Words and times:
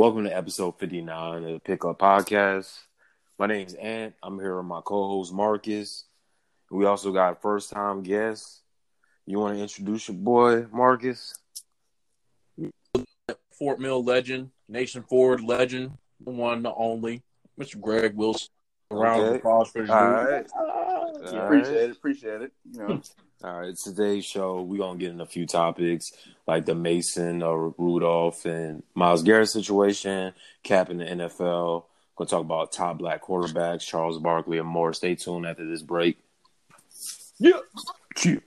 Welcome 0.00 0.24
to 0.24 0.34
episode 0.34 0.78
59 0.78 1.44
of 1.44 1.52
the 1.52 1.58
Pickup 1.58 1.98
Podcast. 1.98 2.74
My 3.38 3.46
name's 3.46 3.74
Ant. 3.74 4.14
I'm 4.22 4.38
here 4.40 4.56
with 4.56 4.64
my 4.64 4.80
co-host 4.82 5.30
Marques. 5.30 6.04
We 6.70 6.86
also 6.86 7.12
got 7.12 7.42
first-time 7.42 8.02
guest. 8.02 8.62
You 9.26 9.38
want 9.40 9.58
to 9.58 9.62
introduce 9.62 10.08
your 10.08 10.16
boy, 10.16 10.64
Marques? 10.72 11.38
Fort 13.58 13.78
Mill 13.78 14.02
legend, 14.02 14.48
Nation 14.70 15.02
Ford 15.06 15.42
legend, 15.42 15.90
the 16.24 16.30
one, 16.30 16.62
the 16.62 16.72
only, 16.72 17.22
Mr. 17.60 17.78
Greg 17.78 18.16
Wilson. 18.16 18.48
Around 18.90 19.20
Okay. 19.20 19.28
the 19.32 19.34
applause 19.36 19.70
for 19.70 19.82
this 19.82 19.90
All 19.90 20.00
dude. 20.00 20.28
right. 20.30 20.50
All 21.26 21.32
right. 21.32 21.44
Appreciate 21.44 21.82
it. 21.82 21.90
Appreciate 21.90 22.42
it. 22.42 22.52
You 22.72 22.78
know, 22.80 23.02
All 23.42 23.58
right, 23.58 23.74
today's 23.74 24.26
show 24.26 24.60
we're 24.60 24.76
gonna 24.76 24.98
get 24.98 25.12
in 25.12 25.20
a 25.22 25.26
few 25.26 25.46
topics 25.46 26.12
like 26.46 26.66
the 26.66 26.74
Mason 26.74 27.42
or 27.42 27.74
Rudolph 27.78 28.44
and 28.44 28.82
Myles 28.94 29.22
Garrett 29.22 29.48
situation, 29.48 30.34
cap 30.62 30.90
in 30.90 30.98
the 30.98 31.06
NFL. 31.06 31.84
Gonna 32.16 32.28
talk 32.28 32.42
about 32.42 32.70
top 32.70 32.98
black 32.98 33.24
quarterbacks, 33.24 33.80
Charles 33.80 34.18
Barkley 34.18 34.58
and 34.58 34.68
more. 34.68 34.92
Stay 34.92 35.14
tuned 35.14 35.46
after 35.46 35.66
this 35.66 35.80
break. 35.80 36.18
Yeah. 37.38 37.60
Cheer. 38.14 38.42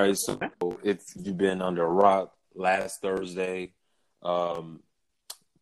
All 0.00 0.06
right, 0.06 0.16
so 0.16 0.38
if 0.82 1.02
you've 1.14 1.36
been 1.36 1.60
under 1.60 1.84
a 1.84 1.90
rock, 1.90 2.32
last 2.54 3.02
Thursday, 3.02 3.74
um, 4.22 4.80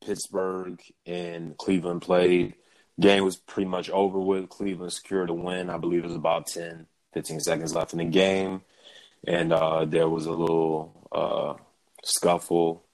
Pittsburgh 0.07 0.81
and 1.05 1.57
Cleveland 1.57 2.03
played. 2.03 2.55
Game 3.01 3.25
was 3.25 3.35
pretty 3.35 3.69
much 3.69 3.91
over 3.91 4.21
with. 4.21 4.49
Cleveland 4.49 4.93
secured 4.93 5.31
a 5.31 5.35
win. 5.35 5.71
I 5.71 5.79
believe 5.79 6.05
it 6.05 6.07
was 6.07 6.15
about 6.15 6.47
10, 6.47 6.87
15 7.15 7.41
seconds 7.41 7.75
left 7.75 7.93
in 7.93 7.99
the 7.99 8.05
game. 8.05 8.61
And 9.27 9.53
uh, 9.53 9.87
there 9.87 10.09
was 10.09 10.27
a 10.27 10.31
little 10.31 11.09
uh, 11.11 11.61
scuffle 12.05 12.85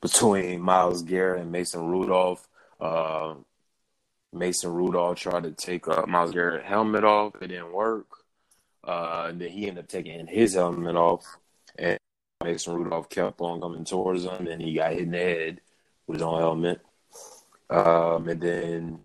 between 0.00 0.60
Myles 0.62 1.02
Garrett 1.02 1.42
and 1.42 1.50
Mason 1.50 1.84
Rudolph. 1.84 2.46
Uh, 2.80 3.34
Mason 4.32 4.72
Rudolph 4.72 5.18
tried 5.18 5.42
to 5.42 5.50
take 5.50 5.88
uh, 5.88 6.06
Myles 6.06 6.30
Garrett's 6.30 6.68
helmet 6.68 7.02
off. 7.02 7.34
It 7.42 7.48
didn't 7.48 7.72
work. 7.72 8.21
Uh, 8.84 9.26
and 9.28 9.40
then 9.40 9.50
he 9.50 9.68
ended 9.68 9.84
up 9.84 9.88
taking 9.88 10.26
his 10.26 10.54
helmet 10.54 10.96
off, 10.96 11.24
and 11.78 11.98
Mason 12.42 12.74
Rudolph 12.74 13.08
kept 13.08 13.40
on 13.40 13.60
coming 13.60 13.84
towards 13.84 14.24
him, 14.24 14.46
and 14.46 14.60
he 14.60 14.74
got 14.74 14.92
hit 14.92 15.02
in 15.02 15.12
the 15.12 15.18
head 15.18 15.60
with 16.06 16.16
his 16.16 16.22
own 16.22 16.40
helmet. 16.40 16.80
Um, 17.70 18.28
and 18.28 18.40
then 18.40 18.98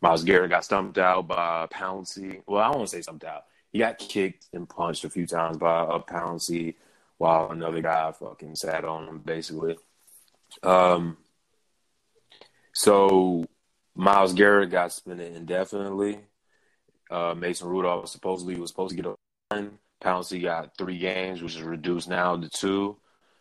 Myles 0.00 0.24
Garrett 0.24 0.50
got 0.50 0.64
stumped 0.64 0.98
out 0.98 1.26
by 1.28 1.66
Pouncey. 1.66 2.42
Well, 2.46 2.62
I 2.62 2.76
to 2.76 2.86
say 2.86 3.02
stumped 3.02 3.24
out. 3.24 3.44
He 3.70 3.78
got 3.78 3.98
kicked 3.98 4.46
and 4.52 4.68
punched 4.68 5.04
a 5.04 5.10
few 5.10 5.26
times 5.26 5.58
by 5.58 5.82
a 5.82 5.98
Pouncey, 5.98 6.74
while 7.18 7.50
another 7.50 7.80
guy 7.80 8.12
fucking 8.12 8.56
sat 8.56 8.84
on 8.84 9.08
him, 9.08 9.18
basically. 9.18 9.76
Um, 10.62 11.16
so 12.72 13.46
Myles 13.94 14.34
Garrett 14.34 14.70
got 14.70 14.92
suspended 14.92 15.34
indefinitely. 15.36 16.20
Uh, 17.12 17.34
Mason 17.34 17.68
Rudolph 17.68 18.08
supposedly 18.08 18.56
was 18.56 18.70
supposed 18.70 18.90
to 18.90 18.96
get 18.96 19.06
a 19.06 19.14
one. 19.50 19.78
Pouncey 20.02 20.42
got 20.42 20.76
three 20.76 20.98
games, 20.98 21.42
which 21.42 21.54
is 21.54 21.62
reduced 21.62 22.08
now 22.08 22.36
to 22.36 22.48
two 22.48 22.96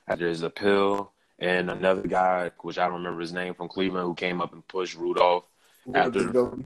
after 0.07 0.27
his 0.27 0.43
appeal. 0.43 1.11
And 1.39 1.71
another 1.71 2.07
guy, 2.07 2.51
which 2.61 2.77
I 2.77 2.85
don't 2.85 2.97
remember 2.97 3.21
his 3.21 3.33
name 3.33 3.55
from 3.55 3.67
Cleveland, 3.67 4.05
who 4.05 4.13
came 4.13 4.41
up 4.41 4.53
and 4.53 4.67
pushed 4.67 4.95
Rudolph 4.95 5.45
after 5.95 6.31
the, 6.31 6.63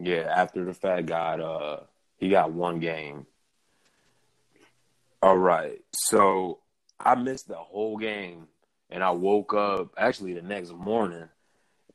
yeah 0.00 0.32
after 0.34 0.64
the 0.64 0.72
fact 0.72 1.06
got 1.06 1.40
uh 1.40 1.80
he 2.16 2.30
got 2.30 2.52
one 2.52 2.80
game. 2.80 3.26
All 5.22 5.36
right, 5.36 5.80
so 5.92 6.60
I 7.00 7.14
missed 7.14 7.48
the 7.48 7.56
whole 7.56 7.96
game, 7.96 8.46
and 8.90 9.02
I 9.02 9.10
woke 9.10 9.54
up 9.54 9.94
actually 9.96 10.34
the 10.34 10.42
next 10.42 10.70
morning, 10.70 11.28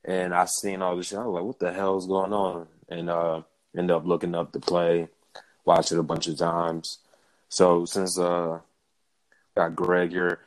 and 0.03 0.33
I 0.33 0.45
seen 0.45 0.81
all 0.81 0.95
this 0.95 1.07
shit. 1.07 1.19
I 1.19 1.25
was 1.25 1.35
like, 1.35 1.43
"What 1.43 1.59
the 1.59 1.71
hell 1.71 1.97
is 1.97 2.07
going 2.07 2.33
on?" 2.33 2.67
And 2.89 3.09
uh, 3.09 3.41
ended 3.77 3.95
up 3.95 4.05
looking 4.05 4.35
up 4.35 4.51
the 4.51 4.59
play, 4.59 5.09
watched 5.65 5.91
it 5.91 5.99
a 5.99 6.03
bunch 6.03 6.27
of 6.27 6.37
times. 6.37 6.99
So 7.49 7.85
since 7.85 8.17
uh, 8.17 8.59
got 9.55 9.75
Greg 9.75 10.11
here, 10.11 10.39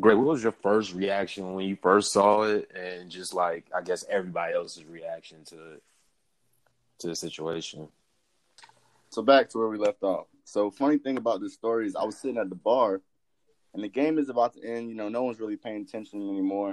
Greg, 0.00 0.16
what 0.16 0.26
was 0.26 0.42
your 0.42 0.52
first 0.52 0.94
reaction 0.94 1.54
when 1.54 1.66
you 1.66 1.76
first 1.76 2.12
saw 2.12 2.42
it, 2.42 2.70
and 2.74 3.10
just 3.10 3.34
like 3.34 3.64
I 3.74 3.82
guess 3.82 4.04
everybody 4.08 4.54
else's 4.54 4.84
reaction 4.84 5.44
to 5.46 5.80
to 6.98 7.06
the 7.08 7.16
situation? 7.16 7.88
so 9.10 9.22
back 9.22 9.48
to 9.50 9.58
where 9.58 9.68
we 9.68 9.76
left 9.76 10.02
off. 10.02 10.26
So 10.44 10.70
funny 10.70 10.98
thing 10.98 11.18
about 11.18 11.40
this 11.40 11.54
story 11.54 11.86
is 11.86 11.96
I 11.96 12.04
was 12.04 12.16
sitting 12.16 12.38
at 12.38 12.48
the 12.48 12.54
bar, 12.54 13.00
and 13.74 13.84
the 13.84 13.88
game 13.88 14.18
is 14.18 14.28
about 14.28 14.54
to 14.54 14.64
end. 14.64 14.88
You 14.88 14.94
know, 14.94 15.08
no 15.08 15.24
one's 15.24 15.40
really 15.40 15.56
paying 15.56 15.82
attention 15.82 16.22
anymore. 16.22 16.72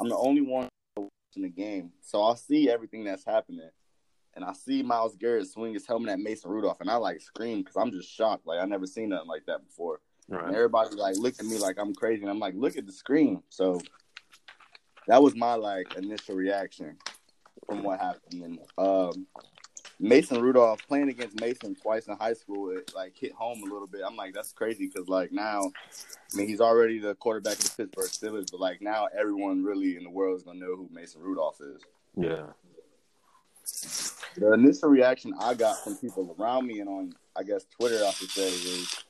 I'm 0.00 0.08
the 0.08 0.16
only 0.16 0.40
one 0.40 0.68
watching 0.96 1.42
the 1.42 1.48
game, 1.48 1.90
so 2.00 2.22
I'll 2.22 2.36
see 2.36 2.70
everything 2.70 3.04
that's 3.04 3.24
happening, 3.24 3.68
and 4.36 4.44
I 4.44 4.52
see 4.52 4.82
Myles 4.82 5.16
Garrett 5.16 5.48
swing 5.48 5.74
his 5.74 5.86
helmet 5.86 6.10
at 6.10 6.18
Mason 6.18 6.50
Rudolph, 6.50 6.80
and 6.80 6.90
I 6.90 6.96
like 6.96 7.20
scream 7.20 7.58
because 7.58 7.76
I'm 7.76 7.90
just 7.90 8.10
shocked. 8.10 8.46
Like 8.46 8.60
I 8.60 8.64
never 8.64 8.86
seen 8.86 9.10
nothing 9.10 9.28
like 9.28 9.46
that 9.46 9.64
before. 9.64 10.00
And 10.46 10.54
everybody 10.54 10.96
like 10.96 11.16
looked 11.16 11.40
at 11.40 11.46
me 11.46 11.58
like 11.58 11.76
I'm 11.78 11.94
crazy, 11.94 12.22
and 12.22 12.30
I'm 12.30 12.38
like, 12.38 12.54
look 12.56 12.76
at 12.76 12.86
the 12.86 12.92
screen. 12.92 13.42
So 13.50 13.80
that 15.06 15.22
was 15.22 15.34
my 15.34 15.54
like 15.54 15.94
initial 15.96 16.34
reaction 16.34 16.96
from 17.66 17.82
what 17.82 18.00
happened. 18.00 18.42
And 18.42 18.58
um, 18.78 19.26
Mason 20.00 20.40
Rudolph 20.40 20.86
playing 20.86 21.08
against 21.08 21.40
Mason 21.40 21.74
twice 21.74 22.06
in 22.06 22.16
high 22.16 22.34
school, 22.34 22.70
it 22.70 22.92
like 22.94 23.16
hit 23.16 23.32
home 23.32 23.62
a 23.62 23.72
little 23.72 23.86
bit. 23.86 24.02
I'm 24.06 24.16
like, 24.16 24.34
that's 24.34 24.52
crazy 24.52 24.90
because 24.92 25.08
like 25.08 25.32
now, 25.32 25.70
I 26.32 26.36
mean, 26.36 26.48
he's 26.48 26.60
already 26.60 26.98
the 26.98 27.14
quarterback 27.14 27.58
of 27.58 27.64
the 27.64 27.84
Pittsburgh 27.84 28.10
Steelers, 28.10 28.50
but 28.50 28.60
like 28.60 28.80
now 28.80 29.08
everyone 29.18 29.62
really 29.62 29.96
in 29.96 30.04
the 30.04 30.10
world 30.10 30.36
is 30.36 30.42
gonna 30.42 30.58
know 30.58 30.76
who 30.76 30.88
Mason 30.90 31.20
Rudolph 31.20 31.60
is. 31.60 31.82
Yeah. 32.16 32.46
The 34.36 34.52
initial 34.52 34.88
reaction 34.88 35.34
I 35.40 35.54
got 35.54 35.82
from 35.84 35.96
people 35.96 36.34
around 36.38 36.66
me 36.66 36.80
and 36.80 36.88
on, 36.88 37.12
I 37.36 37.42
guess, 37.42 37.64
Twitter, 37.78 38.04
I 38.04 38.10
should 38.10 38.30
say, 38.30 38.48
is 38.48 39.04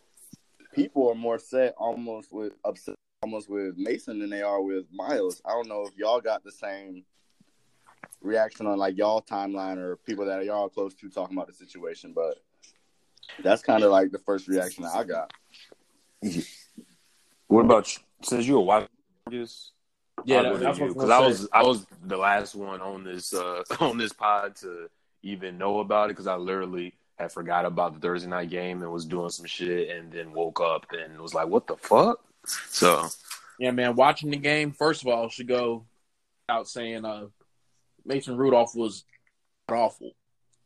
people 0.72 1.08
are 1.10 1.14
more 1.14 1.38
set 1.38 1.74
almost 1.78 2.32
with 2.32 2.52
upset 2.64 2.94
almost 3.22 3.48
with 3.48 3.76
Mason 3.78 4.18
than 4.18 4.28
they 4.28 4.42
are 4.42 4.60
with 4.60 4.84
Myles. 4.92 5.40
I 5.46 5.52
don't 5.52 5.68
know 5.68 5.86
if 5.86 5.96
y'all 5.96 6.20
got 6.20 6.44
the 6.44 6.52
same 6.52 7.04
reaction 8.20 8.66
on 8.66 8.78
like 8.78 8.98
y'all 8.98 9.22
timeline 9.22 9.78
or 9.78 9.96
people 9.96 10.26
that 10.26 10.44
y'all 10.44 10.68
close 10.68 10.94
to 10.94 11.08
talking 11.08 11.36
about 11.36 11.46
the 11.46 11.54
situation, 11.54 12.12
but 12.14 12.38
That's 13.42 13.62
kind 13.62 13.82
of 13.82 13.90
like 13.90 14.10
the 14.12 14.18
first 14.18 14.48
reaction 14.48 14.84
I 14.84 15.04
got. 15.04 15.32
What 17.46 17.64
about 17.64 17.94
you? 17.94 18.02
Since 18.22 18.46
you 18.46 18.60
a 18.60 18.64
Marques? 18.64 19.72
Yeah, 20.24 20.38
I'll 20.38 20.56
that's 20.56 20.78
to 20.78 20.84
what 20.84 20.86
you, 20.86 20.86
I 20.86 20.88
because 20.88 21.10
I 21.10 21.18
was 21.20 21.48
I 21.52 21.62
was 21.62 21.86
the 22.04 22.16
last 22.16 22.54
one 22.54 22.80
on 22.80 23.04
this 23.04 23.34
uh 23.34 23.62
on 23.80 23.98
this 23.98 24.12
pod 24.12 24.56
to 24.56 24.88
even 25.22 25.58
know 25.58 25.80
about 25.80 26.06
it 26.06 26.12
because 26.12 26.26
I 26.26 26.36
literally 26.36 26.94
had 27.18 27.32
forgot 27.32 27.64
about 27.64 27.94
the 27.94 28.00
Thursday 28.00 28.28
night 28.28 28.50
game 28.50 28.82
and 28.82 28.92
was 28.92 29.04
doing 29.04 29.30
some 29.30 29.46
shit 29.46 29.88
and 29.90 30.12
then 30.12 30.32
woke 30.32 30.60
up 30.60 30.86
and 30.90 31.20
was 31.20 31.34
like, 31.34 31.48
what 31.48 31.66
the 31.66 31.76
fuck? 31.76 32.20
So 32.46 33.08
Yeah, 33.58 33.70
man. 33.70 33.94
Watching 33.94 34.30
the 34.30 34.36
game, 34.36 34.72
first 34.72 35.02
of 35.02 35.08
all, 35.08 35.28
should 35.28 35.48
go 35.48 35.86
out 36.48 36.68
saying 36.68 37.04
uh, 37.04 37.26
Mason 38.04 38.36
Rudolph 38.36 38.74
was 38.74 39.04
awful 39.70 40.12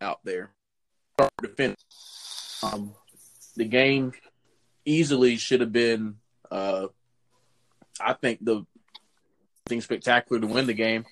out 0.01 0.21
there. 0.25 0.51
Defend. 1.43 1.77
Um, 2.63 2.95
the 3.57 3.65
game 3.65 4.13
easily 4.85 5.37
should 5.37 5.61
have 5.61 5.73
been, 5.73 6.17
uh, 6.51 6.89
I 8.01 8.15
think, 8.15 8.45
the 8.45 8.65
thing 9.69 9.81
spectacular 9.81 10.41
to 10.41 10.47
win 10.47 10.67
the 10.67 10.75
game. 10.75 11.05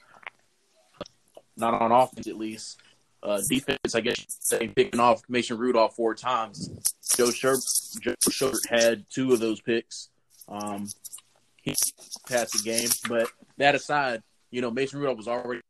Not 1.57 1.81
on 1.81 1.93
offense, 1.93 2.27
at 2.27 2.37
least. 2.37 2.81
Uh, 3.23 3.41
defense, 3.49 3.95
I 3.95 4.01
guess, 4.01 4.25
say, 4.29 4.69
picking 4.69 5.01
off 5.01 5.23
Mason 5.29 5.59
Rudolph 5.59 5.97
four 5.97 6.15
times. 6.15 6.71
Joe 7.17 7.31
Shirt, 7.31 7.59
Joe 8.31 8.53
had 8.69 9.05
two 9.11 9.33
of 9.33 9.41
those 9.41 9.61
picks. 9.61 10.11
Um, 10.49 10.89
he 11.63 11.75
passed 12.29 12.53
the 12.53 12.63
game. 12.63 12.89
But 13.09 13.29
that 13.57 13.75
aside, 13.75 14.23
you 14.51 14.61
know, 14.61 14.71
Mason 14.71 15.01
Rudolph 15.01 15.17
was 15.17 15.29
already 15.29 15.61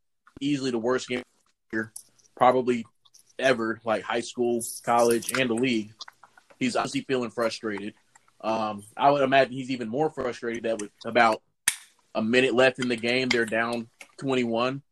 easily 0.40 0.70
the 0.70 0.78
worst 0.78 1.08
game 1.08 1.22
here, 1.70 1.92
probably 2.36 2.84
ever, 3.38 3.80
like 3.84 4.02
high 4.02 4.20
school, 4.20 4.62
college, 4.84 5.32
and 5.38 5.48
the 5.48 5.54
league. 5.54 5.92
He's 6.58 6.76
obviously 6.76 7.02
feeling 7.02 7.30
frustrated. 7.30 7.94
Um, 8.40 8.84
I 8.96 9.10
would 9.10 9.22
imagine 9.22 9.54
he's 9.54 9.70
even 9.70 9.88
more 9.88 10.10
frustrated 10.10 10.64
that 10.64 10.80
with 10.80 10.90
about 11.04 11.42
a 12.16 12.22
minute 12.22 12.54
left 12.54 12.80
in 12.80 12.88
the 12.88 12.96
game, 12.96 13.28
they're 13.28 13.44
down 13.44 13.88
21, 14.18 14.82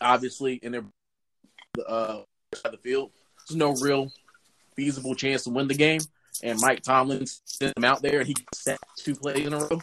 obviously, 0.00 0.60
and 0.62 0.72
they're 0.72 0.84
uh, 1.86 2.20
the 2.64 2.78
field. 2.78 3.10
There's 3.48 3.56
no 3.58 3.72
real 3.74 4.10
feasible 4.76 5.14
chance 5.14 5.44
to 5.44 5.50
win 5.50 5.68
the 5.68 5.74
game. 5.74 6.00
And 6.42 6.58
Mike 6.60 6.82
Tomlin 6.82 7.26
sent 7.44 7.76
him 7.76 7.84
out 7.84 8.00
there, 8.00 8.20
and 8.20 8.26
he 8.26 8.36
set 8.54 8.78
two 8.96 9.14
plays 9.14 9.46
in 9.46 9.52
a 9.52 9.58
row. 9.58 9.82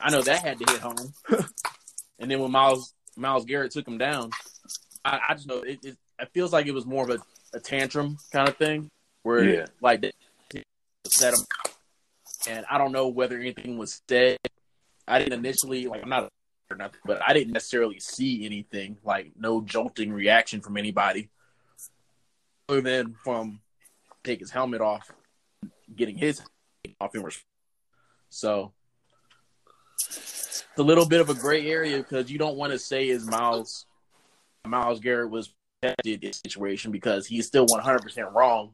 I 0.00 0.10
know 0.10 0.22
that 0.22 0.42
had 0.42 0.58
to 0.58 0.72
hit 0.72 0.80
home. 0.80 1.12
and 2.18 2.30
then 2.30 2.40
when 2.40 2.50
Myles 2.50 2.92
Myles 3.16 3.44
Garrett 3.44 3.70
took 3.70 3.86
him 3.86 3.98
down, 3.98 4.30
I, 5.04 5.20
I 5.28 5.34
just 5.34 5.46
know 5.46 5.58
it, 5.58 5.84
it, 5.84 5.96
it 6.18 6.28
feels 6.32 6.52
like 6.52 6.66
it 6.66 6.72
was 6.74 6.86
more 6.86 7.04
of 7.04 7.10
a, 7.10 7.56
a 7.56 7.60
tantrum 7.60 8.16
kind 8.32 8.48
of 8.48 8.56
thing, 8.56 8.90
where 9.22 9.44
Yeah. 9.44 9.66
like 9.80 10.00
they 10.00 10.12
set 11.06 11.34
him, 11.34 11.40
and 12.48 12.66
I 12.68 12.78
don't 12.78 12.92
know 12.92 13.08
whether 13.08 13.38
anything 13.38 13.78
was 13.78 14.00
said. 14.08 14.38
I 15.06 15.18
didn't 15.18 15.38
initially 15.38 15.86
like 15.86 16.02
I'm 16.02 16.08
not 16.08 16.28
or 16.70 16.76
nothing, 16.76 17.00
but 17.04 17.20
I 17.26 17.32
didn't 17.32 17.52
necessarily 17.52 18.00
see 18.00 18.46
anything 18.46 18.96
like 19.04 19.32
no 19.38 19.60
jolting 19.60 20.12
reaction 20.12 20.60
from 20.60 20.76
anybody, 20.76 21.28
other 22.68 22.80
than 22.80 23.14
from 23.22 23.60
take 24.22 24.40
his 24.40 24.50
helmet 24.50 24.80
off, 24.80 25.10
getting 25.94 26.16
his 26.16 26.40
off 27.00 27.14
in. 27.14 27.24
So 28.30 28.72
it's 30.08 30.64
a 30.76 30.82
little 30.82 31.06
bit 31.06 31.20
of 31.20 31.28
a 31.30 31.34
gray 31.34 31.66
area 31.66 31.98
because 31.98 32.30
you 32.30 32.38
don't 32.38 32.56
want 32.56 32.72
to 32.72 32.78
say 32.78 33.08
is 33.08 33.26
Myles 33.26 33.86
Myles 34.66 35.00
Garrett 35.00 35.30
was 35.30 35.52
protected 35.80 36.24
in 36.24 36.28
this 36.28 36.40
situation 36.44 36.90
because 36.90 37.26
he's 37.26 37.46
still 37.46 37.66
100% 37.66 38.32
wrong. 38.32 38.72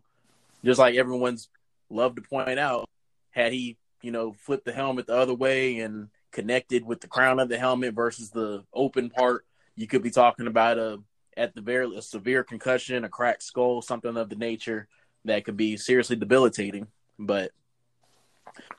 Just 0.65 0.79
like 0.79 0.95
everyone's 0.95 1.49
loved 1.89 2.17
to 2.17 2.23
point 2.23 2.59
out, 2.59 2.89
had 3.31 3.53
he, 3.53 3.77
you 4.03 4.13
know, 4.13 4.33
flipped 4.33 4.65
the 4.65 4.73
helmet 4.73 5.07
the 5.07 5.17
other 5.17 5.35
way 5.35 5.81
and 5.81 6.09
connected 6.33 6.85
with 6.85 7.01
the 7.01 7.09
crown 7.09 7.41
of 7.41 7.49
the 7.49 7.59
helmet 7.59 7.95
versus 7.95 8.31
the 8.31 8.65
open 8.73 9.11
part, 9.11 9.45
you 9.77 9.87
could 9.87 10.03
be 10.03 10.11
talking 10.11 10.47
about 10.47 10.79
a 10.79 11.01
at 11.37 11.55
the 11.55 11.61
very 11.61 11.97
a 11.97 12.03
severe 12.03 12.45
concussion, 12.45 13.05
a 13.05 13.09
cracked 13.09 13.43
skull, 13.43 13.83
something 13.83 14.17
of 14.17 14.29
the 14.29 14.37
nature 14.37 14.89
that 15.25 15.45
could 15.45 15.57
be 15.57 15.77
seriously 15.77 16.17
debilitating. 16.17 16.87
But 17.19 17.53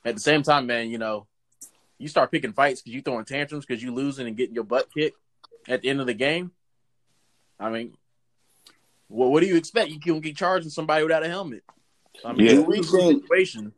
at 0.04 0.16
the 0.16 0.22
same 0.22 0.44
time, 0.44 0.68
man, 0.68 0.90
you 0.90 0.98
know, 0.98 1.28
you 1.98 2.08
start 2.08 2.32
picking 2.32 2.54
fights 2.54 2.82
because 2.82 2.96
you 2.96 3.02
throwing 3.02 3.26
tantrums 3.26 3.66
because 3.66 3.82
you 3.82 3.94
losing 3.94 4.28
and 4.28 4.36
getting 4.36 4.56
your 4.56 4.64
butt 4.64 4.92
kicked 4.94 5.18
at 5.68 5.82
the 5.82 5.90
end 5.90 6.02
of 6.02 6.08
the 6.08 6.14
game. 6.14 6.52
I 7.60 7.70
mean, 7.70 7.94
what 9.08 9.32
what 9.32 9.42
do 9.42 9.48
you 9.48 9.56
expect? 9.56 9.92
You 9.92 10.00
can 10.00 10.20
get 10.20 10.36
charged 10.36 10.66
with 10.66 10.74
somebody 10.74 11.04
without 11.04 11.24
a 11.24 11.30
helmet. 11.30 11.64
I 12.26 12.34
mean, 12.34 12.48
Yeah. 12.48 12.54
a 12.54 12.66
lose-lose 12.66 13.22
situation. 13.22 13.74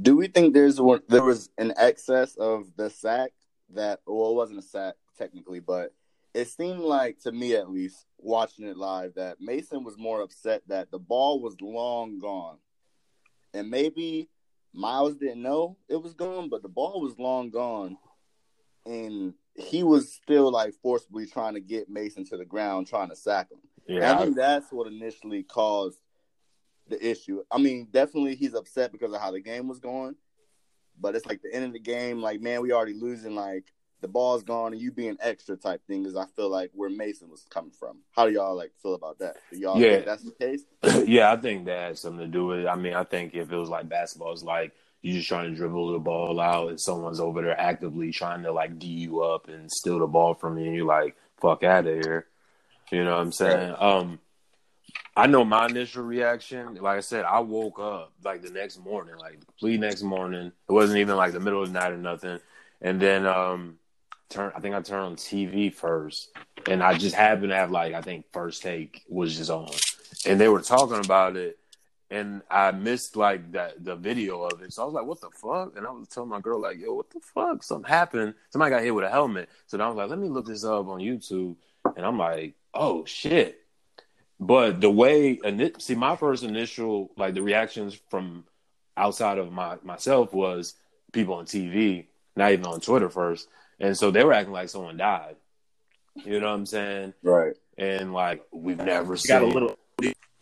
Do 0.00 0.16
we 0.16 0.26
think 0.26 0.54
there's 0.54 0.80
one, 0.80 1.00
there 1.08 1.24
was 1.24 1.48
an 1.58 1.72
excess 1.76 2.36
of 2.36 2.66
the 2.76 2.90
sack 2.90 3.30
that 3.70 4.00
well 4.06 4.30
it 4.30 4.34
wasn't 4.34 4.58
a 4.58 4.62
sack 4.62 4.94
technically, 5.16 5.60
but 5.60 5.92
it 6.34 6.48
seemed 6.48 6.80
like 6.80 7.20
to 7.20 7.32
me 7.32 7.54
at 7.54 7.70
least 7.70 8.06
watching 8.18 8.66
it 8.66 8.76
live 8.76 9.14
that 9.14 9.40
Mason 9.40 9.84
was 9.84 9.96
more 9.96 10.20
upset 10.20 10.62
that 10.66 10.90
the 10.90 10.98
ball 10.98 11.40
was 11.40 11.60
long 11.60 12.18
gone. 12.18 12.58
And 13.52 13.70
maybe 13.70 14.28
Myles 14.72 15.14
didn't 15.16 15.42
know 15.42 15.76
it 15.88 16.02
was 16.02 16.14
gone, 16.14 16.48
but 16.48 16.62
the 16.62 16.68
ball 16.68 17.00
was 17.00 17.18
long 17.18 17.50
gone. 17.50 17.96
And 18.84 19.34
he 19.54 19.84
was 19.84 20.12
still 20.12 20.50
like 20.50 20.74
forcibly 20.82 21.26
trying 21.26 21.54
to 21.54 21.60
get 21.60 21.88
Mason 21.88 22.24
to 22.26 22.36
the 22.36 22.44
ground, 22.44 22.88
trying 22.88 23.10
to 23.10 23.16
sack 23.16 23.52
him. 23.52 23.60
And 23.86 23.98
yeah, 23.98 24.14
I 24.14 24.24
think 24.24 24.36
that's 24.36 24.72
what 24.72 24.88
initially 24.88 25.44
caused 25.44 25.98
the 26.88 27.04
issue. 27.04 27.42
I 27.50 27.58
mean, 27.58 27.88
definitely 27.90 28.34
he's 28.36 28.54
upset 28.54 28.92
because 28.92 29.12
of 29.12 29.20
how 29.20 29.30
the 29.30 29.40
game 29.40 29.68
was 29.68 29.78
going, 29.78 30.14
but 31.00 31.14
it's 31.14 31.26
like 31.26 31.42
the 31.42 31.52
end 31.54 31.64
of 31.64 31.72
the 31.72 31.78
game, 31.78 32.20
like 32.20 32.40
man, 32.40 32.60
we 32.62 32.72
already 32.72 32.94
losing. 32.94 33.34
Like 33.34 33.64
the 34.00 34.08
ball's 34.08 34.42
gone 34.42 34.72
and 34.72 34.82
you 34.82 34.92
being 34.92 35.16
extra 35.20 35.56
type 35.56 35.80
thing 35.86 36.04
is 36.04 36.14
I 36.16 36.26
feel 36.36 36.50
like 36.50 36.70
where 36.74 36.90
Mason 36.90 37.30
was 37.30 37.46
coming 37.48 37.70
from. 37.72 37.98
How 38.12 38.26
do 38.26 38.32
y'all 38.32 38.54
like 38.56 38.72
feel 38.82 38.94
about 38.94 39.18
that? 39.20 39.36
Do 39.50 39.58
y'all 39.58 39.80
Yeah. 39.80 39.94
think 39.96 40.04
that's 40.06 40.22
the 40.24 40.32
case? 40.32 40.64
yeah, 41.08 41.32
I 41.32 41.36
think 41.36 41.64
that 41.66 41.88
has 41.88 42.00
something 42.00 42.20
to 42.20 42.26
do 42.26 42.46
with 42.46 42.60
it. 42.60 42.66
I 42.66 42.76
mean, 42.76 42.94
I 42.94 43.04
think 43.04 43.34
if 43.34 43.50
it 43.50 43.56
was 43.56 43.70
like 43.70 43.88
basketball, 43.88 44.32
it's 44.32 44.42
like 44.42 44.72
you're 45.00 45.16
just 45.16 45.28
trying 45.28 45.50
to 45.50 45.56
dribble 45.56 45.92
the 45.92 45.98
ball 45.98 46.38
out 46.40 46.68
and 46.68 46.80
someone's 46.80 47.20
over 47.20 47.42
there 47.42 47.58
actively 47.58 48.10
trying 48.10 48.42
to 48.42 48.52
like 48.52 48.78
D 48.78 48.86
you 48.88 49.22
up 49.22 49.48
and 49.48 49.70
steal 49.70 49.98
the 49.98 50.06
ball 50.06 50.34
from 50.34 50.58
you 50.58 50.66
and 50.66 50.74
you're 50.76 50.86
like, 50.86 51.16
fuck 51.38 51.62
out 51.62 51.86
of 51.86 51.94
here. 51.94 52.26
You 52.90 53.04
know 53.04 53.12
what 53.12 53.20
I'm 53.22 53.32
saying? 53.32 53.74
Um 53.78 54.18
I 55.16 55.26
know 55.26 55.44
my 55.44 55.66
initial 55.66 56.02
reaction, 56.02 56.74
like 56.74 56.98
I 56.98 57.00
said, 57.00 57.24
I 57.24 57.38
woke 57.40 57.78
up 57.78 58.12
like 58.24 58.42
the 58.42 58.50
next 58.50 58.78
morning, 58.78 59.16
like 59.16 59.38
the 59.60 59.78
next 59.78 60.02
morning. 60.02 60.52
It 60.68 60.72
wasn't 60.72 60.98
even 60.98 61.16
like 61.16 61.32
the 61.32 61.40
middle 61.40 61.62
of 61.62 61.72
the 61.72 61.78
night 61.78 61.92
or 61.92 61.96
nothing. 61.96 62.40
And 62.80 63.00
then 63.00 63.26
um 63.26 63.78
turn 64.28 64.52
I 64.56 64.60
think 64.60 64.74
I 64.74 64.82
turned 64.82 65.04
on 65.04 65.16
TV 65.16 65.72
first 65.72 66.30
and 66.68 66.82
I 66.82 66.98
just 66.98 67.14
happened 67.14 67.50
to 67.50 67.56
have 67.56 67.70
like 67.70 67.94
I 67.94 68.00
think 68.00 68.26
first 68.32 68.62
take 68.62 69.02
was 69.08 69.36
just 69.36 69.50
on 69.50 69.70
and 70.26 70.40
they 70.40 70.48
were 70.48 70.62
talking 70.62 71.04
about 71.04 71.36
it 71.36 71.58
and 72.10 72.42
I 72.50 72.70
missed 72.70 73.16
like 73.16 73.52
that 73.52 73.84
the 73.84 73.96
video 73.96 74.42
of 74.42 74.62
it. 74.62 74.72
So 74.72 74.82
I 74.82 74.84
was 74.84 74.94
like, 74.94 75.06
what 75.06 75.20
the 75.20 75.30
fuck? 75.30 75.76
And 75.76 75.86
I 75.86 75.90
was 75.90 76.06
telling 76.08 76.28
my 76.28 76.40
girl, 76.40 76.60
like, 76.60 76.78
yo, 76.78 76.94
what 76.94 77.10
the 77.10 77.20
fuck? 77.20 77.62
Something 77.62 77.88
happened. 77.88 78.34
Somebody 78.50 78.70
got 78.70 78.82
hit 78.82 78.94
with 78.94 79.04
a 79.04 79.10
helmet. 79.10 79.48
So 79.66 79.76
then 79.76 79.86
I 79.86 79.88
was 79.88 79.96
like, 79.96 80.10
let 80.10 80.18
me 80.18 80.28
look 80.28 80.46
this 80.46 80.64
up 80.64 80.86
on 80.86 81.00
YouTube. 81.00 81.56
And 81.96 82.06
I'm 82.06 82.18
like, 82.18 82.54
oh 82.72 83.04
shit. 83.04 83.63
But 84.40 84.80
the 84.80 84.90
way 84.90 85.38
and 85.44 85.72
see 85.78 85.94
my 85.94 86.16
first 86.16 86.42
initial 86.42 87.10
like 87.16 87.34
the 87.34 87.42
reactions 87.42 87.98
from 88.10 88.44
outside 88.96 89.38
of 89.38 89.52
my 89.52 89.76
myself 89.82 90.32
was 90.32 90.74
people 91.12 91.34
on 91.34 91.46
TV, 91.46 92.06
not 92.36 92.52
even 92.52 92.66
on 92.66 92.80
Twitter 92.80 93.08
first. 93.08 93.48
And 93.80 93.96
so 93.96 94.10
they 94.10 94.24
were 94.24 94.32
acting 94.32 94.52
like 94.52 94.68
someone 94.68 94.96
died. 94.96 95.36
You 96.24 96.40
know 96.40 96.48
what 96.48 96.54
I'm 96.54 96.66
saying? 96.66 97.14
Right. 97.22 97.54
And 97.78 98.12
like 98.12 98.44
we've 98.52 98.78
never 98.78 99.14
You 99.14 99.18
seen 99.18 99.28
got 99.28 99.42
a 99.42 99.46
little 99.46 99.78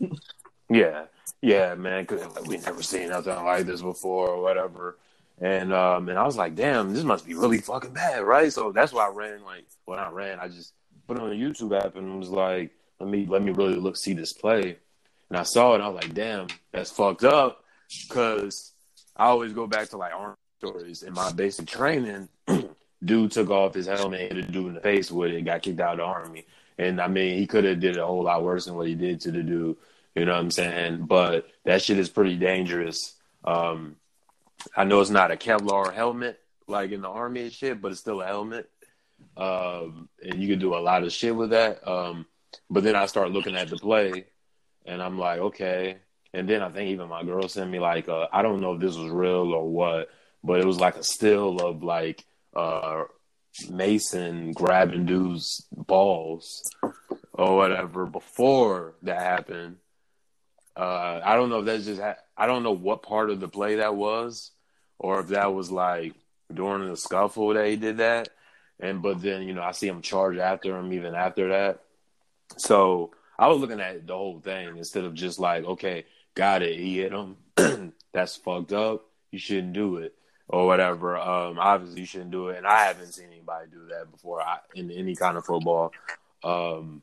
yeah, 0.70 1.04
yeah, 1.40 1.74
man. 1.74 2.06
Cause 2.06 2.20
like, 2.34 2.46
we 2.46 2.58
never 2.58 2.82
seen 2.82 3.10
nothing 3.10 3.34
like 3.34 3.66
this 3.66 3.82
before 3.82 4.28
or 4.28 4.42
whatever. 4.42 4.98
And 5.40 5.72
um, 5.72 6.08
and 6.08 6.18
I 6.18 6.24
was 6.24 6.36
like, 6.36 6.54
damn, 6.54 6.94
this 6.94 7.04
must 7.04 7.26
be 7.26 7.34
really 7.34 7.58
fucking 7.58 7.92
bad, 7.92 8.22
right? 8.24 8.52
So 8.52 8.72
that's 8.72 8.92
why 8.92 9.06
I 9.06 9.10
ran 9.10 9.44
like 9.44 9.66
when 9.84 9.98
I 9.98 10.10
ran, 10.10 10.40
I 10.40 10.48
just 10.48 10.74
put 11.06 11.16
it 11.16 11.22
on 11.22 11.30
the 11.30 11.36
YouTube 11.36 11.76
app 11.78 11.96
and 11.96 12.18
was 12.18 12.30
like, 12.30 12.70
let 13.02 13.10
me 13.10 13.26
let 13.26 13.42
me 13.42 13.52
really 13.52 13.76
look 13.76 13.96
see 13.96 14.12
this 14.12 14.32
play. 14.32 14.76
And 15.28 15.38
I 15.38 15.42
saw 15.42 15.74
it, 15.74 15.80
I 15.80 15.88
was 15.88 16.02
like, 16.02 16.14
damn, 16.14 16.46
that's 16.72 16.90
fucked 16.90 17.24
up. 17.24 17.64
Cause 18.08 18.72
I 19.16 19.26
always 19.26 19.52
go 19.52 19.66
back 19.66 19.88
to 19.88 19.96
like 19.96 20.14
army 20.14 20.36
stories 20.58 21.02
in 21.02 21.12
my 21.12 21.32
basic 21.32 21.66
training. 21.66 22.28
dude 23.04 23.32
took 23.32 23.50
off 23.50 23.74
his 23.74 23.86
helmet, 23.86 24.20
hit 24.20 24.36
a 24.36 24.42
dude 24.42 24.68
in 24.68 24.74
the 24.74 24.80
face 24.80 25.10
with 25.10 25.32
it, 25.32 25.44
got 25.44 25.62
kicked 25.62 25.80
out 25.80 25.94
of 25.94 25.98
the 25.98 26.04
army. 26.04 26.46
And 26.78 27.00
I 27.00 27.08
mean, 27.08 27.38
he 27.38 27.46
could 27.46 27.64
have 27.64 27.80
did 27.80 27.96
a 27.96 28.06
whole 28.06 28.22
lot 28.22 28.42
worse 28.42 28.66
than 28.66 28.74
what 28.74 28.86
he 28.86 28.94
did 28.94 29.20
to 29.22 29.32
the 29.32 29.42
dude. 29.42 29.76
You 30.14 30.24
know 30.24 30.32
what 30.32 30.38
I'm 30.38 30.50
saying? 30.50 31.06
But 31.06 31.48
that 31.64 31.82
shit 31.82 31.98
is 31.98 32.08
pretty 32.08 32.36
dangerous. 32.36 33.14
Um, 33.44 33.96
I 34.76 34.84
know 34.84 35.00
it's 35.00 35.10
not 35.10 35.32
a 35.32 35.36
Kevlar 35.36 35.92
helmet 35.92 36.40
like 36.68 36.92
in 36.92 37.02
the 37.02 37.08
army 37.08 37.42
and 37.42 37.52
shit, 37.52 37.80
but 37.80 37.90
it's 37.90 38.00
still 38.00 38.20
a 38.20 38.26
helmet. 38.26 38.70
Um, 39.36 40.08
and 40.22 40.40
you 40.40 40.48
can 40.48 40.58
do 40.58 40.74
a 40.74 40.78
lot 40.78 41.02
of 41.02 41.12
shit 41.12 41.34
with 41.34 41.50
that. 41.50 41.86
Um, 41.86 42.26
but 42.70 42.84
then 42.84 42.96
I 42.96 43.06
start 43.06 43.30
looking 43.30 43.56
at 43.56 43.68
the 43.68 43.76
play, 43.76 44.26
and 44.86 45.02
I'm 45.02 45.18
like, 45.18 45.38
okay, 45.38 45.98
And 46.34 46.48
then 46.48 46.62
I 46.62 46.70
think 46.70 46.90
even 46.90 47.08
my 47.08 47.22
girl 47.24 47.48
sent 47.48 47.70
me 47.70 47.78
like 47.78 48.08
I 48.08 48.42
don't 48.42 48.60
know 48.60 48.74
if 48.74 48.80
this 48.80 48.96
was 48.96 49.10
real 49.10 49.52
or 49.52 49.68
what, 49.68 50.08
but 50.42 50.60
it 50.60 50.66
was 50.66 50.80
like 50.80 50.96
a 50.96 51.04
still 51.04 51.58
of 51.60 51.82
like 51.82 52.24
uh, 52.56 53.04
Mason 53.70 54.52
grabbing 54.52 55.04
dudes' 55.06 55.66
balls 55.72 56.62
or 57.32 57.56
whatever 57.56 58.06
before 58.06 58.94
that 59.02 59.20
happened. 59.20 59.76
Uh, 60.76 61.20
I 61.22 61.36
don't 61.36 61.50
know 61.50 61.60
if 61.60 61.66
that's 61.66 61.84
just 61.84 62.00
ha- 62.00 62.16
I 62.36 62.46
don't 62.46 62.62
know 62.62 62.72
what 62.72 63.02
part 63.02 63.30
of 63.30 63.40
the 63.40 63.48
play 63.48 63.76
that 63.76 63.94
was, 63.94 64.52
or 64.98 65.20
if 65.20 65.28
that 65.28 65.52
was 65.52 65.70
like 65.70 66.14
during 66.52 66.88
the 66.88 66.96
scuffle 66.96 67.54
that 67.54 67.66
he 67.68 67.76
did 67.76 67.98
that. 67.98 68.30
And 68.80 69.02
but 69.02 69.20
then 69.20 69.42
you 69.42 69.54
know 69.54 69.62
I 69.62 69.72
see 69.72 69.86
him 69.88 70.00
charge 70.02 70.38
after 70.38 70.76
him 70.76 70.92
even 70.94 71.14
after 71.14 71.50
that. 71.50 71.81
So 72.56 73.12
I 73.38 73.48
was 73.48 73.58
looking 73.58 73.80
at 73.80 74.06
the 74.06 74.14
whole 74.14 74.40
thing 74.40 74.76
instead 74.76 75.04
of 75.04 75.14
just 75.14 75.38
like 75.38 75.64
okay, 75.64 76.04
got 76.34 76.62
it, 76.62 76.78
he 76.78 76.98
hit 76.98 77.12
him. 77.12 77.36
that's 78.12 78.36
fucked 78.36 78.72
up. 78.72 79.06
You 79.30 79.38
shouldn't 79.38 79.72
do 79.72 79.96
it 79.96 80.14
or 80.48 80.66
whatever. 80.66 81.16
Um, 81.16 81.58
obviously 81.58 82.00
you 82.00 82.06
shouldn't 82.06 82.30
do 82.30 82.48
it, 82.48 82.58
and 82.58 82.66
I 82.66 82.84
haven't 82.84 83.12
seen 83.12 83.28
anybody 83.32 83.68
do 83.70 83.86
that 83.90 84.10
before 84.10 84.42
I, 84.42 84.58
in 84.74 84.90
any 84.90 85.16
kind 85.16 85.36
of 85.36 85.44
football. 85.44 85.92
Um, 86.44 87.02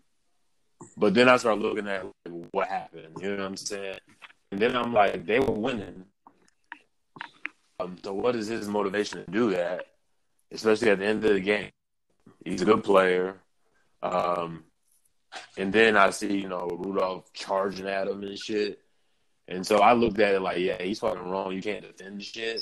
but 0.96 1.14
then 1.14 1.28
I 1.28 1.38
started 1.38 1.62
looking 1.62 1.88
at 1.88 2.06
what 2.52 2.68
happened. 2.68 3.18
You 3.20 3.32
know 3.32 3.38
what 3.38 3.46
I'm 3.46 3.58
saying? 3.58 4.00
And 4.52 4.62
then 4.62 4.76
I'm 4.76 4.94
like, 4.94 5.26
they 5.26 5.40
were 5.40 5.52
winning. 5.52 6.06
Um, 7.80 7.98
so 8.04 8.14
what 8.14 8.36
is 8.36 8.48
his 8.48 8.68
motivation 8.68 9.26
to 9.26 9.32
do 9.32 9.52
that? 9.52 9.86
Especially 10.52 10.90
at 10.90 11.00
the 11.00 11.06
end 11.06 11.24
of 11.24 11.34
the 11.34 11.40
game, 11.40 11.70
he's 12.44 12.62
a 12.62 12.66
good 12.66 12.84
player. 12.84 13.38
Um, 14.02 14.64
and 15.58 15.72
then 15.72 15.98
I 15.98 16.10
see 16.10 16.38
you 16.38 16.50
know 16.50 16.68
Rudolph 16.68 17.32
charging 17.34 17.88
at 17.88 18.08
him 18.08 18.24
and 18.24 18.38
shit. 18.38 18.80
And 19.48 19.66
so 19.66 19.80
I 19.80 19.94
looked 19.94 20.20
at 20.20 20.36
it 20.36 20.42
like, 20.42 20.60
yeah, 20.60 20.82
he's 20.82 21.00
fucking 21.00 21.28
wrong. 21.28 21.52
You 21.54 21.62
can't 21.62 21.82
defend 21.82 22.24
shit. 22.24 22.62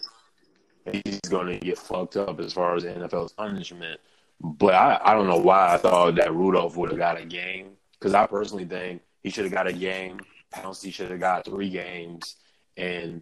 He's 0.89 1.19
going 1.29 1.47
to 1.47 1.57
get 1.57 1.77
fucked 1.77 2.15
up 2.15 2.39
as 2.39 2.53
far 2.53 2.75
as 2.75 2.83
the 2.83 2.89
NFL's 2.89 3.33
punishment. 3.33 3.99
But 4.39 4.73
I, 4.73 4.99
I 5.03 5.13
don't 5.13 5.27
know 5.27 5.37
why 5.37 5.73
I 5.73 5.77
thought 5.77 6.15
that 6.15 6.33
Rudolph 6.33 6.77
would 6.77 6.91
have 6.91 6.97
got 6.97 7.19
a 7.19 7.25
game 7.25 7.71
because 7.93 8.13
I 8.13 8.25
personally 8.25 8.63
think 8.63 9.01
he 9.21 9.29
should 9.29 9.43
have 9.43 9.53
got 9.53 9.67
a 9.67 9.73
game. 9.73 10.21
Pouncey 10.53 10.93
should 10.93 11.11
have 11.11 11.19
got 11.19 11.43
three 11.43 11.69
games, 11.69 12.35
and 12.77 13.21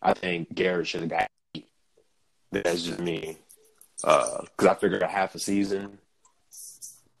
I 0.00 0.12
think 0.14 0.54
Garrett 0.54 0.86
should 0.86 1.00
have 1.00 1.10
got. 1.10 1.28
Eight. 1.56 1.68
That's 2.52 2.84
just 2.84 3.00
me, 3.00 3.38
because 3.96 4.46
uh, 4.60 4.70
I 4.70 4.74
figured 4.74 5.02
a 5.02 5.08
half 5.08 5.34
a 5.34 5.40
season 5.40 5.98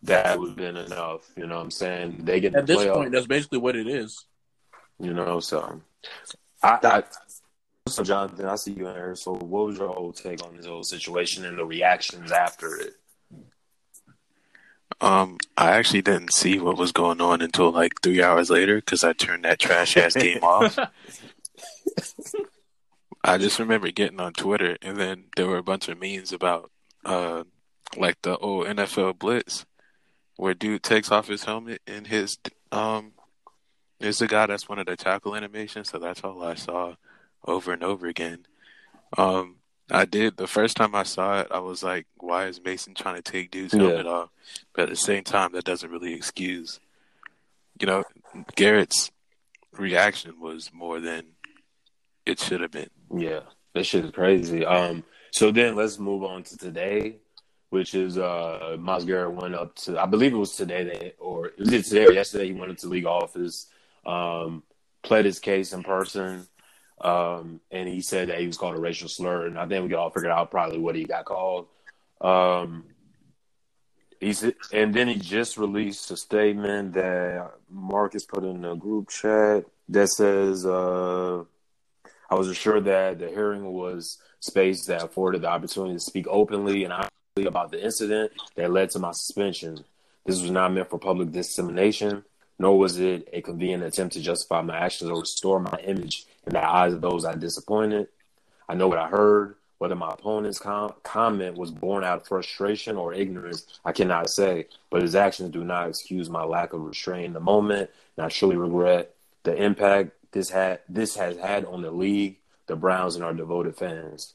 that 0.02 0.38
would 0.38 0.48
have 0.50 0.56
been 0.56 0.76
enough. 0.76 1.30
You 1.36 1.46
know 1.46 1.56
what 1.56 1.64
I'm 1.64 1.70
saying? 1.70 2.20
They 2.24 2.40
get 2.40 2.54
At 2.54 2.66
the 2.66 2.74
this 2.74 2.84
playoff, 2.84 2.94
point, 2.94 3.12
that's 3.12 3.26
basically 3.26 3.58
what 3.58 3.76
it 3.76 3.86
is. 3.86 4.24
you 4.98 5.12
know. 5.12 5.40
So, 5.40 5.82
I, 6.62 6.78
I 6.82 7.02
so 7.88 8.02
Jonathan, 8.04 8.46
I 8.46 8.56
see 8.56 8.72
you 8.72 8.88
in 8.88 8.94
here. 8.94 9.14
So, 9.14 9.32
what 9.34 9.66
was 9.66 9.78
your 9.78 9.94
old 9.96 10.16
take 10.16 10.44
on 10.44 10.56
this 10.56 10.66
whole 10.66 10.82
situation 10.84 11.44
and 11.44 11.58
the 11.58 11.64
reactions 11.64 12.32
after 12.32 12.76
it? 12.76 12.94
Um, 15.00 15.38
I 15.56 15.70
actually 15.76 16.02
didn't 16.02 16.32
see 16.32 16.58
what 16.58 16.76
was 16.76 16.92
going 16.92 17.20
on 17.22 17.40
until 17.40 17.70
like 17.72 17.92
three 18.02 18.22
hours 18.22 18.50
later 18.50 18.76
because 18.76 19.02
I 19.02 19.12
turned 19.14 19.44
that 19.44 19.58
trash 19.58 19.96
ass 19.96 20.14
game 20.14 20.42
off. 20.42 20.78
I 23.24 23.38
just 23.38 23.58
remember 23.58 23.90
getting 23.90 24.20
on 24.20 24.32
Twitter 24.32 24.76
and 24.82 24.96
then 24.98 25.24
there 25.36 25.46
were 25.46 25.58
a 25.58 25.62
bunch 25.62 25.88
of 25.88 26.00
memes 26.00 26.32
about 26.32 26.70
uh 27.04 27.44
like 27.96 28.20
the 28.22 28.36
old 28.38 28.66
NFL 28.66 29.18
blitz 29.18 29.64
where 30.40 30.54
dude 30.54 30.82
takes 30.82 31.10
off 31.12 31.28
his 31.28 31.44
helmet 31.44 31.82
and 31.86 32.06
his 32.06 32.38
um 32.72 33.12
there's 33.98 34.20
the 34.20 34.26
guy 34.26 34.46
that's 34.46 34.66
one 34.70 34.78
of 34.78 34.86
the 34.86 34.96
tackle 34.96 35.36
animations, 35.36 35.90
so 35.90 35.98
that's 35.98 36.22
all 36.24 36.42
I 36.42 36.54
saw 36.54 36.94
over 37.46 37.74
and 37.74 37.84
over 37.84 38.06
again. 38.06 38.46
Um 39.18 39.56
I 39.90 40.06
did 40.06 40.38
the 40.38 40.46
first 40.46 40.76
time 40.78 40.94
I 40.94 41.02
saw 41.02 41.40
it, 41.40 41.48
I 41.50 41.58
was 41.58 41.82
like, 41.82 42.06
why 42.16 42.46
is 42.46 42.62
Mason 42.64 42.94
trying 42.94 43.16
to 43.16 43.22
take 43.22 43.50
dude's 43.50 43.74
Yeah. 43.74 43.82
helmet 43.82 44.06
off? 44.06 44.30
But 44.72 44.84
at 44.84 44.88
the 44.88 44.96
same 44.96 45.24
time 45.24 45.52
that 45.52 45.64
doesn't 45.64 45.90
really 45.90 46.14
excuse 46.14 46.80
you 47.78 47.86
know, 47.86 48.04
Garrett's 48.56 49.10
reaction 49.72 50.38
was 50.40 50.70
more 50.72 51.00
than 51.00 51.22
it 52.26 52.38
should 52.38 52.60
have 52.60 52.70
been. 52.70 52.90
Yeah, 53.14 53.40
that 53.74 53.84
shit 53.84 54.04
is 54.04 54.10
crazy. 54.10 54.64
Um, 54.66 55.02
so 55.32 55.50
then 55.50 55.76
let's 55.76 55.98
move 55.98 56.22
on 56.22 56.42
to 56.44 56.58
today, 56.58 57.16
which 57.70 57.94
is 57.94 58.18
uh, 58.18 58.76
Garrett 59.06 59.32
went 59.32 59.54
up 59.54 59.74
to, 59.76 59.98
I 59.98 60.06
believe 60.06 60.32
it 60.32 60.36
was 60.36 60.56
today 60.56 60.84
that, 60.84 61.16
or 61.18 61.46
it 61.46 61.58
was 61.58 61.88
today 61.88 62.06
or 62.06 62.12
yesterday? 62.12 62.46
He 62.46 62.52
went 62.52 62.70
up 62.70 62.78
to 62.78 62.88
league 62.88 63.06
office, 63.06 63.66
um, 64.04 64.62
pled 65.02 65.24
his 65.24 65.38
case 65.38 65.72
in 65.72 65.82
person, 65.82 66.46
um, 67.00 67.60
and 67.70 67.88
he 67.88 68.02
said 68.02 68.28
that 68.28 68.40
he 68.40 68.46
was 68.46 68.58
called 68.58 68.76
a 68.76 68.80
racial 68.80 69.08
slur, 69.08 69.46
and 69.46 69.58
I 69.58 69.66
think 69.66 69.82
we 69.84 69.88
could 69.88 69.98
all 69.98 70.10
figure 70.10 70.30
out 70.30 70.50
probably 70.50 70.78
what 70.78 70.96
he 70.96 71.04
got 71.04 71.24
called. 71.24 71.68
Um, 72.20 72.84
he's 74.20 74.42
and 74.72 74.92
then 74.92 75.08
he 75.08 75.14
just 75.14 75.56
released 75.56 76.10
a 76.10 76.16
statement 76.16 76.94
that 76.94 77.52
Marques 77.70 78.26
put 78.26 78.44
in 78.44 78.64
a 78.64 78.76
group 78.76 79.08
chat 79.08 79.64
that 79.88 80.08
says. 80.08 80.66
Uh, 80.66 81.44
I 82.30 82.36
was 82.36 82.48
assured 82.48 82.84
that 82.84 83.18
the 83.18 83.28
hearing 83.28 83.64
was 83.72 84.18
space 84.38 84.86
that 84.86 85.02
afforded 85.02 85.42
the 85.42 85.48
opportunity 85.48 85.94
to 85.94 86.00
speak 86.00 86.26
openly 86.28 86.84
and 86.84 86.92
honestly 87.40 87.48
about 87.48 87.70
the 87.70 87.82
incident 87.82 88.32
that 88.54 88.70
led 88.70 88.90
to 88.90 88.98
my 88.98 89.12
suspension. 89.12 89.84
This 90.26 90.40
was 90.40 90.50
not 90.50 90.72
meant 90.72 90.90
for 90.90 90.98
public 90.98 91.32
dissemination, 91.32 92.24
nor 92.58 92.78
was 92.78 92.98
it 92.98 93.28
a 93.32 93.40
convenient 93.40 93.82
attempt 93.82 94.14
to 94.14 94.20
justify 94.20 94.62
my 94.62 94.76
actions 94.76 95.10
or 95.10 95.20
restore 95.20 95.60
my 95.60 95.78
image 95.84 96.26
in 96.46 96.52
the 96.52 96.64
eyes 96.64 96.92
of 96.92 97.00
those 97.00 97.24
I 97.24 97.34
disappointed. 97.34 98.08
I 98.68 98.74
know 98.74 98.88
what 98.88 98.98
I 98.98 99.08
heard. 99.08 99.56
Whether 99.78 99.96
my 99.96 100.10
opponent's 100.10 100.58
com- 100.58 100.92
comment 101.02 101.56
was 101.56 101.70
born 101.70 102.04
out 102.04 102.20
of 102.20 102.28
frustration 102.28 102.96
or 102.98 103.14
ignorance, 103.14 103.80
I 103.82 103.92
cannot 103.92 104.28
say, 104.28 104.66
but 104.90 105.00
his 105.00 105.14
actions 105.14 105.52
do 105.52 105.64
not 105.64 105.88
excuse 105.88 106.28
my 106.28 106.44
lack 106.44 106.74
of 106.74 106.82
restraint 106.82 107.24
in 107.28 107.32
the 107.32 107.40
moment, 107.40 107.88
and 108.18 108.26
I 108.26 108.28
truly 108.28 108.56
regret 108.56 109.14
the 109.42 109.56
impact 109.56 110.10
this 110.32 110.50
had 110.50 110.80
this 110.86 111.16
has 111.16 111.38
had 111.38 111.64
on 111.64 111.80
the 111.80 111.90
league, 111.90 112.36
the 112.66 112.76
Browns, 112.76 113.14
and 113.14 113.24
our 113.24 113.32
devoted 113.32 113.74
fans. 113.74 114.34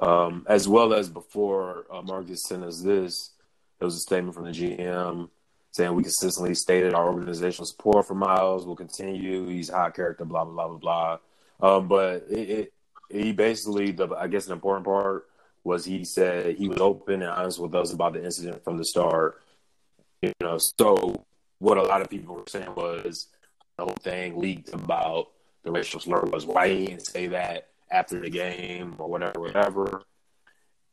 Um, 0.00 0.46
as 0.48 0.66
well 0.66 0.94
as 0.94 1.10
before 1.10 1.84
uh, 1.92 2.00
Marques 2.00 2.48
sent 2.48 2.64
us 2.64 2.80
this, 2.80 3.30
there 3.78 3.86
was 3.86 3.96
a 3.96 4.00
statement 4.00 4.34
from 4.34 4.44
the 4.44 4.50
GM 4.50 5.28
saying 5.72 5.94
we 5.94 6.02
consistently 6.02 6.54
stated 6.54 6.94
our 6.94 7.12
organizational 7.12 7.66
support 7.66 8.06
for 8.06 8.14
Myles 8.14 8.66
will 8.66 8.76
continue. 8.76 9.46
He's 9.46 9.68
high 9.68 9.90
character, 9.90 10.24
blah 10.24 10.44
blah 10.44 10.54
blah 10.54 10.68
blah 10.68 11.18
blah. 11.60 11.76
Um, 11.76 11.88
but 11.88 12.24
it, 12.30 12.50
it, 12.50 12.72
he 13.10 13.32
basically, 13.32 13.92
the 13.92 14.08
I 14.08 14.26
guess, 14.26 14.46
the 14.46 14.54
important 14.54 14.86
part 14.86 15.26
was 15.64 15.84
he 15.84 16.04
said 16.04 16.56
he 16.56 16.68
was 16.68 16.80
open 16.80 17.20
and 17.22 17.30
honest 17.30 17.60
with 17.60 17.74
us 17.74 17.92
about 17.92 18.14
the 18.14 18.24
incident 18.24 18.64
from 18.64 18.78
the 18.78 18.84
start. 18.84 19.42
You 20.22 20.32
know, 20.40 20.58
so 20.58 21.24
what 21.58 21.76
a 21.76 21.82
lot 21.82 22.00
of 22.00 22.08
people 22.08 22.36
were 22.36 22.44
saying 22.48 22.74
was 22.74 23.28
the 23.76 23.84
whole 23.84 23.96
thing 24.00 24.38
leaked 24.38 24.72
about 24.72 25.28
the 25.62 25.70
racial 25.70 26.00
slur 26.00 26.22
was 26.22 26.46
why 26.46 26.68
he 26.68 26.86
didn't 26.86 27.06
say 27.06 27.26
that 27.28 27.68
after 27.90 28.20
the 28.20 28.30
game 28.30 28.94
or 28.98 29.08
whatever, 29.08 29.40
whatever. 29.40 30.02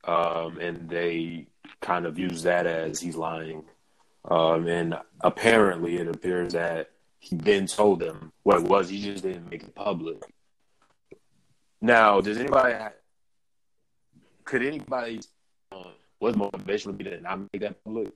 Um, 0.03 0.57
and 0.59 0.89
they 0.89 1.47
kind 1.81 2.05
of 2.05 2.17
used 2.17 2.45
that 2.45 2.65
as 2.65 2.99
he's 2.99 3.15
lying. 3.15 3.63
Um, 4.29 4.67
and 4.67 4.95
apparently, 5.21 5.97
it 5.97 6.07
appears 6.07 6.53
that 6.53 6.91
he 7.19 7.35
then 7.35 7.67
told 7.67 7.99
them 7.99 8.31
what 8.43 8.57
it 8.57 8.63
was. 8.63 8.89
He 8.89 9.01
just 9.01 9.23
didn't 9.23 9.49
make 9.49 9.63
it 9.63 9.75
public. 9.75 10.21
Now, 11.81 12.21
does 12.21 12.37
anybody 12.37 12.75
could 14.43 14.63
anybody 14.63 15.19
uh, 15.71 15.91
what 16.19 16.35
motivation 16.35 16.91
would 16.91 16.97
be 16.97 17.03
to 17.03 17.21
not 17.21 17.39
make 17.39 17.61
that 17.61 17.83
public 17.83 18.11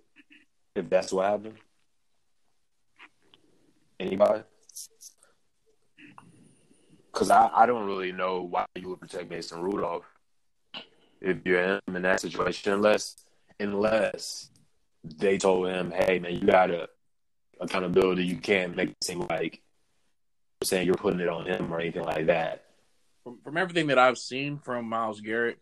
if 0.76 0.90
that's 0.90 1.12
what 1.12 1.26
happened? 1.26 1.58
Anybody? 4.00 4.44
Because 7.12 7.30
I, 7.30 7.50
I 7.54 7.66
don't 7.66 7.86
really 7.86 8.12
know 8.12 8.42
why 8.42 8.66
you 8.76 8.90
would 8.90 9.02
protect 9.02 9.30
Mason 9.30 9.62
Rudolph 9.62 10.06
if 11.20 11.38
you're 11.46 11.64
him 11.64 11.82
in 11.88 12.02
that 12.02 12.22
situation, 12.22 12.74
unless 12.74 13.16
unless 13.60 14.50
they 15.04 15.38
told 15.38 15.68
him, 15.68 15.92
"Hey, 15.92 16.20
man, 16.20 16.34
you 16.34 16.48
gotta 16.48 16.90
accountability. 17.60 18.24
You 18.24 18.38
can't 18.38 18.76
make 18.76 18.90
it 18.90 19.04
seem 19.04 19.22
like 19.30 19.62
you're 20.62 20.66
saying 20.66 20.86
you're 20.86 20.96
putting 20.96 21.20
it 21.20 21.30
on 21.30 21.46
him 21.46 21.74
or 21.74 21.80
anything 21.80 22.04
like 22.04 22.28
that." 22.28 22.66
From, 23.24 23.40
from 23.44 23.58
everything 23.58 23.88
that 23.88 24.00
I've 24.00 24.18
seen 24.18 24.58
from 24.58 24.90
Myles 24.90 25.22
Garrett, 25.22 25.60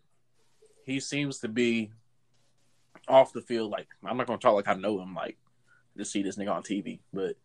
he 0.85 0.99
seems 0.99 1.39
to 1.39 1.47
be 1.47 1.91
off 3.07 3.33
the 3.33 3.41
field. 3.41 3.71
Like 3.71 3.87
I'm 4.03 4.17
not 4.17 4.27
going 4.27 4.39
to 4.39 4.43
talk 4.43 4.55
like 4.55 4.67
I 4.67 4.75
know 4.75 5.01
him, 5.01 5.13
like 5.13 5.37
to 5.97 6.05
see 6.05 6.23
this 6.23 6.37
nigga 6.37 6.53
on 6.53 6.63
TV, 6.63 6.99
but 7.13 7.35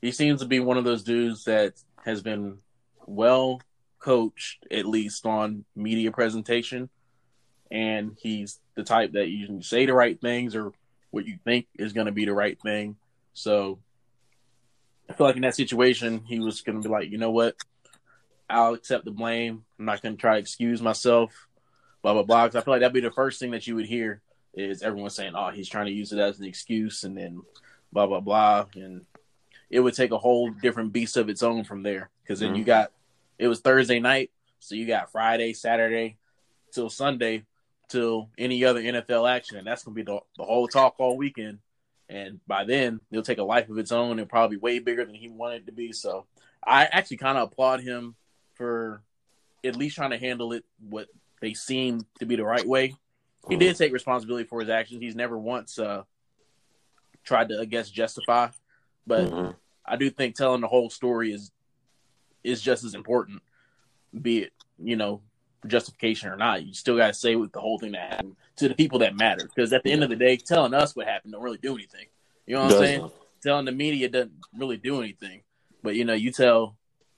he 0.00 0.10
seems 0.12 0.40
to 0.40 0.46
be 0.46 0.60
one 0.60 0.78
of 0.78 0.84
those 0.84 1.02
dudes 1.02 1.44
that 1.44 1.74
has 2.04 2.22
been 2.22 2.58
well 3.06 3.60
coached, 3.98 4.66
at 4.70 4.86
least 4.86 5.26
on 5.26 5.64
media 5.76 6.10
presentation, 6.10 6.88
and 7.70 8.16
he's 8.20 8.60
the 8.74 8.84
type 8.84 9.12
that 9.12 9.28
you 9.28 9.46
can 9.46 9.62
say 9.62 9.86
the 9.86 9.94
right 9.94 10.20
things 10.20 10.54
or 10.54 10.72
what 11.10 11.26
you 11.26 11.38
think 11.44 11.66
is 11.78 11.92
going 11.92 12.06
to 12.06 12.12
be 12.12 12.24
the 12.24 12.34
right 12.34 12.60
thing. 12.60 12.96
So 13.34 13.78
I 15.08 15.14
feel 15.14 15.26
like 15.26 15.36
in 15.36 15.42
that 15.42 15.54
situation, 15.54 16.24
he 16.26 16.40
was 16.40 16.62
going 16.62 16.80
to 16.80 16.88
be 16.88 16.92
like, 16.92 17.10
you 17.10 17.18
know 17.18 17.30
what? 17.30 17.56
I'll 18.48 18.74
accept 18.74 19.04
the 19.04 19.10
blame. 19.10 19.64
I'm 19.78 19.84
not 19.84 20.02
going 20.02 20.16
to 20.16 20.20
try 20.20 20.34
to 20.34 20.40
excuse 20.40 20.82
myself, 20.82 21.48
blah, 22.02 22.12
blah, 22.12 22.22
blah. 22.22 22.46
Because 22.46 22.60
I 22.60 22.64
feel 22.64 22.74
like 22.74 22.80
that'd 22.80 22.92
be 22.92 23.00
the 23.00 23.10
first 23.10 23.40
thing 23.40 23.52
that 23.52 23.66
you 23.66 23.74
would 23.76 23.86
hear 23.86 24.20
is 24.54 24.82
everyone 24.82 25.10
saying, 25.10 25.32
oh, 25.34 25.50
he's 25.50 25.68
trying 25.68 25.86
to 25.86 25.92
use 25.92 26.12
it 26.12 26.18
as 26.18 26.38
an 26.38 26.44
excuse 26.44 27.04
and 27.04 27.16
then 27.16 27.40
blah, 27.92 28.06
blah, 28.06 28.20
blah. 28.20 28.66
And 28.74 29.06
it 29.70 29.80
would 29.80 29.94
take 29.94 30.10
a 30.10 30.18
whole 30.18 30.50
different 30.50 30.92
beast 30.92 31.16
of 31.16 31.30
its 31.30 31.42
own 31.42 31.64
from 31.64 31.82
there. 31.82 32.10
Because 32.22 32.40
then 32.40 32.54
you 32.54 32.62
Mhm. 32.62 32.66
got, 32.66 32.92
it 33.38 33.48
was 33.48 33.60
Thursday 33.60 34.00
night. 34.00 34.30
So 34.58 34.74
you 34.74 34.86
got 34.86 35.10
Friday, 35.10 35.52
Saturday 35.52 36.18
till 36.70 36.88
Sunday 36.88 37.44
till 37.88 38.30
any 38.38 38.64
other 38.64 38.80
NFL 38.80 39.26
action. 39.28 39.58
And 39.58 39.66
that's 39.66 39.84
going 39.84 39.94
to 39.94 40.02
be 40.02 40.04
the, 40.04 40.20
the 40.36 40.44
whole 40.44 40.68
talk 40.68 40.94
all 40.98 41.16
weekend. 41.16 41.58
And 42.08 42.40
by 42.46 42.64
then, 42.64 43.00
it'll 43.10 43.22
take 43.24 43.38
a 43.38 43.42
life 43.42 43.68
of 43.68 43.78
its 43.78 43.92
own 43.92 44.18
and 44.18 44.28
probably 44.28 44.56
way 44.56 44.78
bigger 44.78 45.04
than 45.04 45.14
he 45.14 45.28
wanted 45.28 45.62
it 45.62 45.66
to 45.66 45.72
be. 45.72 45.92
So 45.92 46.26
I 46.64 46.84
actually 46.84 47.16
kind 47.18 47.38
of 47.38 47.50
applaud 47.50 47.80
him 47.80 48.14
for 48.54 49.02
at 49.64 49.76
least 49.76 49.96
trying 49.96 50.10
to 50.10 50.18
handle 50.18 50.52
it 50.52 50.64
what 50.78 51.08
they 51.40 51.54
seem 51.54 52.06
to 52.18 52.26
be 52.26 52.36
the 52.36 52.44
right 52.44 52.66
way. 52.66 52.94
He 53.48 53.56
did 53.56 53.76
take 53.76 53.92
responsibility 53.92 54.44
for 54.46 54.60
his 54.60 54.68
actions. 54.68 55.00
He's 55.00 55.16
never 55.16 55.36
once 55.36 55.78
uh, 55.78 56.04
tried 57.24 57.48
to, 57.48 57.60
I 57.60 57.64
guess, 57.64 57.90
justify. 57.90 58.48
But 59.06 59.30
Mhm. 59.30 59.56
I 59.84 59.96
do 59.96 60.10
think 60.10 60.36
telling 60.36 60.60
the 60.60 60.68
whole 60.68 60.90
story 60.90 61.32
is 61.32 61.50
is 62.44 62.60
just 62.60 62.84
as 62.84 62.94
important, 62.94 63.42
be 64.20 64.40
it 64.40 64.52
you 64.78 64.96
know 64.96 65.22
justification 65.66 66.30
or 66.30 66.36
not. 66.36 66.64
You 66.64 66.74
still 66.74 66.96
got 66.96 67.08
to 67.08 67.14
say 67.14 67.36
with 67.36 67.52
the 67.52 67.60
whole 67.60 67.78
thing 67.78 67.92
that 67.92 68.12
happened 68.12 68.36
to 68.56 68.68
the 68.68 68.74
people 68.74 68.98
that 69.00 69.16
matter. 69.16 69.44
Because 69.44 69.72
at 69.72 69.82
the 69.84 69.92
end 69.92 70.02
of 70.02 70.10
the 70.10 70.16
day, 70.16 70.36
telling 70.36 70.74
us 70.74 70.96
what 70.96 71.06
happened 71.06 71.32
don't 71.32 71.42
really 71.42 71.58
do 71.58 71.74
anything. 71.74 72.06
You 72.46 72.56
know 72.56 72.64
what 72.64 72.72
I'm 72.72 72.78
saying? 72.78 73.10
Telling 73.42 73.64
the 73.64 73.72
media 73.72 74.08
doesn't 74.08 74.32
really 74.56 74.76
do 74.76 75.00
anything. 75.00 75.42
But 75.82 75.94
you 75.94 76.04
know, 76.04 76.14
you 76.14 76.32
tell 76.32 76.76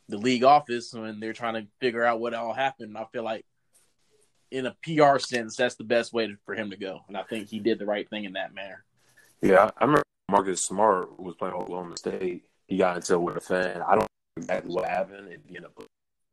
the 0.08 0.18
league 0.18 0.44
office 0.44 0.92
when 0.92 1.20
they're 1.20 1.32
trying 1.32 1.54
to 1.54 1.66
figure 1.80 2.04
out 2.04 2.20
what 2.20 2.34
all 2.34 2.52
happened. 2.52 2.96
I 2.96 3.04
feel 3.12 3.22
like, 3.22 3.44
in 4.50 4.66
a 4.66 4.76
PR 4.82 5.18
sense, 5.18 5.56
that's 5.56 5.74
the 5.74 5.84
best 5.84 6.12
way 6.12 6.28
to, 6.28 6.36
for 6.44 6.54
him 6.54 6.70
to 6.70 6.76
go, 6.76 7.00
and 7.08 7.16
I 7.16 7.22
think 7.24 7.48
he 7.48 7.58
did 7.58 7.78
the 7.78 7.86
right 7.86 8.08
thing 8.08 8.24
in 8.24 8.34
that 8.34 8.54
manner. 8.54 8.84
Yeah, 9.42 9.70
I 9.76 9.84
remember 9.84 10.04
Marcus 10.30 10.64
Smart 10.64 11.18
was 11.18 11.34
playing 11.34 11.54
Oklahoma 11.54 11.96
State. 11.96 12.44
He 12.66 12.76
got 12.76 12.96
into 12.96 13.14
it 13.14 13.20
with 13.20 13.36
a 13.36 13.40
fan. 13.40 13.82
I 13.82 13.94
don't 13.94 14.08
exactly 14.36 14.74
what 14.74 14.88
happened 14.88 15.28
and 15.28 15.42
ended 15.48 15.64
up, 15.64 15.72
you 15.78 15.86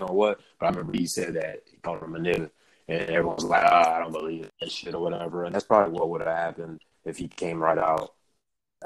know 0.05 0.13
what? 0.13 0.39
But 0.60 0.65
I 0.65 0.70
remember 0.70 0.98
he 0.98 1.05
said 1.05 1.34
that 1.36 1.63
he 1.70 1.77
called 1.77 2.03
him 2.03 2.15
a 2.15 2.20
nigga, 2.20 2.50
and 2.88 3.10
everyone 3.10 3.36
was 3.36 3.46
like, 3.46 3.63
ah, 3.63 3.96
I 3.96 4.00
don't 4.00 4.12
believe 4.12 4.50
that 4.60 4.72
shit 4.72 4.96
or 4.96 5.01
whatever. 5.01 5.46
And 5.46 5.53
that's 5.53 5.65
probably 5.65 5.93
what 5.93 6.10
would 6.10 6.22
have 6.22 6.36
happened 6.36 6.81
if 7.05 7.17
he 7.17 7.27
came 7.27 7.60
right 7.60 7.77
out 7.77 8.13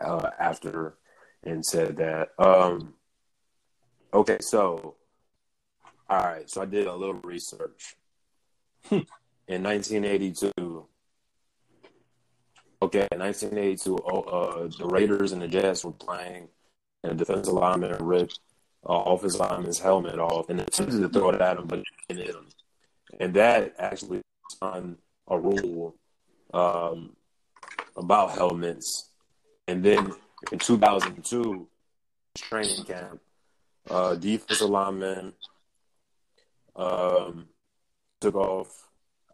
uh, 0.02 0.30
after 0.40 0.98
and 1.44 1.66
said 1.66 1.98
that. 1.98 2.30
Um, 2.40 2.96
okay, 4.14 4.38
so 4.42 4.96
all 6.10 6.20
right, 6.20 6.50
so 6.50 6.62
I 6.62 6.66
did 6.66 6.88
a 6.88 6.96
little 6.96 7.16
research. 7.16 7.96
In 9.48 9.62
1982, 9.62 10.88
Okay, 12.82 13.08
in 13.12 13.20
1982, 13.20 13.98
oh, 14.06 14.22
uh, 14.22 14.70
the 14.78 14.86
Raiders 14.86 15.32
and 15.32 15.42
the 15.42 15.48
Jets 15.48 15.84
were 15.84 15.92
playing, 15.92 16.50
and 17.04 17.14
the 17.14 17.26
defensive 17.26 17.54
lineman 17.54 18.04
ripped 18.06 18.40
uh, 18.88 19.02
offensive 19.06 19.40
lineman's 19.40 19.80
helmet 19.80 20.20
off 20.20 20.50
and 20.50 20.62
attempted 20.62 21.02
to 21.02 21.10
throw 21.10 21.30
it 21.30 21.42
at 21.42 21.58
him, 21.58 21.68
but 21.68 21.80
it 21.80 21.86
hit 22.08 22.36
him. 22.36 22.48
And 23.20 23.34
that 23.34 23.76
actually 23.80 24.22
on 24.62 24.98
a 25.28 25.40
rule 25.40 25.96
um, 26.54 27.16
about 27.96 28.32
helmets. 28.32 29.10
And 29.68 29.84
then 29.84 30.12
in 30.52 30.60
2002, 30.60 31.68
training 32.38 32.84
camp, 32.86 33.22
uh, 33.90 34.16
defensive 34.16 34.70
lineman 34.70 35.34
um, 36.76 37.48
took 38.22 38.36
off. 38.36 38.70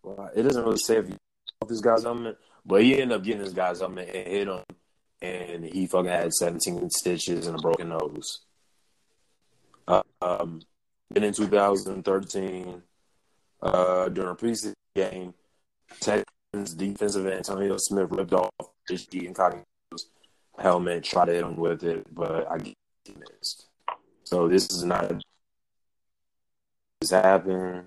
Well, 0.03 0.31
it 0.35 0.43
doesn't 0.43 0.63
really 0.63 0.77
say 0.77 0.97
if 0.97 1.07
he 1.07 1.15
off 1.61 1.69
this 1.69 1.81
guy's 1.81 2.03
helmet, 2.03 2.37
but 2.65 2.81
he 2.81 2.93
ended 2.93 3.17
up 3.17 3.23
getting 3.23 3.43
this 3.43 3.53
guy's 3.53 3.79
helmet 3.79 4.09
and 4.13 4.27
hit 4.27 4.47
him, 4.47 4.63
and 5.21 5.65
he 5.65 5.87
fucking 5.87 6.09
had 6.09 6.33
17 6.33 6.89
stitches 6.89 7.47
and 7.47 7.57
a 7.57 7.61
broken 7.61 7.89
nose. 7.89 8.41
Um, 9.87 10.61
then 11.09 11.23
in 11.23 11.33
2013, 11.33 12.81
uh, 13.61 14.09
during 14.09 14.29
a 14.31 14.35
preseason 14.35 14.73
game, 14.95 15.33
Texans 15.99 16.73
defensive 16.73 17.25
end 17.25 17.37
Antonio 17.37 17.77
Smith 17.77 18.07
ripped 18.11 18.33
off 18.33 18.49
his 18.87 19.07
Incognito's 19.11 20.09
helmet, 20.57 21.03
tried 21.03 21.25
to 21.25 21.33
hit 21.33 21.43
him 21.43 21.55
with 21.57 21.83
it, 21.83 22.05
but 22.13 22.49
I 22.49 22.57
guess 22.57 22.73
he 23.05 23.13
missed. 23.19 23.67
So 24.23 24.47
this 24.47 24.69
is 24.71 24.83
not 24.83 25.11
this 27.01 27.09
happened. 27.09 27.85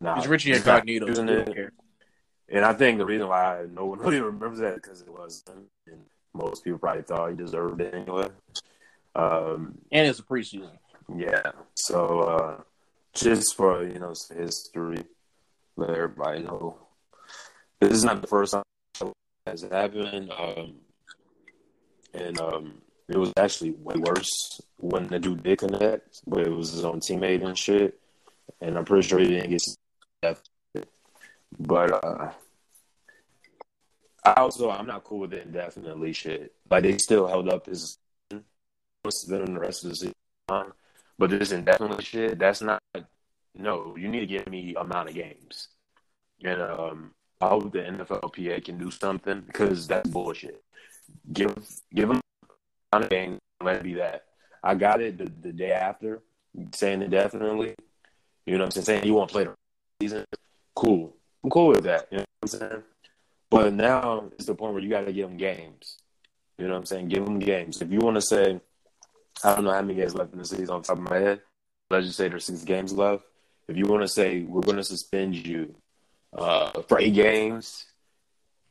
Nah, 0.00 0.18
It's 0.18 0.26
Richie 0.26 0.52
Incognito. 0.52 1.06
using 1.08 1.28
it. 1.28 1.72
And 2.48 2.64
I 2.64 2.72
think 2.72 2.98
the 2.98 3.06
reason 3.06 3.28
why 3.28 3.66
no 3.72 3.86
one 3.86 3.98
really 4.00 4.20
remembers 4.20 4.58
that 4.60 4.76
because 4.76 5.02
it 5.02 5.08
was 5.08 5.44
and 5.86 6.00
most 6.34 6.64
people 6.64 6.78
probably 6.78 7.02
thought 7.02 7.30
he 7.30 7.36
deserved 7.36 7.80
it 7.80 7.94
anyway. 7.94 8.28
Um, 9.14 9.78
And 9.90 10.06
it's 10.06 10.18
a 10.18 10.22
preseason. 10.22 10.70
Yeah. 11.14 11.52
So 11.74 12.20
uh, 12.20 12.62
just 13.14 13.56
for 13.56 13.86
you 13.86 13.98
know 13.98 14.14
history, 14.34 15.04
let 15.76 15.90
everybody 15.90 16.42
know 16.42 16.76
this 17.80 17.92
is 17.92 18.04
not 18.04 18.20
the 18.20 18.28
first 18.28 18.52
time 18.52 19.12
has 19.46 19.62
happened. 19.62 20.30
Um, 20.30 20.74
and 22.14 22.40
um, 22.40 22.74
it 23.08 23.16
was 23.16 23.32
actually 23.36 23.72
way 23.72 23.96
worse 23.96 24.60
when 24.76 25.08
the 25.08 25.18
dude 25.18 25.42
did 25.42 25.58
connect, 25.58 26.20
but 26.26 26.46
it 26.46 26.50
was 26.50 26.72
his 26.72 26.84
own 26.84 27.00
teammate 27.00 27.44
and 27.44 27.58
shit. 27.58 27.98
And 28.60 28.76
I'm 28.76 28.84
pretty 28.84 29.06
sure 29.06 29.18
he 29.18 29.28
didn't 29.28 29.50
get 29.50 29.62
death. 30.22 30.42
But 31.58 32.04
uh, 32.04 32.30
I 34.24 34.32
also 34.34 34.70
I'm 34.70 34.86
not 34.86 35.04
cool 35.04 35.20
with 35.20 35.34
it 35.34 35.46
indefinitely 35.46 36.12
shit. 36.12 36.54
Like 36.70 36.84
they 36.84 36.98
still 36.98 37.26
held 37.26 37.48
up 37.48 37.66
his 37.66 37.98
what's 39.02 39.24
been 39.24 39.54
the 39.54 39.60
rest 39.60 39.84
of 39.84 39.90
the 39.90 39.96
season. 39.96 40.14
But 41.22 41.30
this 41.30 41.52
indefinitely 41.52 42.02
shit, 42.02 42.36
that's 42.36 42.62
not 42.62 42.82
no, 43.54 43.94
you 43.96 44.08
need 44.08 44.18
to 44.18 44.26
give 44.26 44.48
me 44.48 44.74
amount 44.74 45.08
of 45.08 45.14
games. 45.14 45.68
And 46.42 46.60
um 46.60 47.12
I 47.40 47.46
hope 47.46 47.70
the 47.70 47.78
NFLPA 47.78 48.64
can 48.64 48.76
do 48.76 48.90
something 48.90 49.42
because 49.42 49.86
that's 49.86 50.10
bullshit. 50.10 50.60
Give 51.32 51.54
give 51.94 52.08
them 52.08 52.20
amount 52.92 53.04
of 53.04 53.10
games, 53.10 53.38
let 53.62 53.76
it 53.76 53.82
be 53.84 53.94
that. 53.94 54.24
I 54.64 54.74
got 54.74 55.00
it 55.00 55.16
the, 55.16 55.30
the 55.42 55.52
day 55.52 55.70
after, 55.70 56.22
saying 56.74 57.02
indefinitely. 57.02 57.76
You 58.44 58.54
know 58.58 58.64
what 58.64 58.76
I'm 58.76 58.82
saying? 58.82 59.02
Saying 59.02 59.04
you 59.04 59.14
won't 59.14 59.30
play 59.30 59.44
the 59.44 59.54
season. 60.00 60.24
Cool. 60.74 61.14
I'm 61.44 61.50
cool 61.50 61.68
with 61.68 61.84
that. 61.84 62.08
You 62.10 62.18
know 62.18 62.24
what 62.40 62.52
I'm 62.54 62.58
saying? 62.58 62.82
But 63.48 63.74
now 63.74 64.24
it's 64.32 64.46
the 64.46 64.56
point 64.56 64.74
where 64.74 64.82
you 64.82 64.90
got 64.90 65.06
to 65.06 65.12
give 65.12 65.28
them 65.28 65.36
games. 65.36 65.98
You 66.58 66.66
know 66.66 66.72
what 66.72 66.80
I'm 66.80 66.86
saying? 66.86 67.10
Give 67.10 67.24
them 67.24 67.38
games. 67.38 67.80
If 67.80 67.92
you 67.92 68.00
want 68.00 68.16
to 68.16 68.22
say, 68.22 68.60
I 69.44 69.54
don't 69.54 69.64
know 69.64 69.72
how 69.72 69.82
many 69.82 69.94
games 69.94 70.14
left 70.14 70.32
in 70.32 70.38
the 70.38 70.44
season 70.44 70.70
on 70.70 70.82
top 70.82 70.98
of 70.98 71.02
my 71.02 71.16
head. 71.16 71.40
Let's 71.90 72.06
just 72.06 72.18
say 72.18 72.28
there's 72.28 72.44
six 72.44 72.62
games 72.62 72.92
left. 72.92 73.24
If 73.68 73.76
you 73.76 73.86
want 73.86 74.02
to 74.02 74.08
say 74.08 74.42
we're 74.42 74.62
going 74.62 74.76
to 74.76 74.84
suspend 74.84 75.34
you 75.34 75.74
uh, 76.36 76.82
for 76.82 76.98
eight 76.98 77.14
games, 77.14 77.86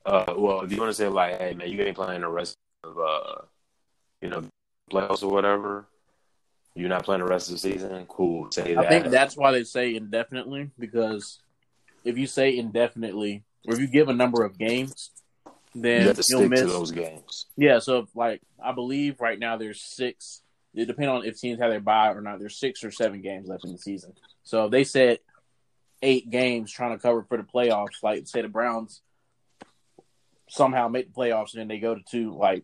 uh, 0.05 0.33
well, 0.35 0.61
if 0.61 0.71
you 0.71 0.77
want 0.77 0.89
to 0.89 0.93
say 0.93 1.07
like, 1.07 1.39
hey 1.39 1.53
man, 1.53 1.69
you 1.69 1.81
ain't 1.81 1.95
playing 1.95 2.21
the 2.21 2.29
rest 2.29 2.55
of, 2.83 2.97
uh, 2.97 3.41
you 4.21 4.29
know, 4.29 4.43
playoffs 4.91 5.23
or 5.23 5.31
whatever. 5.31 5.87
You're 6.73 6.89
not 6.89 7.03
playing 7.03 7.21
the 7.21 7.27
rest 7.27 7.49
of 7.49 7.53
the 7.53 7.59
season. 7.59 8.05
Cool. 8.07 8.49
Say 8.51 8.75
that. 8.75 8.85
I 8.85 8.87
think 8.87 9.07
that's 9.07 9.35
why 9.35 9.51
they 9.51 9.63
say 9.63 9.95
indefinitely 9.95 10.71
because 10.79 11.39
if 12.03 12.17
you 12.17 12.27
say 12.27 12.57
indefinitely, 12.57 13.43
or 13.67 13.73
if 13.73 13.79
you 13.79 13.87
give 13.87 14.09
a 14.09 14.13
number 14.13 14.43
of 14.43 14.57
games, 14.57 15.11
then 15.75 16.01
you 16.01 16.07
have 16.07 16.17
to 16.17 16.25
you'll 16.29 16.39
stick 16.41 16.49
miss. 16.49 16.61
to 16.61 16.67
those 16.67 16.91
games. 16.91 17.45
Yeah, 17.57 17.79
so 17.79 17.99
if, 17.99 18.15
like 18.15 18.41
I 18.63 18.71
believe 18.71 19.19
right 19.19 19.37
now 19.37 19.57
there's 19.57 19.81
six. 19.81 20.41
It 20.73 20.85
depends 20.85 21.09
on 21.09 21.25
if 21.25 21.39
teams 21.39 21.59
have 21.59 21.69
their 21.69 21.79
bye 21.79 22.09
or 22.13 22.21
not. 22.21 22.39
There's 22.39 22.57
six 22.57 22.83
or 22.83 22.91
seven 22.91 23.21
games 23.21 23.47
left 23.47 23.65
in 23.65 23.73
the 23.73 23.77
season. 23.77 24.13
So 24.43 24.65
if 24.65 24.71
they 24.71 24.83
said 24.83 25.19
eight 26.01 26.29
games 26.29 26.71
trying 26.71 26.95
to 26.95 27.01
cover 27.01 27.23
for 27.23 27.37
the 27.37 27.43
playoffs, 27.43 28.01
like 28.03 28.27
say 28.27 28.41
the 28.41 28.47
Browns 28.47 29.01
somehow 30.49 30.87
make 30.87 31.13
the 31.13 31.19
playoffs 31.19 31.53
and 31.53 31.61
then 31.61 31.67
they 31.67 31.79
go 31.79 31.95
to 31.95 32.01
two 32.09 32.33
like 32.33 32.63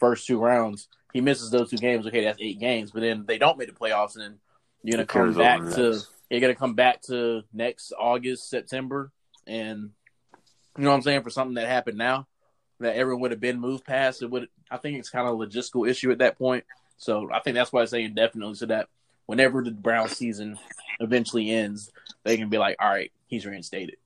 first 0.00 0.26
two 0.26 0.38
rounds, 0.38 0.88
he 1.12 1.20
misses 1.20 1.50
those 1.50 1.70
two 1.70 1.76
games. 1.76 2.06
Okay, 2.06 2.24
that's 2.24 2.38
eight 2.40 2.58
games. 2.58 2.90
But 2.90 3.00
then 3.00 3.24
they 3.26 3.38
don't 3.38 3.58
make 3.58 3.68
the 3.68 3.74
playoffs 3.74 4.14
and 4.14 4.24
then 4.24 4.38
you're 4.82 4.92
gonna 4.96 5.02
It 5.02 5.08
come 5.08 5.34
back 5.34 5.60
to 5.74 6.00
you're 6.30 6.40
gonna 6.40 6.54
come 6.54 6.74
back 6.74 7.02
to 7.02 7.42
next 7.52 7.92
August, 7.98 8.48
September, 8.48 9.12
and 9.46 9.90
you 10.78 10.84
know 10.84 10.90
what 10.90 10.96
I'm 10.96 11.02
saying 11.02 11.22
for 11.22 11.30
something 11.30 11.54
that 11.54 11.68
happened 11.68 11.98
now 11.98 12.26
that 12.80 12.96
everyone 12.96 13.22
would 13.22 13.30
have 13.30 13.40
been 13.40 13.60
moved 13.60 13.84
past. 13.84 14.22
It 14.22 14.30
would. 14.30 14.48
I 14.70 14.78
think 14.78 14.98
it's 14.98 15.10
kind 15.10 15.28
of 15.28 15.34
a 15.34 15.46
logistical 15.46 15.88
issue 15.88 16.10
at 16.10 16.18
that 16.18 16.38
point. 16.38 16.64
So 17.02 17.28
I 17.32 17.40
think 17.40 17.56
that's 17.56 17.72
why 17.72 17.82
I 17.82 17.86
say 17.86 18.04
indefinitely, 18.04 18.54
so 18.54 18.66
that 18.66 18.88
whenever 19.26 19.60
the 19.60 19.72
Brown 19.72 20.08
season 20.08 20.56
eventually 21.00 21.50
ends, 21.50 21.90
they 22.22 22.36
can 22.36 22.48
be 22.48 22.58
like, 22.58 22.76
"All 22.78 22.88
right, 22.88 23.10
he's 23.26 23.44
reinstated." 23.44 23.96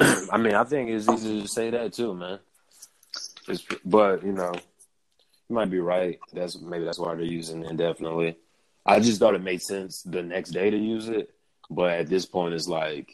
I 0.00 0.38
mean, 0.38 0.54
I 0.54 0.64
think 0.64 0.90
it's 0.90 1.08
easy 1.08 1.40
to 1.42 1.46
say 1.48 1.70
that 1.70 1.92
too, 1.92 2.14
man. 2.14 2.40
It's, 3.46 3.64
but 3.84 4.24
you 4.24 4.32
know, 4.32 4.52
You 5.48 5.54
might 5.54 5.70
be 5.70 5.80
right. 5.80 6.18
That's 6.32 6.58
maybe 6.60 6.84
that's 6.84 6.98
why 6.98 7.14
they're 7.14 7.24
using 7.24 7.64
indefinitely. 7.64 8.36
I 8.86 9.00
just 9.00 9.20
thought 9.20 9.34
it 9.34 9.42
made 9.42 9.62
sense 9.62 10.02
the 10.02 10.22
next 10.22 10.50
day 10.50 10.70
to 10.70 10.76
use 10.76 11.08
it, 11.08 11.30
but 11.70 11.92
at 11.92 12.08
this 12.08 12.26
point, 12.26 12.54
it's 12.54 12.66
like 12.66 13.12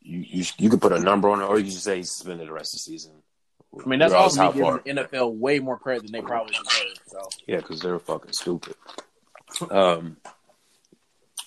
you 0.00 0.18
you 0.18 0.44
you 0.58 0.68
could 0.68 0.82
put 0.82 0.92
a 0.92 0.98
number 0.98 1.30
on 1.30 1.40
it, 1.40 1.44
or 1.44 1.56
you 1.58 1.64
could 1.64 1.72
just 1.72 1.84
say 1.84 1.96
he's 1.98 2.10
suspended 2.10 2.48
the 2.48 2.52
rest 2.52 2.74
of 2.74 2.78
the 2.78 2.82
season. 2.82 3.12
I 3.78 3.88
mean, 3.88 4.00
that's 4.00 4.12
also 4.12 4.48
me 4.48 4.58
giving 4.58 4.96
the 4.96 5.04
NFL 5.04 5.34
way 5.34 5.58
more 5.60 5.78
credit 5.78 6.02
than 6.02 6.12
they 6.12 6.20
probably 6.20 6.54
deserve. 6.54 6.98
So 7.06 7.28
Yeah, 7.46 7.58
because 7.58 7.80
they're 7.80 7.98
fucking 7.98 8.32
stupid. 8.32 8.74
Um, 9.70 10.16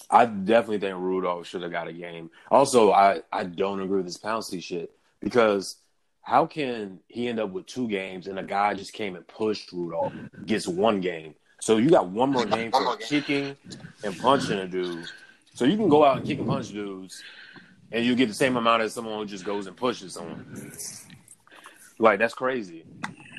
I 0.09 0.25
definitely 0.25 0.79
think 0.79 0.97
Rudolph 0.97 1.47
should 1.47 1.63
have 1.63 1.71
got 1.71 1.88
a 1.88 1.93
game. 1.93 2.29
Also, 2.51 2.91
I, 2.91 3.21
I 3.31 3.43
don't 3.43 3.81
agree 3.81 3.97
with 3.97 4.05
this 4.05 4.17
penalty 4.17 4.62
shit 4.62 4.91
because 5.19 5.77
how 6.21 6.45
can 6.45 6.99
he 7.07 7.27
end 7.27 7.39
up 7.39 7.49
with 7.49 7.65
two 7.65 7.88
games 7.88 8.27
and 8.27 8.39
a 8.39 8.43
guy 8.43 8.73
just 8.73 8.93
came 8.93 9.15
and 9.15 9.27
pushed 9.27 9.71
Rudolph 9.71 10.13
gets 10.45 10.67
one 10.67 11.01
game? 11.01 11.36
So 11.59 11.77
you 11.77 11.89
got 11.89 12.09
one 12.09 12.31
more 12.31 12.45
game 12.45 12.71
for 12.71 12.95
kicking 12.97 13.55
and 14.03 14.17
punching 14.19 14.59
a 14.59 14.67
dude. 14.67 15.05
So 15.55 15.65
you 15.65 15.77
can 15.77 15.89
go 15.89 16.03
out 16.03 16.17
and 16.17 16.25
kick 16.25 16.39
and 16.39 16.47
punch 16.47 16.69
dudes, 16.69 17.23
and 17.91 18.05
you 18.05 18.15
get 18.15 18.27
the 18.27 18.33
same 18.33 18.57
amount 18.57 18.81
as 18.81 18.93
someone 18.93 19.19
who 19.19 19.25
just 19.25 19.45
goes 19.45 19.67
and 19.67 19.77
pushes 19.77 20.13
someone. 20.13 20.73
Like 21.99 22.19
that's 22.19 22.34
crazy 22.34 22.86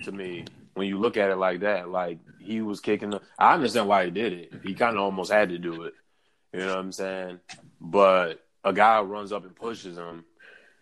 to 0.04 0.12
me 0.12 0.44
when 0.74 0.86
you 0.86 0.98
look 0.98 1.16
at 1.16 1.30
it 1.30 1.36
like 1.36 1.60
that. 1.60 1.88
Like 1.88 2.18
he 2.40 2.60
was 2.60 2.80
kicking. 2.80 3.10
The, 3.10 3.20
I 3.38 3.54
understand 3.54 3.88
why 3.88 4.04
he 4.04 4.10
did 4.10 4.32
it. 4.32 4.52
He 4.62 4.74
kind 4.74 4.96
of 4.96 5.02
almost 5.02 5.32
had 5.32 5.48
to 5.50 5.58
do 5.58 5.84
it. 5.84 5.94
You 6.52 6.60
know 6.60 6.68
what 6.68 6.78
I'm 6.78 6.92
saying? 6.92 7.40
But 7.80 8.44
a 8.62 8.72
guy 8.72 9.00
runs 9.00 9.32
up 9.32 9.44
and 9.44 9.54
pushes 9.54 9.96
him, 9.96 10.24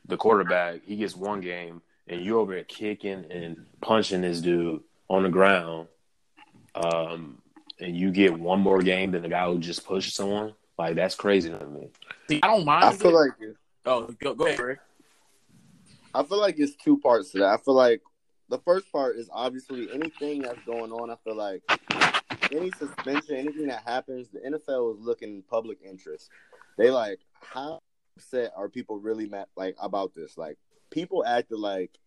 the 0.07 0.17
quarterback. 0.17 0.83
He 0.85 0.97
gets 0.97 1.17
one 1.17 1.41
game, 1.41 1.81
and 2.07 2.23
you're 2.23 2.39
over 2.39 2.55
there 2.55 2.65
kicking 2.65 3.25
and 3.31 3.65
punching 3.81 4.21
this 4.21 4.41
dude 4.41 4.83
on 5.09 5.23
the 5.23 5.31
ground. 5.31 5.89
Um, 6.75 7.39
and 7.81 7.97
you 7.97 8.11
get 8.11 8.39
one 8.39 8.61
more 8.61 8.83
game 8.83 9.13
than 9.13 9.23
the 9.23 9.29
guy 9.29 9.47
who 9.47 9.59
just 9.59 9.85
pushed 9.85 10.15
someone. 10.15 10.55
Like 10.79 10.95
that's 10.95 11.15
crazy 11.15 11.51
to 11.51 11.67
me. 11.67 11.89
see, 12.29 12.41
I 12.43 12.49
don't 12.49 12.65
mind. 12.65 12.85
I 12.85 12.93
feel 12.93 13.11
it. 13.11 13.15
like 13.15 13.33
oh, 13.87 14.09
go, 14.21 14.35
go 14.35 14.47
ahead, 14.47 14.59
Rick. 14.59 14.79
I 16.15 16.23
feel 16.23 16.41
like 16.41 16.59
it's 16.59 16.77
two 16.77 16.99
parts 16.99 17.31
to 17.33 17.39
that. 17.39 17.49
I 17.49 17.57
feel 17.57 17.75
like 17.75 18.03
the 18.49 18.59
first 18.59 18.91
part 18.93 19.17
is 19.17 19.31
obviously 19.33 19.89
anything 19.93 20.43
that's 20.43 20.63
going 20.67 20.93
on. 20.93 21.11
I 21.11 21.17
feel 21.25 21.37
like 21.37 21.63
any 22.53 22.71
suspension, 22.73 23.37
anything 23.37 23.67
that 23.69 23.83
happens, 23.87 24.29
the 24.29 24.41
NFL 24.41 24.95
is 24.95 25.01
looking 25.01 25.43
public 25.49 25.79
interest. 25.85 26.29
They 26.77 26.91
like 26.91 27.21
how 27.41 27.81
upset 28.17 28.53
are 28.57 28.69
people 28.69 28.99
really 28.99 29.27
mad 29.27 29.47
like 29.57 29.77
about 29.81 30.15
this? 30.15 30.37
Like 30.37 30.59
people 30.91 31.25
acted 31.25 31.59
like 31.59 31.99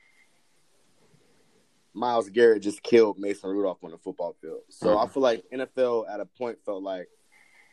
Myles 1.94 2.30
Garrett 2.30 2.62
just 2.62 2.84
killed 2.84 3.18
Mason 3.18 3.50
Rudolph 3.50 3.84
on 3.84 3.92
the 3.92 3.98
football 3.98 4.36
field. 4.42 4.62
So 4.70 4.98
I 4.98 5.08
feel 5.08 5.24
like 5.24 5.46
NFL 5.54 6.14
at 6.14 6.20
a 6.20 6.26
point 6.26 6.60
felt 6.66 6.84
like 6.84 7.08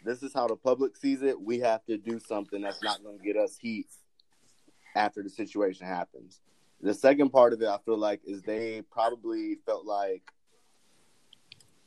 this 0.04 0.22
is 0.22 0.32
how 0.32 0.46
the 0.46 0.56
public 0.56 0.96
sees 0.96 1.22
it. 1.22 1.40
We 1.40 1.60
have 1.60 1.84
to 1.86 1.98
do 1.98 2.18
something 2.20 2.62
that's 2.62 2.82
not 2.82 3.02
going 3.02 3.18
to 3.18 3.24
get 3.24 3.36
us 3.36 3.56
heat 3.60 3.86
after 4.94 5.22
the 5.22 5.30
situation 5.30 5.86
happens. 5.86 6.40
The 6.80 6.94
second 6.94 7.30
part 7.30 7.52
of 7.52 7.62
it, 7.62 7.68
I 7.68 7.78
feel 7.84 7.98
like, 7.98 8.20
is 8.24 8.42
they 8.42 8.82
probably 8.90 9.58
felt 9.66 9.86
like 9.86 10.22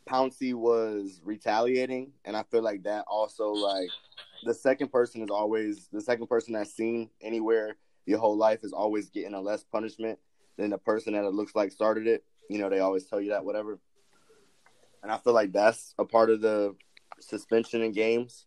Pouncey 0.10 0.54
was 0.54 1.22
retaliating, 1.24 2.12
and 2.24 2.38
I 2.38 2.44
feel 2.44 2.62
like 2.62 2.84
that 2.84 3.06
also 3.08 3.50
like 3.50 3.90
the 4.44 4.54
second 4.54 4.92
person 4.92 5.22
is 5.22 5.30
always 5.30 5.88
the 5.92 6.02
second 6.02 6.28
person 6.28 6.54
that's 6.54 6.74
seen 6.74 7.10
anywhere 7.22 7.76
your 8.06 8.20
whole 8.20 8.38
life 8.38 8.64
is 8.64 8.74
always 8.74 9.10
getting 9.10 9.34
a 9.34 9.42
less 9.42 9.64
punishment 9.64 10.20
than 10.58 10.70
the 10.70 10.78
person 10.78 11.14
that 11.14 11.26
it 11.26 11.34
looks 11.34 11.56
like 11.56 11.72
started 11.72 12.08
it. 12.08 12.24
You 12.50 12.60
know, 12.60 12.70
they 12.70 12.80
always 12.80 13.06
tell 13.06 13.20
you 13.20 13.32
that, 13.32 13.44
whatever. 13.44 13.80
And 15.02 15.12
I 15.12 15.18
feel 15.18 15.34
like 15.34 15.52
that's 15.52 15.94
a 15.98 16.06
part 16.06 16.30
of 16.30 16.42
the 16.42 16.76
suspension 17.20 17.82
in 17.82 17.92
games. 17.92 18.46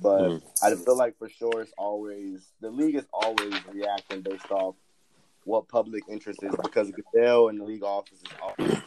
But 0.00 0.28
Mm. 0.28 0.42
I 0.62 0.74
feel 0.74 0.96
like 0.96 1.16
for 1.18 1.28
sure 1.28 1.62
it's 1.62 1.72
always 1.78 2.52
the 2.60 2.70
league 2.70 2.96
is 2.96 3.06
always 3.12 3.54
reacting 3.72 4.20
based 4.20 4.50
off 4.50 4.76
what 5.44 5.68
public 5.68 6.02
interest 6.08 6.42
is 6.42 6.54
because 6.62 6.90
Goodell 6.90 7.48
and 7.48 7.60
the 7.60 7.64
league 7.64 7.84
office 7.84 8.18
is 8.18 8.32
always 8.42 8.82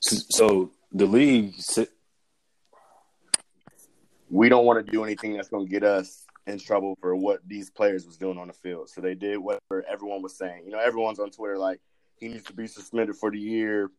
So, 0.00 0.16
so 0.28 0.72
the 0.92 1.06
league, 1.06 1.54
we 4.28 4.48
don't 4.48 4.66
want 4.66 4.84
to 4.84 4.92
do 4.92 5.04
anything 5.04 5.34
that's 5.34 5.48
going 5.48 5.64
to 5.66 5.70
get 5.70 5.82
us 5.84 6.26
in 6.46 6.58
trouble 6.58 6.96
for 7.00 7.16
what 7.16 7.40
these 7.46 7.70
players 7.70 8.04
was 8.04 8.16
doing 8.16 8.36
on 8.36 8.48
the 8.48 8.52
field. 8.52 8.90
So 8.90 9.00
they 9.00 9.14
did 9.14 9.38
whatever 9.38 9.84
everyone 9.90 10.20
was 10.20 10.36
saying. 10.36 10.64
You 10.66 10.72
know, 10.72 10.78
everyone's 10.78 11.18
on 11.18 11.30
Twitter 11.30 11.56
like 11.56 11.80
he 12.18 12.28
needs 12.28 12.44
to 12.44 12.52
be 12.52 12.66
suspended 12.66 13.16
for 13.16 13.30
the 13.30 13.38
year. 13.38 13.90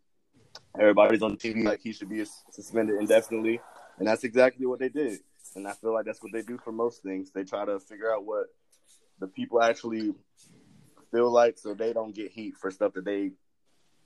Everybody's 0.80 1.22
on 1.22 1.38
TV 1.38 1.64
like 1.64 1.82
he 1.82 1.92
should 1.92 2.10
be 2.10 2.24
suspended 2.52 3.00
indefinitely, 3.00 3.60
and 3.98 4.08
that's 4.08 4.24
exactly 4.24 4.66
what 4.66 4.80
they 4.80 4.90
did. 4.90 5.20
And 5.56 5.68
I 5.68 5.72
feel 5.74 5.94
like 5.94 6.06
that's 6.06 6.22
what 6.22 6.32
they 6.34 6.42
do 6.42 6.58
for 6.58 6.72
most 6.72 7.02
things. 7.04 7.32
They 7.32 7.44
try 7.44 7.66
to 7.66 7.80
figure 7.80 8.14
out 8.14 8.26
what 8.26 8.48
the 9.20 9.28
people 9.28 9.62
actually 9.62 10.14
feel 11.12 11.32
like, 11.32 11.58
so 11.58 11.74
they 11.74 11.94
don't 11.94 12.14
get 12.14 12.32
heat 12.32 12.56
for 12.58 12.72
stuff 12.72 12.94
that 12.94 13.06
they 13.06 13.32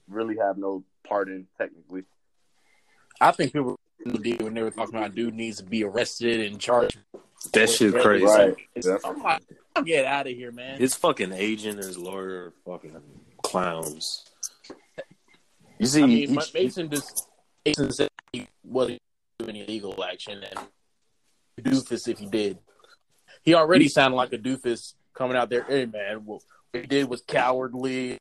really 0.07 0.37
have 0.37 0.57
no 0.57 0.83
part 1.07 1.27
in 1.29 1.47
technically. 1.57 2.03
I 3.19 3.31
think 3.31 3.53
people 3.53 3.79
did 4.21 4.41
when 4.41 4.53
they 4.53 4.61
were 4.61 4.71
talking 4.71 4.95
about 4.95 5.15
dude 5.15 5.33
needs 5.33 5.57
to 5.57 5.63
be 5.63 5.83
arrested 5.83 6.39
and 6.41 6.59
charged. 6.59 6.97
that 7.53 7.69
shit 7.69 7.99
crazy. 8.01 8.25
Right. 8.25 8.55
I'm 9.03 9.21
like, 9.21 9.41
get 9.85 10.05
out 10.05 10.27
of 10.27 10.33
here, 10.33 10.51
man. 10.51 10.79
His 10.79 10.95
fucking 10.95 11.33
agent 11.33 11.77
and 11.79 11.85
his 11.87 11.97
lawyer 11.97 12.45
are 12.45 12.53
fucking 12.65 12.95
clowns. 13.43 14.25
You 15.79 15.85
see, 15.85 16.03
I 16.03 16.05
mean, 16.05 16.37
each- 16.37 16.53
Mason 16.53 16.89
just 16.89 17.27
Mason 17.65 17.91
said 17.91 18.09
he 18.31 18.47
wasn't 18.63 18.99
doing 19.39 19.55
any 19.57 19.65
legal 19.65 20.03
action, 20.03 20.43
and 20.43 20.59
doofus 21.59 22.07
if 22.07 22.19
he 22.19 22.25
did. 22.25 22.57
He 23.43 23.53
already 23.55 23.87
sounded 23.87 24.17
like 24.17 24.33
a 24.33 24.37
doofus 24.37 24.93
coming 25.13 25.37
out 25.37 25.49
there. 25.49 25.63
Hey 25.63 25.85
man, 25.85 26.25
what 26.25 26.41
he 26.73 26.81
did 26.81 27.09
was 27.09 27.21
cowardly. 27.21 28.17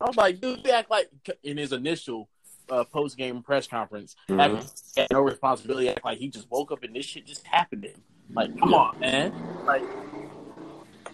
I 0.00 0.04
was 0.06 0.16
like, 0.16 0.40
dude, 0.40 0.60
you 0.64 0.72
act 0.72 0.90
like 0.90 1.10
in 1.42 1.56
his 1.58 1.72
initial 1.72 2.28
uh, 2.70 2.84
post 2.84 3.16
game 3.16 3.42
press 3.42 3.66
conference, 3.66 4.14
Mhm. 4.28 4.64
had 4.96 5.08
no 5.10 5.20
responsibility, 5.20 5.88
act 5.88 6.04
like 6.04 6.18
he 6.18 6.28
just 6.28 6.50
woke 6.50 6.70
up 6.72 6.82
and 6.84 6.94
this 6.94 7.04
shit 7.04 7.26
just 7.26 7.44
happened 7.46 7.82
to 7.82 7.88
him. 7.88 8.02
Like, 8.32 8.56
come 8.58 8.72
on, 8.74 8.98
man. 9.00 9.32
Like, 9.66 9.82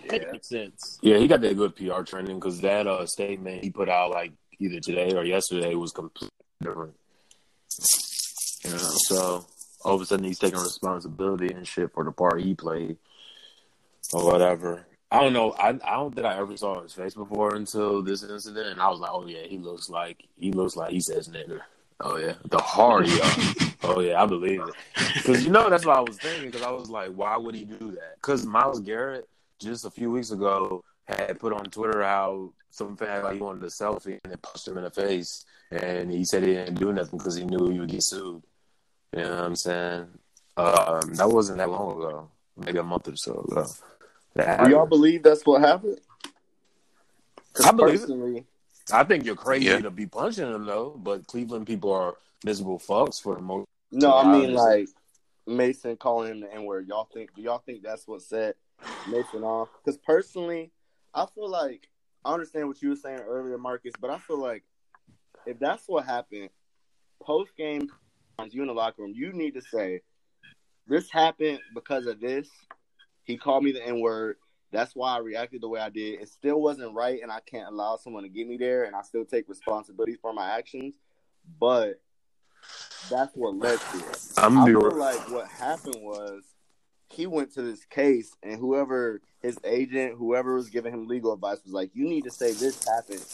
it 0.05 0.31
makes 0.31 0.49
sense. 0.49 0.99
yeah, 1.03 1.17
he 1.17 1.27
got 1.27 1.41
that 1.41 1.57
good 1.57 1.75
PR 1.75 2.03
training 2.03 2.39
because 2.39 2.61
that 2.61 2.87
uh, 2.87 3.07
statement 3.07 3.65
he 3.65 3.71
put 3.71 3.89
out 3.89 4.11
like 4.11 4.33
either 4.61 4.79
today 4.81 5.13
or 5.15 5.25
yesterday 5.25 5.75
was 5.75 5.93
completely 5.93 6.31
different. 6.63 6.95
You 8.65 8.71
know, 8.71 8.77
so 8.79 9.47
all 9.87 9.95
of 9.95 10.01
a 10.01 10.07
sudden 10.07 10.25
he's 10.25 10.39
taking 10.39 10.59
responsibility 10.59 11.53
and 11.55 11.67
shit 11.67 11.93
for 11.95 12.05
the 12.05 12.11
part 12.11 12.43
he 12.43 12.55
played 12.55 12.97
or 14.13 14.25
whatever. 14.25 14.85
I 15.11 15.21
don't 15.21 15.33
know. 15.33 15.53
I 15.53 15.69
I 15.69 15.95
don't 15.95 16.13
think 16.13 16.27
I 16.27 16.37
ever 16.37 16.57
saw 16.57 16.83
his 16.83 16.93
face 16.93 17.15
before 17.15 17.55
until 17.55 18.03
this 18.03 18.25
incident, 18.25 18.67
and 18.67 18.81
I 18.81 18.89
was 18.89 18.99
like, 18.99 19.13
oh 19.13 19.27
yeah, 19.27 19.47
he 19.47 19.59
looks 19.59 19.89
like 19.89 20.25
he 20.37 20.51
looks 20.51 20.75
like 20.75 20.91
he 20.91 21.01
says 21.01 21.29
nigger. 21.29 21.61
Oh 22.01 22.17
yeah, 22.17 22.35
the 22.47 22.59
hard 22.59 23.07
yeah. 23.07 23.35
oh 23.85 24.01
yeah, 24.01 24.21
I 24.21 24.27
believe 24.27 24.61
it. 24.61 24.75
Because 25.15 25.45
you 25.45 25.53
know 25.53 25.71
that's 25.71 25.87
what 25.87 25.97
I 25.97 26.01
was 26.01 26.19
thinking. 26.19 26.51
Because 26.51 26.67
I 26.67 26.71
was 26.71 26.91
like, 26.91 27.13
why 27.13 27.37
would 27.37 27.55
he 27.55 27.65
do 27.65 27.93
that? 27.93 28.17
Because 28.17 28.45
Myles 28.45 28.81
Garrett 28.81 29.29
just 29.61 29.85
a 29.85 29.91
few 29.91 30.11
weeks 30.11 30.33
ago 30.33 30.83
had 31.05 31.39
put 31.39 31.53
on 31.53 31.65
Twitter 31.67 32.03
how 32.03 32.53
some 32.71 32.97
fan 32.97 33.23
like 33.23 33.35
he 33.35 33.41
wanted 33.41 33.63
a 33.63 33.67
selfie 33.67 34.19
and 34.25 34.33
then 34.33 34.39
punched 34.43 34.67
him 34.67 34.77
in 34.77 34.85
the 34.85 34.91
face, 34.91 35.45
and 35.71 36.11
he 36.11 36.25
said 36.25 36.43
he 36.43 36.55
didn't 36.55 36.75
do 36.75 36.93
nothing 36.93 37.19
because 37.19 37.37
he 37.37 37.45
knew 37.45 37.71
he 37.71 37.79
would 37.79 37.89
get 37.89 38.03
sued. 38.03 38.43
You 39.15 39.23
know 39.23 39.31
what 39.31 39.41
I'm 39.45 39.57
saying? 39.57 40.09
Um, 40.57 41.15
that 41.15 41.29
wasn't 41.29 41.59
that 41.59 41.71
long 41.71 41.97
ago, 41.97 42.31
maybe 42.57 42.79
a 42.79 42.83
month 42.83 43.09
or 43.09 43.17
so 43.17 43.45
ago. 43.51 43.67
Do 44.65 44.71
y'all 44.71 44.87
believe 44.87 45.23
that's 45.23 45.45
what 45.47 45.61
happened? 45.63 46.01
'Cause 47.53 47.67
I 47.67 47.73
believe 47.73 47.95
it. 47.95 48.01
personally, 48.01 48.47
I 48.93 49.05
think 49.05 49.25
you're 49.25 49.37
crazy 49.37 49.67
Yeah. 49.67 49.81
to 49.81 49.91
be 49.91 50.07
punching 50.07 50.47
him 50.47 50.67
though, 50.67 50.91
but 50.91 51.27
Cleveland 51.27 51.67
people 51.67 51.93
are 51.93 52.17
miserable 52.45 52.79
fucks 52.79 53.21
for 53.21 53.35
the 53.35 53.41
most. 53.41 53.67
No, 53.91 54.15
I 54.15 54.31
mean 54.31 54.51
Honestly. 54.57 54.87
like 54.87 54.89
Mason 55.47 55.97
calling 55.97 56.31
him 56.33 56.41
the 56.41 56.53
N 56.53 56.65
word. 56.65 56.87
Y'all 56.89 57.09
think? 57.13 57.35
Do 57.35 57.41
y'all 57.43 57.59
think 57.59 57.83
that's 57.83 58.07
what 58.07 58.21
set 58.23 58.57
Mason 59.07 59.43
off? 59.43 59.69
Because 59.83 59.97
personally, 59.99 60.71
I 61.15 61.25
feel 61.27 61.49
like 61.49 61.89
I 62.25 62.35
understand 62.35 62.69
what 62.69 62.83
you 62.83 62.91
were 62.91 62.97
saying 62.97 63.21
earlier, 63.21 63.57
Marques, 63.57 63.95
but 64.01 64.11
I 64.11 64.19
feel 64.19 64.39
like 64.39 64.65
if 65.47 65.59
that's 65.59 65.89
what 65.89 66.05
happened, 66.05 66.51
post 67.23 67.57
game, 67.57 67.91
you 68.51 68.63
in 68.63 68.69
the 68.69 68.75
locker 68.75 69.03
room, 69.03 69.13
you 69.15 69.33
need 69.33 69.55
to 69.55 69.63
say 69.63 70.03
this 70.87 71.11
happened 71.11 71.61
because 71.75 72.07
of 72.07 72.21
this. 72.21 72.49
He 73.25 73.37
called 73.37 73.65
me 73.65 73.73
the 73.73 73.85
N 73.85 74.01
word. 74.01 74.37
That's 74.73 74.95
why 74.95 75.17
I 75.17 75.19
reacted 75.19 75.63
the 75.63 75.69
way 75.69 75.81
I 75.81 75.89
did. 75.89 76.21
It 76.21 76.29
still 76.29 76.61
wasn't 76.61 76.95
right, 76.95 77.21
and 77.23 77.33
I 77.33 77.41
can't 77.41 77.69
allow 77.69 77.97
someone 77.97 78.25
to 78.25 78.29
get 78.29 78.47
me 78.47 78.57
there, 78.57 78.85
and 78.85 78.95
I 78.95 79.03
still 79.03 79.25
take 79.25 79.49
responsibility 79.49 80.17
for 80.21 80.33
my 80.33 80.57
actions. 80.59 80.95
But 81.59 82.01
that's 83.11 83.35
what 83.35 83.57
led 83.57 83.81
to 83.81 83.99
it. 83.99 84.33
I'm 84.37 84.59
I 84.59 84.67
feel 84.67 84.97
like 84.97 85.31
what 85.31 85.49
happened 85.49 86.03
was 86.03 86.43
he 87.09 87.27
went 87.27 87.53
to 87.55 87.63
this 87.63 87.85
case, 87.85 88.37
and 88.43 88.59
whoever 88.59 89.23
his 89.41 89.59
agent, 89.65 90.17
whoever 90.19 90.55
was 90.55 90.69
giving 90.69 90.93
him 90.93 91.07
legal 91.07 91.33
advice, 91.33 91.59
was 91.65 91.73
like, 91.73 91.91
"You 91.95 92.05
need 92.05 92.25
to 92.25 92.31
say 92.31 92.53
this 92.53 92.87
happened, 92.87 93.25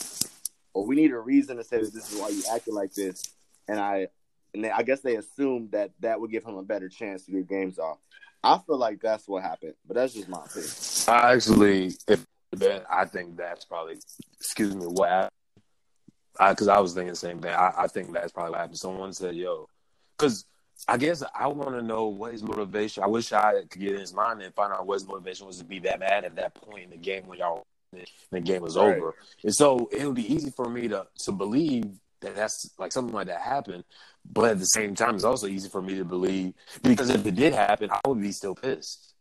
or 0.75 0.87
we 0.87 0.95
need 0.95 1.11
a 1.11 1.19
reason 1.19 1.57
to 1.57 1.65
say 1.65 1.83
that 1.83 1.93
this 1.93 2.13
is 2.13 2.19
why 2.21 2.29
you 2.29 2.43
acted 2.53 2.75
like 2.75 2.95
this." 2.95 3.35
and 3.69 3.79
I 3.81 4.09
and 4.55 4.65
they, 4.65 4.71
I 4.71 4.83
guess 4.83 5.01
they 5.01 5.17
assumed 5.17 5.73
that 5.73 5.91
that 6.01 6.21
would 6.21 6.31
give 6.31 6.45
him 6.45 6.57
a 6.57 6.63
better 6.63 6.89
chance 6.89 7.25
to 7.25 7.33
get 7.33 7.49
games 7.49 7.79
off. 7.79 7.99
I 8.45 8.59
feel 8.59 8.79
like 8.79 9.01
that's 9.01 9.29
what 9.29 9.43
happened, 9.43 9.75
but 9.87 9.95
that's 9.95 10.15
just 10.15 10.29
my 10.29 10.45
opinion. 10.45 10.71
I 11.09 11.35
actually, 11.35 11.95
if 12.09 12.25
I 12.91 13.05
think 13.05 13.37
that's 13.37 13.65
probably, 13.65 13.99
excuse 14.39 14.75
me, 14.75 14.87
what 14.87 15.09
happened. 15.09 15.31
Because 16.39 16.69
I, 16.69 16.79
was 16.81 16.95
thinking 16.95 17.11
the 17.11 17.17
same 17.17 17.41
thing. 17.41 17.53
I, 17.53 17.73
I 17.77 17.87
think 17.87 18.13
that's 18.13 18.33
probably 18.33 18.53
what 18.53 18.61
happened. 18.61 18.79
Someone 18.79 19.13
said, 19.13 19.37
"Yo," 19.37 19.69
because 20.17 20.47
I 20.89 20.97
guess 20.97 21.23
I 21.35 21.47
want 21.49 21.71
to 21.71 21.83
know 21.83 22.07
what 22.07 22.33
his 22.33 22.43
motivation. 22.43 23.05
I 23.05 23.07
wish 23.07 23.33
I 23.33 23.63
could 23.69 23.81
get 23.81 23.93
in 23.93 24.01
his 24.01 24.15
mind 24.15 24.43
and 24.43 24.53
find 24.55 24.73
out 24.73 24.87
what 24.87 24.95
his 24.95 25.07
motivation 25.07 25.47
was 25.47 25.59
to 25.59 25.65
be 25.65 25.79
that 25.81 26.01
mad 26.01 26.25
at 26.25 26.35
that 26.37 26.55
point 26.55 26.85
in 26.85 26.91
the 26.91 26.97
game 26.97 27.27
when 27.27 27.39
y'all 27.39 27.63
the 28.31 28.41
game 28.41 28.63
was 28.63 28.77
Right. 28.77 28.97
over. 28.97 29.15
And 29.45 29.55
so 29.55 29.89
it 29.93 30.07
would 30.07 30.17
be 30.17 30.33
easy 30.33 30.51
for 30.51 30.69
me 30.69 30.89
to 30.89 31.07
to 31.21 31.33
believe 31.33 32.01
that 32.23 32.35
that's 32.35 32.71
like 32.79 32.93
something 32.93 33.15
like 33.15 33.27
that 33.27 33.41
happened. 33.41 33.85
But 34.33 34.51
at 34.53 34.59
the 34.59 34.67
same 34.67 34.95
time, 34.95 35.15
it's 35.15 35.25
also 35.25 35.47
easy 35.47 35.69
for 35.69 35.83
me 35.83 35.97
to 35.97 36.05
believe 36.05 36.55
because 36.83 37.11
if 37.11 37.27
it 37.27 37.35
did 37.35 37.53
happen, 37.53 37.91
I 37.91 38.01
would 38.07 38.21
be 38.21 38.33
still 38.33 38.55
pissed. 38.55 39.15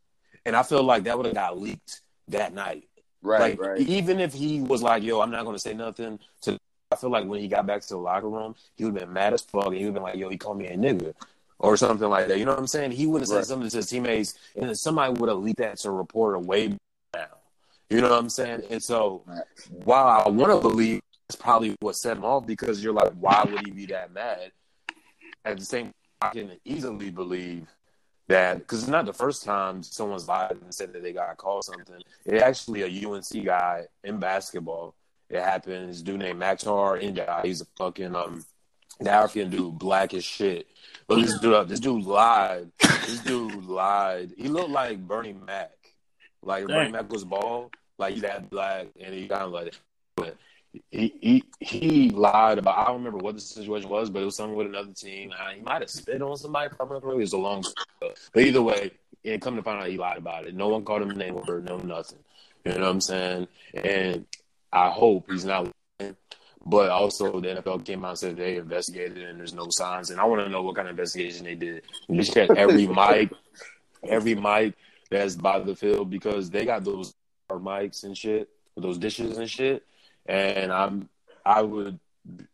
And 0.46 0.56
I 0.56 0.64
feel 0.64 0.84
like 0.84 1.04
that 1.04 1.18
would 1.18 1.26
have 1.26 1.36
got 1.36 1.60
leaked 1.60 2.02
that 2.30 2.54
night. 2.54 2.88
Right, 3.24 3.40
like 3.40 3.60
right. 3.60 3.80
even 3.80 4.20
if 4.20 4.34
he 4.34 4.62
was 4.62 4.82
like, 4.82 5.04
"Yo, 5.04 5.22
I'm 5.22 5.30
not 5.30 5.44
going 5.44 5.56
to 5.56 5.60
say 5.60 5.76
nothing," 5.76 6.20
to 6.42 6.58
I 6.92 6.96
feel 6.96 7.12
like 7.12 7.28
when 7.28 7.40
he 7.40 7.48
got 7.48 7.68
back 7.68 7.82
to 7.84 7.90
the 7.90 7.98
locker 7.98 8.30
room, 8.30 8.56
he 8.76 8.84
would 8.84 8.96
have 8.96 9.04
been 9.04 9.14
mad 9.14 9.34
as 9.34 9.42
fuck, 9.42 9.68
and 9.68 9.76
he 9.76 9.86
would 9.86 9.90
have 9.90 9.94
been 9.94 10.04
like, 10.04 10.16
"Yo, 10.16 10.30
he 10.30 10.38
called 10.38 10.58
me 10.58 10.68
a 10.68 10.76
nigga." 10.76 11.14
Or 11.60 11.78
something 11.78 12.10
like 12.10 12.28
that. 12.28 12.40
You 12.40 12.46
know 12.46 12.52
what 12.52 12.60
I'm 12.60 12.66
saying? 12.66 12.90
He 12.90 13.06
would 13.06 13.22
have 13.22 13.28
said 13.28 13.36
Right. 13.36 13.46
something 13.46 13.70
to 13.70 13.78
his 13.78 13.88
teammates, 13.88 14.34
and 14.56 14.68
then 14.68 14.76
somebody 14.76 15.14
would 15.14 15.30
have 15.30 15.38
leaked 15.38 15.60
that 15.60 15.78
to 15.80 15.90
a 15.90 15.92
reporter 15.92 16.40
way 16.40 16.76
now. 17.14 17.28
You 17.92 18.02
know 18.02 18.10
what 18.10 18.18
I'm 18.18 18.30
saying? 18.30 18.64
And 18.72 18.82
so, 18.82 19.24
while 19.84 20.08
I 20.08 20.28
want 20.28 20.52
to 20.52 20.60
believe 20.60 21.02
that's 21.32 21.41
probably 21.41 21.78
what 21.80 21.96
set 21.96 22.17
him 22.17 22.26
off, 22.26 22.46
because 22.46 22.84
you're 22.84 22.91
like, 22.91 23.13
why 23.13 23.46
would 23.50 23.65
he 23.65 23.72
be 23.72 23.86
that 23.86 24.13
mad? 24.13 24.52
At 25.46 25.58
the 25.58 25.65
same 25.65 25.86
time, 25.86 25.94
I 26.22 26.30
can 26.30 26.52
easily 26.65 27.10
believe 27.10 27.67
that 28.28 28.60
because 28.60 28.80
it's 28.80 28.89
not 28.89 29.06
the 29.06 29.13
first 29.13 29.46
time 29.46 29.82
someone's 29.82 30.28
lied 30.28 30.58
and 30.62 30.74
said 30.74 30.91
that 30.91 31.04
they 31.04 31.13
got 31.13 31.38
called 31.38 31.63
something. 31.63 32.02
It 32.26 32.41
actually 32.41 32.82
a 32.82 33.08
UNC 33.08 33.46
guy 33.46 33.86
in 34.04 34.20
basketball. 34.20 34.94
It 35.30 35.41
happened. 35.41 35.89
This 35.89 36.02
dude 36.02 36.20
named 36.20 36.41
Maktar 36.41 37.02
India. 37.02 37.39
He's 37.44 37.62
a 37.62 37.65
fucking 37.78 38.13
um, 38.13 38.44
the 39.00 39.10
African 39.10 39.50
dude, 39.50 39.80
black 39.80 40.13
as 40.13 40.26
shit. 40.26 40.67
But 41.08 41.22
this 41.22 41.39
dude, 41.39 41.70
this 41.70 41.80
dude 41.80 42.04
lied. 42.04 42.72
This 43.06 43.20
dude 43.20 43.65
lied. 43.65 44.34
He 44.38 44.50
looked 44.50 44.70
like 44.70 45.00
Bernie 45.00 45.34
Mac. 45.34 45.72
Like 46.44 46.67
Dang. 46.67 46.76
Bernie 46.76 46.91
Mac 46.91 47.10
was 47.10 47.24
bald, 47.24 47.74
like 47.98 48.15
he's 48.15 48.24
that 48.24 48.50
black, 48.50 48.88
and 49.00 49.13
he 49.13 49.30
kind 49.30 49.44
of 49.44 49.52
like. 49.52 49.74
But 50.17 50.36
he 50.89 51.13
he 51.21 51.43
he 51.60 52.10
lied 52.12 52.57
about. 52.57 52.77
I 52.77 52.86
don't 52.86 53.03
remember 53.03 53.17
what 53.19 53.36
the 53.36 53.41
situation 53.41 53.89
was, 53.89 54.10
but 54.10 54.21
it 54.21 54.25
was 54.25 54.36
something 54.38 54.55
with 54.55 54.67
another 54.67 54.93
team. 54.93 55.31
Uh, 55.31 55.51
he 55.51 55.62
might 55.62 55.81
have 55.81 55.89
spit 55.89 56.21
on 56.21 56.38
somebody. 56.38 56.69
I 56.79 56.84
remember. 56.84 57.12
It 57.12 57.17
was 57.17 57.34
a 57.34 57.38
long. 57.38 57.63
story. 57.63 58.13
But 58.34 58.43
either 58.43 58.62
way, 58.62 58.91
it 59.23 59.41
come 59.41 59.55
to 59.55 59.63
find 59.63 59.81
out 59.81 59.89
he 59.89 59.97
lied 59.97 60.17
about 60.17 60.45
it. 60.45 60.55
No 60.55 60.69
one 60.69 60.86
called 60.86 61.01
him 61.01 61.12
a 61.12 61.15
name 61.15 61.36
or 61.36 61.60
No 61.60 61.77
nothing. 61.77 62.19
You 62.65 62.73
know 62.73 62.79
what 62.79 62.89
I'm 62.89 63.01
saying? 63.01 63.47
And 63.73 64.25
I 64.71 64.89
hope 64.89 65.29
he's 65.29 65.45
not. 65.45 65.71
lying. 65.99 66.15
But 66.63 66.89
also, 66.91 67.39
the 67.39 67.47
NFL 67.55 67.84
came 67.86 68.05
out 68.05 68.10
and 68.10 68.19
said 68.19 68.38
they 68.38 68.57
investigated 68.57 69.17
and 69.17 69.39
there's 69.39 69.53
no 69.53 69.67
signs. 69.71 70.12
And 70.12 70.19
I 70.19 70.25
want 70.25 70.43
to 70.45 70.49
know 70.49 70.62
what 70.62 70.75
kind 70.75 70.88
of 70.88 70.91
investigation 70.91 71.43
they 71.43 71.55
did. 71.55 71.84
They 72.07 72.23
checked 72.23 72.51
every 72.55 72.86
mic, 72.86 73.31
every 74.07 74.36
mic 74.36 74.75
that's 75.10 75.36
by 75.36 75.60
the 75.60 75.75
field 75.75 76.12
because 76.12 76.49
they 76.51 76.65
got 76.65 76.84
those 76.84 77.15
mics 77.49 78.03
and 78.03 78.15
shit, 78.15 78.47
those 78.77 78.97
dishes 78.99 79.38
and 79.38 79.49
shit. 79.49 79.84
And 80.25 80.71
I'm, 80.71 81.10
I 81.45 81.62
would, 81.62 81.99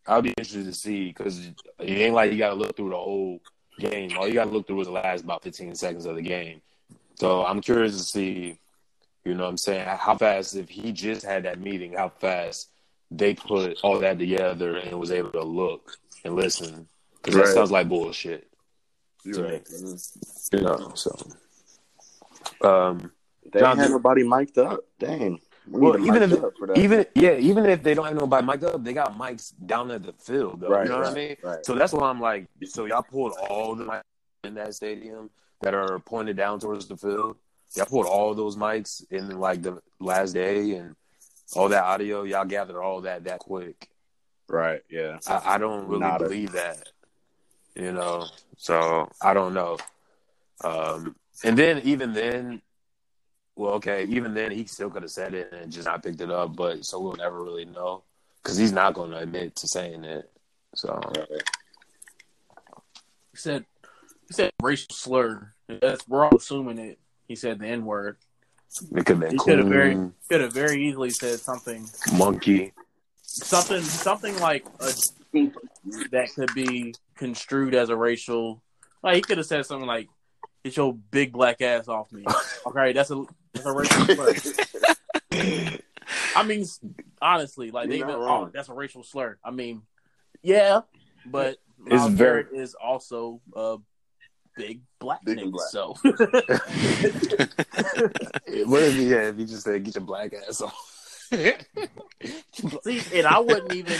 I'd 0.05 0.23
be 0.23 0.29
interested 0.37 0.65
to 0.65 0.73
see 0.73 1.07
because 1.07 1.45
it 1.45 1.53
ain't 1.79 2.15
like 2.15 2.31
you 2.31 2.37
got 2.37 2.49
to 2.49 2.55
look 2.55 2.75
through 2.75 2.89
the 2.89 2.95
whole 2.97 3.41
game. 3.79 4.17
All 4.17 4.27
you 4.27 4.33
got 4.33 4.45
to 4.45 4.51
look 4.51 4.67
through 4.67 4.81
is 4.81 4.87
the 4.87 4.93
last 4.93 5.23
about 5.23 5.43
15 5.43 5.75
seconds 5.75 6.05
of 6.05 6.15
the 6.15 6.21
game. 6.21 6.61
So 7.15 7.45
I'm 7.45 7.61
curious 7.61 7.97
to 7.97 8.03
see, 8.03 8.59
you 9.25 9.33
know 9.33 9.43
what 9.43 9.49
I'm 9.49 9.57
saying, 9.57 9.87
how 9.87 10.15
fast, 10.15 10.55
if 10.55 10.69
he 10.69 10.91
just 10.91 11.25
had 11.25 11.43
that 11.43 11.59
meeting, 11.59 11.93
how 11.93 12.09
fast 12.09 12.69
they 13.11 13.33
put 13.33 13.79
all 13.83 13.99
that 13.99 14.19
together 14.19 14.77
and 14.77 14.99
was 14.99 15.11
able 15.11 15.31
to 15.31 15.43
look 15.43 15.97
and 16.23 16.35
listen. 16.35 16.87
Because 17.21 17.35
that 17.35 17.47
sounds 17.47 17.71
like 17.71 17.89
bullshit, 17.89 18.47
You're 19.23 19.43
right. 19.43 19.67
you 20.53 20.61
know, 20.61 20.91
so. 20.95 21.15
Um, 22.61 23.11
They 23.51 23.59
John, 23.59 23.77
had 23.77 23.91
nobody 23.91 24.23
mic'd 24.23 24.57
up. 24.57 24.79
Dang. 24.99 25.39
We 25.69 25.81
Well, 25.81 25.99
even 26.05 26.23
if- 26.23 26.43
up 26.43 26.53
for 26.57 26.67
that. 26.67 26.77
even 26.77 27.05
yeah, 27.15 27.33
even 27.35 27.65
if 27.65 27.83
they 27.83 27.93
don't 27.93 28.05
have 28.05 28.15
nobody 28.15 28.45
mic'd 28.45 28.63
up, 28.63 28.83
they 28.83 28.93
got 28.93 29.17
mics 29.17 29.53
down 29.65 29.91
at 29.91 30.03
the 30.03 30.13
field, 30.13 30.61
though. 30.61 30.69
Right, 30.69 30.85
you 30.85 30.91
know 30.91 30.99
what 30.99 31.07
I 31.07 31.13
mean? 31.13 31.35
right. 31.43 31.65
So 31.65 31.75
that's 31.75 31.93
why 31.93 32.09
I'm 32.09 32.21
like, 32.21 32.47
so 32.65 32.85
y'all 32.85 33.03
pulled 33.03 33.33
all 33.49 33.75
the 33.75 33.85
mics 33.85 34.01
in 34.43 34.53
that 34.55 34.73
stadium 34.75 35.29
that 35.61 35.73
are 35.73 35.99
pointed 35.99 36.37
down 36.37 36.59
towards 36.59 36.87
the 36.87 36.95
field. 36.97 37.35
Y'all 37.75 37.85
pulled 37.85 38.05
all 38.05 38.33
those 38.33 38.55
mics 38.55 39.03
in 39.11 39.39
like 39.39 39.61
the 39.61 39.81
last 39.99 40.31
day 40.33 40.71
and 40.75 40.95
all 41.53 41.67
that 41.69 41.83
audio. 41.83 42.23
Y'all 42.23 42.45
gathered 42.45 42.79
all 42.81 43.01
that 43.01 43.23
that 43.25 43.39
quick. 43.39 43.89
Right, 44.47 44.81
yeah. 44.89 45.19
I, 45.27 45.55
I 45.55 45.57
don't 45.57 45.87
really 45.87 45.99
Nada. 45.99 46.23
believe 46.25 46.53
that. 46.53 46.87
You 47.75 47.91
know, 47.91 48.25
so 48.57 49.09
I 49.21 49.33
don't 49.33 49.53
know. 49.53 49.77
Um, 50.63 51.15
and 51.43 51.57
then 51.57 51.79
even 51.83 52.13
then, 52.13 52.61
well, 53.57 53.73
okay, 53.73 54.05
even 54.05 54.33
then 54.33 54.51
he 54.51 54.65
still 54.65 54.89
could 54.89 55.01
have 55.01 55.11
said 55.11 55.33
it 55.33 55.51
and 55.51 55.71
just 55.71 55.87
not 55.87 56.03
picked 56.03 56.21
it 56.21 56.29
up, 56.29 56.55
but 56.55 56.85
so 56.85 56.99
we'll 56.99 57.15
never 57.15 57.43
really 57.43 57.65
know 57.65 58.03
because 58.43 58.55
he's 58.57 58.71
not 58.71 58.93
going 58.93 59.11
to 59.11 59.17
admit 59.17 59.55
to 59.55 59.67
saying 59.67 60.03
it. 60.03 60.29
So 60.75 61.01
He 63.31 63.37
said 63.37 63.65
he 64.27 64.33
said 64.33 64.51
racial 64.61 64.93
slur. 64.93 65.53
That's 65.67 66.07
we're 66.07 66.25
all 66.25 66.37
assuming 66.37 66.77
it. 66.77 66.99
He 67.27 67.35
said 67.35 67.59
the 67.59 67.67
N 67.67 67.83
word. 67.83 68.17
it 68.95 69.05
could 69.05 69.07
have 69.07 69.19
been 69.19 69.31
He 69.31 69.37
could 69.37 69.57
have 69.57 69.67
very 69.67 69.95
could 70.29 70.41
have 70.41 70.53
very 70.53 70.85
easily 70.87 71.09
said 71.09 71.39
something 71.39 71.89
monkey. 72.13 72.73
something 73.23 73.81
something 73.81 74.37
like 74.39 74.65
a, 74.79 74.91
that 76.11 76.29
could 76.35 76.53
be 76.53 76.93
construed 77.15 77.73
as 77.73 77.89
a 77.89 77.95
racial. 77.95 78.61
Like 79.01 79.15
he 79.15 79.21
could 79.21 79.37
have 79.39 79.47
said 79.47 79.65
something 79.65 79.87
like, 79.87 80.09
"Get 80.63 80.77
your 80.77 80.93
big 80.93 81.31
black 81.31 81.61
ass 81.61 81.87
off 81.87 82.11
me." 82.11 82.23
Okay, 82.67 82.91
that's 82.91 83.11
a 83.11 83.23
that's 83.57 83.65
a 83.65 83.73
racial 83.73 84.05
slur. 84.15 84.33
I 86.35 86.43
mean, 86.43 86.65
honestly, 87.21 87.71
like 87.71 87.89
they 87.89 87.97
You're 87.97 88.07
even 88.09 88.19
oh, 88.21 88.25
wrong. 88.25 88.51
that's 88.53 88.69
a 88.69 88.73
racial 88.73 89.03
slur. 89.03 89.37
I 89.43 89.51
mean, 89.51 89.81
yeah, 90.41 90.81
but 91.25 91.57
It's 91.85 91.89
Myles 91.95 92.11
very- 92.13 92.43
Garrett 92.43 92.55
is 92.59 92.75
also 92.75 93.41
a 93.55 93.77
big 94.55 94.81
black 94.99 95.23
Big 95.25 95.37
nigga. 95.39 95.51
black. 95.51 95.67
So 95.69 95.95
what 98.65 98.83
if 98.83 98.93
he, 98.95 99.09
yeah, 99.09 99.29
if 99.29 99.37
he 99.37 99.45
just 99.45 99.63
said, 99.63 99.83
get 99.83 99.95
your 99.95 100.03
black 100.03 100.33
ass 100.33 100.61
off? 100.61 101.27
see, 101.31 103.01
and 103.13 103.27
I 103.27 103.39
wouldn't 103.39 103.73
even. 103.73 103.97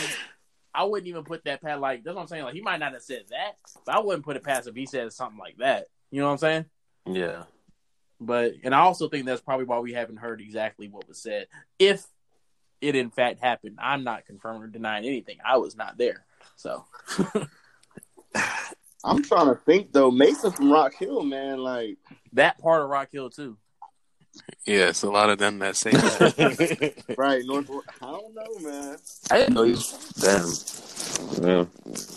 I 0.74 0.84
wouldn't 0.84 1.08
even 1.08 1.24
put 1.24 1.44
that 1.46 1.62
past 1.64 1.82
like 1.82 2.04
that's 2.04 2.14
what 2.16 2.22
I'm 2.22 2.28
saying. 2.28 2.44
Like 2.44 2.54
he 2.54 2.62
might 2.62 2.78
not 2.78 2.94
have 2.94 3.02
said 3.02 3.24
that, 3.32 3.54
but 3.84 3.96
I 3.96 4.00
wouldn't 4.00 4.24
put 4.24 4.36
it 4.36 4.44
past 4.44 4.68
if 4.68 4.76
he 4.76 4.86
said 4.86 5.12
something 5.12 5.40
like 5.40 5.58
that. 5.58 5.88
You 6.12 6.22
know 6.22 6.28
what 6.28 6.34
I'm 6.34 6.38
saying? 6.38 6.66
yeah. 7.08 7.44
But 8.20 8.54
and 8.64 8.74
I 8.74 8.80
also 8.80 9.10
think 9.10 9.26
that's 9.26 9.42
probably 9.42 9.66
why 9.66 9.80
we 9.80 9.94
haven't 9.94 10.18
heard 10.18 10.42
exactly 10.42 10.88
what 10.88 11.08
was 11.08 11.22
said. 11.22 11.48
If 11.78 12.06
it 12.82 12.96
in 12.96 13.10
fact 13.10 13.40
happened, 13.40 13.78
I'm 13.80 14.04
not 14.04 14.26
confirming 14.26 14.64
or 14.64 14.68
denying 14.68 15.06
anything. 15.06 15.38
I 15.46 15.58
was 15.58 15.76
not 15.76 15.98
there, 15.98 16.26
so 16.56 16.86
I'm 19.04 19.22
trying 19.24 19.48
to 19.48 19.56
think 19.66 19.94
though. 19.94 20.12
Mason 20.12 20.52
from 20.52 20.72
Rock 20.72 20.94
Hill, 20.96 21.24
man, 21.24 21.60
like 21.60 21.98
that 22.34 22.58
part 22.60 22.82
of 22.82 22.90
Rock 22.90 23.10
Hill 23.12 23.30
too. 23.30 23.58
Yeah, 24.66 24.90
it's 24.90 25.04
a 25.04 25.10
lot 25.10 25.30
of 25.30 25.38
them 25.38 25.60
that 25.60 25.76
say 25.76 25.92
that. 25.92 27.04
right, 27.18 27.44
North 27.46 27.70
I 28.02 28.06
don't 28.06 28.36
know, 28.36 28.70
man. 28.70 28.98
I 29.32 29.38
didn't 29.38 29.54
know 29.54 29.64
he 29.64 29.72
was. 29.72 30.14
Damn. 30.20 31.46
Yeah. 31.48 31.66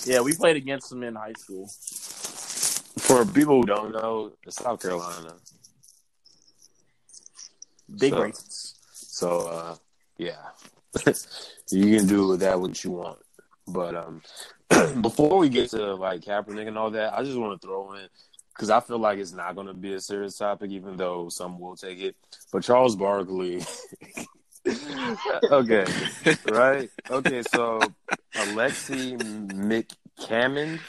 Yeah, 0.04 0.20
we 0.20 0.34
played 0.34 0.56
against 0.56 0.90
them 0.90 1.02
in 1.02 1.14
high 1.14 1.34
school. 1.34 1.68
For 2.98 3.24
people 3.24 3.60
who 3.60 3.66
don't 3.66 3.92
know, 3.92 4.32
South 4.48 4.82
Carolina. 4.82 5.34
Big 7.98 8.12
So- 8.12 8.22
races. 8.22 8.74
So 8.92 9.40
uh, 9.48 9.76
yeah, 10.16 10.36
you 11.70 11.96
can 11.98 12.06
do 12.06 12.28
with 12.28 12.40
that 12.40 12.58
what 12.60 12.82
you 12.82 12.92
want. 12.92 13.18
But 13.66 13.94
um, 13.94 14.22
before 15.02 15.36
we 15.38 15.48
get 15.48 15.70
to 15.70 15.94
like 15.94 16.22
Kaepernick 16.22 16.66
and 16.68 16.78
all 16.78 16.90
that, 16.92 17.12
I 17.12 17.22
just 17.22 17.38
want 17.38 17.60
to 17.60 17.66
throw 17.66 17.92
in 17.92 18.08
because 18.54 18.70
I 18.70 18.80
feel 18.80 18.98
like 18.98 19.18
it's 19.18 19.32
not 19.32 19.54
going 19.54 19.66
to 19.66 19.74
be 19.74 19.94
a 19.94 20.00
serious 20.00 20.36
topic, 20.36 20.70
even 20.70 20.96
though 20.96 21.28
some 21.28 21.58
will 21.58 21.76
take 21.76 21.98
it. 22.00 22.16
But 22.52 22.62
Charles 22.62 22.96
Barkley. 22.96 23.62
okay, 25.50 25.84
right? 26.50 26.90
Okay, 27.10 27.42
so 27.42 27.80
Alexi 28.34 29.18
McCammond, 30.18 30.80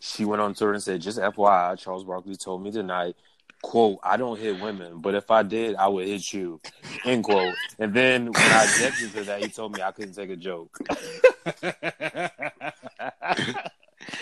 she 0.00 0.24
went 0.24 0.42
on 0.42 0.54
tour 0.54 0.72
and 0.72 0.82
said, 0.82 1.00
"Just 1.00 1.18
FYI, 1.18 1.78
Charles 1.78 2.04
Barkley 2.04 2.36
told 2.36 2.62
me 2.62 2.70
tonight." 2.70 3.16
Quote, 3.64 3.98
I 4.02 4.16
don't 4.16 4.38
hit 4.38 4.60
women, 4.60 5.00
but 5.00 5.14
if 5.14 5.30
I 5.30 5.42
did, 5.42 5.74
I 5.76 5.88
would 5.88 6.06
hit 6.06 6.32
you, 6.32 6.60
end 7.04 7.24
quote. 7.24 7.54
And 7.78 7.94
then 7.94 8.26
when 8.26 8.36
I 8.36 8.64
objected 8.64 9.12
to 9.14 9.24
that, 9.24 9.42
he 9.42 9.48
told 9.48 9.74
me 9.74 9.82
I 9.82 9.90
couldn't 9.90 10.14
take 10.14 10.30
a 10.30 10.36
joke. 10.36 10.78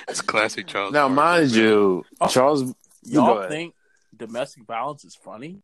It's 0.09 0.21
classic 0.21 0.69
Charles. 0.69 0.93
now, 0.93 1.09
Barkley, 1.09 1.15
mind 1.17 1.51
you, 1.53 2.05
oh, 2.21 2.29
Charles. 2.29 2.63
Go 2.63 2.75
Y'all 3.05 3.39
ahead. 3.39 3.51
think 3.51 3.75
domestic 4.17 4.65
violence 4.65 5.05
is 5.05 5.17
funny? 5.17 5.61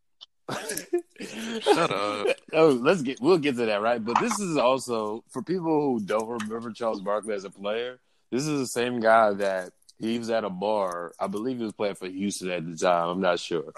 Shut 0.51 1.91
up. 1.93 2.27
Oh, 2.53 2.71
let's 2.81 3.03
get 3.03 3.21
we'll 3.21 3.39
get 3.39 3.57
to 3.57 3.67
that 3.67 3.81
right. 3.81 4.05
But 4.05 4.19
this 4.19 4.39
is 4.41 4.57
also 4.57 5.23
for 5.29 5.43
people 5.43 5.83
who 5.83 6.01
don't 6.01 6.27
remember 6.29 6.73
Charles 6.73 7.01
Barkley 7.01 7.35
as 7.35 7.45
a 7.45 7.51
player. 7.51 8.01
This 8.33 8.47
is 8.47 8.59
the 8.59 8.67
same 8.67 8.99
guy 8.99 9.35
that 9.35 9.71
he 9.99 10.19
was 10.19 10.31
at 10.31 10.45
a 10.45 10.51
bar. 10.51 11.13
I 11.19 11.27
believe 11.27 11.59
he 11.59 11.65
was 11.65 11.73
playing 11.73 11.97
for 11.97 12.07
Houston 12.07 12.51
at 12.51 12.67
the 12.67 12.77
time. 12.77 13.09
I'm 13.09 13.21
not 13.21 13.39
sure, 13.39 13.73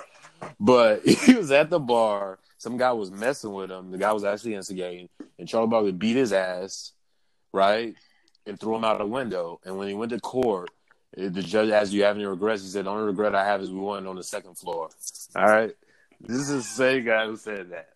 but 0.59 1.03
he 1.07 1.35
was 1.35 1.51
at 1.51 1.71
the 1.71 1.79
bar. 1.79 2.39
Some 2.59 2.77
guy 2.77 2.93
was 2.93 3.11
messing 3.11 3.53
with 3.53 3.71
him. 3.71 3.91
The 3.91 3.99
guy 3.99 4.13
was 4.13 4.25
actually 4.25 4.55
instigating, 4.55 5.09
and 5.39 5.49
Charles 5.49 5.71
Barkley 5.71 5.93
beat 5.93 6.17
his 6.17 6.33
ass, 6.33 6.93
right, 7.53 7.95
and 8.47 8.61
threw 8.61 8.77
him 8.77 8.85
out 8.85 9.01
a 9.01 9.07
window. 9.07 9.61
And 9.65 9.79
when 9.79 9.89
he 9.89 9.95
went 9.95 10.11
to 10.11 10.21
court, 10.21 10.71
eh, 11.17 11.29
the 11.29 11.43
judge 11.43 11.71
asked, 11.71 11.91
"Do 11.93 11.97
you 11.97 12.05
have 12.05 12.17
any 12.17 12.27
regrets?" 12.27 12.63
He 12.63 12.69
said, 12.69 12.85
"The 12.85 12.91
only 12.91 13.05
regret 13.05 13.35
I 13.35 13.45
have 13.45 13.63
is 13.63 13.71
we 13.71 13.79
won 13.79 14.07
on 14.07 14.17
the 14.17 14.23
second 14.23 14.57
floor." 14.57 14.91
All 15.35 15.47
right. 15.47 15.75
This 16.21 16.37
is 16.37 16.49
the 16.49 16.63
same 16.63 17.05
guy 17.05 17.27
who 17.27 17.37
said 17.37 17.71
that. 17.71 17.95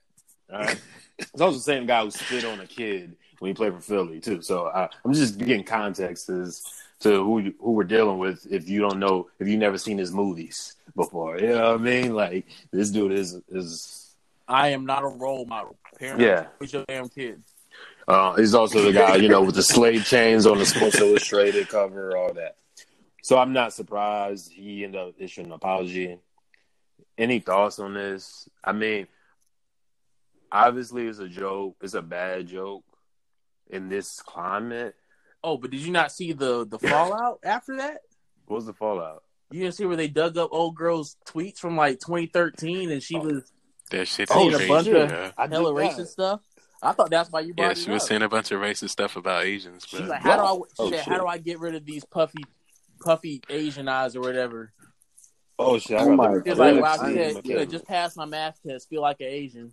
All 0.53 0.61
right. 0.61 0.81
It's 1.19 1.41
also 1.41 1.59
the 1.59 1.63
same 1.63 1.87
guy 1.87 2.03
who 2.03 2.11
spit 2.11 2.45
on 2.45 2.61
a 2.61 2.67
kid 2.67 3.17
when 3.39 3.51
he 3.51 3.55
played 3.55 3.75
for 3.75 3.81
Philly 3.81 4.21
too. 4.21 4.41
So 4.43 4.69
I, 4.69 4.89
I'm 5.05 5.13
just 5.13 5.39
getting 5.39 5.65
context 5.65 6.29
as 6.31 6.65
to 7.01 7.11
who 7.25 7.53
who 7.61 7.73
we're 7.73 7.85
dealing 7.85 8.19
with. 8.19 8.47
If 8.51 8.69
you 8.69 8.81
don't 8.81 8.99
know, 8.99 9.29
if 9.39 9.49
you 9.49 9.57
never 9.57 9.79
seen 9.79 9.99
his 9.99 10.13
movies 10.13 10.77
before, 10.97 11.39
you 11.39 11.49
know 11.49 11.73
what 11.73 11.81
I 11.81 11.83
mean? 11.83 12.15
Like 12.15 12.47
this 12.73 12.91
dude 12.91 13.13
is 13.13 13.41
is 13.51 14.15
I 14.49 14.69
am 14.69 14.87
not 14.87 15.03
a 15.03 15.09
role 15.09 15.47
model. 15.47 15.77
Parents, 15.99 16.23
Yeah. 16.23 16.47
raise 16.59 16.73
your 16.73 16.85
damn 16.87 17.09
kids. 17.09 17.51
Uh, 18.07 18.35
he's 18.35 18.55
also 18.55 18.83
the 18.83 18.93
guy, 18.93 19.17
you 19.17 19.29
know, 19.29 19.41
with 19.43 19.55
the 19.55 19.63
slave 19.63 20.05
chains 20.05 20.45
on 20.47 20.59
the 20.59 20.67
Sports 20.67 21.01
Illustrated 21.01 21.69
cover, 21.69 22.15
all 22.17 22.35
that. 22.35 22.57
So 23.23 23.39
I'm 23.39 23.55
not 23.55 23.73
surprised 23.73 24.53
he 24.53 24.85
ended 24.85 25.01
up 25.01 25.15
issuing 25.19 25.47
an 25.47 25.53
apology. 25.55 26.19
Any 27.17 27.39
thoughts 27.39 27.79
on 27.79 27.95
this? 27.95 28.47
I 28.63 28.73
mean, 28.73 29.07
obviously 30.53 31.07
it's 31.07 31.19
a 31.19 31.29
joke. 31.29 31.77
It's 31.81 31.95
a 31.95 32.03
bad 32.03 32.47
joke 32.49 32.85
in 33.71 33.89
this 33.89 34.21
climate. 34.21 34.95
Oh, 35.45 35.59
but 35.59 35.71
did 35.71 35.81
you 35.81 35.93
not 35.93 36.11
see 36.11 36.33
the 36.33 36.67
the 36.67 36.79
fallout 36.79 37.41
after 37.45 37.77
that? 37.77 37.99
What 38.47 38.57
was 38.57 38.67
the 38.67 38.73
fallout? 38.75 39.23
You 39.51 39.61
didn't 39.63 39.75
see 39.77 39.87
where 39.87 39.97
they 39.97 40.09
dug 40.09 40.37
up 40.37 40.51
old 40.53 40.75
girl's 40.75 41.17
tweets 41.27 41.59
from 41.59 41.77
like 41.77 41.99
2013, 42.01 42.91
and 42.91 43.03
she 43.03 43.17
oh. 43.17 43.21
was 43.21 43.53
That 43.91 44.07
shit 44.09 44.29
Oh, 44.33 44.49
is 44.51 44.61
a 44.61 44.69
bunch 44.69 44.87
crazy. 44.89 45.01
of 45.01 45.11
yeah. 45.11 45.31
I 45.39 45.47
hella 45.47 45.73
racist 45.73 46.09
stuff. 46.09 46.41
I 46.83 46.93
thought 46.93 47.09
that's 47.11 47.31
why 47.31 47.41
you 47.41 47.55
brought 47.55 47.65
Yeah, 47.67 47.71
it 47.73 47.79
she 47.79 47.91
was 47.91 48.03
up. 48.03 48.09
saying 48.09 48.23
a 48.23 48.29
bunch 48.29 48.51
of 48.53 48.61
racist 48.61 48.91
stuff 48.91 49.17
about 49.17 49.45
Asians, 49.45 49.85
She's 49.89 50.01
like, 50.01 50.21
how 50.21 50.37
do 50.37 50.43
I? 50.43 50.51
Oh, 50.79 50.89
she 50.89 50.97
said, 50.97 51.05
shit. 51.05 51.09
Oh, 51.09 51.11
how 51.13 51.19
do 51.21 51.27
I 51.27 51.39
get 51.39 51.59
rid 51.61 51.75
of 51.75 51.87
these 51.87 52.05
puffy, 52.05 52.45
puffy 53.03 53.41
Asian 53.49 53.89
eyes 53.89 54.15
or 54.17 54.21
whatever? 54.21 54.73
Oh 55.59 55.79
shit! 55.79 55.99
I 55.99 56.03
Oh 56.05 56.15
my 56.17 56.33
look 56.35 56.45
She 56.47 56.51
at 56.51 56.59
was 56.59 56.59
like, 56.59 56.75
that. 56.75 56.83
wow, 56.83 56.97
I 57.01 57.09
she 57.09 57.15
didn't 57.15 57.35
said, 57.37 57.45
even 57.47 57.51
yeah, 57.51 57.57
care. 57.59 57.67
just 57.67 57.87
pass 57.87 58.17
my 58.17 58.25
math 58.27 58.59
test, 58.67 58.89
feel 58.91 59.01
like 59.03 59.21
an 59.21 59.29
Asian. 59.29 59.73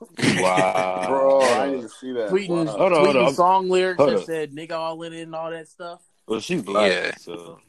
Wow, 0.00 1.04
Bro, 1.08 1.40
I 1.40 1.70
didn't 1.70 1.90
see 1.90 2.12
that. 2.12 2.30
Tweeting, 2.30 2.66
Wow. 2.66 2.76
Hold 2.76 2.92
on, 2.92 3.04
hold 3.04 3.16
on. 3.16 3.34
song 3.34 3.68
lyrics 3.70 3.96
Hold 3.98 4.10
that 4.10 4.18
on. 4.18 4.24
said 4.26 4.52
"nigga 4.52 4.72
all 4.72 5.02
in 5.02 5.12
it" 5.14 5.22
and 5.22 5.34
all 5.34 5.50
that 5.50 5.68
stuff. 5.68 6.02
Well, 6.26 6.40
she's 6.40 6.62
black, 6.62 6.92
Yeah. 6.92 7.14
so 7.18 7.60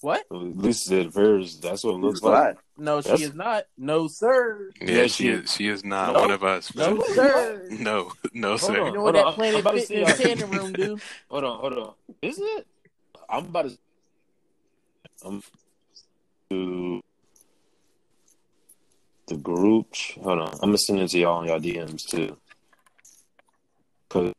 What? 0.00 0.20
at 0.30 0.36
least 0.36 0.90
it 0.90 1.06
appears 1.06 1.58
that's 1.60 1.84
what 1.84 1.94
it 1.94 1.98
looks 1.98 2.18
He's 2.18 2.24
like. 2.24 2.54
black. 2.54 2.64
No, 2.76 3.00
she 3.00 3.08
That's- 3.10 3.28
is 3.28 3.34
not. 3.34 3.64
No, 3.76 4.08
sir. 4.08 4.70
yeah, 4.80 4.90
Yeah, 4.90 5.02
she 5.04 5.08
she- 5.08 5.28
is, 5.28 5.52
she 5.52 5.68
is 5.68 5.84
not 5.84 6.14
No. 6.14 6.20
one 6.20 6.30
of 6.32 6.42
us. 6.42 6.74
No, 6.74 6.94
man. 6.96 7.04
sir. 7.14 7.68
No, 7.70 8.12
no, 8.32 8.48
Hold 8.48 8.60
sir. 8.60 8.72
You 8.86 8.92
know 8.92 9.02
what 9.02 9.14
Hold 9.14 9.14
that 9.14 9.26
on. 9.26 9.34
Planet 9.34 9.60
about 9.60 9.74
to 9.74 9.80
see 9.82 9.94
Fitness 10.04 10.18
y'all. 10.20 10.28
tanning 10.36 10.50
room 10.50 10.72
do? 10.72 10.98
Hold 11.30 11.44
on, 11.44 11.58
hold 11.60 11.72
on. 11.78 11.92
Is 12.22 12.38
it? 12.40 12.66
I'm 13.28 13.46
about 13.46 13.68
to. 13.70 13.78
I'm 15.24 15.42
to 16.50 17.02
the 19.28 19.36
group. 19.36 19.94
Hold 20.22 20.40
on, 20.40 20.52
I'm 20.54 20.70
gonna 20.70 20.78
send 20.78 21.00
it 21.00 21.08
to 21.08 21.18
y'all 21.18 21.38
on 21.38 21.46
y'all 21.46 21.60
DMs 21.60 22.04
too. 22.06 22.36
Cause 24.08 24.32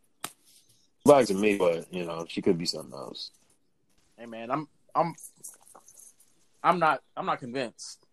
black 1.06 1.26
to 1.28 1.34
me, 1.34 1.58
but 1.58 1.92
you 1.94 2.06
know 2.06 2.26
she 2.28 2.42
could 2.42 2.58
be 2.58 2.66
something 2.66 2.94
else. 2.94 3.32
Hey 4.18 4.26
man, 4.26 4.52
I'm 4.52 4.68
I'm 4.96 5.16
I'm 6.64 6.80
not 6.80 7.02
I'm 7.16 7.26
not 7.26 7.40
convinced. 7.40 8.06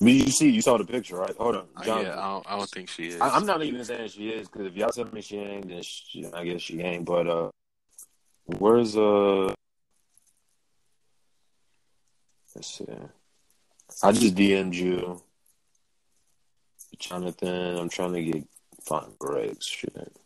But 0.00 0.12
you 0.12 0.30
see, 0.30 0.50
you 0.50 0.60
saw 0.60 0.76
the 0.76 0.84
picture, 0.84 1.16
right? 1.16 1.34
Hold 1.38 1.56
on, 1.56 1.68
Uh, 1.74 1.82
yeah, 1.86 1.92
I 1.92 2.28
don't, 2.28 2.46
I 2.50 2.56
don't 2.58 2.68
think 2.68 2.90
she 2.90 3.08
is. 3.08 3.20
I, 3.20 3.30
I'm 3.30 3.46
not 3.46 3.62
even 3.62 3.82
saying 3.82 4.08
she 4.08 4.28
is 4.28 4.46
because 4.46 4.66
if 4.66 4.76
y'all 4.76 4.90
tell 4.90 5.06
me 5.06 5.22
she 5.22 5.38
ain't, 5.38 5.68
then 5.68 5.82
she, 5.82 6.26
I 6.34 6.44
guess 6.44 6.60
she 6.60 6.82
ain't. 6.82 7.06
But 7.06 7.26
uh, 7.26 7.50
where's 8.44 8.94
uh? 8.94 9.54
Let's 12.54 12.78
see. 12.78 12.86
I 14.02 14.12
just 14.12 14.34
DM'd 14.34 14.74
you, 14.74 15.22
Jonathan. 16.98 17.76
I'm 17.76 17.88
trying 17.88 18.12
to 18.14 18.22
get 18.22 18.44
find 18.84 19.18
Greg's 19.18 19.66
shit. 19.66 20.16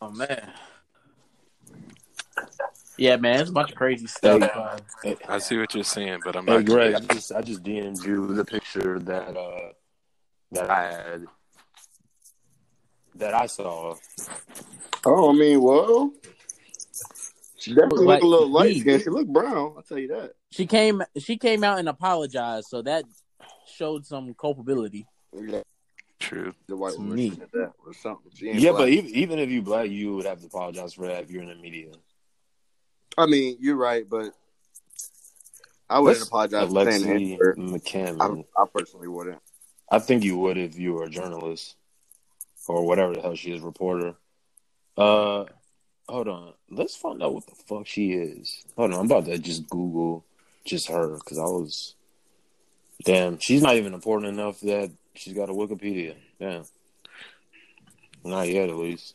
Oh 0.00 0.10
man. 0.10 0.52
Yeah, 2.98 3.16
man, 3.16 3.40
it's 3.40 3.50
a 3.50 3.52
bunch 3.52 3.70
of 3.70 3.76
crazy 3.76 4.06
stuff. 4.06 4.40
Hey. 5.02 5.12
uh, 5.12 5.14
I 5.28 5.38
see 5.38 5.58
what 5.58 5.74
you're 5.74 5.84
saying, 5.84 6.20
but 6.24 6.36
I'm 6.36 6.46
hey 6.46 6.56
not. 6.56 6.64
Greg, 6.64 6.94
I 6.94 7.00
just 7.00 7.32
I 7.32 7.42
just 7.42 7.62
DM'd 7.62 8.04
you 8.04 8.34
the 8.34 8.44
picture 8.44 8.98
that 9.00 9.36
uh 9.36 9.72
that 10.52 10.70
I 10.70 10.82
had 10.82 11.26
that 13.16 13.34
I 13.34 13.46
saw. 13.46 13.96
Oh, 15.04 15.30
I 15.30 15.32
mean, 15.32 15.60
well, 15.60 16.12
she 17.66 17.74
definitely 17.74 18.06
Like, 18.06 18.22
look 18.22 18.24
a 18.24 18.26
little 18.28 18.48
light 18.50 18.70
he- 18.72 18.80
skinned. 18.80 19.02
She 19.02 19.10
look 19.10 19.26
brown. 19.26 19.74
I'll 19.76 19.82
tell 19.82 19.98
you 19.98 20.08
that. 20.08 20.32
she 20.50 20.66
came 20.66 21.02
she 21.18 21.36
came 21.36 21.64
out 21.64 21.78
and 21.80 21.88
apologized, 21.88 22.68
so 22.68 22.80
that 22.82 23.04
showed 23.66 24.06
some 24.06 24.32
culpability. 24.34 25.06
Yeah, 25.32 25.62
True. 26.20 26.54
the 26.68 26.76
white 26.76 26.96
woman 26.96 27.30
said 27.36 27.48
that 27.52 27.72
or 27.84 27.92
something. 27.92 28.30
Yeah, 28.40 28.70
black. 28.70 28.82
but 28.82 28.88
even, 28.90 29.10
even 29.14 29.38
if 29.40 29.50
you 29.50 29.62
black, 29.62 29.90
you 29.90 30.14
would 30.14 30.26
have 30.26 30.40
to 30.40 30.46
apologize 30.46 30.94
for 30.94 31.06
that 31.08 31.24
if 31.24 31.30
you're 31.30 31.42
in 31.42 31.48
the 31.48 31.56
media. 31.56 31.90
I 33.18 33.26
mean, 33.26 33.56
you're 33.60 33.76
right, 33.76 34.08
but 34.08 34.32
I 35.90 35.98
wouldn't 35.98 36.18
Let's- 36.18 36.28
apologize 36.28 36.68
for 36.72 36.84
saying 36.90 37.02
the 37.02 37.08
Alexi 37.08 37.32
N-word. 37.32 37.56
McCammond. 37.58 38.44
I, 38.56 38.62
I 38.62 38.64
personally 38.72 39.08
wouldn't. 39.08 39.38
I 39.90 39.98
think 39.98 40.22
you 40.24 40.36
would 40.38 40.56
if 40.56 40.78
you 40.78 40.94
were 40.94 41.04
a 41.04 41.10
journalist 41.10 41.76
or 42.68 42.84
whatever 42.86 43.14
the 43.14 43.20
hell 43.22 43.34
she 43.36 43.52
is, 43.54 43.60
reporter. 43.62 44.14
Uh, 44.96 45.44
hold 46.08 46.28
on. 46.28 46.52
Let's 46.70 46.96
find 46.96 47.22
out 47.22 47.34
what 47.34 47.46
the 47.46 47.54
fuck 47.54 47.86
she 47.86 48.12
is. 48.12 48.64
Hold 48.76 48.92
on, 48.92 49.00
I'm 49.00 49.06
about 49.06 49.26
to 49.26 49.38
just 49.38 49.68
Google 49.68 50.24
just 50.64 50.88
her 50.88 51.14
because 51.14 51.38
I 51.38 51.44
was. 51.44 51.94
Damn, 53.04 53.38
she's 53.38 53.62
not 53.62 53.76
even 53.76 53.94
important 53.94 54.32
enough 54.32 54.60
that 54.60 54.90
she's 55.14 55.34
got 55.34 55.50
a 55.50 55.52
Wikipedia. 55.52 56.14
Damn, 56.40 56.64
not 58.24 58.48
yet 58.48 58.70
at 58.70 58.76
least. 58.76 59.14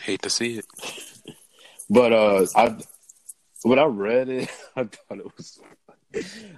Hate 0.00 0.22
to 0.22 0.30
see 0.30 0.58
it. 0.58 0.66
But 1.90 2.12
uh, 2.12 2.46
I 2.54 2.76
when 3.62 3.78
I 3.78 3.84
read 3.84 4.28
it, 4.28 4.50
I 4.76 4.84
thought 4.84 5.18
it 5.18 5.36
was. 5.36 5.60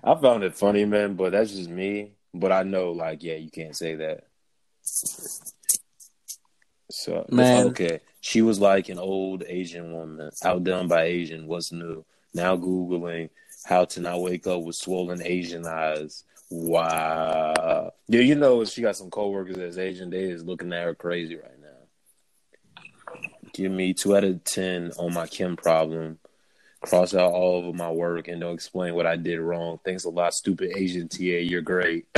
I 0.03 0.15
found 0.17 0.45
it 0.45 0.57
funny, 0.57 0.85
man. 0.85 1.15
But 1.15 1.33
that's 1.33 1.53
just 1.53 1.71
me. 1.71 2.13
But 2.33 2.53
I 2.53 2.63
know, 2.63 2.93
like, 2.93 3.23
yeah, 3.23 3.35
you 3.35 3.51
can't 3.51 3.77
say 3.77 3.97
that. 3.97 4.25
So 6.91 7.25
Man. 7.31 7.69
okay, 7.69 8.01
she 8.21 8.43
was 8.43 8.61
like 8.61 8.89
an 8.89 8.99
old 8.99 9.45
Asian 9.47 9.93
woman, 9.93 10.31
outdone 10.45 10.89
by 10.89 11.05
Asian. 11.05 11.47
What's 11.47 11.73
new? 11.73 12.05
Now 12.35 12.57
googling 12.57 13.31
how 13.65 13.85
to 13.85 14.01
not 14.01 14.21
wake 14.21 14.47
up 14.47 14.63
with 14.63 14.77
swollen 14.77 15.23
Asian 15.23 15.67
eyes. 15.67 16.25
Wow. 16.51 17.93
Yeah, 18.09 18.21
you 18.21 18.35
know 18.35 18.65
she 18.65 18.83
got 18.83 18.97
some 18.97 19.11
coworkers 19.11 19.57
that's 19.57 19.79
Asian. 19.79 20.11
They 20.11 20.25
is 20.25 20.45
looking 20.45 20.73
at 20.73 20.85
her 20.85 20.95
crazy 20.95 21.37
right 21.37 21.61
now. 21.61 22.83
Give 23.53 23.71
me 23.71 23.95
two 23.95 24.17
out 24.17 24.25
of 24.25 24.43
ten 24.45 24.93
on 24.99 25.15
my 25.15 25.27
chem 25.27 25.57
problem. 25.57 26.19
Cross 26.81 27.15
out 27.15 27.33
all 27.33 27.69
of 27.69 27.75
my 27.75 27.91
work 27.91 28.29
and 28.29 28.41
don't 28.41 28.55
explain 28.55 28.95
what 28.95 29.07
I 29.07 29.17
did 29.17 29.39
wrong. 29.39 29.79
Thanks 29.85 30.05
a 30.05 30.11
lot, 30.11 30.35
stupid 30.35 30.73
Asian 30.77 31.09
TA. 31.09 31.23
You're 31.23 31.61
great. 31.61 32.07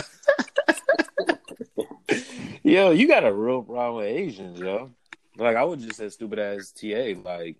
yo, 2.72 2.90
you 2.90 3.06
got 3.06 3.24
a 3.24 3.32
real 3.32 3.62
problem 3.62 3.96
with 3.96 4.06
Asians, 4.06 4.58
yo. 4.58 4.90
Like 5.36 5.56
I 5.56 5.64
would 5.64 5.80
just 5.80 5.96
say 5.96 6.08
stupid 6.08 6.38
ass 6.38 6.72
TA. 6.72 7.14
Like 7.22 7.56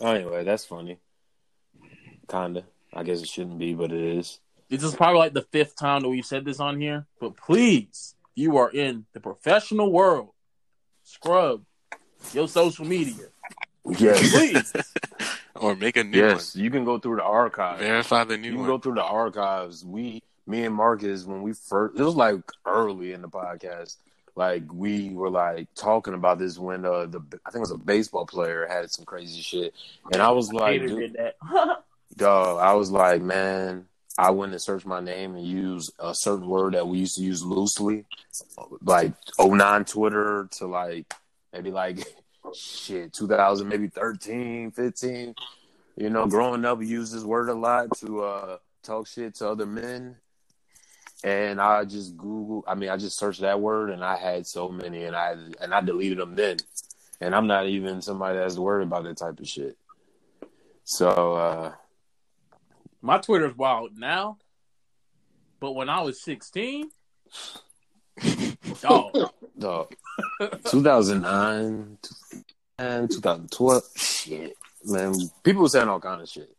anyway, 0.00 0.44
that's 0.44 0.64
funny. 0.64 0.98
Kinda. 2.30 2.64
I 2.94 3.02
guess 3.04 3.22
it 3.22 3.28
shouldn't 3.28 3.58
be, 3.58 3.74
but 3.74 3.90
it 3.92 4.00
is. 4.18 4.38
This 4.68 4.82
is 4.82 4.94
probably 4.94 5.18
like 5.18 5.32
the 5.34 5.42
fifth 5.50 5.76
time 5.76 6.02
that 6.02 6.08
we've 6.08 6.24
said 6.24 6.44
this 6.44 6.60
on 6.60 6.80
here, 6.80 7.06
but 7.20 7.36
please, 7.36 8.14
you 8.34 8.56
are 8.58 8.70
in 8.70 9.04
the 9.12 9.20
professional 9.20 9.90
world. 9.92 10.30
Scrub 11.04 11.62
your 12.32 12.48
social 12.48 12.84
media. 12.86 13.26
Yes. 13.98 14.30
Please. 14.32 14.72
Or 15.54 15.76
make 15.76 15.96
a 15.96 16.02
new 16.02 16.18
yes. 16.18 16.56
You 16.56 16.70
can 16.70 16.84
go 16.84 16.98
through 16.98 17.16
the 17.16 17.22
one. 17.22 17.30
archive. 17.30 17.78
Verify 17.78 18.24
the 18.24 18.34
You 18.34 18.40
new 18.40 18.50
can 18.52 18.58
one. 18.60 18.66
go 18.68 18.78
through 18.78 18.94
the 18.94 19.02
archives. 19.04 19.84
We 19.84 20.22
me 20.46 20.64
and 20.64 20.74
Marques 20.74 21.24
when 21.24 21.42
we 21.42 21.52
first 21.52 22.00
it 22.00 22.02
was 22.02 22.16
like 22.16 22.40
early 22.66 23.12
in 23.12 23.22
the 23.22 23.28
podcast. 23.28 23.98
Like 24.34 24.64
we 24.72 25.10
were 25.10 25.30
like 25.30 25.68
talking 25.74 26.14
about 26.14 26.38
this 26.38 26.58
when 26.58 26.84
uh 26.84 27.06
the 27.06 27.20
I 27.44 27.50
think 27.50 27.56
it 27.56 27.60
was 27.60 27.70
a 27.70 27.78
baseball 27.78 28.26
player 28.26 28.66
had 28.66 28.90
some 28.90 29.04
crazy 29.04 29.42
shit, 29.42 29.74
and 30.12 30.22
I 30.22 30.30
was 30.30 30.52
like, 30.52 30.80
Hater 30.80 30.88
dude, 30.88 31.32
dog, 32.16 32.58
I 32.60 32.72
was 32.72 32.90
like, 32.90 33.20
man, 33.20 33.86
I 34.16 34.30
went 34.30 34.52
and 34.52 34.62
searched 34.62 34.86
my 34.86 35.00
name 35.00 35.36
and 35.36 35.46
used 35.46 35.92
a 35.98 36.14
certain 36.14 36.46
word 36.46 36.74
that 36.74 36.88
we 36.88 36.98
used 36.98 37.16
to 37.16 37.22
use 37.22 37.42
loosely, 37.42 38.06
like 38.82 39.12
09 39.38 39.84
Twitter 39.84 40.48
to 40.52 40.66
like 40.66 41.12
maybe 41.52 41.70
like 41.70 41.98
shit 42.54 43.12
2000 43.12 43.68
maybe 43.68 43.88
13 43.88 44.72
15 44.72 45.34
you 45.96 46.10
know 46.10 46.26
growing 46.26 46.64
up 46.64 46.78
we 46.78 46.86
used 46.86 47.14
this 47.14 47.22
word 47.22 47.48
a 47.48 47.54
lot 47.54 47.86
to 47.96 48.22
uh 48.22 48.58
talk 48.82 49.06
shit 49.06 49.34
to 49.34 49.48
other 49.48 49.64
men 49.64 50.16
and 51.24 51.60
i 51.60 51.84
just 51.84 52.16
google 52.16 52.64
i 52.66 52.74
mean 52.74 52.88
i 52.88 52.96
just 52.96 53.18
searched 53.18 53.40
that 53.40 53.60
word 53.60 53.90
and 53.90 54.04
i 54.04 54.16
had 54.16 54.46
so 54.46 54.68
many 54.68 55.04
and 55.04 55.14
i 55.14 55.36
and 55.60 55.74
i 55.74 55.80
deleted 55.80 56.18
them 56.18 56.34
then. 56.34 56.56
And 57.20 57.34
i'm 57.34 57.46
not 57.46 57.66
even 57.66 58.02
somebody 58.02 58.38
that's 58.38 58.58
worried 58.58 58.86
about 58.86 59.04
that 59.04 59.16
type 59.16 59.38
of 59.38 59.48
shit. 59.48 59.76
So 60.84 61.34
uh 61.34 61.72
My 63.00 63.18
Twitter's 63.18 63.56
wild 63.56 63.96
now, 63.96 64.38
but 65.60 65.72
when 65.72 65.88
I 65.88 66.02
was 66.02 66.22
16, 66.22 66.90
dog, 68.80 69.30
dog. 69.58 69.94
2009 70.64 71.98
and 72.78 73.10
2012 73.10 73.82
shit 73.96 74.56
man. 74.84 75.14
People 75.42 75.62
were 75.62 75.68
saying 75.68 75.88
all 75.88 76.00
kind 76.00 76.22
of 76.22 76.28
shit. 76.28 76.54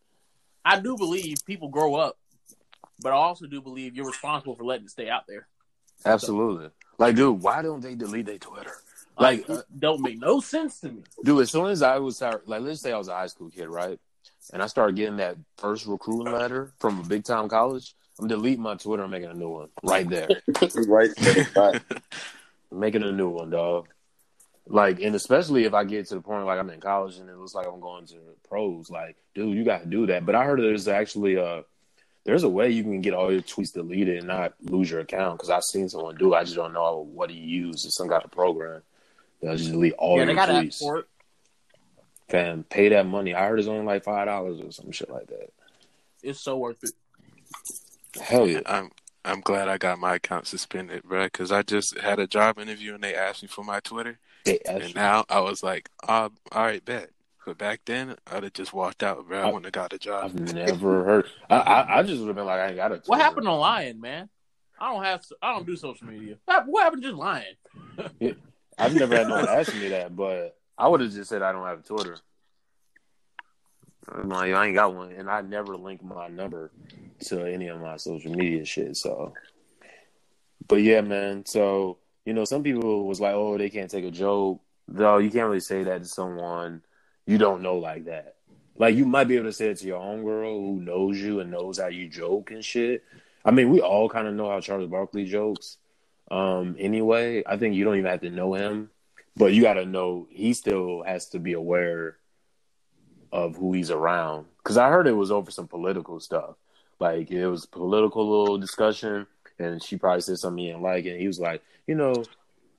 I 0.66 0.80
do 0.80 0.96
believe 0.98 1.38
people 1.46 1.70
grow 1.70 1.96
up, 1.96 2.18
but 3.02 3.12
I 3.12 3.16
also 3.16 3.46
do 3.48 3.62
believe 3.62 3.96
you're 3.96 4.08
responsible 4.08 4.56
for 4.56 4.64
letting 4.64 4.86
it 4.86 4.92
stay 4.92 5.10
out 5.10 5.24
there. 5.28 5.48
Absolutely. 6.06 6.70
Like, 6.98 7.16
dude, 7.16 7.42
why 7.42 7.62
don't 7.62 7.82
they 7.82 7.96
delete 7.96 8.26
their 8.26 8.38
Twitter? 8.38 8.72
Like, 9.18 9.48
Like, 9.48 9.50
it 9.50 9.60
uh, 9.60 9.62
don't 9.78 10.02
make 10.02 10.20
no 10.20 10.40
sense 10.40 10.80
to 10.82 10.90
me. 10.90 11.04
dude, 11.24 11.42
as 11.42 11.52
soon 11.52 11.68
as 11.68 11.82
I 11.82 12.00
was 12.00 12.22
like, 12.22 12.42
let's 12.48 12.82
say 12.82 12.92
I 12.92 12.98
was 12.98 13.08
a 13.08 13.14
high 13.14 13.28
school 13.28 13.50
kid, 13.50 13.68
right? 13.68 14.00
And 14.52 14.62
I 14.62 14.68
started 14.68 14.96
getting 14.96 15.18
that 15.18 15.38
first 15.58 15.86
recruiting 15.86 16.34
letter 16.34 16.74
from 16.80 17.00
a 17.00 17.04
big 17.04 17.24
time 17.24 17.48
college. 17.48 17.96
I'm 18.20 18.28
deleting 18.28 18.62
my 18.62 18.76
Twitter 18.76 19.04
I'm 19.04 19.12
making 19.12 19.30
a 19.30 19.34
new 19.34 19.50
one 19.50 19.70
right 19.84 20.08
there. 20.08 20.28
right 20.88 21.10
there. 21.18 21.48
Right. 21.56 21.82
making 22.72 23.04
a 23.04 23.12
new 23.12 23.30
one, 23.30 23.50
dog. 23.50 23.88
Like, 24.66 25.02
and 25.02 25.16
especially 25.16 25.66
if 25.66 25.74
I 25.74 25.84
get 25.84 26.08
to 26.08 26.16
the 26.16 26.22
point 26.22 26.46
like 26.46 26.60
I'm 26.60 26.70
in 26.70 26.80
college 26.80 27.18
and 27.18 27.30
it 27.30 27.38
looks 27.38 27.54
like 27.54 27.68
I'm 27.68 27.80
going 27.80 28.06
to 28.08 28.18
pros, 28.48 28.90
like, 28.90 29.18
dude, 29.36 29.56
you 29.58 29.64
got 29.64 29.84
to 29.84 29.90
do 29.90 30.06
that. 30.08 30.26
But 30.26 30.36
I 30.36 30.46
heard 30.46 30.60
there's 30.60 30.88
actually 30.88 31.36
a 31.36 31.64
there's 32.26 32.44
a 32.44 32.50
way 32.50 32.70
you 32.70 32.84
can 32.84 33.02
get 33.02 33.14
all 33.14 33.32
your 33.32 33.42
tweets 33.42 33.74
deleted 33.74 34.18
and 34.18 34.28
not 34.28 34.54
lose 34.62 34.90
your 34.90 35.02
account 35.02 35.38
because 35.38 35.50
I've 35.50 35.64
seen 35.64 35.90
someone 35.90 36.16
do. 36.16 36.34
it. 36.34 36.38
I 36.38 36.44
just 36.44 36.56
don't 36.56 36.74
know 36.74 37.08
what 37.14 37.30
he 37.30 37.38
used. 37.38 37.86
It's 37.86 37.98
some 37.98 38.08
kind 38.10 38.24
of 38.24 38.32
program 38.32 38.82
that'll 39.42 39.58
just 39.58 39.72
delete 39.72 39.94
all 39.94 40.18
your 40.18 40.26
tweets. 40.26 40.28
yeah, 40.28 40.34
your 40.34 40.36
they 40.36 40.36
got 40.36 40.50
an 40.50 40.56
app 40.56 40.64
tweets. 40.66 40.80
for. 40.80 41.06
Fam, 42.30 42.64
pay 42.64 42.90
that 42.90 43.06
money. 43.06 43.36
I 43.36 43.48
heard 43.48 43.60
it's 43.60 43.68
only 43.68 43.86
like 43.86 44.04
five 44.06 44.26
dollars 44.28 44.60
or 44.62 44.72
some 44.72 44.92
shit 44.92 45.10
like 45.10 45.28
that. 45.28 45.52
It's 46.24 46.40
so 46.40 46.58
worth 46.58 46.84
it. 46.84 46.92
Hell 48.22 48.48
yeah. 48.48 48.62
I'm 48.66 48.92
I'm 49.26 49.42
glad 49.42 49.68
I 49.68 49.78
got 49.78 50.00
my 50.00 50.16
account 50.16 50.48
suspended, 50.48 51.04
bro, 51.04 51.26
because 51.26 51.52
I 51.52 51.62
just 51.64 51.98
had 52.00 52.20
a 52.20 52.28
job 52.28 52.60
interview 52.60 52.96
and 52.96 53.04
they 53.04 53.14
asked 53.16 53.42
me 53.42 53.48
for 53.48 53.64
my 53.64 53.80
Twitter, 53.82 54.20
They 54.46 54.60
and 54.68 54.78
actually- 54.84 54.94
now 54.94 55.26
I 55.30 55.40
was 55.42 55.64
like, 55.64 55.90
uh, 56.08 56.30
all 56.52 56.62
right, 56.64 56.84
bet. 56.84 57.10
But 57.46 57.58
back 57.58 57.82
then, 57.86 58.16
I'd 58.32 58.44
have 58.44 58.54
just 58.54 58.74
walked 58.74 59.04
out, 59.04 59.28
bro. 59.28 59.40
I 59.40 59.42
I- 59.44 59.46
wouldn't 59.48 59.66
have 59.66 59.74
got 59.74 59.94
a 59.94 59.98
job. 60.00 60.26
I've 60.26 60.40
never 60.54 61.04
heard. 61.04 61.26
I, 61.50 61.58
I 61.58 62.00
I 62.00 62.04
just 62.04 62.20
would 62.20 62.28
have 62.28 62.36
been 62.36 62.46
like, 62.46 62.60
I 62.60 62.68
ain't 62.68 62.76
got 62.78 62.92
a. 62.92 63.02
What 63.06 63.20
happened 63.20 63.46
to 63.46 63.54
lying, 63.54 64.00
man? 64.00 64.30
I 64.80 64.92
don't 64.94 65.04
have. 65.04 65.24
I 65.42 65.54
don't 65.54 65.66
do 65.66 65.76
social 65.76 66.08
media. 66.08 66.38
What 66.46 66.68
what 66.68 66.84
happened 66.84 67.04
to 67.04 67.10
just 67.10 67.20
lying? 67.20 67.44
I've 68.78 68.96
never 68.96 69.16
had 69.16 69.28
no 69.28 69.36
one 69.36 69.50
ask 69.50 69.74
me 69.76 69.90
that, 69.90 70.16
but 70.16 70.58
I 70.78 70.88
would 70.88 71.02
have 71.02 71.12
just 71.12 71.30
said 71.30 71.42
I 71.42 71.52
don't 71.52 71.66
have 71.66 71.80
a 71.80 71.84
Twitter. 71.84 72.18
I'm 74.12 74.30
like, 74.30 74.54
I 74.54 74.66
ain't 74.66 74.76
got 74.76 74.94
one, 74.94 75.12
and 75.12 75.30
I 75.30 75.42
never 75.42 75.78
link 75.78 76.04
my 76.04 76.28
number 76.28 76.72
to 77.26 77.46
any 77.46 77.68
of 77.68 77.80
my 77.80 77.98
social 77.98 78.34
media 78.34 78.66
shit. 78.66 78.98
So, 78.98 79.34
but 80.68 80.78
yeah, 80.82 81.02
man. 81.02 81.46
So 81.46 82.00
you 82.26 82.34
know, 82.34 82.46
some 82.46 82.64
people 82.64 83.06
was 83.06 83.20
like, 83.22 83.34
oh, 83.34 83.58
they 83.58 83.70
can't 83.70 83.92
take 83.92 84.06
a 84.06 84.12
joke. 84.12 84.62
Though 84.88 85.18
you 85.20 85.30
can't 85.30 85.48
really 85.48 85.60
say 85.60 85.84
that 85.84 86.04
to 86.04 86.08
someone 86.08 86.82
you 87.26 87.38
don't 87.38 87.62
know 87.62 87.78
like 87.78 88.06
that. 88.06 88.36
Like 88.78 88.96
you 88.96 89.06
might 89.06 89.28
be 89.28 89.36
able 89.36 89.46
to 89.46 89.54
say 89.54 89.68
it 89.68 89.78
to 89.78 89.88
your 89.88 90.02
own 90.02 90.24
girl 90.24 90.60
who 90.60 90.82
knows 90.82 91.20
you 91.20 91.40
and 91.40 91.52
knows 91.52 91.80
how 91.80 91.88
you 91.88 92.08
joke 92.08 92.52
and 92.52 92.64
shit. 92.64 93.04
I 93.46 93.52
mean, 93.52 93.70
we 93.70 93.82
all 93.82 94.10
kind 94.10 94.28
of 94.28 94.34
know 94.34 94.50
how 94.50 94.60
Charles 94.62 94.90
Barkley 94.90 95.26
jokes. 95.26 95.78
Um, 96.32 96.76
anyway, 96.80 97.44
I 97.46 97.58
think 97.58 97.76
you 97.76 97.84
don't 97.84 97.98
even 97.98 98.10
have 98.10 98.22
to 98.22 98.30
know 98.30 98.54
him, 98.54 98.90
but 99.36 99.54
you 99.54 99.62
got 99.62 99.74
to 99.74 99.86
know 99.86 100.28
he 100.30 100.54
still 100.54 101.04
has 101.04 101.30
to 101.30 101.40
be 101.40 101.54
aware 101.54 102.18
of 103.32 103.56
who 103.56 103.74
he's 103.74 103.92
around. 103.92 104.46
Because 104.58 104.78
I 104.78 104.90
heard 104.90 105.08
it 105.08 105.12
was 105.14 105.32
over 105.32 105.52
some 105.52 105.68
political 105.68 106.20
stuff. 106.20 106.56
Like 107.00 107.32
it 107.32 107.48
was 107.48 107.66
political 107.66 108.42
little 108.42 108.58
discussion, 108.58 109.28
and 109.60 109.84
she 109.84 109.98
probably 109.98 110.22
said 110.22 110.40
something 110.40 110.64
he 110.64 110.70
didn't 110.70 110.84
like, 110.84 111.06
and 111.06 111.20
he 111.20 111.28
was 111.28 111.40
like, 111.40 111.62
you 111.86 111.96
know, 111.96 112.24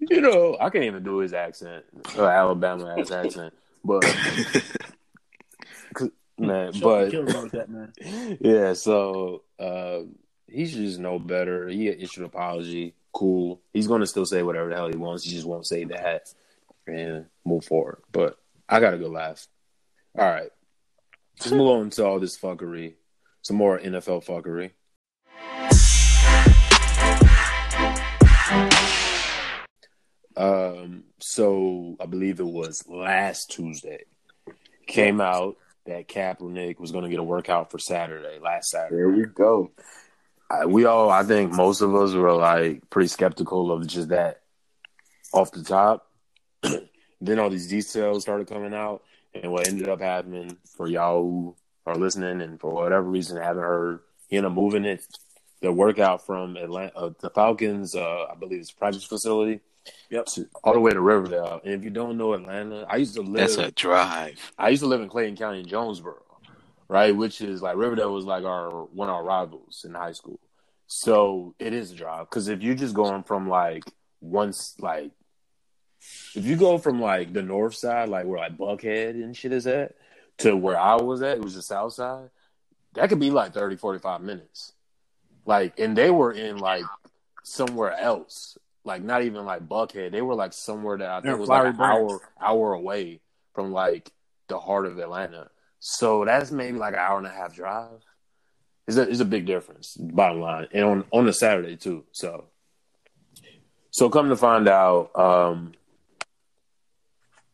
you 0.01 0.21
know, 0.21 0.57
I 0.61 0.71
can't 0.71 0.85
even 0.85 1.03
do 1.03 1.19
his 1.19 1.35
accent, 1.35 1.85
uh, 2.17 2.27
Alabama 2.27 2.97
ass 2.99 3.11
accent, 3.11 3.53
but 3.85 4.05
man, 6.39 6.73
but 6.81 7.11
killed 7.11 7.27
me 7.27 7.43
with 7.43 7.53
that, 7.53 8.39
yeah, 8.41 8.73
so 8.73 9.43
uh, 9.59 10.01
he 10.47 10.67
should 10.67 10.79
just 10.79 10.99
know 10.99 11.19
better. 11.19 11.69
He 11.69 11.89
issued 11.89 12.21
an 12.21 12.27
apology. 12.27 12.95
Cool. 13.13 13.61
He's 13.73 13.87
going 13.87 14.01
to 14.01 14.07
still 14.07 14.27
say 14.27 14.43
whatever 14.43 14.71
the 14.71 14.77
hell 14.77 14.89
he 14.89 14.97
wants. 14.97 15.25
He 15.25 15.31
just 15.31 15.47
won't 15.47 15.67
say 15.67 15.85
that 15.85 16.33
and 16.87 17.27
move 17.45 17.65
forward. 17.65 18.03
But 18.11 18.39
I 18.69 18.81
got 18.81 18.91
to 18.91 18.99
go 18.99 19.09
last. 19.09 19.49
All 20.19 20.25
right. 20.25 20.51
Let's 21.39 21.53
move 21.53 21.69
on 21.69 21.91
to 21.91 22.07
all 22.07 22.21
this 22.21 22.39
fuckery. 22.39 22.95
Some 23.43 23.57
more 23.57 23.79
NFL 23.79 24.25
fuckery. 24.25 24.71
Um, 30.37 31.05
so 31.27 31.97
I 31.99 32.05
believe 32.05 32.39
it 32.39 32.47
was 32.47 32.87
last 32.87 33.51
Tuesday. 33.51 34.05
Came 34.87 35.23
out 35.23 35.57
that 35.87 36.07
Kaepernick 36.07 36.79
was 36.79 36.93
going 36.93 37.05
to 37.05 37.11
get 37.11 37.19
a 37.19 37.25
workout 37.25 37.71
for 37.71 37.79
Saturday, 37.79 38.39
last 38.39 38.69
Saturday. 38.69 38.97
There 38.97 39.09
we 39.09 39.25
go. 39.25 39.71
I, 40.51 40.67
we 40.67 40.85
all, 40.85 41.09
I 41.09 41.23
think 41.23 41.51
most 41.51 41.81
of 41.81 41.95
us 41.95 42.13
were 42.13 42.35
like 42.35 42.91
pretty 42.91 43.09
skeptical 43.09 43.73
of 43.73 43.87
just 43.87 44.11
that 44.11 44.43
off 45.33 45.51
the 45.51 45.65
top. 45.65 46.11
then 47.23 47.39
all 47.39 47.49
these 47.49 47.69
details 47.69 48.23
started 48.23 48.47
coming 48.47 48.75
out, 48.75 49.03
and 49.33 49.51
what 49.51 49.67
ended 49.67 49.89
up 49.89 50.03
happening 50.03 50.59
for 50.77 50.89
y'all 50.89 51.23
who 51.23 51.57
are 51.87 51.97
listening 51.97 52.43
and 52.43 52.61
for 52.61 52.71
whatever 52.71 53.09
reason 53.09 53.41
haven't 53.41 53.63
heard, 53.63 54.01
he 54.29 54.37
ended 54.37 54.53
up 54.53 54.57
moving 54.57 54.85
it, 54.85 55.03
the 55.63 55.73
workout 55.73 56.27
from 56.27 56.59
Atlanta, 56.59 56.95
uh, 56.95 57.11
the 57.21 57.31
Falcons, 57.31 57.95
uh, 57.95 58.27
I 58.31 58.35
believe 58.35 58.61
it's 58.61 58.71
practice 58.71 59.05
facility, 59.05 59.61
Yep. 60.11 60.27
to, 60.27 60.49
all 60.63 60.73
the 60.73 60.81
way 60.81 60.93
to 60.93 61.01
Riverdale. 61.01 61.61
And 61.65 61.75
if 61.75 61.85
you 61.85 61.91
don't 61.91 62.17
know 62.17 62.33
Atlanta, 62.33 62.87
I 62.89 62.97
used 62.97 63.15
to 63.15 63.23
live. 63.23 63.49
That's 63.49 63.57
a 63.57 63.71
drive. 63.71 64.39
I 64.59 64.71
used 64.71 64.83
to 64.83 64.89
live 64.89 65.01
in 65.01 65.09
Clayton 65.09 65.37
County 65.37 65.61
in 65.61 65.67
Jonesboro, 65.67 66.23
right? 66.89 67.15
Which 67.15 67.41
is 67.41 67.63
like 67.63 67.77
Riverdale 67.77 68.13
was 68.13 68.25
like 68.25 68.45
our 68.45 68.85
one 68.85 69.09
of 69.09 69.15
our 69.15 69.25
rivals 69.25 69.85
in 69.87 69.95
high 69.95 70.13
school. 70.13 70.41
So 70.87 71.55
it 71.59 71.73
is 71.73 71.93
a 71.93 71.95
drive 71.95 72.29
because 72.31 72.49
if 72.49 72.63
you're 72.63 72.75
just 72.75 72.95
going 72.95 73.25
from 73.25 73.49
like 73.49 73.85
once 74.21 74.75
like 74.79 75.11
if 76.35 76.45
you 76.45 76.57
go 76.57 76.79
from 76.79 77.01
like 77.01 77.33
the 77.33 77.43
north 77.43 77.75
side, 77.75 78.09
like 78.09 78.27
where 78.27 78.39
like 78.39 78.57
Buckhead 78.57 79.11
and 79.11 79.37
shit 79.37 79.53
is 79.53 79.67
at, 79.67 79.95
to 80.39 80.57
where 80.57 80.79
I 80.79 80.97
was 80.97 81.23
at, 81.23 81.39
it 81.39 81.45
was 81.45 81.55
the 81.55 81.63
south 81.63 81.95
side, 81.95 82.31
that 82.95 83.09
could 83.09 83.21
be 83.21 83.31
like 83.31 83.55
30, 83.55 83.77
45 83.77 84.21
minutes. 84.21 84.73
Like, 85.47 85.79
and 85.79 85.97
they 85.97 86.11
were 86.11 86.33
in 86.33 86.59
like 86.59 86.85
somewhere 87.43 87.93
else, 87.93 88.59
like 88.85 89.03
not 89.03 89.23
even 89.23 89.45
like 89.45 89.67
Buckhead. 89.69 90.13
They 90.13 90.23
were 90.23 90.35
like 90.35 90.53
somewhere 90.53 90.99
that 90.99 91.09
I 91.09 91.21
They're 91.21 91.33
think 91.33 91.41
was 91.41 91.49
like 91.49 91.67
an 91.67 91.77
Branch. 91.77 92.11
hour 92.11 92.21
hour 92.41 92.75
away 92.75 93.21
from 93.55 93.73
like 93.73 94.11
the 94.49 94.59
heart 94.59 94.87
of 94.87 94.99
Atlanta. 94.99 95.49
So 95.81 96.25
that's 96.25 96.51
maybe 96.51 96.79
like 96.79 96.95
an 96.95 97.01
hour 97.01 97.19
and 97.19 97.27
a 97.27 97.31
half 97.31 97.55
drive. 97.55 98.01
It's 98.87 98.99
a, 98.99 99.03
it's 99.03 99.21
a 99.21 99.25
big 99.25 99.47
difference, 99.47 99.97
bottom 99.99 100.41
line, 100.41 100.69
and 100.73 100.85
on 100.85 101.05
on 101.11 101.27
a 101.29 101.33
Saturday 101.33 101.77
too. 101.77 102.05
So, 102.13 102.45
so 103.91 104.11
come 104.11 104.29
to 104.29 104.37
find 104.37 104.69
out, 104.69 105.17
um, 105.19 105.73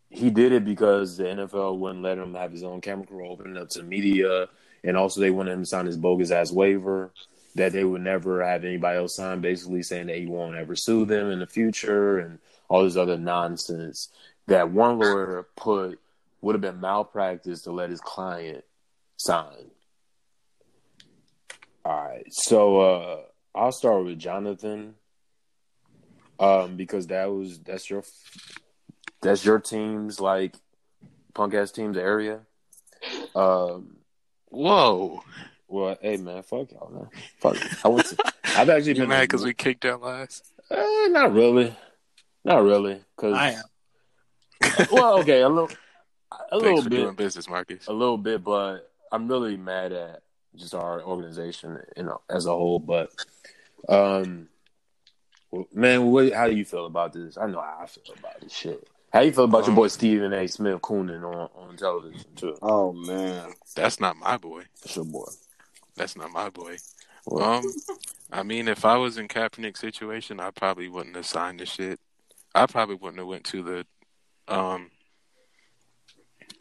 he 0.08 0.30
did 0.30 0.50
it 0.50 0.64
because 0.64 1.16
the 1.16 1.24
NFL 1.24 1.78
wouldn't 1.78 2.02
let 2.02 2.18
him 2.18 2.34
have 2.34 2.50
his 2.50 2.64
own 2.64 2.80
camera 2.80 3.06
crew 3.06 3.28
open 3.28 3.56
up 3.56 3.68
to 3.70 3.84
media, 3.84 4.48
and 4.82 4.96
also 4.96 5.20
they 5.20 5.30
wanted 5.30 5.52
him 5.52 5.60
to 5.60 5.66
sign 5.66 5.86
his 5.86 5.96
bogus 5.96 6.32
ass 6.32 6.50
waiver 6.50 7.12
that 7.54 7.72
they 7.72 7.84
would 7.84 8.02
never 8.02 8.44
have 8.44 8.64
anybody 8.64 8.98
else 8.98 9.16
sign, 9.16 9.40
basically 9.40 9.82
saying 9.82 10.06
that 10.06 10.16
he 10.16 10.26
won't 10.26 10.56
ever 10.56 10.76
sue 10.76 11.04
them 11.04 11.30
in 11.30 11.40
the 11.40 11.46
future 11.46 12.18
and 12.18 12.38
all 12.68 12.84
this 12.84 12.96
other 12.96 13.18
nonsense 13.18 14.08
that 14.46 14.70
one 14.70 14.98
lawyer 14.98 15.46
put 15.56 15.98
would 16.40 16.54
have 16.54 16.60
been 16.60 16.80
malpractice 16.80 17.62
to 17.62 17.72
let 17.72 17.90
his 17.90 18.00
client 18.00 18.64
sign. 19.16 19.70
All 21.84 22.04
right, 22.04 22.26
so 22.30 22.80
uh, 22.80 23.20
I'll 23.54 23.72
start 23.72 24.04
with 24.04 24.18
Jonathan. 24.18 24.94
Um, 26.38 26.76
because 26.76 27.08
that 27.08 27.26
was 27.26 27.58
that's 27.58 27.90
your 27.90 28.02
that's 29.20 29.44
your 29.44 29.58
team's 29.58 30.20
like 30.20 30.54
punk 31.34 31.52
ass 31.52 31.70
team's 31.70 31.98
area. 31.98 32.40
Um, 33.34 33.98
Whoa. 34.50 35.22
Well, 35.70 35.96
hey 36.02 36.16
man, 36.16 36.42
fuck 36.42 36.70
y'all, 36.72 36.90
man. 36.90 37.08
Fuck. 37.38 37.56
I 37.84 37.88
went 37.88 38.06
to. 38.08 38.32
I've 38.56 38.68
actually 38.70 38.94
been 38.94 39.08
mad 39.08 39.22
because 39.22 39.44
we 39.44 39.54
kicked 39.54 39.82
them 39.82 40.00
last? 40.00 40.44
Uh, 40.68 41.06
not 41.10 41.32
really, 41.32 41.74
not 42.44 42.62
really. 42.64 43.00
Cause 43.16 43.34
I 43.34 43.50
am. 43.52 44.86
well, 44.92 45.20
okay, 45.20 45.42
a 45.42 45.48
little, 45.48 45.70
a 46.32 46.60
Thanks 46.60 46.64
little 46.64 46.82
for 46.82 46.90
bit, 46.90 46.96
doing 46.96 47.14
business, 47.14 47.48
Marques. 47.48 47.86
a 47.86 47.92
little 47.92 48.18
bit, 48.18 48.42
but 48.42 48.90
I'm 49.12 49.28
really 49.28 49.56
mad 49.56 49.92
at 49.92 50.22
just 50.56 50.74
our 50.74 51.02
organization, 51.02 51.78
you 51.96 52.02
know, 52.02 52.20
as 52.28 52.46
a 52.46 52.50
whole. 52.50 52.78
But, 52.80 53.10
um, 53.88 54.48
man, 55.72 56.06
what, 56.06 56.32
how 56.32 56.48
do 56.48 56.54
you 56.56 56.64
feel 56.64 56.86
about 56.86 57.12
this? 57.12 57.38
I 57.38 57.46
know 57.46 57.60
how 57.60 57.78
I 57.82 57.86
feel 57.86 58.02
about 58.18 58.40
this 58.40 58.52
shit. 58.52 58.86
How 59.12 59.20
you 59.20 59.32
feel 59.32 59.44
about 59.44 59.60
your 59.60 59.70
Um, 59.70 59.74
boy 59.76 59.88
Stephen 59.88 60.32
A. 60.32 60.46
Smith 60.46 60.80
cooning 60.82 61.22
on, 61.24 61.48
on 61.56 61.76
television 61.76 62.26
too? 62.36 62.56
Oh 62.60 62.92
man, 62.92 63.52
That's 63.74 63.98
not 63.98 64.16
my 64.16 64.36
boy. 64.36 64.64
That's 64.82 64.96
your 64.96 65.04
boy. 65.04 65.26
That's 66.00 66.16
not 66.16 66.30
my 66.30 66.48
boy. 66.48 66.78
Well, 67.26 67.58
Um, 67.58 67.74
I 68.32 68.42
mean, 68.42 68.68
if 68.68 68.86
I 68.86 68.96
was 68.96 69.18
in 69.18 69.28
Kaepernick's 69.28 69.80
situation, 69.80 70.40
I 70.40 70.50
probably 70.50 70.88
wouldn't 70.88 71.14
have 71.14 71.26
signed 71.26 71.60
the 71.60 71.66
shit. 71.66 72.00
I 72.54 72.64
probably 72.64 72.94
wouldn't 72.94 73.18
have 73.18 73.26
went 73.26 73.44
to 73.44 73.62
the, 73.62 73.86
um, 74.48 74.92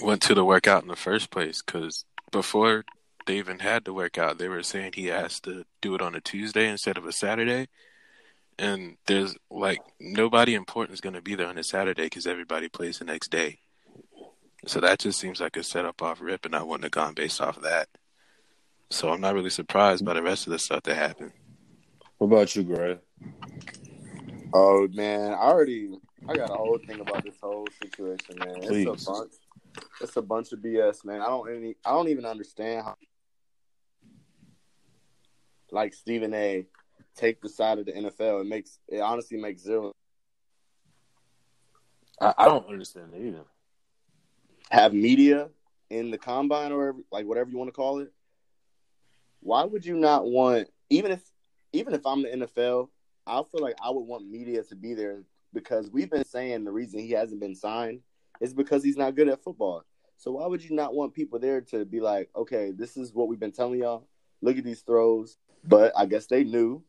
went 0.02 0.22
to 0.24 0.34
the 0.34 0.44
workout 0.44 0.82
in 0.82 0.90
the 0.90 0.98
first 0.98 1.32
place. 1.32 1.62
Because 1.62 2.04
before 2.34 2.84
they 3.28 3.38
even 3.38 3.60
had 3.60 3.86
the 3.86 3.94
workout, 3.94 4.40
they 4.40 4.50
were 4.50 4.62
saying 4.62 4.92
he 4.96 5.06
has 5.06 5.40
to 5.42 5.64
do 5.82 5.96
it 5.96 6.02
on 6.02 6.16
a 6.16 6.22
Tuesday 6.22 6.68
instead 6.68 6.98
of 6.98 7.06
a 7.06 7.14
Saturday. 7.14 7.70
And 8.58 8.98
there's 9.08 9.38
like 9.50 9.80
nobody 10.02 10.54
important 10.54 10.96
is 10.96 11.02
going 11.02 11.16
to 11.16 11.22
be 11.22 11.36
there 11.36 11.48
on 11.48 11.58
a 11.58 11.64
Saturday 11.64 12.08
because 12.08 12.28
everybody 12.28 12.68
plays 12.68 13.00
the 13.00 13.06
next 13.06 13.32
day. 13.32 13.60
So 14.68 14.82
that 14.82 15.00
just 15.00 15.18
seems 15.18 15.40
like 15.40 15.56
a 15.56 15.64
setup 15.64 16.02
off 16.02 16.20
rip, 16.20 16.46
and 16.46 16.54
I 16.54 16.62
wouldn't 16.62 16.84
have 16.84 16.92
gone 16.92 17.14
based 17.14 17.40
off 17.40 17.56
of 17.56 17.64
that. 17.64 17.88
So 18.92 19.10
I'm 19.10 19.22
not 19.22 19.36
really 19.36 19.50
surprised 19.50 20.04
by 20.04 20.14
the 20.14 20.24
rest 20.24 20.48
of 20.48 20.52
the 20.52 20.60
stuff 20.60 20.84
that 20.84 20.96
happened. 20.96 21.32
what 22.18 22.28
about 22.28 22.56
you, 22.56 22.64
Gray? 22.64 22.98
oh 24.54 24.88
man, 24.94 25.32
I 25.32 25.36
already 25.36 25.92
I 26.28 26.36
got 26.36 26.50
a 26.50 26.54
whole 26.54 26.80
thing 26.86 27.00
about 27.00 27.24
this 27.24 27.36
whole 27.42 27.68
situation, 27.82 28.36
man. 28.38 28.62
Please. 28.62 28.88
It's 28.88 29.08
a 29.08 29.12
bunch. 29.12 29.32
It's 30.02 30.18
a 30.18 30.22
bunch 30.22 30.52
of 30.52 30.60
BS, 30.60 31.06
man. 31.06 31.22
I 31.22 31.28
don't 31.28 31.50
any. 31.50 31.76
I 31.86 31.92
don't 31.92 32.08
even 32.10 32.26
understand 32.26 32.84
how. 32.84 32.96
Like 35.72 35.94
Stephen 35.94 36.34
A. 36.34 36.66
take 37.16 37.42
the 37.42 37.50
side 37.50 37.78
of 37.78 37.86
the 37.86 37.92
NFL. 37.92 38.42
It 38.42 38.48
makes 38.48 38.80
it 38.88 39.00
honestly 39.00 39.38
makes 39.38 39.62
zero. 39.62 39.94
I, 42.20 42.34
I 42.38 42.46
don't 42.46 42.68
understand 42.68 43.14
it 43.14 43.22
either. 43.22 43.46
have 44.72 44.94
media 44.94 45.50
in 45.90 46.12
the 46.12 46.18
combine 46.18 46.72
or 46.72 46.96
like 47.12 47.26
whatever 47.26 47.50
you 47.50 47.58
want 47.58 47.70
to 47.70 47.74
call 47.74 48.00
it, 48.00 48.12
why 49.42 49.64
would 49.64 49.86
you 49.86 49.96
not 49.96 50.26
want 50.26 50.68
even 50.90 51.12
if 51.12 51.22
even 51.72 51.94
if 51.94 52.06
I'm 52.06 52.24
the 52.24 52.30
NFL, 52.30 52.90
I 53.28 53.42
feel 53.44 53.62
like 53.62 53.76
I 53.84 53.90
would 53.90 54.02
want 54.02 54.30
media 54.30 54.64
to 54.64 54.76
be 54.76 54.94
there 54.94 55.24
because 55.54 55.90
we've 55.90 56.10
been 56.10 56.26
saying 56.26 56.64
the 56.64 56.72
reason 56.72 57.00
he 57.00 57.12
hasn't 57.12 57.40
been 57.40 57.56
signed 57.56 58.02
is 58.42 58.54
because 58.54 58.84
he's 58.84 58.98
not 58.98 59.16
good 59.16 59.30
at 59.30 59.44
football. 59.44 59.84
So 60.18 60.32
why 60.32 60.48
would 60.48 60.64
you 60.64 60.76
not 60.76 60.94
want 60.94 61.14
people 61.14 61.40
there 61.40 61.62
to 61.62 61.86
be 61.86 62.02
like, 62.02 62.30
okay, 62.36 62.72
this 62.72 62.98
is 62.98 63.14
what 63.14 63.28
we've 63.28 63.40
been 63.40 63.52
telling 63.52 63.80
y'all. 63.80 64.08
Look 64.42 64.58
at 64.58 64.64
these 64.64 64.82
throws. 64.82 65.38
But 65.64 65.94
I 65.96 66.06
guess 66.06 66.26
they 66.26 66.44
knew 66.44 66.84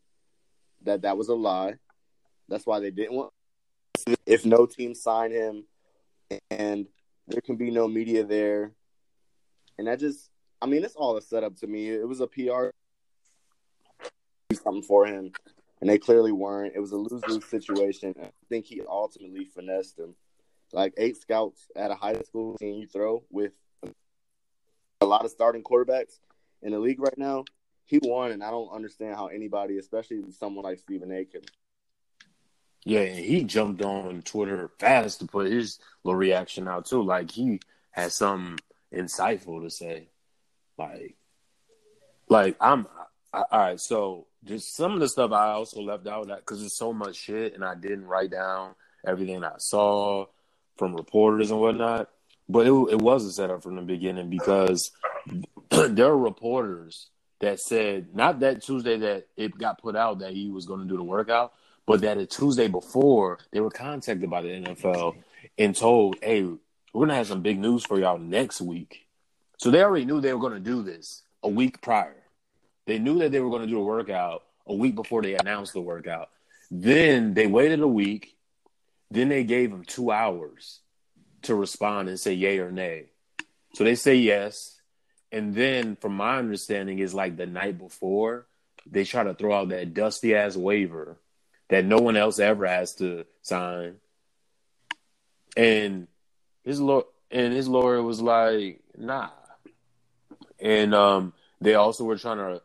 that 0.82 1.02
that 1.02 1.16
was 1.16 1.28
a 1.28 1.34
lie. 1.34 1.74
That's 2.48 2.66
why 2.66 2.80
they 2.80 2.90
didn't 2.90 3.14
want. 3.16 3.32
If 4.26 4.44
no 4.44 4.66
team 4.66 4.94
signed 4.94 5.32
him, 5.32 5.64
and 6.50 6.86
there 7.28 7.40
can 7.40 7.56
be 7.56 7.70
no 7.70 7.86
media 7.86 8.24
there, 8.24 8.72
and 9.78 9.86
that 9.86 10.00
just, 10.00 10.29
I 10.62 10.66
mean, 10.66 10.84
it's 10.84 10.96
all 10.96 11.16
a 11.16 11.22
setup 11.22 11.56
to 11.56 11.66
me. 11.66 11.88
It 11.88 12.06
was 12.06 12.20
a 12.20 12.26
PR 12.26 12.70
something 14.62 14.82
for 14.82 15.06
him, 15.06 15.32
and 15.80 15.88
they 15.88 15.98
clearly 15.98 16.32
weren't. 16.32 16.74
It 16.74 16.80
was 16.80 16.92
a 16.92 16.96
lose 16.96 17.26
lose 17.26 17.44
situation. 17.46 18.14
I 18.22 18.30
think 18.48 18.66
he 18.66 18.82
ultimately 18.86 19.44
finessed 19.44 19.98
him. 19.98 20.14
Like 20.72 20.94
eight 20.96 21.16
scouts 21.16 21.66
at 21.74 21.90
a 21.90 21.94
high 21.94 22.20
school 22.22 22.56
team 22.58 22.80
you 22.80 22.86
throw 22.86 23.24
with 23.30 23.52
a 25.00 25.06
lot 25.06 25.24
of 25.24 25.30
starting 25.30 25.62
quarterbacks 25.62 26.18
in 26.62 26.72
the 26.72 26.78
league 26.78 27.00
right 27.00 27.18
now. 27.18 27.44
He 27.86 27.98
won, 28.02 28.30
and 28.30 28.42
I 28.42 28.50
don't 28.50 28.70
understand 28.70 29.16
how 29.16 29.26
anybody, 29.26 29.78
especially 29.78 30.22
someone 30.30 30.64
like 30.64 30.78
Stephen 30.78 31.10
A, 31.10 31.24
could. 31.24 31.50
Yeah, 32.84 33.00
and 33.00 33.18
he 33.18 33.42
jumped 33.42 33.82
on 33.82 34.22
Twitter 34.22 34.70
fast 34.78 35.20
to 35.20 35.26
put 35.26 35.50
his 35.50 35.78
little 36.04 36.16
reaction 36.16 36.68
out 36.68 36.86
too. 36.86 37.02
Like 37.02 37.30
he 37.30 37.60
had 37.90 38.12
something 38.12 38.58
insightful 38.94 39.62
to 39.62 39.70
say. 39.70 40.08
Like, 40.80 41.14
like 42.28 42.56
I'm 42.60 42.86
I, 43.32 43.44
all 43.50 43.58
right. 43.58 43.80
So 43.80 44.26
just 44.44 44.74
some 44.74 44.92
of 44.92 45.00
the 45.00 45.08
stuff 45.08 45.32
I 45.32 45.50
also 45.52 45.82
left 45.82 46.06
out 46.06 46.28
that 46.28 46.40
because 46.40 46.60
there's 46.60 46.76
so 46.76 46.92
much 46.92 47.16
shit, 47.16 47.54
and 47.54 47.64
I 47.64 47.74
didn't 47.74 48.06
write 48.06 48.30
down 48.30 48.74
everything 49.06 49.44
I 49.44 49.52
saw 49.58 50.26
from 50.76 50.96
reporters 50.96 51.50
and 51.50 51.60
whatnot. 51.60 52.08
But 52.48 52.66
it 52.66 52.72
it 52.72 52.98
was 52.98 53.24
a 53.26 53.32
setup 53.32 53.62
from 53.62 53.76
the 53.76 53.82
beginning 53.82 54.30
because 54.30 54.90
there 55.70 56.06
are 56.06 56.18
reporters 56.18 57.08
that 57.40 57.60
said 57.60 58.14
not 58.14 58.40
that 58.40 58.62
Tuesday 58.62 58.96
that 58.98 59.26
it 59.36 59.56
got 59.58 59.80
put 59.80 59.96
out 59.96 60.20
that 60.20 60.32
he 60.32 60.48
was 60.48 60.66
going 60.66 60.80
to 60.80 60.86
do 60.86 60.96
the 60.96 61.02
workout, 61.02 61.52
but 61.86 62.00
that 62.00 62.18
a 62.18 62.26
Tuesday 62.26 62.68
before 62.68 63.38
they 63.52 63.60
were 63.60 63.70
contacted 63.70 64.30
by 64.30 64.40
the 64.40 64.48
NFL 64.48 65.16
and 65.58 65.76
told, 65.76 66.16
"Hey, 66.22 66.42
we're 66.42 67.06
gonna 67.06 67.14
have 67.14 67.26
some 67.26 67.42
big 67.42 67.58
news 67.58 67.84
for 67.84 68.00
y'all 68.00 68.18
next 68.18 68.60
week." 68.60 69.06
So 69.60 69.70
they 69.70 69.82
already 69.82 70.06
knew 70.06 70.22
they 70.22 70.32
were 70.32 70.40
gonna 70.40 70.58
do 70.58 70.82
this 70.82 71.22
a 71.42 71.48
week 71.50 71.82
prior. 71.82 72.16
They 72.86 72.98
knew 72.98 73.18
that 73.18 73.30
they 73.30 73.40
were 73.40 73.50
gonna 73.50 73.66
do 73.66 73.78
a 73.78 73.84
workout 73.84 74.42
a 74.66 74.72
week 74.72 74.94
before 74.94 75.20
they 75.20 75.36
announced 75.36 75.74
the 75.74 75.82
workout. 75.82 76.30
Then 76.70 77.34
they 77.34 77.46
waited 77.46 77.80
a 77.80 77.86
week. 77.86 78.38
Then 79.10 79.28
they 79.28 79.44
gave 79.44 79.70
them 79.70 79.84
two 79.84 80.12
hours 80.12 80.80
to 81.42 81.54
respond 81.54 82.08
and 82.08 82.18
say 82.18 82.32
yay 82.32 82.58
or 82.58 82.72
nay. 82.72 83.10
So 83.74 83.84
they 83.84 83.96
say 83.96 84.14
yes. 84.14 84.80
And 85.30 85.54
then, 85.54 85.94
from 85.96 86.16
my 86.16 86.38
understanding, 86.38 86.98
is 86.98 87.12
like 87.12 87.36
the 87.36 87.44
night 87.46 87.78
before, 87.78 88.46
they 88.86 89.04
try 89.04 89.24
to 89.24 89.34
throw 89.34 89.52
out 89.52 89.68
that 89.68 89.92
dusty 89.92 90.34
ass 90.34 90.56
waiver 90.56 91.18
that 91.68 91.84
no 91.84 91.98
one 91.98 92.16
else 92.16 92.38
ever 92.38 92.66
has 92.66 92.94
to 92.94 93.26
sign. 93.42 93.96
And 95.54 96.08
his 96.64 96.80
law 96.80 97.02
and 97.30 97.52
his 97.52 97.68
lawyer 97.68 98.02
was 98.02 98.22
like, 98.22 98.80
nah. 98.96 99.28
And 100.60 100.94
um, 100.94 101.32
they 101.60 101.74
also 101.74 102.04
were 102.04 102.18
trying 102.18 102.38
to 102.38 102.62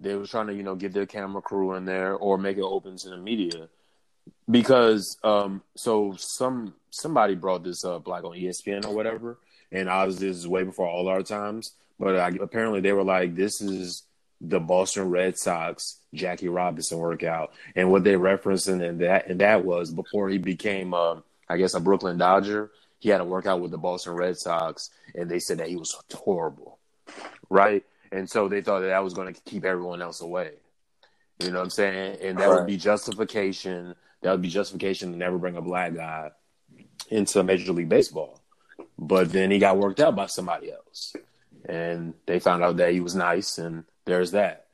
they 0.00 0.14
were 0.14 0.26
trying 0.26 0.48
to, 0.48 0.54
you 0.54 0.62
know, 0.62 0.74
get 0.74 0.92
their 0.92 1.06
camera 1.06 1.40
crew 1.40 1.74
in 1.74 1.84
there 1.84 2.14
or 2.14 2.36
make 2.38 2.56
it 2.56 2.62
open 2.62 2.96
to 2.96 3.08
the 3.08 3.16
media. 3.16 3.68
Because 4.50 5.18
um 5.22 5.62
so 5.76 6.14
some 6.18 6.74
somebody 6.90 7.34
brought 7.34 7.64
this 7.64 7.84
up 7.84 8.06
like 8.06 8.24
on 8.24 8.32
ESPN 8.32 8.86
or 8.86 8.94
whatever, 8.94 9.38
and 9.70 9.88
obviously 9.88 10.28
this 10.28 10.38
is 10.38 10.48
way 10.48 10.64
before 10.64 10.88
all 10.88 11.08
our 11.08 11.22
times. 11.22 11.72
But 11.98 12.16
uh, 12.16 12.42
apparently 12.42 12.80
they 12.80 12.92
were 12.92 13.04
like, 13.04 13.34
this 13.34 13.60
is 13.60 14.04
the 14.40 14.60
Boston 14.60 15.10
Red 15.10 15.38
Sox 15.38 16.00
Jackie 16.12 16.48
Robinson 16.48 16.98
workout, 16.98 17.52
and 17.76 17.90
what 17.90 18.04
they 18.04 18.14
referencing 18.14 18.86
and 18.86 19.00
that 19.00 19.28
and 19.28 19.40
that 19.40 19.64
was 19.64 19.90
before 19.90 20.28
he 20.28 20.38
became, 20.38 20.94
uh, 20.94 21.16
I 21.48 21.56
guess, 21.58 21.74
a 21.74 21.80
Brooklyn 21.80 22.18
Dodger. 22.18 22.70
He 22.98 23.10
had 23.10 23.20
a 23.20 23.24
workout 23.24 23.60
with 23.60 23.70
the 23.70 23.78
Boston 23.78 24.14
Red 24.14 24.38
Sox, 24.38 24.88
and 25.14 25.30
they 25.30 25.38
said 25.38 25.58
that 25.58 25.68
he 25.68 25.76
was 25.76 25.94
horrible, 26.14 26.73
right? 27.54 27.84
And 28.12 28.28
so 28.28 28.48
they 28.48 28.60
thought 28.60 28.80
that 28.80 28.88
that 28.88 29.04
was 29.04 29.14
going 29.14 29.32
to 29.32 29.40
keep 29.42 29.64
everyone 29.64 30.02
else 30.02 30.20
away. 30.20 30.52
You 31.42 31.50
know 31.50 31.58
what 31.58 31.64
I'm 31.64 31.70
saying? 31.70 32.18
And 32.20 32.38
that 32.38 32.48
would 32.48 32.66
be 32.66 32.76
justification. 32.76 33.94
That 34.22 34.32
would 34.32 34.42
be 34.42 34.48
justification 34.48 35.12
to 35.12 35.18
never 35.18 35.38
bring 35.38 35.56
a 35.56 35.62
black 35.62 35.94
guy 35.94 36.30
into 37.10 37.42
Major 37.42 37.72
League 37.72 37.88
Baseball. 37.88 38.40
But 38.98 39.32
then 39.32 39.50
he 39.50 39.58
got 39.58 39.78
worked 39.78 40.00
out 40.00 40.14
by 40.16 40.26
somebody 40.26 40.72
else, 40.72 41.14
and 41.68 42.14
they 42.26 42.38
found 42.38 42.62
out 42.62 42.76
that 42.76 42.92
he 42.92 43.00
was 43.00 43.14
nice, 43.14 43.58
and 43.58 43.84
there's 44.04 44.32
that. 44.32 44.66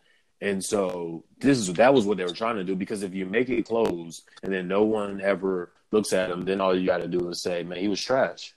And 0.42 0.64
so 0.64 1.24
this 1.38 1.58
is 1.58 1.72
that 1.74 1.92
was 1.92 2.06
what 2.06 2.16
they 2.16 2.24
were 2.24 2.32
trying 2.32 2.56
to 2.56 2.64
do 2.64 2.74
because 2.74 3.02
if 3.02 3.14
you 3.14 3.26
make 3.26 3.50
it 3.50 3.66
close 3.66 4.22
and 4.42 4.52
then 4.52 4.68
no 4.68 4.84
one 4.84 5.20
ever 5.20 5.72
looks 5.90 6.14
at 6.14 6.30
him, 6.30 6.44
then 6.44 6.60
all 6.60 6.74
you 6.74 6.86
got 6.86 7.02
to 7.02 7.08
do 7.08 7.28
is 7.28 7.42
say, 7.42 7.62
"Man, 7.62 7.78
he 7.78 7.88
was 7.88 8.00
trash." 8.00 8.54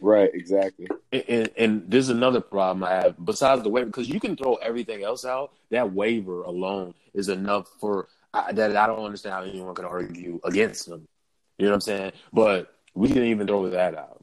Right, 0.00 0.30
exactly. 0.34 0.88
And, 1.12 1.24
and, 1.28 1.50
and 1.56 1.90
this 1.90 2.04
is 2.04 2.10
another 2.10 2.40
problem 2.40 2.84
I 2.84 2.94
have 2.94 3.24
besides 3.24 3.62
the 3.62 3.68
waiver 3.68 3.86
because 3.86 4.08
you 4.08 4.20
can 4.20 4.36
throw 4.36 4.54
everything 4.56 5.04
else 5.04 5.24
out. 5.24 5.52
That 5.70 5.92
waiver 5.92 6.42
alone 6.42 6.94
is 7.14 7.28
enough 7.28 7.68
for 7.80 8.08
I, 8.34 8.52
that. 8.52 8.76
I 8.76 8.86
don't 8.86 9.04
understand 9.04 9.34
how 9.34 9.42
anyone 9.42 9.74
can 9.74 9.84
argue 9.84 10.40
against 10.44 10.88
them. 10.88 11.06
You 11.58 11.66
know 11.66 11.72
what 11.72 11.76
I'm 11.76 11.80
saying? 11.82 12.12
But 12.32 12.74
we 12.94 13.08
didn't 13.08 13.28
even 13.28 13.46
throw 13.46 13.68
that 13.70 13.94
out. 13.94 14.20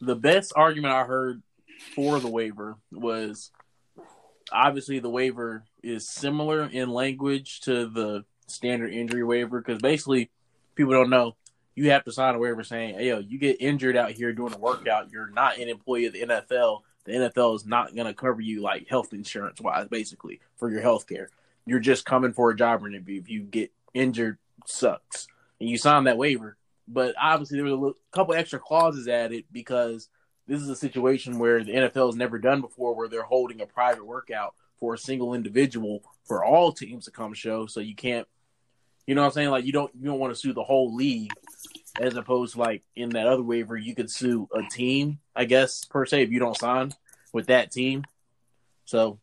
the 0.00 0.16
best 0.16 0.52
argument 0.56 0.94
I 0.94 1.04
heard 1.04 1.42
for 1.94 2.18
the 2.20 2.28
waiver 2.28 2.76
was 2.90 3.50
obviously 4.52 4.98
the 4.98 5.10
waiver 5.10 5.64
is 5.82 6.08
similar 6.08 6.64
in 6.64 6.90
language 6.90 7.60
to 7.62 7.86
the 7.86 8.24
standard 8.46 8.92
injury 8.92 9.24
waiver 9.24 9.60
because 9.60 9.80
basically, 9.80 10.30
people 10.74 10.92
don't 10.92 11.10
know 11.10 11.36
you 11.74 11.90
have 11.90 12.04
to 12.04 12.12
sign 12.12 12.34
a 12.34 12.38
waiver 12.38 12.64
saying, 12.64 12.94
"Hey, 12.94 13.08
yo, 13.08 13.18
you 13.18 13.38
get 13.38 13.60
injured 13.60 13.96
out 13.96 14.10
here 14.12 14.32
doing 14.32 14.54
a 14.54 14.58
workout, 14.58 15.10
you're 15.10 15.30
not 15.30 15.58
an 15.58 15.68
employee 15.68 16.06
of 16.06 16.12
the 16.12 16.22
NFL. 16.22 16.82
The 17.04 17.12
NFL 17.12 17.56
is 17.56 17.66
not 17.66 17.94
going 17.94 18.06
to 18.06 18.14
cover 18.14 18.40
you 18.40 18.60
like 18.60 18.88
health 18.88 19.12
insurance 19.12 19.60
wise, 19.60 19.88
basically 19.88 20.40
for 20.56 20.70
your 20.70 20.82
health 20.82 21.06
care. 21.06 21.28
You're 21.66 21.80
just 21.80 22.04
coming 22.04 22.32
for 22.32 22.50
a 22.50 22.56
job 22.56 22.84
interview. 22.84 23.20
If 23.20 23.30
you 23.30 23.42
get 23.42 23.72
injured, 23.94 24.38
sucks." 24.66 25.26
And 25.60 25.68
you 25.68 25.76
sign 25.76 26.04
that 26.04 26.18
waiver, 26.18 26.56
but 26.88 27.14
obviously 27.20 27.58
there 27.58 27.76
was 27.76 27.92
a 27.92 28.16
couple 28.16 28.34
extra 28.34 28.58
clauses 28.58 29.08
added 29.08 29.44
because 29.52 30.08
this 30.46 30.60
is 30.60 30.68
a 30.68 30.76
situation 30.76 31.38
where 31.38 31.62
the 31.62 31.72
NFL 31.72 32.06
has 32.06 32.16
never 32.16 32.38
done 32.38 32.60
before, 32.60 32.94
where 32.94 33.08
they're 33.08 33.22
holding 33.22 33.60
a 33.60 33.66
private 33.66 34.04
workout 34.04 34.54
for 34.80 34.94
a 34.94 34.98
single 34.98 35.34
individual 35.34 36.02
for 36.24 36.44
all 36.44 36.72
teams 36.72 37.04
to 37.04 37.10
come 37.10 37.34
show. 37.34 37.66
So 37.66 37.80
you 37.80 37.94
can't, 37.94 38.26
you 39.10 39.16
know 39.16 39.22
what 39.22 39.26
I'm 39.26 39.32
saying? 39.32 39.50
Like 39.50 39.64
you 39.64 39.72
don't 39.72 39.90
you 39.98 40.04
don't 40.04 40.20
want 40.20 40.32
to 40.32 40.38
sue 40.38 40.52
the 40.52 40.62
whole 40.62 40.94
league, 40.94 41.32
as 42.00 42.14
opposed 42.14 42.54
to 42.54 42.60
like 42.60 42.84
in 42.94 43.08
that 43.10 43.26
other 43.26 43.42
waiver 43.42 43.76
you 43.76 43.92
could 43.92 44.08
sue 44.08 44.48
a 44.54 44.62
team, 44.62 45.18
I 45.34 45.46
guess 45.46 45.84
per 45.84 46.06
se 46.06 46.22
if 46.22 46.30
you 46.30 46.38
don't 46.38 46.56
sign 46.56 46.92
with 47.32 47.48
that 47.48 47.72
team. 47.72 48.04
So 48.84 49.18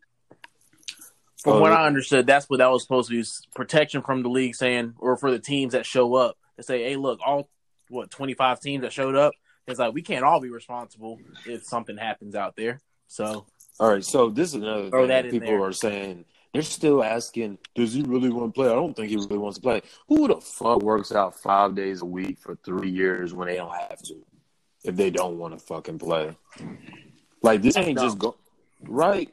from 1.42 1.54
Oh, 1.54 1.62
what. 1.62 1.72
I 1.72 1.88
understood, 1.88 2.28
that's 2.28 2.50
what 2.50 2.58
that 2.60 2.70
was 2.70 2.84
supposed 2.84 3.08
to 3.08 3.16
be 3.16 3.22
is 3.22 3.48
protection 3.56 4.02
from 4.02 4.24
the 4.24 4.30
league 4.30 4.56
saying 4.56 4.96
or 4.98 5.16
for 5.16 5.32
the 5.32 5.40
teams 5.40 5.72
that 5.72 5.86
show 5.86 6.16
up 6.16 6.38
to 6.58 6.64
say, 6.64 6.84
hey, 6.84 6.98
look, 6.98 7.22
all 7.26 7.50
what 7.88 8.12
25 8.12 8.60
teams 8.60 8.82
that 8.82 8.92
showed 8.92 9.16
up, 9.16 9.36
it's 9.68 9.80
like 9.80 9.94
we 9.94 10.02
can't 10.02 10.26
all 10.26 10.42
be 10.42 10.50
responsible 10.50 11.18
if 11.46 11.64
something 11.64 11.96
happens 11.96 12.36
out 12.36 12.58
there. 12.58 12.82
So 13.08 13.46
All 13.80 13.90
right, 13.90 14.04
so 14.04 14.32
this 14.32 14.50
is 14.50 14.56
another 14.56 14.92
thing 15.08 15.32
people 15.32 15.48
there. 15.48 15.64
are 15.64 15.72
saying. 15.72 16.26
They're 16.58 16.64
still 16.64 17.04
asking, 17.04 17.60
does 17.76 17.94
he 17.94 18.02
really 18.02 18.32
want 18.32 18.52
to 18.52 18.60
play? 18.60 18.68
I 18.68 18.74
don't 18.74 18.96
think 18.96 19.10
he 19.10 19.16
really 19.16 19.38
wants 19.38 19.60
to 19.60 19.62
play. 19.62 19.84
Who 20.08 20.28
the 20.28 20.42
fuck 20.42 20.82
works 20.82 21.12
out 21.12 21.40
five 21.40 21.76
days 21.76 22.02
a 22.02 22.06
week 22.06 22.40
for 22.40 22.58
three 22.66 22.90
years 22.90 23.32
when 23.32 23.48
they 23.48 23.58
don't 23.58 23.76
have 23.76 24.02
to? 24.06 24.16
If 24.84 24.96
they 24.96 25.12
don't 25.12 25.38
want 25.38 25.54
to 25.54 25.64
fucking 25.64 26.00
play. 26.00 26.36
Like, 27.44 27.62
this 27.62 27.78
ain't 27.78 28.00
just 28.00 28.18
go. 28.18 28.38
Right? 28.82 29.32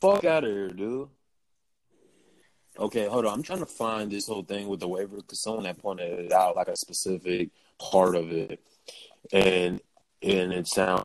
Fuck 0.00 0.24
out 0.24 0.42
of 0.42 0.50
here, 0.50 0.70
dude. 0.70 1.10
Okay, 2.76 3.06
hold 3.06 3.26
on. 3.26 3.34
I'm 3.34 3.44
trying 3.44 3.60
to 3.60 3.66
find 3.66 4.10
this 4.10 4.26
whole 4.26 4.42
thing 4.42 4.66
with 4.66 4.80
the 4.80 4.88
waiver 4.88 5.18
because 5.18 5.44
someone 5.44 5.64
had 5.64 5.78
pointed 5.78 6.18
it 6.18 6.32
out, 6.32 6.56
like 6.56 6.66
a 6.66 6.76
specific 6.76 7.50
part 7.78 8.16
of 8.16 8.32
it. 8.32 8.60
And 9.32 9.80
and 10.24 10.52
it 10.52 10.66
sounds 10.66 11.04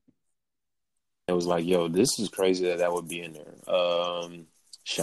it 1.27 1.33
was 1.33 1.45
like, 1.45 1.63
yo, 1.63 1.87
this 1.87 2.17
is 2.19 2.29
crazy 2.29 2.65
that 2.65 2.79
that 2.79 2.91
would 2.91 3.07
be 3.07 3.21
in 3.21 3.33
there. 3.33 3.73
Um, 3.73 4.47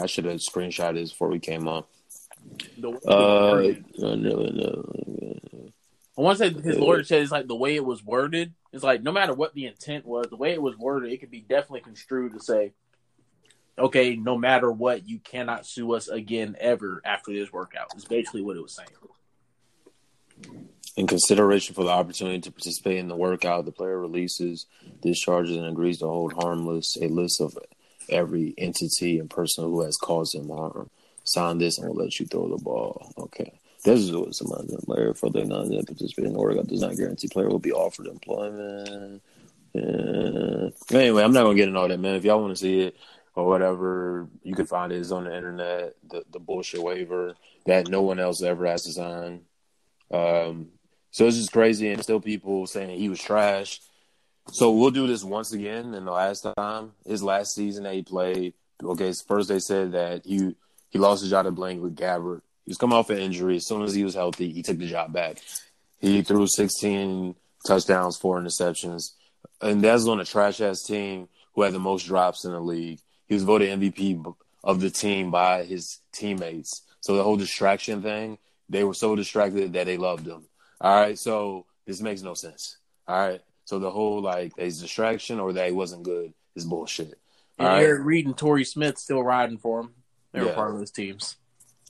I 0.00 0.06
should 0.06 0.26
have 0.26 0.36
screenshot 0.36 0.94
this 0.94 1.10
before 1.10 1.28
we 1.28 1.38
came 1.38 1.66
on. 1.66 1.84
the, 2.78 2.90
Uh, 2.90 3.74
no, 3.98 4.14
no, 4.14 4.44
no. 4.46 5.72
I 6.18 6.22
want 6.22 6.38
to 6.38 6.50
say 6.50 6.60
his 6.60 6.78
lawyer 6.78 7.02
said 7.02 7.22
it's 7.22 7.32
like 7.32 7.46
the 7.46 7.56
way 7.56 7.76
it 7.76 7.84
was 7.84 8.04
worded. 8.04 8.52
It's 8.72 8.84
like 8.84 9.02
no 9.02 9.12
matter 9.12 9.32
what 9.32 9.54
the 9.54 9.66
intent 9.66 10.04
was, 10.04 10.26
the 10.28 10.36
way 10.36 10.52
it 10.52 10.60
was 10.60 10.76
worded, 10.76 11.12
it 11.12 11.18
could 11.18 11.30
be 11.30 11.40
definitely 11.40 11.80
construed 11.80 12.34
to 12.34 12.40
say, 12.40 12.72
okay, 13.78 14.16
no 14.16 14.36
matter 14.36 14.70
what, 14.70 15.08
you 15.08 15.18
cannot 15.18 15.66
sue 15.66 15.94
us 15.94 16.08
again 16.08 16.56
ever 16.60 17.00
after 17.04 17.32
this 17.32 17.52
workout. 17.52 17.96
Is 17.96 18.04
basically 18.04 18.42
what 18.42 18.56
it 18.56 18.62
was 18.62 18.76
saying. 18.76 18.88
In 20.96 21.06
consideration 21.06 21.74
for 21.74 21.84
the 21.84 21.90
opportunity 21.90 22.40
to 22.40 22.50
participate 22.50 22.98
in 22.98 23.08
the 23.08 23.16
workout, 23.16 23.64
the 23.64 23.72
player 23.72 23.98
releases, 23.98 24.66
discharges, 25.00 25.56
and 25.56 25.66
agrees 25.66 25.98
to 25.98 26.06
hold 26.06 26.34
harmless 26.34 26.98
a 27.00 27.08
list 27.08 27.40
of 27.40 27.56
every 28.10 28.54
entity 28.58 29.18
and 29.18 29.30
person 29.30 29.64
who 29.64 29.82
has 29.82 29.96
caused 29.96 30.34
him 30.34 30.48
harm. 30.48 30.90
Sign 31.24 31.58
this 31.58 31.78
and 31.78 31.88
we'll 31.88 32.04
let 32.04 32.18
you 32.18 32.26
throw 32.26 32.48
the 32.48 32.62
ball. 32.62 33.12
Okay. 33.18 33.52
This 33.84 34.00
is 34.00 34.12
what 34.12 34.34
somebody 34.34 34.68
the 34.68 34.82
player 34.82 35.14
for 35.14 35.30
the 35.30 35.44
non 35.44 35.70
participate 35.70 36.26
in 36.26 36.34
workout 36.34 36.66
does 36.66 36.82
not 36.82 36.96
guarantee 36.96 37.28
player 37.28 37.48
will 37.48 37.58
be 37.58 37.72
offered 37.72 38.06
employment. 38.06 39.22
Yeah. 39.72 40.68
Anyway, 40.92 41.22
I'm 41.22 41.32
not 41.32 41.44
gonna 41.44 41.54
get 41.54 41.68
into 41.68 41.80
all 41.80 41.88
that, 41.88 42.00
man. 42.00 42.16
If 42.16 42.24
y'all 42.24 42.40
want 42.40 42.54
to 42.54 42.60
see 42.60 42.80
it 42.80 42.96
or 43.34 43.46
whatever, 43.46 44.28
you 44.42 44.54
can 44.54 44.66
find 44.66 44.92
it. 44.92 44.96
It's 44.96 45.12
on 45.12 45.24
the 45.24 45.34
internet. 45.34 45.94
The 46.08 46.24
the 46.30 46.40
bullshit 46.40 46.82
waiver 46.82 47.34
that 47.66 47.88
no 47.88 48.02
one 48.02 48.18
else 48.18 48.42
ever 48.42 48.66
has 48.66 48.84
to 48.84 48.92
sign. 48.92 49.42
Um, 50.10 50.68
so 51.10 51.26
it's 51.26 51.36
just 51.36 51.52
crazy, 51.52 51.88
and 51.88 52.02
still 52.02 52.20
people 52.20 52.66
saying 52.66 52.98
he 52.98 53.08
was 53.08 53.20
trash. 53.20 53.80
So 54.52 54.72
we'll 54.72 54.90
do 54.90 55.06
this 55.06 55.24
once 55.24 55.52
again. 55.52 55.94
And 55.94 56.06
the 56.06 56.12
last 56.12 56.46
time, 56.56 56.92
his 57.06 57.22
last 57.22 57.54
season 57.54 57.84
that 57.84 57.94
he 57.94 58.02
played, 58.02 58.54
okay, 58.82 59.12
first 59.26 59.48
they 59.48 59.58
said 59.58 59.92
that 59.92 60.24
he 60.24 60.54
he 60.90 60.98
lost 60.98 61.22
his 61.22 61.30
job 61.30 61.44
to 61.44 61.52
Blank 61.52 61.82
with 61.82 61.96
Gabbert. 61.96 62.42
He 62.64 62.70
was 62.70 62.78
coming 62.78 62.96
off 62.96 63.10
an 63.10 63.18
injury. 63.18 63.56
As 63.56 63.66
soon 63.66 63.82
as 63.82 63.94
he 63.94 64.04
was 64.04 64.14
healthy, 64.14 64.52
he 64.52 64.62
took 64.62 64.78
the 64.78 64.88
job 64.88 65.12
back. 65.12 65.38
He 66.00 66.22
threw 66.22 66.46
16 66.46 67.34
touchdowns, 67.66 68.16
four 68.16 68.40
interceptions, 68.40 69.12
and 69.60 69.82
that's 69.82 70.06
on 70.06 70.20
a 70.20 70.24
trash 70.24 70.60
ass 70.60 70.82
team 70.82 71.28
who 71.54 71.62
had 71.62 71.72
the 71.72 71.78
most 71.78 72.06
drops 72.06 72.44
in 72.44 72.52
the 72.52 72.60
league. 72.60 73.00
He 73.26 73.34
was 73.34 73.44
voted 73.44 73.78
MVP 73.78 74.34
of 74.64 74.80
the 74.80 74.90
team 74.90 75.30
by 75.30 75.64
his 75.64 75.98
teammates. 76.12 76.82
So 77.00 77.16
the 77.16 77.22
whole 77.22 77.36
distraction 77.36 78.02
thing, 78.02 78.38
they 78.68 78.84
were 78.84 78.94
so 78.94 79.14
distracted 79.14 79.72
that 79.72 79.86
they 79.86 79.96
loved 79.96 80.26
him. 80.26 80.44
All 80.80 81.00
right, 81.00 81.18
so 81.18 81.66
this 81.86 82.00
makes 82.00 82.22
no 82.22 82.34
sense. 82.34 82.78
All 83.06 83.28
right, 83.28 83.40
so 83.70 83.78
the 83.78 83.88
whole 83.90 84.20
like 84.20 84.56
his 84.56 84.80
distraction 84.80 85.38
or 85.38 85.52
that 85.52 85.68
he 85.68 85.72
wasn't 85.72 86.02
good 86.02 86.34
is 86.56 86.64
bullshit. 86.64 87.16
And 87.56 87.68
All 87.68 87.74
right. 87.74 87.84
Eric 87.84 88.04
Reid 88.04 88.26
and 88.26 88.36
Torrey 88.36 88.64
Smith 88.64 88.98
still 88.98 89.22
riding 89.22 89.58
for 89.58 89.82
him. 89.82 89.90
They 90.32 90.40
were 90.40 90.46
Yeah. 90.46 90.54
part 90.56 90.72
of 90.72 90.78
those 90.80 90.90
teams. 90.90 91.36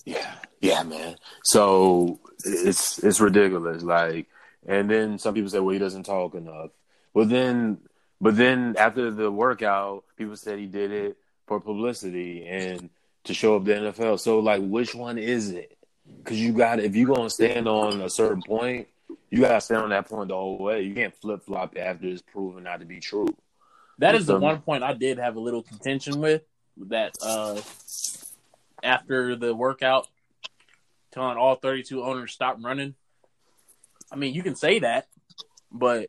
Yeah, 0.04 0.30
yeah, 0.60 0.82
man. 0.82 1.16
So 1.42 2.20
it's 2.44 3.02
it's 3.02 3.18
ridiculous. 3.18 3.82
Like, 3.82 4.26
and 4.66 4.90
then 4.90 5.18
some 5.18 5.32
people 5.32 5.48
say, 5.48 5.58
well, 5.58 5.72
he 5.72 5.78
doesn't 5.78 6.02
talk 6.02 6.34
enough. 6.34 6.70
But 7.14 7.30
then, 7.30 7.78
but 8.20 8.36
then 8.36 8.74
after 8.76 9.10
the 9.10 9.30
workout, 9.30 10.04
people 10.18 10.36
said 10.36 10.58
he 10.58 10.66
did 10.66 10.92
it 10.92 11.16
for 11.46 11.60
publicity 11.60 12.46
and 12.46 12.90
to 13.24 13.32
show 13.32 13.56
up 13.56 13.64
the 13.64 13.72
NFL. 13.72 14.20
So 14.20 14.40
like, 14.40 14.60
which 14.62 14.94
one 14.94 15.16
is 15.16 15.50
it? 15.50 15.78
Because 16.18 16.38
you 16.38 16.52
got 16.52 16.78
if 16.78 16.94
you're 16.94 17.14
gonna 17.14 17.30
stand 17.30 17.66
on 17.68 18.02
a 18.02 18.10
certain 18.10 18.42
point, 18.42 18.88
you 19.30 19.40
gotta 19.40 19.60
stand 19.60 19.82
on 19.82 19.90
that 19.90 20.08
point 20.08 20.28
the 20.28 20.34
whole 20.34 20.58
way. 20.58 20.82
You 20.82 20.94
can't 20.94 21.14
flip 21.14 21.44
flop 21.44 21.76
after 21.78 22.06
it's 22.06 22.22
proven 22.22 22.64
not 22.64 22.80
to 22.80 22.86
be 22.86 23.00
true. 23.00 23.28
That 23.98 24.14
is 24.14 24.26
the 24.26 24.38
one 24.38 24.60
point 24.60 24.82
I 24.82 24.94
did 24.94 25.18
have 25.18 25.36
a 25.36 25.40
little 25.40 25.62
contention 25.62 26.20
with. 26.20 26.42
That 26.88 27.12
uh, 27.22 27.60
after 28.82 29.36
the 29.36 29.54
workout, 29.54 30.08
telling 31.12 31.36
all 31.36 31.56
32 31.56 32.02
owners 32.02 32.32
stop 32.32 32.56
running. 32.60 32.94
I 34.10 34.16
mean, 34.16 34.34
you 34.34 34.42
can 34.42 34.56
say 34.56 34.78
that, 34.80 35.06
but 35.70 36.08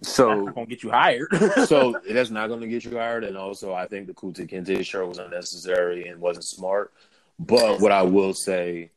that's 0.00 0.14
So 0.14 0.44
not 0.44 0.54
gonna 0.54 0.66
get 0.66 0.82
you 0.82 0.90
hired. 0.90 1.28
so 1.66 2.00
that's 2.08 2.30
not 2.30 2.48
going 2.48 2.60
to 2.60 2.68
get 2.68 2.84
you 2.84 2.96
hired. 2.96 3.24
And 3.24 3.36
also, 3.36 3.72
I 3.72 3.86
think 3.86 4.06
the 4.06 4.14
Kunta 4.14 4.48
Kinte 4.48 4.84
shirt 4.84 5.06
was 5.06 5.18
unnecessary 5.18 6.08
and 6.08 6.20
wasn't 6.20 6.44
smart. 6.44 6.92
But 7.38 7.80
what 7.80 7.92
I 7.92 8.02
will 8.02 8.34
say 8.34 8.90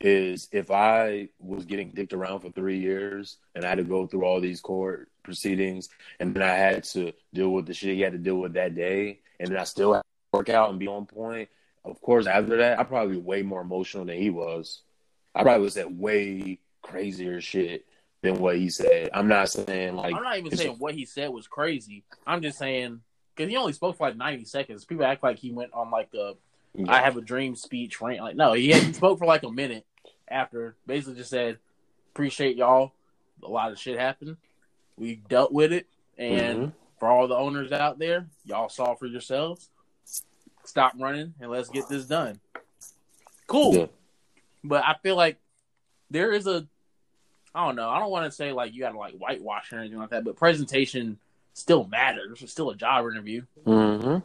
is, 0.00 0.48
if 0.52 0.70
I 0.70 1.28
was 1.38 1.64
getting 1.64 1.90
dicked 1.90 2.12
around 2.12 2.40
for 2.40 2.50
three 2.50 2.78
years 2.78 3.36
and 3.54 3.64
I 3.64 3.68
had 3.68 3.78
to 3.78 3.84
go 3.84 4.06
through 4.06 4.24
all 4.24 4.40
these 4.40 4.60
court 4.60 5.08
proceedings, 5.22 5.88
and 6.18 6.34
then 6.34 6.42
I 6.42 6.54
had 6.54 6.84
to 6.84 7.12
deal 7.34 7.50
with 7.50 7.66
the 7.66 7.74
shit 7.74 7.94
he 7.94 8.00
had 8.00 8.12
to 8.12 8.18
deal 8.18 8.36
with 8.36 8.54
that 8.54 8.74
day, 8.74 9.20
and 9.38 9.50
then 9.50 9.58
I 9.58 9.64
still 9.64 9.94
had 9.94 10.00
to 10.00 10.38
work 10.38 10.48
out 10.48 10.70
and 10.70 10.78
be 10.78 10.88
on 10.88 11.06
point. 11.06 11.48
Of 11.84 12.00
course, 12.00 12.26
after 12.26 12.56
that, 12.58 12.78
I 12.78 12.84
probably 12.84 13.16
be 13.16 13.22
way 13.22 13.42
more 13.42 13.60
emotional 13.60 14.04
than 14.04 14.18
he 14.18 14.30
was. 14.30 14.82
I 15.34 15.42
probably 15.42 15.64
was 15.64 15.76
at 15.76 15.92
way 15.92 16.58
crazier 16.82 17.40
shit 17.40 17.86
than 18.22 18.38
what 18.38 18.56
he 18.56 18.68
said. 18.68 19.10
I'm 19.14 19.28
not 19.28 19.48
saying 19.48 19.96
like 19.96 20.14
I'm 20.14 20.22
not 20.22 20.38
even 20.38 20.56
saying 20.56 20.76
what 20.78 20.94
he 20.94 21.04
said 21.04 21.30
was 21.30 21.46
crazy. 21.46 22.04
I'm 22.26 22.42
just 22.42 22.58
saying 22.58 23.00
because 23.34 23.50
he 23.50 23.56
only 23.56 23.72
spoke 23.72 23.96
for 23.96 24.08
like 24.08 24.16
90 24.16 24.44
seconds. 24.44 24.84
People 24.84 25.04
act 25.04 25.22
like 25.22 25.38
he 25.38 25.52
went 25.52 25.72
on 25.72 25.90
like 25.90 26.12
a 26.14 26.34
I 26.88 27.00
have 27.00 27.16
a 27.16 27.20
dream 27.20 27.56
speech 27.56 28.00
rant. 28.00 28.20
Like, 28.20 28.36
no, 28.36 28.52
he, 28.52 28.70
had, 28.70 28.82
he 28.82 28.92
spoke 28.92 29.18
for 29.18 29.26
like 29.26 29.42
a 29.42 29.50
minute 29.50 29.84
after. 30.30 30.76
Basically, 30.86 31.14
just 31.16 31.30
said, 31.30 31.58
"Appreciate 32.12 32.56
y'all. 32.56 32.92
A 33.42 33.48
lot 33.48 33.72
of 33.72 33.78
shit 33.78 33.98
happened. 33.98 34.36
We 34.96 35.16
dealt 35.16 35.52
with 35.52 35.72
it, 35.72 35.86
and 36.18 36.58
Mhm. 36.68 36.72
for 36.98 37.08
all 37.08 37.26
the 37.26 37.36
owners 37.36 37.72
out 37.72 37.98
there, 37.98 38.28
y'all 38.44 38.68
saw 38.68 38.94
for 38.94 39.06
yourselves. 39.06 39.70
Stop 40.64 40.92
running 40.98 41.34
and 41.40 41.50
let's 41.50 41.68
get 41.70 41.88
this 41.88 42.04
done. 42.06 42.38
Cool, 43.46 43.74
Yeah. 43.74 43.86
but 44.62 44.84
I 44.86 44.94
feel 45.02 45.16
like 45.16 45.38
there 46.10 46.32
is 46.32 46.46
a. 46.46 46.66
I 47.54 47.66
don't 47.66 47.74
know. 47.76 47.88
I 47.88 47.98
don't 47.98 48.10
want 48.10 48.26
to 48.26 48.30
say 48.30 48.52
like 48.52 48.72
you 48.74 48.80
got 48.80 48.92
to 48.92 48.98
like 48.98 49.14
whitewash 49.14 49.72
or 49.72 49.78
anything 49.78 49.98
like 49.98 50.10
that, 50.10 50.22
but 50.22 50.36
presentation 50.36 51.18
still 51.54 51.84
matters. 51.84 52.42
It's 52.42 52.52
still 52.52 52.70
a 52.70 52.76
job 52.76 53.06
interview. 53.10 53.42
Mm-hmm. 53.64 54.18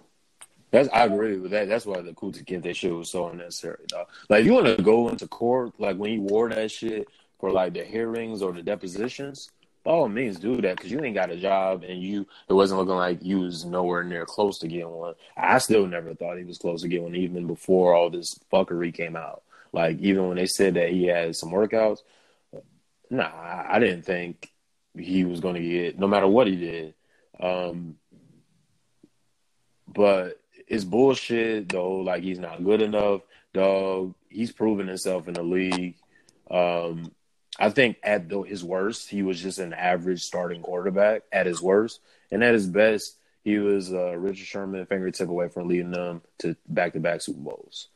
That's 0.75 0.89
I 0.89 1.05
agree 1.05 1.37
with 1.37 1.51
that. 1.51 1.69
That's 1.69 1.85
why 1.85 2.01
the 2.01 2.11
Kunta 2.11 2.43
Kinte 2.43 2.75
shit 2.75 2.93
was 2.93 3.09
so 3.09 3.29
unnecessary, 3.29 3.85
dog. 3.87 4.07
Like, 4.27 4.43
you 4.43 4.51
want 4.51 4.65
to 4.65 4.83
go 4.83 5.07
into 5.07 5.25
court, 5.25 5.71
like 5.79 5.95
when 5.95 6.11
he 6.11 6.19
wore 6.19 6.49
that 6.49 6.69
shit 6.69 7.07
for 7.39 7.49
like 7.49 7.73
the 7.73 7.85
hearings 7.85 8.41
or 8.41 8.51
the 8.51 8.61
depositions, 8.61 9.49
by 9.85 9.91
all 9.91 10.09
means 10.09 10.37
do 10.37 10.59
that 10.59 10.75
because 10.75 10.91
you 10.91 11.01
ain't 11.01 11.15
got 11.15 11.31
a 11.31 11.37
job 11.37 11.85
and 11.87 12.03
you 12.03 12.27
it 12.49 12.53
wasn't 12.53 12.77
looking 12.77 12.95
like 12.95 13.23
you 13.23 13.39
was 13.39 13.63
nowhere 13.63 14.03
near 14.03 14.25
close 14.25 14.59
to 14.59 14.67
getting 14.67 14.89
one. 14.89 15.13
I 15.37 15.59
still 15.59 15.87
never 15.87 16.13
thought 16.13 16.37
he 16.37 16.43
was 16.43 16.57
close 16.57 16.81
to 16.81 16.89
getting 16.89 17.05
one 17.05 17.15
even 17.15 17.47
before 17.47 17.93
all 17.93 18.09
this 18.09 18.37
fuckery 18.51 18.93
came 18.93 19.15
out. 19.15 19.43
Like 19.71 19.99
even 19.99 20.27
when 20.27 20.35
they 20.35 20.45
said 20.45 20.73
that 20.73 20.89
he 20.89 21.05
had 21.05 21.37
some 21.37 21.51
workouts, 21.51 21.99
nah, 23.09 23.23
I 23.23 23.75
I 23.75 23.79
didn't 23.79 24.03
think 24.03 24.51
he 24.97 25.23
was 25.23 25.39
going 25.39 25.55
to 25.55 25.61
get 25.61 25.97
no 25.97 26.07
matter 26.07 26.27
what 26.27 26.47
he 26.47 26.57
did. 26.57 26.93
Um, 27.39 27.95
but 29.87 30.41
it's 30.67 30.83
bullshit 30.83 31.69
though. 31.69 31.97
Like 31.97 32.23
he's 32.23 32.39
not 32.39 32.63
good 32.63 32.81
enough, 32.81 33.21
dog. 33.53 34.15
He's 34.29 34.51
proven 34.51 34.87
himself 34.87 35.27
in 35.27 35.33
the 35.33 35.43
league. 35.43 35.95
Um, 36.49 37.11
I 37.57 37.69
think 37.69 37.97
at 38.03 38.27
the, 38.27 38.41
his 38.41 38.63
worst, 38.63 39.09
he 39.09 39.23
was 39.23 39.41
just 39.41 39.59
an 39.59 39.73
average 39.73 40.23
starting 40.23 40.61
quarterback 40.61 41.23
at 41.31 41.45
his 41.45 41.61
worst, 41.61 42.01
and 42.29 42.43
at 42.43 42.53
his 42.53 42.67
best, 42.67 43.17
he 43.43 43.57
was 43.59 43.93
uh, 43.93 44.17
Richard 44.17 44.45
Sherman 44.45 44.85
fingertip 44.87 45.29
away 45.29 45.47
from 45.47 45.67
leading 45.67 45.91
them 45.91 46.21
to 46.39 46.55
back-to-back 46.67 47.21
Super 47.21 47.39
Bowls. 47.39 47.87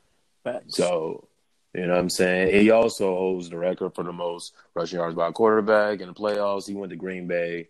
Facts. 0.43 0.77
So, 0.77 1.27
you 1.73 1.85
know 1.85 1.93
what 1.93 1.99
I'm 1.99 2.09
saying? 2.09 2.53
He 2.53 2.69
also 2.69 3.13
holds 3.15 3.49
the 3.49 3.57
record 3.57 3.95
for 3.95 4.03
the 4.03 4.13
most 4.13 4.53
rushing 4.73 4.99
yards 4.99 5.15
by 5.15 5.27
a 5.27 5.31
quarterback 5.33 5.99
in 5.99 6.07
the 6.07 6.13
playoffs. 6.13 6.67
He 6.67 6.75
went 6.75 6.91
to 6.91 6.95
Green 6.95 7.27
Bay. 7.27 7.67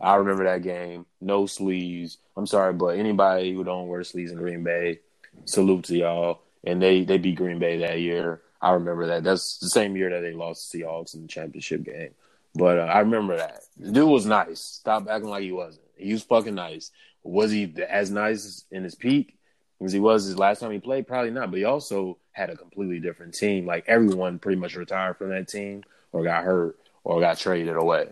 I 0.00 0.16
remember 0.16 0.44
that 0.44 0.62
game. 0.62 1.06
No 1.20 1.46
sleeves. 1.46 2.18
I'm 2.36 2.46
sorry, 2.46 2.72
but 2.72 2.98
anybody 2.98 3.52
who 3.52 3.64
don't 3.64 3.88
wear 3.88 4.02
sleeves 4.04 4.32
in 4.32 4.38
Green 4.38 4.64
Bay, 4.64 5.00
salute 5.44 5.84
to 5.86 5.96
y'all. 5.96 6.42
And 6.64 6.80
they 6.80 7.04
they 7.04 7.18
beat 7.18 7.36
Green 7.36 7.58
Bay 7.58 7.78
that 7.78 8.00
year. 8.00 8.40
I 8.60 8.72
remember 8.72 9.08
that. 9.08 9.24
That's 9.24 9.58
the 9.58 9.68
same 9.68 9.96
year 9.96 10.10
that 10.10 10.20
they 10.20 10.32
lost 10.32 10.70
the 10.70 10.80
Seahawks 10.80 11.14
in 11.14 11.22
the 11.22 11.28
championship 11.28 11.82
game. 11.82 12.10
But 12.54 12.78
uh, 12.78 12.82
I 12.82 13.00
remember 13.00 13.36
that. 13.36 13.62
The 13.76 13.90
dude 13.90 14.08
was 14.08 14.26
nice. 14.26 14.60
Stop 14.60 15.08
acting 15.08 15.30
like 15.30 15.42
he 15.42 15.52
wasn't. 15.52 15.84
He 15.96 16.12
was 16.12 16.22
fucking 16.22 16.54
nice. 16.54 16.90
Was 17.24 17.50
he 17.50 17.72
as 17.88 18.10
nice 18.10 18.64
in 18.70 18.84
his 18.84 18.94
peak 18.94 19.36
as 19.82 19.92
he 19.92 20.00
was 20.00 20.24
his 20.24 20.38
last 20.38 20.60
time 20.60 20.70
he 20.70 20.78
played? 20.78 21.06
Probably 21.06 21.30
not. 21.30 21.50
But 21.50 21.58
he 21.58 21.64
also 21.64 22.18
had 22.32 22.50
a 22.50 22.56
completely 22.56 23.00
different 23.00 23.34
team. 23.34 23.66
Like 23.66 23.84
everyone 23.88 24.38
pretty 24.38 24.60
much 24.60 24.76
retired 24.76 25.16
from 25.16 25.30
that 25.30 25.48
team 25.48 25.82
or 26.12 26.22
got 26.22 26.44
hurt 26.44 26.78
or 27.04 27.20
got 27.20 27.38
traded 27.38 27.76
away. 27.76 28.08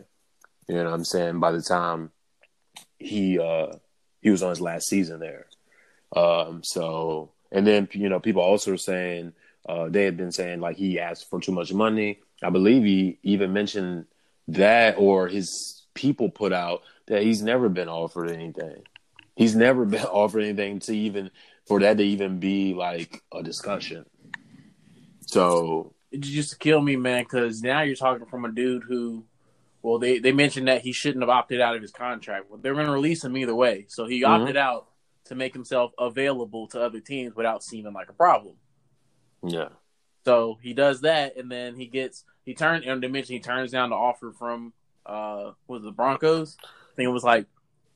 You 0.70 0.76
know 0.76 0.84
what 0.84 0.94
I'm 0.94 1.04
saying? 1.04 1.40
By 1.40 1.50
the 1.50 1.62
time 1.62 2.12
he 2.96 3.40
uh 3.40 3.72
he 4.20 4.30
was 4.30 4.40
on 4.44 4.50
his 4.50 4.60
last 4.60 4.86
season 4.86 5.18
there. 5.18 5.46
Um 6.14 6.62
so 6.62 7.32
and 7.50 7.66
then 7.66 7.88
you 7.90 8.08
know 8.08 8.20
people 8.20 8.40
also 8.42 8.70
were 8.70 8.76
saying 8.76 9.32
uh 9.68 9.88
they 9.88 10.04
had 10.04 10.16
been 10.16 10.30
saying 10.30 10.60
like 10.60 10.76
he 10.76 11.00
asked 11.00 11.28
for 11.28 11.40
too 11.40 11.50
much 11.50 11.72
money. 11.72 12.20
I 12.40 12.50
believe 12.50 12.84
he 12.84 13.18
even 13.24 13.52
mentioned 13.52 14.06
that 14.46 14.94
or 14.96 15.26
his 15.26 15.82
people 15.94 16.30
put 16.30 16.52
out 16.52 16.82
that 17.08 17.24
he's 17.24 17.42
never 17.42 17.68
been 17.68 17.88
offered 17.88 18.30
anything. 18.30 18.84
He's 19.34 19.56
never 19.56 19.84
been 19.96 20.04
offered 20.04 20.44
anything 20.44 20.78
to 20.80 20.96
even 20.96 21.32
for 21.66 21.80
that 21.80 21.96
to 21.96 22.04
even 22.04 22.38
be 22.38 22.74
like 22.74 23.24
a 23.34 23.42
discussion. 23.42 24.06
So 25.26 25.94
it 26.12 26.20
just 26.20 26.60
kill 26.60 26.80
me, 26.80 26.94
man, 26.94 27.24
because 27.24 27.60
now 27.60 27.82
you're 27.82 27.96
talking 27.96 28.26
from 28.26 28.44
a 28.44 28.52
dude 28.52 28.84
who, 28.84 29.24
well, 29.82 29.98
they, 29.98 30.18
they 30.18 30.32
mentioned 30.32 30.68
that 30.68 30.82
he 30.82 30.92
shouldn't 30.92 31.22
have 31.22 31.30
opted 31.30 31.60
out 31.60 31.74
of 31.76 31.82
his 31.82 31.90
contract. 31.92 32.50
Well, 32.50 32.58
they're 32.60 32.74
going 32.74 32.86
to 32.86 32.92
release 32.92 33.24
him 33.24 33.36
either 33.36 33.54
way. 33.54 33.86
So 33.88 34.06
he 34.06 34.22
Mhm. 34.22 34.28
opted 34.40 34.56
out 34.56 34.88
to 35.24 35.34
make 35.34 35.52
himself 35.54 35.92
available 35.98 36.66
to 36.68 36.80
other 36.82 37.00
teams 37.00 37.34
without 37.34 37.62
seeming 37.62 37.92
like 37.92 38.08
a 38.10 38.12
problem. 38.14 38.56
yeah. 39.42 39.68
So 40.26 40.58
he 40.60 40.74
does 40.74 41.00
that, 41.00 41.36
and 41.38 41.50
then 41.50 41.76
he 41.76 41.86
gets 41.86 42.24
he 42.44 42.54
turned 42.54 42.84
and 42.84 43.02
they 43.02 43.08
mentioned 43.08 43.34
he 43.34 43.40
turns 43.40 43.70
down 43.70 43.88
the 43.88 43.96
offer 43.96 44.32
from 44.38 44.74
uh 45.06 45.52
was 45.66 45.82
the 45.82 45.92
Broncos. 45.92 46.58
I 46.62 46.94
think 46.96 47.06
it 47.06 47.10
was 47.12 47.24
like 47.24 47.46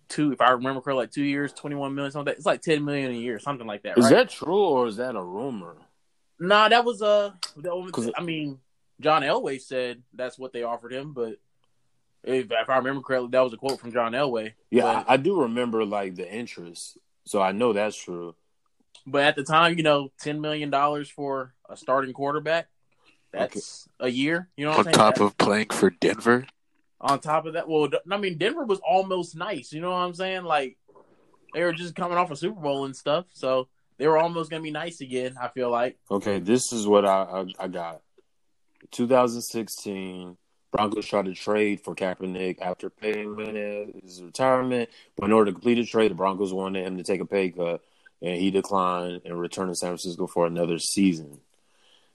two, 0.08 0.32
if 0.32 0.40
I 0.40 0.50
remember 0.52 0.80
correctly, 0.80 1.02
like 1.02 1.10
two 1.10 1.22
years, 1.22 1.52
twenty 1.52 1.76
one 1.76 1.94
million, 1.94 2.12
something. 2.12 2.28
Like 2.30 2.34
that. 2.36 2.38
It's 2.38 2.46
like 2.46 2.62
ten 2.62 2.82
million 2.82 3.10
a 3.10 3.14
year, 3.14 3.38
something 3.38 3.66
like 3.66 3.82
that. 3.82 3.98
Is 3.98 4.04
right? 4.06 4.10
that 4.14 4.30
true 4.30 4.56
or 4.56 4.86
is 4.86 4.96
that 4.96 5.16
a 5.16 5.22
rumor? 5.22 5.76
Nah, 6.40 6.68
that 6.70 6.82
was 6.84 7.02
uh, 7.02 7.32
that 7.58 7.76
was, 7.76 7.90
'Cause- 7.92 8.10
I 8.16 8.22
mean, 8.22 8.58
John 9.00 9.20
Elway 9.20 9.60
said 9.60 10.02
that's 10.14 10.38
what 10.38 10.54
they 10.54 10.62
offered 10.62 10.94
him, 10.94 11.12
but 11.12 11.36
if, 12.24 12.50
if 12.50 12.68
I 12.70 12.76
remember 12.78 13.02
correctly, 13.02 13.28
that 13.32 13.40
was 13.40 13.52
a 13.52 13.56
quote 13.56 13.78
from 13.80 13.92
John 13.92 14.12
Elway. 14.12 14.52
Yeah, 14.70 14.82
but, 14.82 15.08
I, 15.10 15.14
I 15.14 15.16
do 15.18 15.42
remember 15.42 15.84
like 15.84 16.14
the 16.16 16.30
interest, 16.30 16.98
so 17.26 17.40
I 17.40 17.52
know 17.52 17.72
that's 17.72 17.96
true. 17.96 18.34
but 19.06 19.22
at 19.24 19.36
the 19.36 19.44
time, 19.44 19.76
you 19.76 19.82
know, 19.84 20.10
ten 20.18 20.40
million 20.40 20.70
dollars 20.70 21.08
for 21.10 21.54
a 21.68 21.76
starting 21.76 22.12
quarterback, 22.12 22.68
that's 23.32 23.88
a 24.00 24.08
year. 24.08 24.48
You 24.56 24.64
know 24.66 24.70
what 24.72 24.80
On 24.80 24.86
I'm 24.88 24.92
top 24.92 25.14
That- 25.16 25.24
of 25.24 25.38
playing 25.38 25.68
for 25.70 25.90
Denver, 25.90 26.46
on 27.00 27.20
top 27.20 27.46
of 27.46 27.52
that, 27.54 27.68
well, 27.68 27.88
I 28.10 28.16
mean, 28.16 28.38
Denver 28.38 28.64
was 28.64 28.80
almost 28.80 29.36
nice. 29.36 29.72
You 29.72 29.80
know 29.82 29.90
what 29.90 29.96
I'm 29.98 30.14
saying? 30.14 30.44
Like 30.44 30.76
they 31.52 31.62
were 31.62 31.72
just 31.72 31.94
coming 31.94 32.16
off 32.18 32.30
a 32.30 32.36
Super 32.36 32.60
Bowl 32.60 32.84
and 32.86 32.96
stuff, 32.96 33.26
so 33.32 33.68
they 33.98 34.06
were 34.08 34.18
almost 34.18 34.50
gonna 34.50 34.62
be 34.62 34.70
nice 34.70 35.00
again. 35.00 35.36
I 35.40 35.48
feel 35.48 35.70
like. 35.70 35.98
Okay, 36.10 36.38
this 36.38 36.72
is 36.72 36.86
what 36.86 37.04
I 37.04 37.22
I, 37.22 37.64
I 37.64 37.68
got. 37.68 38.00
2016, 38.92 40.36
Broncos 40.74 41.06
tried 41.06 41.26
to 41.26 41.34
trade 41.34 41.80
for 41.82 41.94
Kaepernick 41.94 42.60
after 42.60 42.90
paying 42.90 43.36
his 44.02 44.20
retirement, 44.20 44.90
but 45.16 45.26
in 45.26 45.32
order 45.32 45.52
to 45.52 45.52
complete 45.52 45.76
the 45.76 45.84
trade, 45.84 46.10
the 46.10 46.16
Broncos 46.16 46.52
wanted 46.52 46.84
him 46.84 46.96
to 46.96 47.04
take 47.04 47.20
a 47.20 47.24
pay 47.24 47.50
cut, 47.50 47.80
and 48.20 48.40
he 48.40 48.50
declined 48.50 49.20
and 49.24 49.40
returned 49.40 49.70
to 49.70 49.76
San 49.76 49.90
Francisco 49.90 50.26
for 50.26 50.46
another 50.46 50.80
season. 50.80 51.38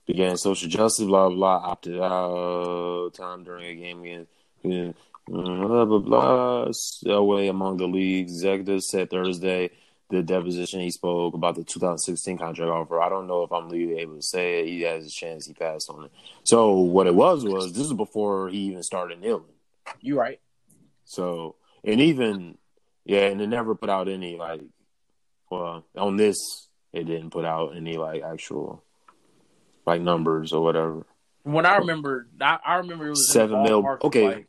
Began 0.06 0.36
social 0.36 0.68
justice, 0.68 1.06
blah 1.06 1.30
blah, 1.30 1.56
opted 1.56 2.00
out 2.02 3.14
time 3.14 3.44
during 3.44 3.64
a 3.66 3.74
game 3.76 4.28
against 4.62 4.98
blah 5.26 5.84
blah 5.86 5.98
blah. 5.98 6.70
Away 7.06 7.48
among 7.48 7.78
the 7.78 7.88
league's 7.88 8.32
executives 8.32 8.88
said 8.88 9.08
Thursday 9.08 9.70
the 10.10 10.22
deposition 10.22 10.80
he 10.80 10.90
spoke 10.90 11.34
about 11.34 11.54
the 11.54 11.64
2016 11.64 12.38
contract 12.38 12.70
offer. 12.70 13.00
I 13.00 13.08
don't 13.08 13.26
know 13.26 13.42
if 13.42 13.52
I'm 13.52 13.68
legally 13.68 14.00
able 14.00 14.16
to 14.16 14.22
say 14.22 14.60
it. 14.60 14.66
He 14.66 14.82
has 14.82 15.06
a 15.06 15.10
chance 15.10 15.46
he 15.46 15.54
passed 15.54 15.88
on 15.88 16.04
it. 16.04 16.12
So 16.44 16.78
what 16.78 17.06
it 17.06 17.14
was 17.14 17.44
was 17.44 17.72
this 17.72 17.86
is 17.86 17.92
before 17.92 18.48
he 18.48 18.58
even 18.58 18.82
started 18.82 19.20
kneeling. 19.20 19.44
You 20.00 20.18
right? 20.18 20.40
So 21.04 21.56
and 21.84 22.00
even 22.00 22.58
yeah, 23.04 23.26
and 23.26 23.40
it 23.40 23.48
never 23.48 23.74
put 23.74 23.90
out 23.90 24.08
any 24.08 24.36
like 24.36 24.62
well 25.50 25.84
on 25.96 26.16
this 26.16 26.68
it 26.92 27.04
didn't 27.04 27.30
put 27.30 27.44
out 27.44 27.76
any 27.76 27.96
like 27.96 28.22
actual 28.22 28.82
like 29.86 30.00
numbers 30.00 30.52
or 30.52 30.62
whatever. 30.62 31.06
When 31.42 31.66
I 31.66 31.76
remember, 31.76 32.28
I, 32.40 32.58
I 32.64 32.74
remember 32.76 33.06
it 33.06 33.10
was 33.10 33.32
Seven 33.32 33.62
mil- 33.62 33.98
okay. 34.02 34.26
like, 34.26 34.48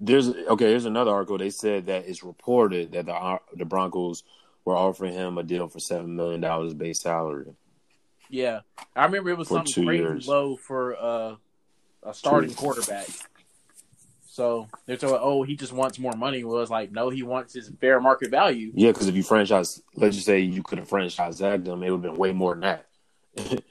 There's 0.00 0.28
okay. 0.28 0.70
Here's 0.70 0.84
another 0.84 1.10
article. 1.10 1.38
They 1.38 1.50
said 1.50 1.86
that 1.86 2.06
it's 2.06 2.22
reported 2.22 2.92
that 2.92 3.06
the 3.06 3.14
uh, 3.14 3.38
the 3.54 3.64
Broncos 3.64 4.22
were 4.64 4.76
offering 4.76 5.12
him 5.12 5.38
a 5.38 5.42
deal 5.42 5.68
for 5.68 5.78
seven 5.80 6.16
million 6.16 6.40
dollars 6.40 6.74
base 6.74 7.00
salary. 7.00 7.46
Yeah, 8.30 8.60
I 8.96 9.04
remember 9.04 9.30
it 9.30 9.38
was 9.38 9.48
For 9.48 9.58
something 9.58 9.84
crazy 9.84 10.02
years. 10.02 10.26
low 10.28 10.56
for 10.56 10.96
uh, 10.96 11.34
a 12.02 12.14
starting 12.14 12.50
Two. 12.50 12.56
quarterback. 12.56 13.06
So 14.26 14.66
they're 14.86 14.96
talking, 14.96 15.18
oh, 15.20 15.42
he 15.42 15.56
just 15.56 15.74
wants 15.74 15.98
more 15.98 16.14
money. 16.16 16.42
Well, 16.42 16.62
it's 16.62 16.70
like, 16.70 16.90
no, 16.90 17.10
he 17.10 17.22
wants 17.22 17.52
his 17.52 17.70
fair 17.82 18.00
market 18.00 18.30
value. 18.30 18.72
Yeah, 18.74 18.90
because 18.92 19.06
if 19.08 19.14
you 19.14 19.22
franchise, 19.22 19.82
let's 19.94 20.14
just 20.14 20.26
say 20.26 20.40
you 20.40 20.62
could 20.62 20.78
have 20.78 20.88
franchised 20.88 21.36
them, 21.64 21.82
it 21.82 21.90
would 21.90 22.02
have 22.02 22.12
been 22.14 22.16
way 22.16 22.32
more 22.32 22.54
than 22.54 22.60
that. 22.60 22.86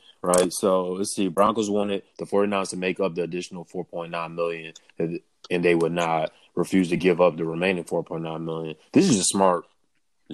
right? 0.21 0.53
So 0.53 0.89
let's 0.91 1.15
see. 1.15 1.29
Broncos 1.29 1.69
wanted 1.69 2.03
the 2.19 2.25
49ers 2.25 2.69
to 2.69 2.77
make 2.77 2.99
up 2.99 3.15
the 3.15 3.23
additional 3.23 3.65
4.9 3.65 4.35
million, 4.35 4.73
and 4.99 5.19
and 5.49 5.65
they 5.65 5.73
would 5.73 5.91
not 5.93 6.31
refuse 6.53 6.89
to 6.89 6.97
give 6.97 7.19
up 7.19 7.37
the 7.37 7.45
remaining 7.45 7.83
4.9 7.83 8.43
million. 8.43 8.75
This 8.93 9.09
is 9.09 9.19
a 9.19 9.23
smart. 9.23 9.65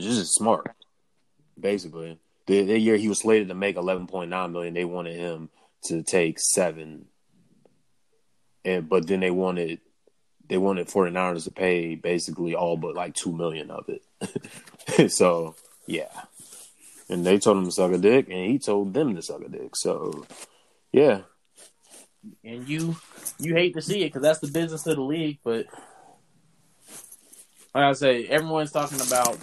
Is 0.05 0.33
smart, 0.33 0.75
basically. 1.59 2.19
The, 2.45 2.63
the 2.63 2.79
year 2.79 2.97
he 2.97 3.09
was 3.09 3.19
slated 3.19 3.49
to 3.49 3.53
make 3.53 3.75
11.9 3.75 4.51
million, 4.51 4.73
they 4.73 4.85
wanted 4.85 5.17
him 5.17 5.49
to 5.83 6.03
take 6.03 6.39
seven, 6.39 7.05
and 8.63 8.87
but 8.87 9.07
then 9.07 9.19
they 9.19 9.31
wanted 9.31 9.79
they 10.47 10.57
wanted 10.57 10.87
49ers 10.87 11.43
to 11.43 11.51
pay 11.51 11.95
basically 11.95 12.55
all 12.55 12.77
but 12.77 12.95
like 12.95 13.13
two 13.13 13.31
million 13.31 13.69
of 13.69 13.89
it. 13.89 15.11
so 15.11 15.55
yeah. 15.87 16.09
And 17.09 17.25
they 17.25 17.37
told 17.37 17.57
him 17.57 17.65
to 17.65 17.71
suck 17.71 17.91
a 17.91 17.97
dick 17.97 18.27
and 18.29 18.49
he 18.49 18.59
told 18.59 18.93
them 18.93 19.15
to 19.15 19.21
suck 19.21 19.41
a 19.41 19.49
dick. 19.49 19.75
So 19.75 20.25
yeah. 20.91 21.21
And 22.43 22.67
you 22.67 22.95
you 23.39 23.55
hate 23.55 23.73
to 23.75 23.81
see 23.81 24.03
it 24.03 24.07
because 24.07 24.21
that's 24.21 24.39
the 24.39 24.47
business 24.47 24.85
of 24.85 24.95
the 24.95 25.01
league. 25.01 25.39
But 25.43 25.65
like 27.73 27.83
I 27.83 27.93
say, 27.93 28.25
everyone's 28.25 28.71
talking 28.71 29.01
about 29.01 29.37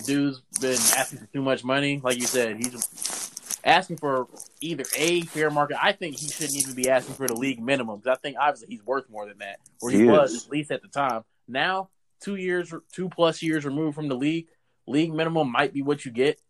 the 0.00 0.12
dude's 0.12 0.40
been 0.60 0.78
asking 0.98 1.20
for 1.20 1.26
too 1.26 1.42
much 1.42 1.64
money. 1.64 2.00
Like 2.02 2.16
you 2.16 2.26
said, 2.26 2.56
he's 2.56 3.60
asking 3.64 3.96
for 3.98 4.26
either 4.60 4.84
a 4.96 5.22
fair 5.22 5.50
market. 5.50 5.76
I 5.82 5.92
think 5.92 6.18
he 6.18 6.28
shouldn't 6.28 6.56
even 6.56 6.74
be 6.74 6.88
asking 6.90 7.14
for 7.14 7.26
the 7.26 7.34
league 7.34 7.62
minimum 7.62 7.98
because 8.00 8.16
I 8.16 8.20
think 8.20 8.36
obviously 8.40 8.68
he's 8.68 8.84
worth 8.84 9.08
more 9.10 9.26
than 9.26 9.38
that, 9.38 9.58
or 9.80 9.90
he, 9.90 9.98
He 9.98 10.04
was 10.04 10.32
is. 10.32 10.46
at 10.46 10.50
least 10.50 10.70
at 10.70 10.82
the 10.82 10.88
time. 10.88 11.24
Now, 11.48 11.90
two 12.20 12.36
years, 12.36 12.72
two 12.92 13.08
plus 13.08 13.42
years 13.42 13.64
removed 13.64 13.94
from 13.94 14.08
the 14.08 14.16
league, 14.16 14.46
league 14.86 15.12
minimum 15.12 15.50
might 15.50 15.72
be 15.72 15.82
what 15.82 16.04
you 16.04 16.10
get, 16.10 16.40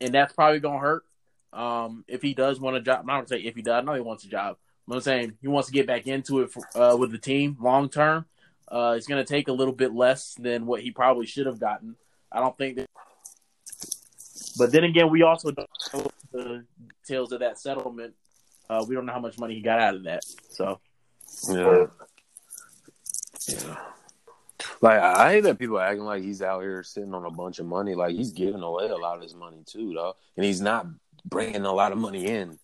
and 0.00 0.12
that's 0.12 0.32
probably 0.32 0.60
gonna 0.60 0.78
hurt. 0.78 1.04
Um, 1.52 2.04
if 2.08 2.20
he 2.20 2.34
does 2.34 2.58
want 2.60 2.76
a 2.76 2.80
job, 2.80 3.00
I'm 3.00 3.06
not 3.06 3.14
gonna 3.16 3.28
say 3.28 3.38
if 3.40 3.54
he 3.54 3.62
does. 3.62 3.82
I 3.82 3.84
know 3.84 3.94
he 3.94 4.00
wants 4.00 4.24
a 4.24 4.28
job. 4.28 4.56
But 4.86 4.96
I'm 4.96 5.00
saying 5.00 5.38
he 5.40 5.48
wants 5.48 5.68
to 5.68 5.72
get 5.72 5.86
back 5.86 6.06
into 6.06 6.40
it 6.40 6.50
for, 6.52 6.62
uh, 6.78 6.94
with 6.96 7.10
the 7.10 7.16
team 7.18 7.56
long 7.58 7.88
term. 7.88 8.26
Uh, 8.70 8.94
it's 8.96 9.06
going 9.06 9.24
to 9.24 9.28
take 9.28 9.48
a 9.48 9.52
little 9.52 9.72
bit 9.72 9.94
less 9.94 10.34
than 10.34 10.66
what 10.66 10.82
he 10.82 10.90
probably 10.90 11.26
should 11.26 11.46
have 11.46 11.58
gotten. 11.58 11.96
I 12.34 12.40
don't 12.40 12.58
think 12.58 12.76
that. 12.76 12.90
But 14.58 14.72
then 14.72 14.84
again, 14.84 15.08
we 15.08 15.22
also 15.22 15.52
don't 15.52 15.70
know 15.92 16.10
the 16.32 16.64
details 17.06 17.32
of 17.32 17.40
that 17.40 17.58
settlement. 17.58 18.14
Uh, 18.68 18.84
we 18.86 18.94
don't 18.94 19.06
know 19.06 19.12
how 19.12 19.20
much 19.20 19.38
money 19.38 19.54
he 19.54 19.60
got 19.60 19.80
out 19.80 19.94
of 19.94 20.04
that. 20.04 20.24
So 20.50 20.80
Yeah. 21.48 21.86
Yeah. 23.48 23.76
Like 24.80 25.00
I 25.00 25.32
hate 25.32 25.40
that 25.42 25.58
people 25.58 25.78
acting 25.78 26.04
like 26.04 26.22
he's 26.22 26.42
out 26.42 26.62
here 26.62 26.82
sitting 26.82 27.14
on 27.14 27.24
a 27.24 27.30
bunch 27.30 27.58
of 27.58 27.66
money. 27.66 27.94
Like 27.94 28.14
he's 28.14 28.32
giving 28.32 28.62
away 28.62 28.88
a 28.88 28.96
lot 28.96 29.16
of 29.16 29.22
his 29.22 29.34
money 29.34 29.62
too, 29.64 29.92
though, 29.94 30.16
and 30.36 30.44
he's 30.44 30.60
not 30.60 30.86
bringing 31.24 31.64
a 31.64 31.72
lot 31.72 31.92
of 31.92 31.98
money 31.98 32.26
in. 32.26 32.58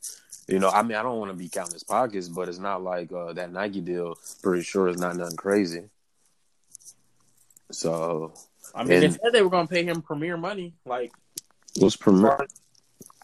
You 0.48 0.58
know, 0.58 0.68
I 0.68 0.82
mean, 0.82 0.96
I 0.96 1.02
don't 1.02 1.18
want 1.18 1.30
to 1.30 1.36
be 1.36 1.48
counting 1.48 1.74
his 1.74 1.84
pockets, 1.84 2.28
but 2.28 2.48
it's 2.48 2.58
not 2.58 2.82
like 2.82 3.12
uh, 3.12 3.32
that 3.34 3.52
Nike 3.52 3.80
deal. 3.80 4.18
Pretty 4.42 4.62
sure 4.62 4.88
is 4.88 4.98
not 4.98 5.16
nothing 5.16 5.36
crazy. 5.36 5.84
So 7.70 8.34
I 8.74 8.84
mean, 8.84 8.92
And- 8.92 9.02
they 9.02 9.10
said 9.10 9.32
they 9.32 9.42
were 9.42 9.50
going 9.50 9.66
to 9.66 9.72
pay 9.72 9.84
him 9.84 10.02
premier 10.02 10.36
money. 10.36 10.74
Like 10.84 11.12
what's 11.76 11.96
premier? 11.96 12.38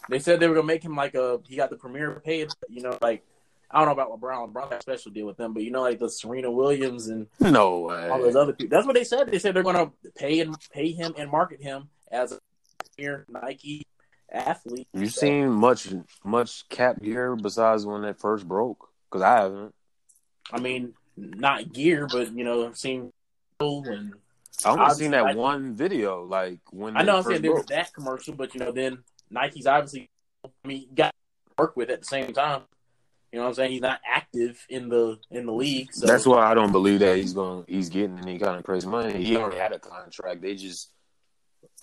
they 0.09 0.19
said 0.19 0.39
they 0.39 0.47
were 0.47 0.53
going 0.53 0.67
to 0.67 0.73
make 0.73 0.83
him 0.83 0.95
like 0.95 1.15
a 1.15 1.39
he 1.45 1.55
got 1.55 1.69
the 1.69 1.75
premier 1.75 2.21
pay. 2.23 2.47
You 2.69 2.81
know, 2.81 2.97
like 3.01 3.23
I 3.69 3.79
don't 3.79 3.87
know 3.87 4.01
about 4.01 4.19
LeBron. 4.19 4.53
LeBron 4.53 4.69
got 4.69 4.79
a 4.79 4.81
special 4.81 5.11
deal 5.11 5.25
with 5.25 5.37
them, 5.37 5.53
but 5.53 5.63
you 5.63 5.71
know, 5.71 5.81
like 5.81 5.99
the 5.99 6.09
Serena 6.09 6.49
Williams 6.49 7.07
and 7.07 7.27
No 7.39 7.89
all 7.91 8.21
those 8.21 8.35
other 8.35 8.53
people. 8.53 8.75
That's 8.75 8.85
what 8.87 8.95
they 8.95 9.03
said. 9.03 9.29
They 9.29 9.39
said 9.39 9.53
they're 9.53 9.63
going 9.63 9.75
to 9.75 9.91
pay 10.15 10.39
and 10.39 10.55
pay 10.71 10.91
him 10.91 11.13
and 11.17 11.29
market 11.29 11.61
him 11.61 11.89
as 12.11 12.31
a 12.31 12.39
premier 12.95 13.25
Nike 13.29 13.85
athlete. 14.31 14.87
You 14.93 15.07
seen 15.07 15.49
much 15.49 15.89
much 16.23 16.67
Kap 16.69 17.01
gear 17.01 17.35
besides 17.35 17.85
when 17.85 18.03
it 18.05 18.19
first 18.19 18.47
broke? 18.47 18.89
Because 19.09 19.23
I 19.23 19.37
haven't. 19.41 19.75
I 20.51 20.59
mean, 20.59 20.93
not 21.17 21.73
gear, 21.73 22.07
but 22.09 22.31
you 22.33 22.43
know, 22.45 22.65
I've 22.65 22.77
seen 22.77 23.11
and 23.59 24.13
I 24.65 24.69
only 24.71 24.95
seen 24.95 25.11
that 25.11 25.35
one 25.35 25.73
video, 25.73 26.23
like 26.23 26.59
when 26.71 26.97
I 26.97 27.03
know 27.03 27.17
I'm 27.17 27.23
saying 27.23 27.41
there 27.41 27.53
was 27.53 27.65
that 27.67 27.93
commercial, 27.93 28.33
but 28.33 28.53
you 28.53 28.59
know, 28.59 28.71
then 28.71 28.99
Nike's 29.29 29.67
obviously, 29.67 30.09
I 30.45 30.67
mean, 30.67 30.87
got 30.95 31.09
to 31.09 31.53
work 31.61 31.75
with 31.77 31.89
at 31.89 32.01
the 32.01 32.07
same 32.07 32.33
time. 32.33 32.61
You 33.31 33.39
know 33.39 33.43
what 33.43 33.49
I'm 33.49 33.55
saying? 33.55 33.71
He's 33.73 33.81
not 33.81 33.99
active 34.09 34.65
in 34.69 34.89
the 34.89 35.17
in 35.29 35.45
the 35.45 35.51
league, 35.51 35.93
so 35.93 36.07
That's 36.07 36.25
why 36.25 36.49
I 36.49 36.53
don't 36.53 36.71
believe 36.71 37.01
that 37.01 37.17
he's 37.17 37.33
going. 37.33 37.65
He's 37.67 37.89
getting 37.89 38.17
any 38.19 38.39
kind 38.39 38.57
of 38.57 38.63
crazy 38.63 38.87
money. 38.87 39.23
He 39.23 39.35
already 39.35 39.57
had 39.57 39.73
a 39.73 39.79
contract. 39.79 40.41
They 40.41 40.55
just, 40.55 40.89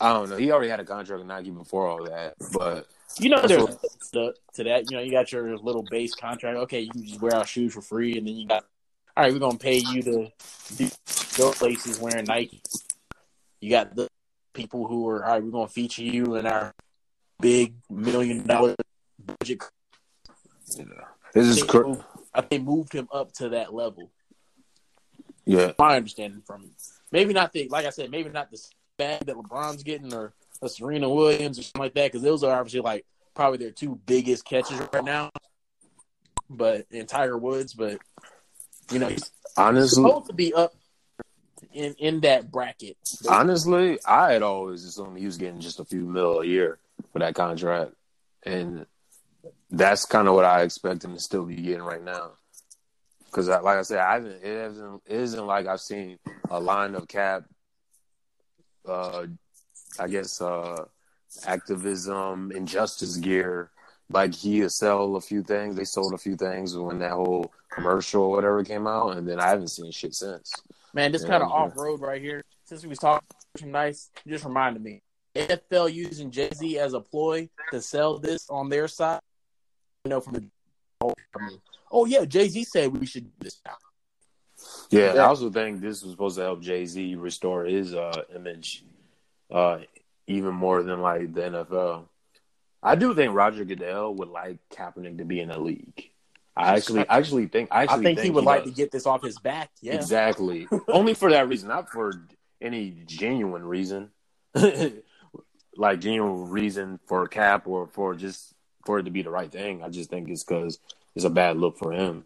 I 0.01 0.13
don't 0.15 0.31
know. 0.31 0.37
He 0.37 0.51
already 0.51 0.71
had 0.71 0.81
a 0.81 0.85
contract 0.85 1.19
with 1.19 1.29
Nike 1.29 1.51
before 1.51 1.87
all 1.87 2.05
that. 2.07 2.35
But 2.53 2.87
you 3.21 3.29
know 3.29 3.47
there's 3.47 3.63
what- 3.63 3.79
to, 4.15 4.35
to 4.55 4.65
that. 4.65 4.91
You 4.91 4.97
know, 4.97 5.03
you 5.03 5.11
got 5.13 5.33
your 5.33 5.57
little 5.59 5.85
base 5.89 6.15
contract. 6.15 6.57
Okay, 6.61 6.81
you 6.81 6.91
can 6.91 7.05
just 7.05 7.21
wear 7.21 7.37
our 7.37 7.47
shoes 7.47 7.75
for 7.75 7.83
free, 7.83 8.17
and 8.17 8.27
then 8.27 8.35
you 8.37 8.49
got 8.49 8.65
all 9.17 9.25
right. 9.25 9.33
We're 9.33 9.39
gonna 9.39 9.59
pay 9.59 9.77
you 9.79 10.03
to 10.03 10.33
do, 10.77 10.89
go 11.37 11.53
places 11.53 11.99
wearing 11.99 12.25
Nike. 12.25 12.63
You 13.61 13.71
got 13.71 13.95
the 13.95 14.09
people 14.53 14.87
who 14.87 15.09
are 15.09 15.25
all 15.25 15.33
right. 15.33 15.43
We're 15.45 15.51
gonna 15.51 15.69
feature 15.69 16.03
you 16.03 16.37
in 16.37 16.47
our 16.47 16.73
big 17.41 17.75
million 17.91 18.47
dollar 18.47 18.75
budget. 19.25 19.63
know, 20.79 20.85
this 21.33 21.47
is 21.47 21.63
cr- 21.63 21.83
moved- 21.85 22.05
I 22.33 22.41
think 22.41 22.51
they 22.51 22.59
moved 22.59 22.93
him 22.93 23.09
up 23.13 23.33
to 23.35 23.51
that 23.51 23.73
level. 23.73 24.11
yeah. 25.45 25.73
my 25.79 25.97
understanding 25.97 26.43
from 26.45 26.63
him. 26.63 26.71
Maybe 27.13 27.33
not 27.33 27.53
the 27.53 27.69
like 27.69 27.87
I 27.87 27.91
said, 27.91 28.11
maybe 28.11 28.31
not 28.31 28.51
the 28.51 28.61
bag 28.97 29.27
that 29.27 29.37
LeBron's 29.37 29.83
getting 29.83 30.13
or 30.13 30.33
a 30.63 30.69
Serena 30.69 31.09
Williams 31.09 31.59
or 31.59 31.63
something 31.63 31.83
like 31.83 31.95
that, 31.95 32.11
because 32.11 32.23
those 32.23 32.43
are 32.43 32.59
obviously 32.59 32.81
like 32.81 33.05
probably 33.35 33.59
their 33.59 33.71
two 33.71 34.01
biggest 34.07 34.45
catches 34.45 34.81
right 34.93 35.05
now. 35.05 35.31
But 36.51 36.87
and 36.91 37.09
Tiger 37.09 37.39
Woods, 37.39 37.75
but 37.75 37.99
you 38.91 38.99
know, 38.99 39.11
Honestly, 39.57 40.03
supposed 40.03 40.27
to 40.27 40.33
be 40.33 40.53
up 40.53 40.75
in 41.73 41.95
in 41.99 42.21
that 42.21 42.51
bracket. 42.51 42.97
honestly, 43.29 43.99
I 44.07 44.33
had 44.33 44.43
always 44.43 44.85
assumed 44.85 45.19
he 45.19 45.27
was 45.27 45.37
getting 45.37 45.61
just 45.61 45.81
a 45.81 45.85
few 45.85 46.01
mil 46.01 46.41
a 46.41 46.47
year 46.47 46.79
for 47.13 47.21
that 47.21 47.35
contract, 47.35 47.93
and 48.45 48.87
that's 49.71 50.05
kind 50.05 50.29
of 50.29 50.35
what 50.35 50.45
I 50.45 50.63
expect 50.63 51.05
him 51.05 51.15
to 51.15 51.21
still 51.21 51.45
be 51.45 51.57
getting 51.57 51.83
right 51.83 52.03
now. 52.03 52.33
Because, 53.27 53.49
like 53.49 53.79
I 53.79 53.83
said, 53.83 53.99
I 53.99 54.15
haven't. 54.15 54.45
It 54.45 54.61
hasn't. 54.61 55.03
It 55.07 55.21
isn't 55.21 55.47
like 55.47 55.67
I've 55.67 55.81
seen 55.81 56.19
a 56.51 56.61
line 56.61 56.95
of 56.95 57.09
Kap. 57.09 57.45
Uh, 58.89 59.27
I 59.99 60.09
guess 60.09 60.41
uh, 60.41 60.85
activism, 61.47 62.53
injustice 62.53 63.17
gear. 63.17 63.71
Like 64.15 64.33
he 64.33 64.67
sell 64.69 65.17
a 65.17 65.21
few 65.21 65.43
things. 65.43 65.75
They 65.75 65.85
sold 65.85 66.15
a 66.15 66.19
few 66.19 66.37
things 66.37 66.77
when 66.77 67.01
that 67.01 67.11
whole 67.11 67.53
commercial 67.69 68.23
or 68.23 68.31
whatever 68.31 68.63
came 68.63 68.87
out, 68.87 69.17
and 69.17 69.29
then 69.29 69.41
I 69.41 69.49
haven't 69.49 69.69
seen 69.69 69.91
shit 69.91 70.15
since. 70.15 70.53
Man, 70.93 71.11
this 71.11 71.25
kind 71.25 71.43
of 71.43 71.51
off 71.51 71.77
road 71.77 72.01
right 72.01 72.23
here. 72.23 72.45
Since 72.63 72.85
we 72.85 72.91
was 72.91 73.01
talking 73.01 73.27
nice, 73.67 74.11
just 74.25 74.45
reminded 74.45 74.85
me. 74.85 75.03
NFL 75.35 75.93
using 75.93 76.31
Jay 76.31 76.49
Z 76.55 76.79
as 76.79 76.95
a 76.95 77.01
ploy 77.01 77.49
to 77.73 77.81
sell 77.81 78.21
this 78.21 78.49
on 78.49 78.69
their 78.69 78.87
side. 78.87 79.21
You 80.05 80.11
know, 80.11 80.21
from 80.21 80.35
the 81.01 81.15
oh 81.91 82.05
yeah, 82.05 82.25
Jay 82.25 82.47
Z 82.49 82.63
said 82.63 82.97
we 82.97 83.07
should 83.07 83.25
do 83.25 83.33
this 83.41 83.61
now. 83.67 83.75
Yeah, 84.91 85.15
Yeah. 85.15 85.23
I 85.23 85.27
also 85.27 85.51
think 85.51 85.81
this 85.81 86.05
was 86.05 86.13
supposed 86.13 86.37
to 86.37 86.43
help 86.43 86.63
Jay 86.63 86.87
Z 86.87 87.17
restore 87.17 87.65
his 87.65 87.97
uh, 87.97 88.23
image, 88.33 88.85
uh, 89.51 89.79
even 90.29 90.55
more 90.55 90.85
than 90.85 91.01
like 91.01 91.35
the 91.35 91.41
NFL. 91.41 92.05
I 92.85 92.97
do 92.97 93.15
think 93.15 93.35
Roger 93.35 93.65
Goodell 93.65 94.15
would 94.15 94.29
like 94.29 94.59
Kaepernick 94.71 95.19
to 95.19 95.25
be 95.25 95.41
in 95.41 95.49
the 95.49 95.59
league. 95.59 96.11
I 96.57 96.77
actually, 96.77 97.09
actually 97.09 97.47
think, 97.47 97.71
I 97.73 97.81
I 97.81 97.83
actually 97.85 98.05
think, 98.05 98.21
he 98.21 98.31
would 98.31 98.45
like 98.45 98.65
does. 98.65 98.73
to 98.73 98.77
get 98.77 98.93
this 98.93 99.07
off 99.07 99.25
his 99.25 99.39
back. 99.39 99.71
Yeah, 99.81 99.95
exactly 99.95 100.69
only 100.89 101.15
for 101.15 101.31
that 101.31 101.49
reason, 101.49 101.69
not 101.69 101.91
for 101.91 102.13
any 102.61 102.91
genuine 103.07 103.65
reason, 103.65 104.11
like 105.77 106.01
genuine 106.01 106.49
reason 106.51 107.01
for 107.07 107.27
Kap 107.27 107.67
or 107.67 107.89
for 107.89 108.15
just 108.15 108.55
for 108.87 109.01
it 109.01 109.05
to 109.05 109.11
be 109.11 109.23
the 109.23 109.31
right 109.31 109.51
thing. 109.51 109.83
I 109.83 109.89
just 109.89 110.11
think 110.11 110.29
it's 110.29 110.45
because 110.45 110.79
it's 111.17 111.25
a 111.25 111.31
bad 111.31 111.57
look 111.57 111.77
for 111.77 111.91
him. 111.93 112.25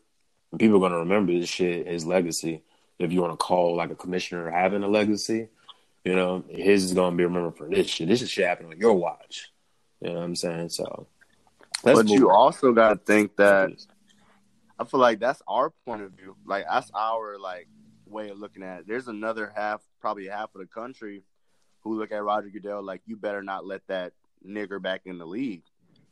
And 0.51 0.61
people 0.61 0.77
are 0.77 0.81
gonna 0.81 1.01
remember 1.01 1.33
this 1.33 1.49
shit, 1.49 1.87
his 1.87 2.05
legacy. 2.05 2.63
If 2.99 3.13
you 3.13 3.23
want 3.23 3.33
to 3.33 3.37
call 3.37 3.77
like 3.77 3.91
a 3.91 3.95
commissioner 3.95 4.51
having 4.51 4.83
a 4.83 4.89
legacy, 4.89 5.49
you 6.05 6.15
know, 6.15 6.45
his 6.51 6.85
is 6.85 6.93
gonna 6.93 7.17
be 7.17 7.25
remembered 7.25 7.57
for 7.57 7.69
this 7.69 7.87
shit. 7.87 8.09
This 8.09 8.21
is 8.21 8.31
shit 8.31 8.47
happening 8.47 8.73
on 8.73 8.79
your 8.79 8.95
watch. 8.95 9.51
You 10.01 10.11
know 10.11 10.15
what 10.17 10.25
I'm 10.25 10.37
saying? 10.37 10.69
So, 10.71 11.07
let's 11.85 11.99
but 11.99 12.07
move 12.07 12.19
you 12.19 12.31
on. 12.31 12.37
also 12.37 12.73
got 12.73 12.91
to 12.91 12.97
think 12.97 13.37
that 13.37 13.71
I 14.79 14.85
feel 14.85 15.01
like 15.01 15.19
that's 15.19 15.43
our 15.49 15.71
point 15.85 16.03
of 16.03 16.13
view. 16.13 16.37
Like 16.47 16.65
that's 16.71 16.91
our 16.95 17.39
like 17.39 17.69
way 18.07 18.31
of 18.31 18.39
looking 18.39 18.63
at 18.63 18.81
it. 18.81 18.89
There's 18.89 19.09
another 19.09 19.53
half, 19.55 19.83
probably 20.01 20.27
half 20.29 20.55
of 20.55 20.61
the 20.61 20.67
country, 20.67 21.23
who 21.81 21.99
look 21.99 22.13
at 22.13 22.23
Roger 22.23 22.49
Goodell 22.49 22.83
like 22.83 23.03
you 23.07 23.17
better 23.17 23.43
not 23.43 23.67
let 23.67 23.87
that 23.89 24.13
nigger 24.47 24.81
back 24.81 25.03
in 25.05 25.19
the 25.19 25.27
league. 25.27 25.63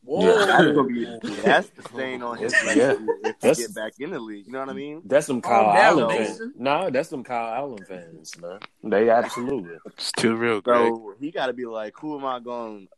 Whoa. 0.02 0.20
Yeah. 0.20 0.46
That's 0.46 0.64
gonna 0.76 0.84
be 0.84 1.04
that's 1.42 1.68
the 1.70 1.82
stain 1.82 2.22
on 2.22 2.38
his 2.38 2.52
Yeah. 2.64 2.92
legacy 2.92 3.06
if 3.24 3.40
That's- 3.40 3.58
get 3.58 3.74
back 3.74 3.92
in 3.98 4.10
the 4.10 4.20
league. 4.20 4.46
You 4.46 4.52
know 4.52 4.60
what 4.60 4.68
I 4.68 4.72
mean? 4.72 5.02
That's 5.04 5.26
some 5.26 5.38
oh, 5.38 5.40
Kyle 5.40 5.72
down, 5.72 5.98
Allen 5.98 6.16
fans. 6.16 6.40
No, 6.56 6.90
that's 6.90 7.08
some 7.08 7.24
Kyle 7.24 7.54
Allen 7.54 7.84
fans, 7.84 8.32
man. 8.40 8.60
They 8.84 9.10
absolutely. 9.10 9.76
It's 9.86 10.12
too 10.12 10.36
real, 10.36 10.60
Greg. 10.60 10.92
So 10.92 11.14
he 11.18 11.32
got 11.32 11.46
to 11.46 11.52
be 11.52 11.66
like, 11.66 11.94
who 11.98 12.16
am 12.18 12.24
I 12.24 12.38
going 12.38 12.86
to 12.86 12.92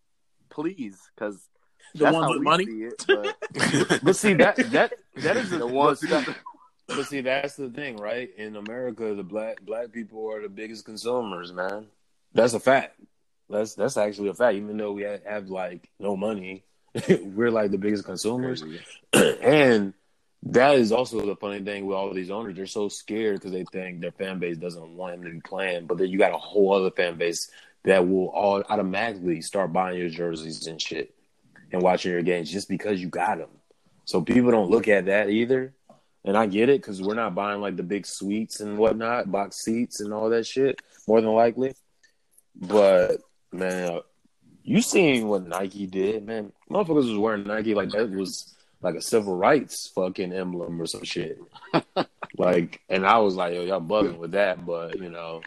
please? 0.58 0.98
Because 1.14 1.48
the 1.94 2.04
that's 2.04 2.14
ones 2.14 2.24
how 2.26 2.32
with 2.34 2.42
money. 2.42 2.64
see 2.66 2.82
it. 2.84 3.04
But 3.06 4.00
But 4.02 4.16
see 4.16 4.34
that 4.34 4.56
that 4.72 4.92
that 5.16 5.36
is 5.36 5.50
the 5.54 5.58
the 5.58 5.66
ones 5.66 6.00
but 6.08 6.24
see, 6.24 6.32
but 6.88 7.06
see 7.06 7.20
that's 7.20 7.56
the 7.56 7.70
thing, 7.70 7.96
right? 7.96 8.30
In 8.36 8.56
America, 8.56 9.14
the 9.14 9.22
black 9.22 9.60
black 9.62 9.92
people 9.92 10.30
are 10.32 10.42
the 10.42 10.48
biggest 10.48 10.84
consumers, 10.84 11.52
man. 11.52 11.86
That's 12.34 12.54
a 12.54 12.60
fact. 12.60 13.00
That's 13.48 13.74
that's 13.74 13.96
actually 13.96 14.28
a 14.28 14.34
fact. 14.34 14.56
Even 14.56 14.76
though 14.76 14.92
we 14.92 15.02
have, 15.02 15.24
have 15.24 15.48
like 15.48 15.88
no 15.98 16.16
money, 16.16 16.64
we're 17.08 17.50
like 17.50 17.70
the 17.70 17.78
biggest 17.78 18.04
consumers, 18.04 18.62
and 19.12 19.94
that 20.44 20.76
is 20.76 20.92
also 20.92 21.24
the 21.24 21.36
funny 21.36 21.60
thing 21.60 21.86
with 21.86 21.96
all 21.96 22.08
of 22.08 22.14
these 22.14 22.30
owners. 22.30 22.56
They're 22.56 22.66
so 22.66 22.88
scared 22.88 23.36
because 23.36 23.52
they 23.52 23.64
think 23.64 24.00
their 24.00 24.12
fan 24.12 24.38
base 24.38 24.56
doesn't 24.56 24.96
want 24.96 25.14
him 25.14 25.24
to 25.24 25.30
be 25.30 25.40
playing, 25.40 25.86
but 25.86 25.98
then 25.98 26.08
you 26.08 26.18
got 26.18 26.34
a 26.34 26.38
whole 26.38 26.74
other 26.74 26.90
fan 26.90 27.16
base 27.16 27.50
that 27.88 28.06
will 28.06 28.28
all 28.28 28.62
automatically 28.68 29.40
start 29.40 29.72
buying 29.72 29.98
your 29.98 30.10
jerseys 30.10 30.66
and 30.66 30.80
shit 30.80 31.14
and 31.72 31.80
watching 31.80 32.12
your 32.12 32.22
games 32.22 32.50
just 32.50 32.68
because 32.68 33.00
you 33.00 33.08
got 33.08 33.38
them. 33.38 33.48
So 34.04 34.20
people 34.20 34.50
don't 34.50 34.70
look 34.70 34.88
at 34.88 35.06
that 35.06 35.30
either. 35.30 35.72
And 36.22 36.36
I 36.36 36.44
get 36.44 36.68
it 36.68 36.82
because 36.82 37.00
we're 37.00 37.14
not 37.14 37.34
buying 37.34 37.62
like 37.62 37.76
the 37.76 37.82
big 37.82 38.04
suites 38.04 38.60
and 38.60 38.76
whatnot, 38.76 39.32
box 39.32 39.64
seats 39.64 40.00
and 40.00 40.12
all 40.12 40.28
that 40.28 40.46
shit, 40.46 40.82
more 41.06 41.22
than 41.22 41.30
likely. 41.30 41.72
But 42.54 43.22
man, 43.52 44.00
you 44.64 44.82
seen 44.82 45.26
what 45.26 45.46
Nike 45.46 45.86
did, 45.86 46.26
man? 46.26 46.52
Motherfuckers 46.70 47.08
was 47.08 47.16
wearing 47.16 47.44
Nike 47.44 47.74
like 47.74 47.88
that 47.92 48.10
was 48.10 48.54
like 48.82 48.96
a 48.96 49.00
civil 49.00 49.34
rights 49.34 49.90
fucking 49.94 50.34
emblem 50.34 50.78
or 50.78 50.84
some 50.84 51.04
shit. 51.04 51.38
like, 52.36 52.82
and 52.90 53.06
I 53.06 53.16
was 53.18 53.34
like, 53.34 53.54
yo, 53.54 53.62
y'all 53.62 53.80
bugging 53.80 54.18
with 54.18 54.32
that, 54.32 54.66
but 54.66 54.98
you 54.98 55.08
know, 55.08 55.40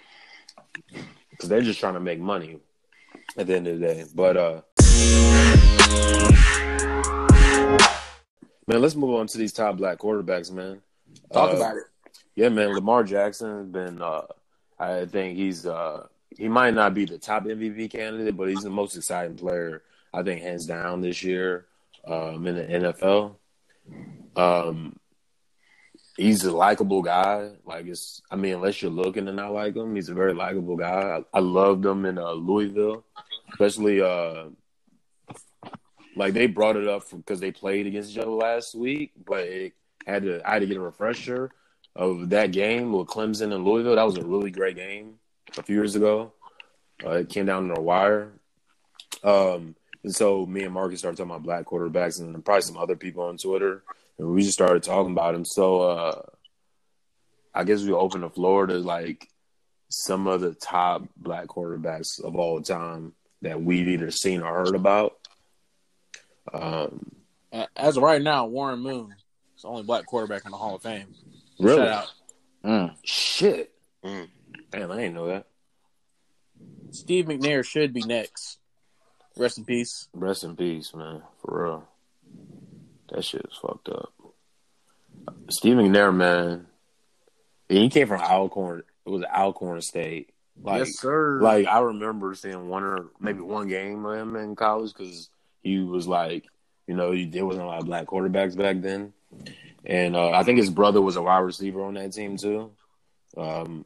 because 1.41 1.49
they're 1.49 1.61
just 1.63 1.79
trying 1.79 1.95
to 1.95 1.99
make 1.99 2.19
money 2.19 2.59
at 3.35 3.47
the 3.47 3.55
end 3.55 3.67
of 3.67 3.79
the 3.79 3.85
day. 3.87 4.03
But 4.13 4.37
uh, 4.37 4.61
man, 8.67 8.79
let's 8.79 8.93
move 8.93 9.15
on 9.15 9.25
to 9.25 9.37
these 9.39 9.51
top 9.51 9.77
black 9.77 9.97
quarterbacks, 9.97 10.51
man. 10.51 10.81
Talk 11.33 11.53
Uh, 11.53 11.55
about 11.57 11.77
it. 11.77 11.83
Yeah, 12.35 12.49
man, 12.49 12.73
Lamar 12.75 13.03
Jackson 13.03 13.57
has 13.57 13.65
been. 13.67 14.01
Uh, 14.03 14.21
I 14.79 15.05
think 15.07 15.35
he's. 15.35 15.65
Uh, 15.65 16.05
he 16.37 16.47
might 16.47 16.75
not 16.75 16.93
be 16.93 17.05
the 17.05 17.17
top 17.17 17.43
MVP 17.45 17.89
candidate, 17.89 18.37
but 18.37 18.49
he's 18.49 18.61
the 18.61 18.69
most 18.69 18.95
exciting 18.95 19.35
player. 19.35 19.81
I 20.13 20.21
think 20.21 20.41
hands 20.41 20.67
down 20.67 21.01
this 21.01 21.23
year 21.23 21.65
um, 22.05 22.45
in 22.45 22.55
the 22.55 22.63
NFL. 22.63 23.35
Um, 24.35 24.95
he's 26.17 26.43
a 26.43 26.51
likable 26.51 27.01
guy. 27.01 27.51
Like 27.65 27.87
it's, 27.87 28.21
I 28.29 28.35
mean, 28.35 28.55
unless 28.55 28.81
you're 28.81 28.91
looking 28.91 29.25
to 29.25 29.31
not 29.31 29.53
like 29.53 29.75
him, 29.75 29.95
he's 29.95 30.09
a 30.09 30.13
very 30.13 30.33
likable 30.33 30.77
guy. 30.77 31.19
I, 31.33 31.37
I 31.37 31.39
loved 31.39 31.85
him 31.85 32.05
in 32.05 32.17
uh, 32.17 32.31
Louisville, 32.31 33.05
especially 33.51 34.01
uh, 34.01 34.45
like 36.15 36.33
they 36.33 36.47
brought 36.47 36.75
it 36.75 36.87
up 36.87 37.09
because 37.11 37.39
they 37.39 37.51
played 37.51 37.87
against 37.87 38.11
each 38.11 38.17
other 38.17 38.31
last 38.31 38.75
week, 38.75 39.11
but 39.25 39.41
it 39.41 39.73
had 40.05 40.23
to 40.23 40.41
I 40.47 40.53
had 40.53 40.59
to 40.59 40.67
get 40.67 40.77
a 40.77 40.81
refresher 40.81 41.51
of 41.95 42.29
that 42.29 42.51
game 42.51 42.93
with 42.93 43.07
Clemson 43.07 43.53
and 43.53 43.65
Louisville. 43.65 43.95
That 43.95 44.05
was 44.05 44.17
a 44.17 44.25
really 44.25 44.51
great 44.51 44.75
game 44.75 45.15
a 45.57 45.63
few 45.63 45.75
years 45.75 45.95
ago. 45.95 46.33
Uh, 47.03 47.11
it 47.11 47.29
came 47.29 47.45
down 47.45 47.67
to 47.67 47.75
a 47.75 47.81
wire. 47.81 48.31
Um, 49.23 49.75
and 50.03 50.15
so 50.15 50.45
me 50.45 50.63
and 50.63 50.73
Marques 50.73 50.99
started 50.99 51.17
talking 51.17 51.31
about 51.31 51.43
black 51.43 51.65
quarterbacks 51.65 52.19
and 52.19 52.43
probably 52.43 52.61
some 52.61 52.77
other 52.77 52.95
people 52.95 53.23
on 53.23 53.37
Twitter. 53.37 53.83
And 54.19 54.29
we 54.29 54.41
just 54.41 54.53
started 54.53 54.83
talking 54.83 55.11
about 55.11 55.35
him. 55.35 55.45
So 55.45 55.81
uh, 55.81 56.21
I 57.53 57.63
guess 57.63 57.81
we 57.83 57.91
open 57.91 58.21
the 58.21 58.29
floor 58.29 58.67
to 58.67 58.75
like 58.75 59.27
some 59.89 60.27
of 60.27 60.41
the 60.41 60.53
top 60.53 61.03
black 61.17 61.47
quarterbacks 61.47 62.23
of 62.23 62.35
all 62.35 62.61
time 62.61 63.13
that 63.41 63.61
we've 63.61 63.87
either 63.87 64.11
seen 64.11 64.41
or 64.41 64.53
heard 64.53 64.75
about. 64.75 65.17
Um, 66.53 67.11
As 67.75 67.97
of 67.97 68.03
right 68.03 68.21
now, 68.21 68.45
Warren 68.45 68.79
Moon 68.79 69.13
is 69.55 69.63
the 69.63 69.67
only 69.67 69.83
black 69.83 70.05
quarterback 70.05 70.45
in 70.45 70.51
the 70.51 70.57
Hall 70.57 70.75
of 70.75 70.83
Fame. 70.83 71.13
really? 71.59 71.77
Shout 71.77 71.87
out. 71.87 72.07
Mm. 72.63 72.95
Shit. 73.03 73.73
Mm. 74.03 74.27
Damn, 74.71 74.91
I 74.91 74.95
didn't 74.97 75.15
know 75.15 75.27
that. 75.27 75.47
Steve 76.91 77.25
McNair 77.25 77.65
should 77.65 77.93
be 77.93 78.03
next. 78.03 78.59
Rest 79.37 79.57
in 79.57 79.65
peace. 79.65 80.07
Rest 80.13 80.43
in 80.43 80.55
peace, 80.55 80.93
man. 80.93 81.21
For 81.41 81.63
real. 81.63 81.87
That 83.11 83.23
shit 83.25 83.45
is 83.49 83.57
fucked 83.57 83.89
up. 83.89 84.13
Steve 85.49 85.75
McNair, 85.75 86.15
man. 86.15 86.67
He 87.67 87.89
came 87.89 88.07
from 88.07 88.21
Alcorn. 88.21 88.83
It 89.05 89.09
was 89.09 89.23
Alcorn 89.23 89.81
State. 89.81 90.33
Like, 90.61 90.79
yes, 90.79 90.99
sir. 90.99 91.41
like 91.41 91.65
I 91.65 91.79
remember 91.79 92.35
seeing 92.35 92.67
one 92.67 92.83
or 92.83 93.07
maybe 93.19 93.39
one 93.39 93.67
game 93.67 94.05
of 94.05 94.17
him 94.17 94.35
in 94.35 94.55
college 94.55 94.93
because 94.93 95.29
he 95.63 95.79
was 95.79 96.07
like, 96.07 96.45
you 96.87 96.95
know, 96.95 97.11
he, 97.11 97.25
there 97.25 97.45
wasn't 97.45 97.65
a 97.65 97.67
lot 97.67 97.79
of 97.79 97.85
black 97.85 98.05
quarterbacks 98.05 98.55
back 98.55 98.81
then, 98.81 99.13
and 99.85 100.15
uh, 100.15 100.31
I 100.31 100.43
think 100.43 100.59
his 100.59 100.69
brother 100.69 101.01
was 101.01 101.15
a 101.15 101.21
wide 101.21 101.39
receiver 101.39 101.83
on 101.83 101.95
that 101.95 102.13
team 102.13 102.37
too, 102.37 102.71
um, 103.37 103.85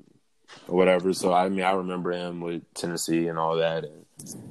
or 0.68 0.76
whatever. 0.76 1.14
So 1.14 1.32
I 1.32 1.48
mean, 1.50 1.64
I 1.64 1.72
remember 1.72 2.12
him 2.12 2.42
with 2.42 2.62
Tennessee 2.74 3.28
and 3.28 3.38
all 3.38 3.58
that, 3.58 3.86
and 3.86 4.06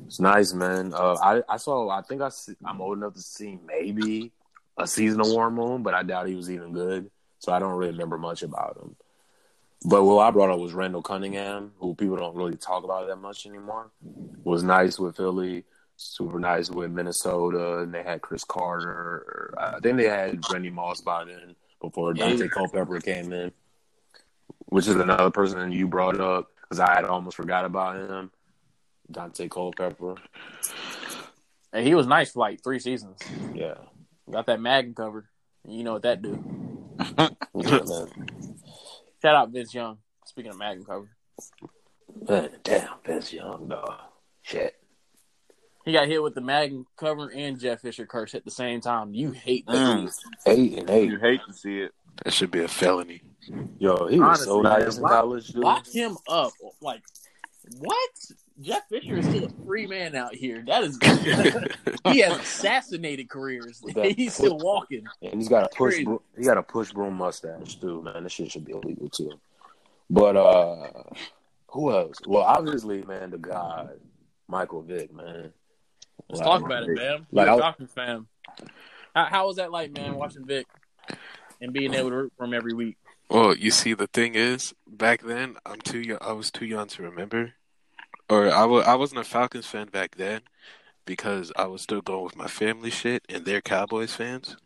it's 0.07 0.21
nice, 0.21 0.55
man. 0.55 0.95
Uh, 0.95 1.17
I 1.21 1.43
I 1.49 1.57
saw. 1.59 1.91
I 1.91 2.03
think 2.03 2.23
I 2.23 2.31
see, 2.31 2.55
I'm 2.65 2.81
old 2.81 2.97
enough 2.97 3.15
to 3.15 3.21
see 3.21 3.59
maybe 3.67 4.33
a 4.77 4.87
season 4.87 5.21
of 5.21 5.29
Warren 5.29 5.55
Moon, 5.55 5.83
but 5.83 5.95
I 5.95 6.03
doubt 6.03 6.29
he 6.29 6.35
was 6.35 6.51
even 6.51 6.73
good. 6.73 7.11
So 7.39 7.53
I 7.53 7.59
don't 7.59 7.75
really 7.77 7.93
remember 7.93 8.19
much 8.19 8.43
about 8.43 8.79
him. 8.81 8.97
But 9.87 10.03
what 10.05 10.27
I 10.27 10.31
brought 10.31 10.51
up 10.51 10.59
was 10.59 10.73
Randall 10.73 11.03
Cunningham, 11.03 11.73
who 11.79 11.95
people 11.95 12.17
don't 12.17 12.35
really 12.37 12.57
talk 12.57 12.85
about 12.85 13.07
that 13.07 13.17
much 13.17 13.45
anymore. 13.45 13.91
Was 14.43 14.63
nice 14.63 14.99
with 14.99 15.17
Philly, 15.17 15.65
super 15.97 16.39
nice 16.39 16.71
with 16.71 16.91
Minnesota, 16.91 17.81
and 17.81 17.93
they 17.93 18.03
had 18.03 18.23
Cris 18.23 18.45
Carter. 18.45 19.55
I 19.59 19.81
think 19.81 19.99
they 19.99 20.09
had 20.09 20.43
Randy 20.51 20.71
Moss 20.71 21.03
by 21.03 21.25
then 21.25 21.55
before 21.83 22.15
Daunte 22.15 22.51
Culpepper 22.51 22.99
came 23.01 23.31
in, 23.33 23.53
which 24.67 24.89
is 24.89 24.95
another 24.95 25.31
person 25.31 25.71
you 25.71 25.87
brought 25.87 26.19
up 26.19 26.49
because 26.63 26.81
I 26.81 26.95
had 26.95 27.05
almost 27.05 27.37
forgot 27.37 27.67
about 27.67 27.97
him. 27.97 28.31
Daunte 29.13 29.51
Culpepper, 29.51 30.15
And 31.75 31.87
he 31.87 31.95
was 31.95 32.07
nice 32.07 32.33
for 32.33 32.39
like 32.39 32.65
three 32.65 32.79
seasons. 32.79 33.19
yeah, 33.55 33.75
Got 34.31 34.47
that 34.47 34.61
Madden 34.61 34.95
cover. 34.95 35.29
You 35.67 35.85
know 35.85 35.95
what 35.95 36.03
that 36.03 36.23
do. 36.23 36.43
Shout 39.23 39.35
out 39.35 39.51
Vince 39.51 39.75
Young. 39.75 39.99
Speaking 40.27 40.51
of 40.51 40.59
Madden 40.59 40.85
cover. 40.85 41.11
man. 42.29 42.51
Damn, 42.63 42.89
Vince 43.05 43.33
Young, 43.33 43.69
dog. 43.69 43.95
Shit. 44.43 44.75
He 45.85 45.93
got 45.93 46.09
hit 46.09 46.23
with 46.23 46.35
the 46.35 46.41
Madden 46.41 46.87
cover 46.97 47.31
and 47.31 47.61
Jeff 47.61 47.81
Fisher 47.81 48.07
curse 48.07 48.35
at 48.35 48.45
the 48.45 48.51
same 48.51 48.81
time. 48.81 49.15
You 49.15 49.33
hate 49.33 49.67
that. 49.67 49.75
Mm. 49.75 50.01
dude. 50.03 50.13
Eight 50.47 50.79
and 50.79 50.91
eight. 50.91 51.11
You 51.11 51.19
hate 51.19 51.41
to 51.47 51.53
see 51.53 51.81
it. 51.81 51.93
That 52.25 52.33
should 52.33 52.51
be 52.51 52.63
a 52.63 52.69
felony. 52.69 53.23
Yo, 53.79 54.07
he 54.07 54.19
was 54.19 54.45
so 54.45 54.63
nice 54.63 54.97
in 54.97 55.03
lock- 55.03 55.13
college, 55.13 55.49
dude. 55.49 55.63
Lock 55.63 55.87
him 55.87 56.17
up. 56.29 56.53
Like, 56.81 57.03
what? 57.79 58.11
Jeff 58.61 58.89
Fisher 58.89 59.17
is 59.17 59.27
still 59.27 59.45
a 59.47 59.49
free 59.67 59.87
man 59.87 60.15
out 60.15 60.35
here. 60.35 60.63
That 60.67 60.85
is, 60.85 60.97
good. 60.97 61.75
he 62.13 62.21
has 62.21 62.39
assassinated 62.39 63.29
careers. 63.29 63.81
With 63.83 63.95
that 63.95 64.13
He's 64.17 64.35
still 64.35 64.59
walking. 64.59 65.05
And 65.23 65.35
he's 65.35 65.49
got 65.49 65.65
a 65.65 65.69
push. 65.69 65.95
Crazy. 65.95 66.05
bro- 66.05 66.23
He 66.37 66.45
got 66.45 66.59
a 66.59 66.63
push 66.63 66.93
broom 66.93 67.15
mustache 67.15 67.75
too, 67.77 68.03
man. 68.03 68.23
This 68.25 68.33
shit 68.33 68.53
should 68.53 68.65
be 68.65 68.73
illegal 68.73 69.09
too. 69.09 69.33
But 70.09 70.37
uh 70.37 71.03
who 71.69 71.91
else? 71.93 72.19
Well, 72.27 72.43
obviously, 72.45 73.03
man, 73.03 73.31
the 73.31 73.39
God, 73.39 73.99
Michael 74.47 74.83
Vick, 74.83 75.13
man. 75.13 75.53
Let's 76.29 76.41
Like, 76.41 76.47
talk 76.49 76.65
about 76.65 76.85
it, 76.85 76.91
man. 76.95 77.27
Like, 77.33 77.47
You're 77.47 77.55
I- 77.55 77.57
a 77.57 77.61
Dolphins 77.61 77.93
fan. 77.93 78.27
How, 79.17 79.25
how 79.25 79.47
was 79.49 79.57
that 79.57 79.73
like, 79.73 79.93
man, 79.97 80.15
watching 80.15 80.45
Vick 80.45 80.67
and 81.61 81.73
being 81.73 81.93
able 81.95 82.11
to 82.11 82.17
root 82.17 82.33
for 82.37 82.45
him 82.45 82.55
every 82.55 82.73
week? 82.75 82.97
Well, 83.29 83.57
you 83.57 83.71
see, 83.73 83.95
the 83.95 84.07
thing 84.07 84.35
is, 84.37 84.75
back 84.87 85.23
then, 85.23 85.57
I'm 85.67 85.81
too 85.81 85.99
young. 86.01 86.19
I 86.21 86.33
was 86.33 86.51
too 86.53 86.67
young 86.67 86.87
to 86.89 87.03
remember, 87.03 87.55
or 88.29 88.51
I 88.51 88.65
I 88.65 88.95
wasn't 88.95 89.21
a 89.21 89.25
Falcons 89.25 89.67
fan 89.67 89.89
back 89.89 90.17
then 90.17 90.43
because 91.05 91.53
I 91.57 91.67
was 91.67 91.83
still 91.83 92.01
going 92.01 92.25
with 92.25 92.37
my 92.37 92.47
family 92.47 92.91
shit, 92.91 93.25
and 93.29 93.45
they're 93.45 93.61
Cowboys 93.61 94.15
fans. 94.15 94.57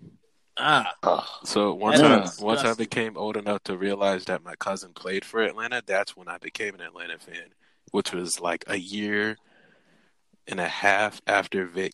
Ah, 0.60 1.38
So 1.44 1.72
once 1.72 2.00
I 2.00 2.28
once 2.42 2.62
I 2.64 2.74
became 2.74 3.16
old 3.16 3.36
enough 3.36 3.62
to 3.64 3.76
realize 3.76 4.24
that 4.24 4.42
my 4.42 4.56
cousin 4.56 4.92
played 4.92 5.24
for 5.24 5.40
Atlanta, 5.42 5.82
that's 5.86 6.16
when 6.16 6.28
I 6.28 6.38
became 6.38 6.74
an 6.74 6.80
Atlanta 6.80 7.18
fan, 7.18 7.54
which 7.92 8.12
was 8.12 8.40
like 8.40 8.64
a 8.66 8.76
year 8.76 9.36
and 10.48 10.58
a 10.58 10.66
half 10.66 11.20
after 11.26 11.64
Vick 11.66 11.92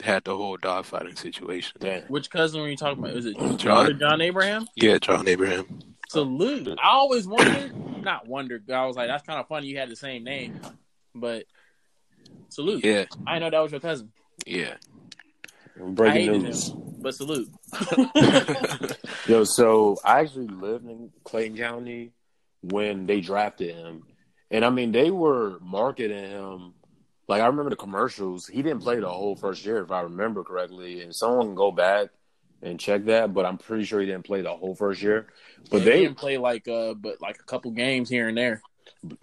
had 0.00 0.22
the 0.24 0.36
whole 0.36 0.56
dogfighting 0.56 1.18
situation. 1.18 1.78
damn. 1.80 2.02
which 2.02 2.30
cousin 2.30 2.60
were 2.60 2.68
you 2.68 2.76
talking 2.76 3.02
about? 3.02 3.14
Was 3.16 3.26
it 3.26 3.36
John. 3.36 3.58
John, 3.58 3.98
John 3.98 4.20
Abraham? 4.20 4.66
Yeah, 4.76 4.98
John 4.98 5.26
Abraham. 5.26 5.80
Salute. 6.08 6.78
I 6.82 6.90
always 6.90 7.26
wondered, 7.26 8.02
not 8.04 8.28
wondered, 8.28 8.70
I 8.70 8.86
was 8.86 8.96
like, 8.96 9.08
that's 9.08 9.26
kind 9.26 9.40
of 9.40 9.48
funny 9.48 9.66
you 9.66 9.78
had 9.78 9.90
the 9.90 9.96
same 9.96 10.22
name, 10.22 10.60
but 11.20 11.44
salute. 12.48 12.84
Yeah, 12.84 13.04
I 13.26 13.38
know 13.38 13.50
that 13.50 13.58
was 13.60 13.72
your 13.72 13.80
cousin, 13.80 14.12
yeah. 14.46 14.74
Breaking 15.76 16.20
hated 16.20 16.42
news. 16.42 16.70
but 16.70 17.14
salute. 17.14 17.48
Yo, 19.26 19.44
so 19.44 19.96
I 20.04 20.20
actually 20.20 20.48
lived 20.48 20.88
in 20.88 21.10
Clayton 21.24 21.56
County 21.56 22.12
when 22.62 23.06
they 23.06 23.20
drafted 23.20 23.74
him. 23.74 24.02
And 24.50 24.64
I 24.64 24.70
mean, 24.70 24.92
they 24.92 25.10
were 25.10 25.58
marketing 25.60 26.30
him. 26.30 26.74
Like, 27.28 27.42
I 27.42 27.46
remember 27.46 27.70
the 27.70 27.76
commercials. 27.76 28.46
He 28.46 28.62
didn't 28.62 28.80
play 28.80 28.98
the 28.98 29.08
whole 29.08 29.36
first 29.36 29.64
year, 29.64 29.82
if 29.82 29.90
I 29.90 30.00
remember 30.00 30.42
correctly. 30.42 31.02
And 31.02 31.14
someone 31.14 31.48
can 31.48 31.54
go 31.54 31.70
back 31.70 32.08
and 32.62 32.80
check 32.80 33.04
that, 33.04 33.34
but 33.34 33.44
I'm 33.44 33.58
pretty 33.58 33.84
sure 33.84 34.00
he 34.00 34.06
didn't 34.06 34.24
play 34.24 34.40
the 34.40 34.56
whole 34.56 34.74
first 34.74 35.02
year. 35.02 35.28
But 35.70 35.80
they 35.80 35.90
they, 35.90 36.00
didn't 36.04 36.16
play 36.16 36.38
like, 36.38 36.66
uh, 36.66 36.94
but 36.94 37.20
like 37.20 37.38
a 37.38 37.44
couple 37.44 37.70
games 37.70 38.08
here 38.08 38.28
and 38.28 38.36
there. 38.36 38.62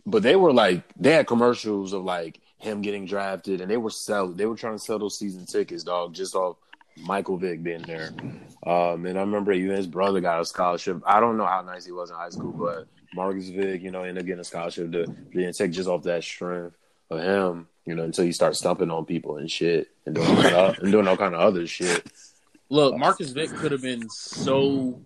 But 0.05 0.23
they 0.23 0.35
were 0.35 0.53
like, 0.53 0.83
they 0.97 1.11
had 1.11 1.27
commercials 1.27 1.93
of 1.93 2.03
like 2.03 2.39
him 2.57 2.81
getting 2.81 3.05
drafted, 3.05 3.61
and 3.61 3.69
they 3.69 3.77
were 3.77 3.89
selling. 3.89 4.35
They 4.35 4.45
were 4.45 4.55
trying 4.55 4.77
to 4.77 4.83
sell 4.83 4.99
those 4.99 5.17
season 5.17 5.45
tickets, 5.45 5.83
dog, 5.83 6.13
just 6.13 6.35
off 6.35 6.57
Michael 6.97 7.37
Vick 7.37 7.61
being 7.63 7.81
there. 7.83 8.11
Um, 8.65 9.05
and 9.05 9.17
I 9.17 9.21
remember 9.21 9.51
even 9.51 9.75
his 9.75 9.87
brother 9.87 10.21
got 10.21 10.41
a 10.41 10.45
scholarship. 10.45 11.01
I 11.05 11.19
don't 11.19 11.37
know 11.37 11.45
how 11.45 11.61
nice 11.61 11.85
he 11.85 11.91
was 11.91 12.09
in 12.09 12.15
high 12.15 12.29
school, 12.29 12.51
but 12.51 12.87
Marcus 13.13 13.49
Vick, 13.49 13.81
you 13.81 13.91
know, 13.91 14.01
ended 14.01 14.23
up 14.23 14.25
getting 14.25 14.41
a 14.41 14.45
scholarship 14.45 14.91
to 14.91 15.07
being 15.07 15.53
take 15.53 15.71
just 15.71 15.89
off 15.89 16.03
that 16.03 16.23
strength 16.23 16.75
of 17.09 17.19
him, 17.19 17.67
you 17.85 17.95
know, 17.95 18.03
until 18.03 18.25
you 18.25 18.33
start 18.33 18.55
stumping 18.55 18.89
on 18.89 19.05
people 19.05 19.37
and 19.37 19.51
shit 19.51 19.89
and 20.05 20.15
doing 20.15 20.53
all 20.53 20.73
and 20.81 20.91
doing 20.91 21.07
all 21.07 21.17
kind 21.17 21.35
of 21.35 21.41
other 21.41 21.67
shit. 21.67 22.05
Look, 22.69 22.97
Marcus 22.97 23.29
Vick 23.29 23.51
could 23.51 23.71
have 23.71 23.83
been 23.83 24.09
so 24.09 24.99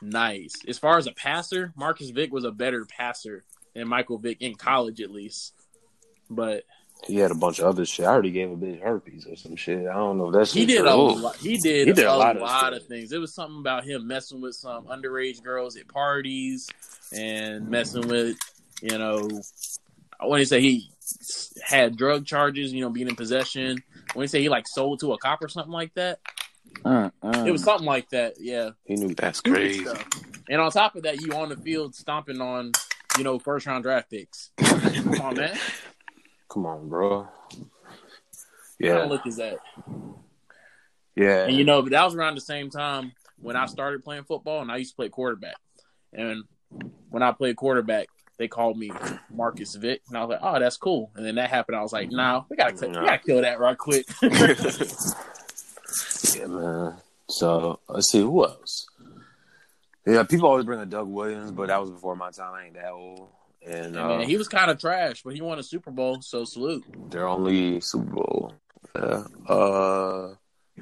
nice. 0.00 0.54
As 0.66 0.78
far 0.78 0.96
as 0.96 1.06
a 1.06 1.12
passer, 1.12 1.72
Marcus 1.76 2.10
Vick 2.10 2.32
was 2.32 2.44
a 2.44 2.50
better 2.50 2.86
passer 2.86 3.44
than 3.76 3.88
Michael 3.88 4.18
Vick 4.18 4.40
in 4.40 4.54
college, 4.54 5.00
at 5.00 5.10
least. 5.10 5.54
But 6.30 6.64
He 7.06 7.16
had 7.16 7.30
a 7.30 7.34
bunch 7.34 7.58
of 7.58 7.66
other 7.66 7.84
shit. 7.84 8.06
I 8.06 8.08
already 8.08 8.30
gave 8.30 8.50
a 8.50 8.56
bitch 8.56 8.80
herpes 8.80 9.26
or 9.26 9.36
some 9.36 9.54
shit. 9.54 9.86
I 9.86 9.92
don't 9.92 10.18
know 10.18 10.28
if 10.28 10.34
that's 10.34 10.52
he 10.52 10.66
did 10.66 10.80
a 10.80 10.90
true. 10.90 11.14
lot. 11.16 11.36
He 11.36 11.58
did, 11.58 11.88
He 11.88 11.92
did 11.92 12.04
a, 12.04 12.12
a 12.12 12.16
lot 12.16 12.36
lot, 12.40 12.72
of 12.72 12.82
of, 12.82 12.88
things. 12.88 13.12
It 13.12 13.18
was 13.18 13.34
something 13.34 13.58
about 13.58 13.84
him 13.84 14.06
messing 14.06 14.40
with 14.40 14.54
some 14.54 14.86
underage 14.86 15.42
girls 15.42 15.76
at 15.76 15.86
parties 15.88 16.68
and 17.12 17.68
messing 17.68 18.08
with, 18.08 18.36
you 18.82 18.98
know, 18.98 19.28
I 20.18 20.26
want 20.26 20.40
to 20.40 20.46
say 20.46 20.60
he 20.60 20.90
had 21.62 21.96
drug 21.96 22.24
charges. 22.24 22.72
You 22.72 22.80
know, 22.80 22.90
being 22.90 23.08
in 23.08 23.16
possession. 23.16 23.82
When 24.14 24.24
he 24.24 24.28
say 24.28 24.40
he 24.40 24.48
like 24.48 24.66
sold 24.66 25.00
to 25.00 25.12
a 25.12 25.18
cop 25.18 25.42
or 25.42 25.48
something 25.48 25.72
like 25.72 25.92
that, 25.94 26.20
mm. 26.82 27.12
it 27.46 27.52
was 27.52 27.62
something 27.62 27.86
like 27.86 28.08
that. 28.10 28.34
Yeah, 28.40 28.70
he 28.84 28.94
knew 28.94 29.14
That's 29.14 29.42
crazy. 29.42 29.86
And 30.48 30.60
on 30.60 30.70
top 30.70 30.96
of 30.96 31.02
that, 31.02 31.20
you 31.20 31.32
on 31.32 31.48
the 31.48 31.56
field 31.56 31.94
stomping 31.94 32.40
on, 32.40 32.72
you 33.18 33.24
know, 33.24 33.38
first 33.38 33.66
round 33.66 33.84
draft 33.84 34.10
picks. 34.10 34.50
Come 34.58 35.20
on, 35.20 35.36
man. 35.36 35.56
Come 36.48 36.66
on, 36.66 36.88
bro. 36.88 37.28
Yeah, 38.78 39.04
of 39.04 39.10
look 39.10 39.26
is 39.26 39.36
that? 39.36 39.58
yeah. 41.14 41.46
And 41.46 41.56
you 41.56 41.64
know, 41.64 41.82
but 41.82 41.92
that 41.92 42.04
was 42.04 42.14
around 42.14 42.34
the 42.34 42.40
same 42.42 42.70
time 42.70 43.12
when 43.40 43.56
I 43.56 43.66
started 43.66 44.04
playing 44.04 44.24
football, 44.24 44.62
and 44.62 44.70
I 44.70 44.76
used 44.76 44.92
to 44.92 44.96
play 44.96 45.08
quarterback. 45.08 45.56
And 46.12 46.44
when 47.10 47.22
I 47.22 47.32
played 47.32 47.56
quarterback, 47.56 48.08
they 48.38 48.48
called 48.48 48.78
me 48.78 48.90
Marcus 49.30 49.74
Vick, 49.74 50.02
and 50.08 50.18
I 50.18 50.20
was 50.20 50.30
like, 50.30 50.40
"Oh, 50.42 50.60
that's 50.60 50.76
cool." 50.76 51.10
And 51.14 51.24
then 51.24 51.36
that 51.36 51.50
happened. 51.50 51.76
I 51.76 51.82
was 51.82 51.92
like, 51.92 52.10
"No, 52.10 52.46
we 52.50 52.56
gotta, 52.56 52.86
we 52.86 52.92
gotta 52.92 53.18
kill 53.18 53.40
that 53.42 53.58
right 53.58 53.78
quick." 53.78 54.06
Yeah, 56.36 56.46
man. 56.46 56.94
So 57.28 57.80
let's 57.88 58.10
see 58.10 58.20
who 58.20 58.44
else. 58.44 58.86
Yeah, 60.06 60.22
people 60.22 60.48
always 60.48 60.64
bring 60.64 60.80
up 60.80 60.88
Doug 60.88 61.08
Williams, 61.08 61.50
but 61.50 61.66
that 61.68 61.80
was 61.80 61.90
before 61.90 62.14
my 62.16 62.30
time. 62.30 62.54
I 62.54 62.64
ain't 62.66 62.74
that 62.74 62.92
old, 62.92 63.28
and 63.66 63.86
And, 63.86 63.96
uh, 63.96 64.18
man, 64.18 64.28
he 64.28 64.36
was 64.36 64.46
kind 64.48 64.70
of 64.70 64.78
trash, 64.78 65.22
but 65.24 65.34
he 65.34 65.40
won 65.40 65.58
a 65.58 65.62
Super 65.62 65.90
Bowl, 65.90 66.22
so 66.22 66.44
salute. 66.44 66.84
their 67.10 67.26
only 67.26 67.80
Super 67.80 68.12
Bowl. 68.14 68.54
Yeah. 68.94 69.24
Uh, 69.48 70.34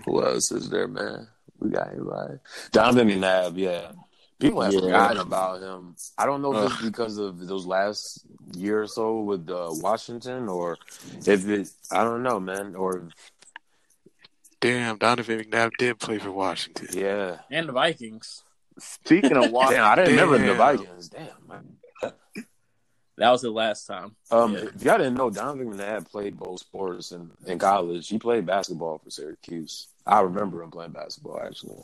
who 0.05 0.23
else 0.23 0.53
is 0.53 0.69
there, 0.71 0.87
man? 0.89 1.27
We 1.59 1.71
got 1.71 1.89
anybody? 1.93 2.35
Donovan 2.71 3.09
McNabb. 3.09 3.57
Yeah. 3.57 3.93
People 4.39 4.61
have 4.61 4.75
Yeah. 4.75 4.81
forgotten 4.81 5.19
about 5.19 5.63
him. 5.63 5.97
I 6.19 6.27
don't 6.27 6.43
know 6.43 6.55
if 6.55 6.73
it's 6.73 6.83
because 6.83 7.17
of 7.17 7.47
those 7.47 7.65
last 7.67 8.27
year 8.55 8.83
or 8.83 8.87
so 8.87 9.21
with 9.21 9.49
uh, 9.49 9.69
Washington, 9.71 10.49
or 10.49 10.77
if 11.25 11.49
it. 11.49 11.71
I 11.91 12.05
don't 12.05 12.23
know, 12.23 12.39
man. 12.39 12.75
Or 12.77 13.09
Damn, 14.61 14.97
Donovan 14.99 15.41
McNabb 15.41 15.73
did 15.79 15.99
play 15.99 16.19
for 16.19 16.31
Washington. 16.31 16.89
yeah. 16.93 17.39
And 17.51 17.69
the 17.69 17.73
Vikings. 17.73 18.44
Speaking 18.79 19.37
of 19.37 19.51
Washington, 19.53 19.83
Damn, 19.83 19.93
I 19.93 19.95
didn't 19.97 20.11
remember 20.13 20.39
the 20.47 20.55
Vikings. 20.55 21.09
Damn. 21.09 21.29
Man. 21.49 22.13
That 23.17 23.31
was 23.31 23.43
the 23.43 23.51
last 23.51 23.87
time. 23.87 24.17
Um, 24.33 24.55
Yeah. 24.55 24.61
if 24.75 24.83
y'all 24.83 24.99
didn't 24.99 25.15
know, 25.15 25.31
Donovan 25.31 25.73
McNabb 25.73 26.11
played 26.11 26.37
both 26.37 26.59
sports 26.61 27.13
in, 27.13 27.31
in 27.47 27.61
college. 27.61 28.09
He 28.09 28.19
played 28.19 28.45
basketball 28.45 28.99
for 28.99 29.11
Syracuse. 29.11 29.87
I 30.05 30.21
remember 30.23 30.61
him 30.63 30.73
playing 30.73 30.91
basketball 30.91 31.41
actually. 31.41 31.83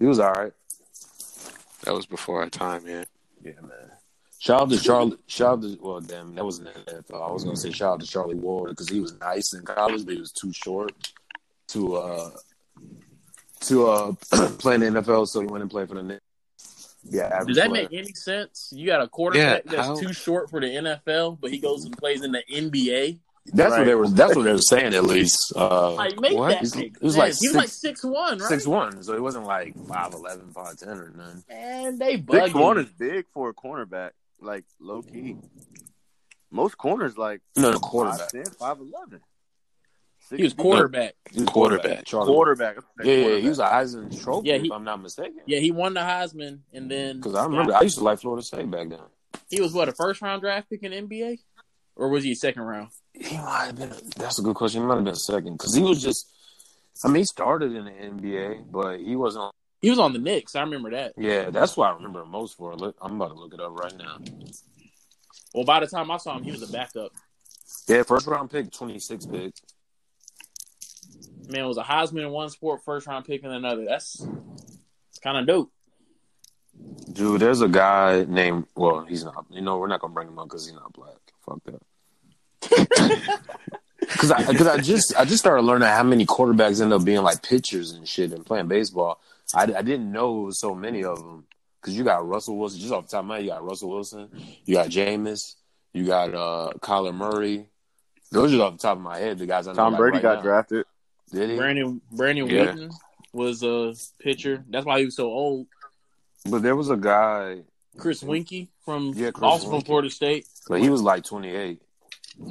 He 0.00 0.06
was 0.06 0.18
all 0.18 0.32
right. 0.32 0.52
That 1.84 1.94
was 1.94 2.06
before 2.06 2.42
our 2.42 2.50
time, 2.50 2.84
man. 2.84 3.06
Yeah, 3.44 3.52
man. 3.62 3.92
Shout 4.40 4.62
out 4.62 4.70
to 4.70 4.78
Charlie. 4.80 5.16
Shout 5.28 5.58
out 5.58 5.62
to 5.62 5.78
well, 5.80 6.00
damn, 6.00 6.34
that 6.34 6.44
wasn't 6.44 6.68
in 6.68 6.74
the 6.86 6.92
NFL. 7.02 7.28
I 7.28 7.32
was 7.32 7.44
gonna 7.44 7.56
say 7.56 7.70
shout 7.70 7.94
out 7.94 8.00
to 8.00 8.06
Charlie 8.06 8.34
Ward 8.34 8.70
because 8.70 8.88
he 8.88 8.98
was 9.00 9.18
nice 9.20 9.52
in 9.52 9.62
college, 9.64 10.04
but 10.04 10.14
he 10.14 10.20
was 10.20 10.32
too 10.32 10.52
short 10.52 10.92
to 11.68 11.94
uh 11.96 12.30
to 13.60 13.86
uh 13.88 14.12
play 14.58 14.74
in 14.76 14.80
the 14.80 14.86
NFL. 15.02 15.26
So 15.28 15.40
he 15.40 15.46
went 15.46 15.62
and 15.62 15.70
played 15.70 15.88
for 15.88 15.94
the 15.94 16.02
Knicks. 16.02 16.22
Yeah, 17.04 17.42
Does 17.46 17.56
that 17.56 17.68
player. 17.70 17.88
make 17.88 17.98
any 17.98 18.12
sense? 18.12 18.70
You 18.74 18.86
got 18.86 19.00
a 19.00 19.08
quarterback 19.08 19.62
Yeah, 19.66 19.70
that's 19.88 20.00
too 20.00 20.12
short 20.12 20.50
for 20.50 20.60
the 20.60 20.66
NFL, 20.66 21.38
but 21.40 21.50
he 21.50 21.58
goes 21.58 21.84
and 21.84 21.96
plays 21.96 22.22
in 22.22 22.32
the 22.32 22.42
NBA. 22.52 23.18
That's 23.50 23.70
what 23.70 23.84
they 23.86 23.94
were. 23.94 24.08
That's 24.08 24.36
what 24.36 24.42
they 24.42 24.52
were 24.52 24.58
saying 24.58 24.92
at 24.94 25.04
least. 25.04 25.38
Uh, 25.56 25.94
Like, 25.94 26.20
make 26.20 26.36
What? 26.36 26.48
that 26.50 26.58
He's- 26.58 26.74
make 26.76 26.98
he 26.98 27.04
was 27.06 27.14
sense. 27.14 27.16
like 27.16 27.40
he 27.40 27.48
was 27.48 27.56
like 27.56 27.68
six- 27.68 27.80
six 27.80 28.04
one, 28.04 28.38
right? 28.38 28.48
Six 28.48 28.66
one, 28.66 29.02
so 29.02 29.14
he 29.14 29.20
wasn't 29.20 29.46
like 29.46 29.74
5'11", 29.74 30.52
5'10", 30.52 30.86
or 31.00 31.10
nothing. 31.16 31.44
And 31.48 31.98
they 31.98 32.16
six 32.16 32.24
bugging. 32.26 32.60
one 32.60 32.78
is 32.78 32.90
big 32.98 33.24
for 33.32 33.48
a 33.48 33.54
cornerback, 33.54 34.10
like 34.42 34.64
low 34.80 35.00
key. 35.00 35.36
Most 36.50 36.76
corners 36.76 37.16
like 37.16 37.40
No, 37.56 37.70
the 37.72 37.78
quarterback. 37.78 38.30
5'10", 38.32 38.56
5'11". 38.58 39.20
He 40.36 40.42
was 40.42 40.52
quarterback. 40.54 41.14
He 41.30 41.40
was 41.40 41.48
Quarterback. 41.48 42.04
Charlie. 42.04 42.26
Quarterback. 42.26 42.76
Yeah, 43.02 43.12
yeah, 43.14 43.36
he 43.38 43.48
was 43.48 43.58
a 43.58 43.64
Heisman 43.66 44.22
Trophy, 44.22 44.48
Yeah, 44.48 44.58
he- 44.58 44.66
if 44.66 44.72
I'm 44.72 44.84
not 44.84 45.00
mistaken. 45.00 45.40
Yeah, 45.46 45.58
he 45.60 45.70
won 45.70 45.94
the 45.94 46.00
Heisman, 46.00 46.60
and 46.72 46.90
then 46.90 47.16
Because 47.16 47.34
I 47.34 47.44
remember 47.44 47.74
I 47.74 47.82
used 47.82 47.98
to 47.98 48.04
like 48.04 48.18
Florida 48.20 48.42
State 48.42 48.70
back 48.70 48.88
then. 48.90 49.00
he 49.48 49.60
was 49.60 49.72
what 49.72 49.88
a 49.88 49.92
first 49.92 50.20
round 50.22 50.42
draft 50.42 50.68
pick 50.70 50.82
in 50.82 50.92
NBA, 50.92 51.38
or 51.96 52.08
was 52.08 52.24
he 52.24 52.34
second 52.34 52.62
round? 52.62 52.88
He 53.14 53.36
might 53.36 53.66
have 53.66 53.76
been. 53.76 53.92
That's 54.16 54.38
a 54.38 54.42
good 54.42 54.54
question. 54.56 54.82
He 54.82 54.86
might 54.86 54.96
have 54.96 55.04
been 55.04 55.14
second 55.16 55.54
because 55.54 55.74
he 55.74 55.82
was 55.82 56.02
just. 56.02 56.26
I 57.04 57.08
mean, 57.08 57.16
he 57.18 57.24
started 57.24 57.74
in 57.74 57.84
the 57.84 57.90
NBA, 57.90 58.70
but 58.70 58.98
he 59.00 59.16
wasn't. 59.16 59.52
He 59.80 59.90
was 59.90 59.98
on 60.00 60.12
the 60.12 60.18
Knicks. 60.18 60.56
I 60.56 60.62
remember 60.62 60.90
that. 60.90 61.12
Yeah, 61.16 61.50
that's 61.50 61.76
what 61.76 61.90
I 61.90 61.94
remember 61.94 62.22
him 62.22 62.30
most 62.30 62.56
for. 62.56 62.74
Look, 62.74 62.96
I'm 63.00 63.14
about 63.16 63.28
to 63.28 63.34
look 63.34 63.54
it 63.54 63.60
up 63.60 63.78
right 63.78 63.96
now. 63.96 64.18
Well, 65.54 65.64
by 65.64 65.80
the 65.80 65.86
time 65.86 66.10
I 66.10 66.16
saw 66.16 66.36
him, 66.36 66.42
he 66.44 66.50
was 66.50 66.62
a 66.68 66.72
backup. 66.72 67.12
Yeah, 67.88 68.02
first 68.02 68.26
round 68.26 68.50
pick, 68.50 68.70
26 68.72 69.26
pick. 69.26 69.54
Man, 71.48 71.64
it 71.64 71.68
was 71.68 71.78
a 71.78 71.82
Heisman 71.82 72.22
in 72.22 72.30
one 72.30 72.50
sport, 72.50 72.84
first 72.84 73.06
round 73.06 73.24
pick 73.24 73.42
in 73.42 73.50
another. 73.50 73.84
That's 73.84 74.26
it's 75.10 75.18
kind 75.18 75.38
of 75.38 75.46
dope. 75.46 75.72
Dude, 77.12 77.40
there's 77.40 77.60
a 77.62 77.68
guy 77.68 78.24
named. 78.28 78.66
Well, 78.76 79.04
he's 79.04 79.24
not. 79.24 79.46
You 79.50 79.62
know, 79.62 79.78
we're 79.78 79.88
not 79.88 80.00
gonna 80.00 80.14
bring 80.14 80.28
him 80.28 80.38
up 80.38 80.48
because 80.48 80.66
he's 80.66 80.74
not 80.74 80.92
black. 80.92 81.16
Fuck 81.44 81.60
that. 81.64 83.40
Because 84.00 84.30
I, 84.30 84.42
cause 84.42 84.66
I 84.66 84.78
just 84.78 85.14
I 85.18 85.24
just 85.24 85.40
started 85.40 85.62
learning 85.62 85.88
how 85.88 86.02
many 86.02 86.24
quarterbacks 86.24 86.80
end 86.80 86.92
up 86.92 87.04
being 87.04 87.22
like 87.22 87.42
pitchers 87.42 87.92
and 87.92 88.08
shit 88.08 88.32
and 88.32 88.44
playing 88.44 88.66
baseball. 88.66 89.20
I, 89.54 89.64
I 89.64 89.82
didn't 89.82 90.10
know 90.10 90.42
it 90.42 90.46
was 90.46 90.60
so 90.60 90.74
many 90.74 91.04
of 91.04 91.18
them. 91.18 91.44
Because 91.80 91.96
you 91.96 92.04
got 92.04 92.26
Russell 92.26 92.58
Wilson, 92.58 92.80
just 92.80 92.92
off 92.92 93.04
the 93.04 93.10
top 93.10 93.20
of 93.20 93.26
my 93.26 93.36
head, 93.36 93.44
you 93.44 93.50
got 93.50 93.64
Russell 93.64 93.90
Wilson, 93.90 94.28
you 94.64 94.74
got 94.74 94.88
Jameis, 94.88 95.54
you 95.92 96.06
got 96.06 96.34
uh 96.34 96.72
Kyler 96.78 97.14
Murray. 97.14 97.66
Those 98.32 98.54
are 98.54 98.62
off 98.62 98.72
the 98.72 98.78
top 98.78 98.96
of 98.96 99.02
my 99.02 99.18
head. 99.18 99.38
The 99.38 99.46
guys 99.46 99.68
I 99.68 99.72
know. 99.72 99.76
Tom 99.76 99.92
like, 99.92 99.98
Brady 99.98 100.14
right 100.16 100.22
got 100.22 100.36
now. 100.36 100.42
drafted. 100.42 100.86
Did 101.32 101.50
he? 101.50 101.56
Brandon 101.56 102.00
Brandon 102.12 102.46
Yeah. 102.46 102.66
Weeden 102.72 102.92
was 103.32 103.62
a 103.62 103.94
pitcher. 104.22 104.64
That's 104.68 104.86
why 104.86 104.98
he 105.00 105.04
was 105.06 105.16
so 105.16 105.26
old. 105.26 105.66
But 106.48 106.62
there 106.62 106.76
was 106.76 106.88
a 106.90 106.96
guy, 106.96 107.62
Chris 107.98 108.22
Weinke 108.22 108.68
from 108.84 109.12
Yeah, 109.14 109.30
Chris 109.30 109.42
also 109.44 109.68
from 109.70 109.80
Weinke. 109.80 109.86
Florida 109.86 110.10
State. 110.10 110.46
but 110.68 110.80
he 110.80 110.88
was 110.88 111.02
like 111.02 111.24
28 111.24 111.80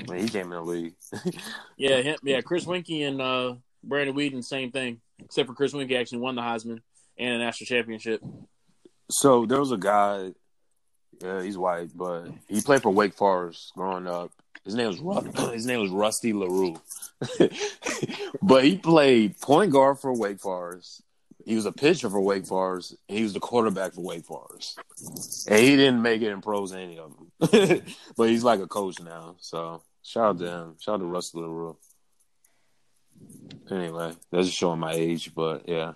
when 0.05 0.19
he 0.19 0.28
came 0.30 0.45
in 0.45 0.49
the 0.51 0.61
league. 0.61 0.93
Yeah, 1.78 2.01
him, 2.01 2.17
yeah. 2.23 2.41
Chris 2.41 2.65
Weinke 2.65 3.07
and 3.07 3.21
uh, 3.21 3.55
Brandon 3.84 4.15
Weeden, 4.15 4.43
same 4.43 4.71
thing. 4.71 4.99
Except 5.19 5.47
for 5.47 5.53
Chris 5.55 5.73
Weinke 5.73 5.97
actually 5.99 6.19
won 6.19 6.36
the 6.36 6.41
Heisman 6.41 6.82
and 7.17 7.36
a 7.36 7.38
national 7.39 7.65
championship. 7.67 8.21
So 9.09 9.45
there 9.45 9.59
was 9.59 9.71
a 9.71 9.78
guy. 9.78 10.34
Yeah, 11.23 11.41
he's 11.41 11.57
white, 11.57 11.89
but 11.95 12.28
he 12.47 12.61
played 12.61 12.84
for 12.84 12.91
Wake 12.91 13.13
Forest 13.15 13.71
growing 13.75 14.05
up. 14.05 14.32
His 14.65 14.75
name 14.75 14.88
was 14.88 14.99
Ru- 14.99 15.47
his 15.53 15.65
name 15.65 15.80
was 15.80 15.89
Rusty 15.89 16.34
LaRue, 16.34 16.75
but 18.48 18.64
he 18.64 18.78
played 18.78 19.39
point 19.39 19.72
guard 19.72 20.00
for 20.00 20.14
Wake 20.14 20.39
Forest. 20.39 21.04
He 21.45 21.56
was 21.56 21.66
a 21.66 21.72
pitcher 21.72 22.10
for 22.10 22.22
Wake 22.22 22.45
Forest. 22.45 22.95
He 23.08 23.24
was 23.24 23.34
the 23.34 23.39
quarterback 23.39 23.93
for 23.93 24.02
Wake 24.02 24.26
Forest, 24.26 24.80
and 25.48 25.60
he 25.60 25.76
didn't 25.76 26.02
make 26.02 26.22
it 26.22 26.32
in 26.32 26.41
pros 26.41 26.74
any 26.74 26.98
of 26.98 27.14
them. 27.16 27.82
but 28.17 28.30
he's 28.30 28.43
like 28.43 28.59
a 28.59 28.67
coach 28.67 29.00
now. 29.01 29.36
So 29.39 29.82
shout 30.04 30.26
out 30.26 30.39
to 30.39 30.46
him. 30.46 30.76
Shout 30.80 30.96
out 30.96 31.00
to 31.00 31.05
Russell 31.05 31.42
LaRue. 31.42 31.78
Anyway, 33.70 34.13
that's 34.32 34.47
showing 34.47 34.80
my 34.80 34.93
age, 34.93 35.34
but 35.36 35.67
yeah. 35.67 35.93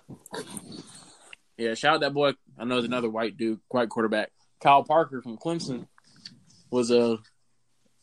Yeah, 1.56 1.74
shout 1.74 1.94
out 1.94 2.00
that 2.00 2.14
boy. 2.14 2.32
I 2.58 2.64
know 2.64 2.76
there's 2.76 2.84
another 2.84 3.10
white 3.10 3.36
dude, 3.36 3.60
white 3.68 3.88
quarterback. 3.88 4.30
Kyle 4.60 4.84
Parker 4.84 5.22
from 5.22 5.38
Clemson 5.38 5.86
was 6.70 6.90
a 6.90 7.18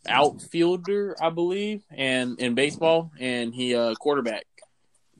outfielder, 0.07 1.15
I 1.21 1.29
believe, 1.29 1.83
and 1.89 2.39
in 2.39 2.55
baseball, 2.55 3.11
and 3.19 3.53
he 3.53 3.75
uh 3.75 3.95
quarterback 3.95 4.45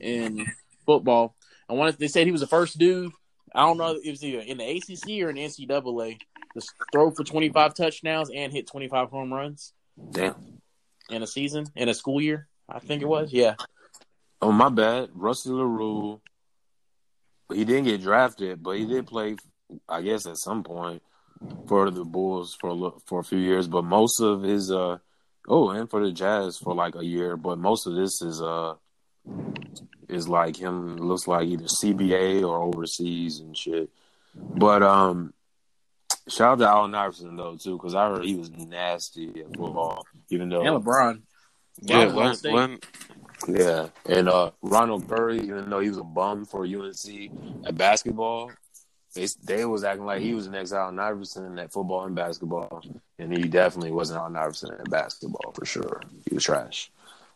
in 0.00 0.46
football. 0.86 1.36
I 1.68 1.74
wanted 1.74 1.98
they 1.98 2.08
said 2.08 2.26
he 2.26 2.32
was 2.32 2.40
the 2.40 2.46
first 2.46 2.78
dude. 2.78 3.12
I 3.54 3.60
don't 3.60 3.78
know 3.78 3.96
if 3.96 4.04
it 4.04 4.10
was 4.10 4.24
either 4.24 4.40
in 4.40 4.58
the 4.58 4.76
ACC 4.76 5.24
or 5.24 5.30
in 5.30 5.36
NCAA 5.36 6.18
to 6.54 6.66
throw 6.92 7.10
for 7.10 7.24
25 7.24 7.74
touchdowns 7.74 8.30
and 8.34 8.52
hit 8.52 8.68
25 8.68 9.10
home 9.10 9.32
runs 9.32 9.72
Damn. 10.12 10.34
in 11.08 11.22
a 11.22 11.26
season 11.26 11.66
in 11.74 11.88
a 11.88 11.94
school 11.94 12.20
year. 12.20 12.48
I 12.68 12.78
think 12.78 13.02
it 13.02 13.06
was. 13.06 13.32
Yeah, 13.32 13.54
Oh 14.42 14.52
my 14.52 14.70
bad, 14.70 15.10
Rusty 15.12 15.50
LaRue. 15.50 16.20
He 17.52 17.64
didn't 17.64 17.84
get 17.84 18.00
drafted, 18.00 18.62
but 18.62 18.78
he 18.78 18.86
did 18.86 19.06
play. 19.06 19.36
I 19.88 20.02
guess 20.02 20.26
at 20.26 20.38
some 20.38 20.64
point 20.64 21.02
for 21.68 21.90
the 21.90 22.04
Bulls 22.04 22.56
for 22.58 22.70
a 22.70 23.00
for 23.06 23.20
a 23.20 23.24
few 23.24 23.38
years. 23.38 23.68
But 23.68 23.82
most 23.82 24.20
of 24.20 24.42
his 24.42 24.70
uh 24.70 24.98
oh, 25.46 25.70
and 25.70 25.90
for 25.90 26.04
the 26.04 26.12
Jazz 26.12 26.56
for 26.56 26.74
like 26.74 26.94
a 26.96 27.04
year. 27.04 27.36
But 27.36 27.58
most 27.58 27.86
of 27.86 27.94
this 27.94 28.22
is 28.22 28.40
uh 28.40 28.74
is 30.08 30.28
like 30.28 30.56
him. 30.56 30.96
Looks 30.96 31.26
like 31.26 31.46
either 31.48 31.64
CBA 31.64 32.42
or 32.46 32.62
overseas 32.62 33.40
and 33.40 33.56
shit. 33.56 33.90
But 34.34 34.82
um, 34.82 35.32
shout 36.28 36.52
out 36.52 36.58
to 36.58 36.68
Allen 36.68 36.94
Iverson 36.94 37.36
though 37.36 37.56
too, 37.56 37.76
because 37.76 37.94
I 37.94 38.08
heard 38.08 38.24
he 38.24 38.36
was 38.36 38.50
nasty 38.50 39.28
at 39.40 39.56
football. 39.56 40.04
Even 40.30 40.48
though 40.48 40.62
and 40.62 40.84
LeBron. 40.84 41.22
Yeah, 41.82 42.06
Wow, 42.06 42.14
one, 42.14 42.34
State. 42.34 42.84
yeah, 43.48 43.86
and 44.06 44.28
uh, 44.28 44.50
Ronald 44.60 45.08
Curry, 45.08 45.38
even 45.38 45.70
though 45.70 45.80
he 45.80 45.88
was 45.88 45.96
a 45.98 46.04
bum 46.04 46.44
for 46.44 46.66
UNC 46.66 47.30
at 47.64 47.76
basketball, 47.78 48.52
they 49.14 49.26
they 49.44 49.64
was 49.64 49.82
acting 49.82 50.04
like 50.04 50.20
he 50.20 50.34
was 50.34 50.44
the 50.44 50.50
next 50.52 50.72
Allen 50.72 50.98
Iverson 50.98 51.58
at 51.58 51.72
football 51.72 52.04
and 52.04 52.14
basketball, 52.14 52.82
and 53.18 53.36
he 53.36 53.44
definitely 53.44 53.92
wasn't 53.92 54.20
Allen 54.20 54.36
Iverson 54.36 54.72
at 54.78 54.90
basketball 54.90 55.52
for 55.52 55.64
sure. 55.64 56.02
He 56.28 56.34
was 56.34 56.44
trash. 56.44 56.90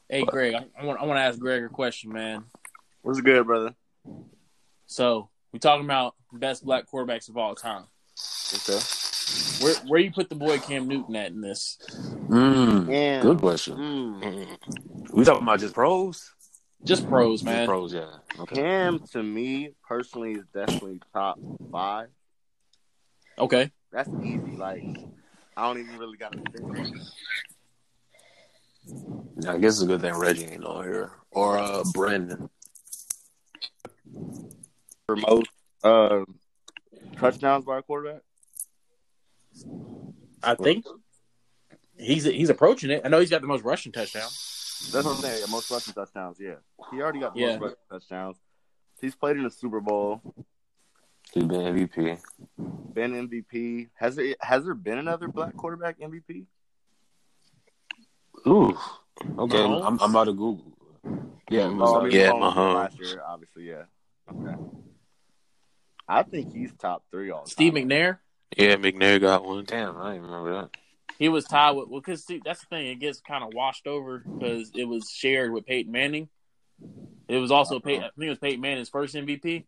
Hey, 0.09 0.25
Greg, 0.25 0.55
I, 0.55 0.67
I 0.81 0.85
want 0.85 1.01
I 1.01 1.05
want 1.05 1.17
to 1.19 1.23
ask 1.23 1.39
Greg 1.39 1.65
a 1.65 1.69
question, 1.69 2.13
man. 2.13 2.45
What's 3.03 3.21
good, 3.21 3.47
brother? 3.47 3.75
So 4.87 5.29
we 5.53 5.59
talking 5.59 5.85
about 5.85 6.15
best 6.33 6.65
black 6.65 6.87
quarterbacks 6.91 7.29
of 7.29 7.37
all 7.37 7.55
time. 7.55 7.85
Okay. 8.55 8.79
Where 9.61 9.75
where 9.87 10.01
you 10.01 10.13
put 10.13 10.29
the 10.29 10.35
boy 10.35 10.59
Cam 10.59 10.89
Newton 10.89 11.17
at 11.17 11.31
in 11.31 11.41
this? 11.41 11.79
Mm, 12.29 12.93
And 12.93 13.23
good 13.23 13.39
question. 13.39 13.77
mm. 13.77 14.59
We 15.13 15.25
talking 15.25 15.43
about 15.43 15.61
just 15.61 15.75
pros? 15.75 16.33
Just 16.85 17.07
pros, 17.09 17.41
Just 17.41 17.45
man. 17.47 17.67
pros, 17.67 17.95
yeah. 17.95 18.17
Okay. 18.39 18.57
Cam 18.57 19.01
to 19.13 19.23
me 19.23 19.71
personally 19.89 20.33
is 20.33 20.45
definitely 20.53 21.01
top 21.15 21.39
five. 21.73 22.09
Okay. 23.39 23.71
That's 23.91 24.11
easy. 24.23 24.57
Like 24.57 24.85
I 25.57 25.67
don't 25.67 25.79
even 25.79 25.99
really 25.99 26.19
got 26.19 26.33
to 26.33 26.39
think 26.51 26.65
about 26.71 26.87
it. 26.87 26.93
I 29.49 29.59
guess 29.59 29.75
it's 29.75 29.83
a 29.83 29.87
good 29.87 30.01
thing 30.01 30.15
Reggie 30.15 30.45
ain't 30.45 30.65
on 30.65 30.85
here 30.85 31.13
or 31.31 31.59
uh 31.59 31.85
Brandon. 31.93 32.49
For 35.07 35.17
most 35.17 35.49
uh, 35.83 36.25
touchdowns 37.17 37.65
by 37.65 37.79
a 37.79 37.83
quarterback. 37.83 38.23
I 40.43 40.55
think 40.55 40.85
he's 41.99 42.25
he's 42.25 42.51
approaching 42.51 42.91
it. 42.91 43.03
I 43.05 43.09
know 43.09 43.21
he's 43.21 43.31
got 43.31 43.41
the 43.43 43.47
most 43.47 43.65
rushing 43.65 43.93
touchdowns. 43.93 44.89
That's 44.93 45.05
what 45.05 45.17
I'm 45.17 45.23
saying. 45.23 45.45
Most 45.51 45.71
rushing 45.71 45.95
touchdowns. 45.95 46.39
Yeah, 46.41 46.55
he 46.91 47.01
already 47.01 47.21
got 47.21 47.35
the 47.35 47.41
Yeah. 47.41 47.59
most 47.59 47.61
rushing 47.61 47.77
touchdowns. 47.91 48.37
He's 49.01 49.15
played 49.15 49.37
in 49.37 49.43
the 49.45 49.51
Super 49.51 49.81
Bowl, 49.81 50.23
He's 51.33 51.45
been 51.45 51.61
MVP. 51.61 52.19
been 52.95 53.13
MVP. 53.29 53.89
Has 53.95 54.17
there 54.17 54.35
has 54.41 54.65
there 54.65 54.75
been 54.75 54.99
another 54.99 55.29
black 55.29 55.55
quarterback 55.57 55.99
MVP? 55.99 56.47
Ooh. 58.47 58.77
Okay, 59.39 59.57
Mahomes? 59.59 59.87
I'm, 59.87 59.99
I'm 60.01 60.11
about 60.11 60.25
to 60.25 60.33
Google. 60.33 60.65
Yeah, 61.51 61.67
it 61.67 61.75
was, 61.75 61.91
Oh, 61.91 61.97
uh, 61.97 62.01
I 62.01 62.03
mean, 62.05 62.13
Yeah, 62.13 62.31
Mahomes 62.31 62.41
was 62.41 62.55
Mahomes. 62.55 62.75
last 62.75 63.01
year, 63.01 63.23
obviously. 63.27 63.69
Yeah. 63.69 63.83
Okay. 64.31 64.55
I 66.09 66.23
think 66.23 66.53
he's 66.53 66.73
top 66.79 67.05
three 67.11 67.31
all 67.31 67.47
Steve 67.47 67.75
time. 67.75 67.89
McNair, 67.89 68.19
Yeah, 68.57 68.77
McNair 68.77 69.21
got 69.21 69.45
one. 69.45 69.65
Damn, 69.65 69.97
I 69.99 70.13
didn't 70.15 70.25
remember 70.27 70.53
that. 70.55 70.71
he 71.19 71.29
was 71.29 71.45
tied 71.45 71.73
with 71.73 71.89
well, 71.89 72.01
because 72.01 72.27
that's 72.45 72.61
the 72.61 72.67
thing. 72.67 72.89
It 72.89 72.97
gets 73.01 73.21
kind 73.21 73.43
of 73.45 73.55
washed 73.55 73.87
over 73.87 74.19
because 74.19 74.71
it 74.75 74.85
was 74.85 75.09
shared 75.11 75.53
with 75.53 75.65
Peyton 75.67 75.93
Manning. 75.93 76.29
It 77.29 77.39
was 77.39 77.51
also 77.51 77.81
Peyton. 77.81 78.05
I 78.05 78.11
think 78.19 78.27
it 78.27 78.31
was 78.31 78.39
Peyton 78.39 78.61
Manning's 78.61 78.91
first 78.91 79.15
MVP. 79.15 79.65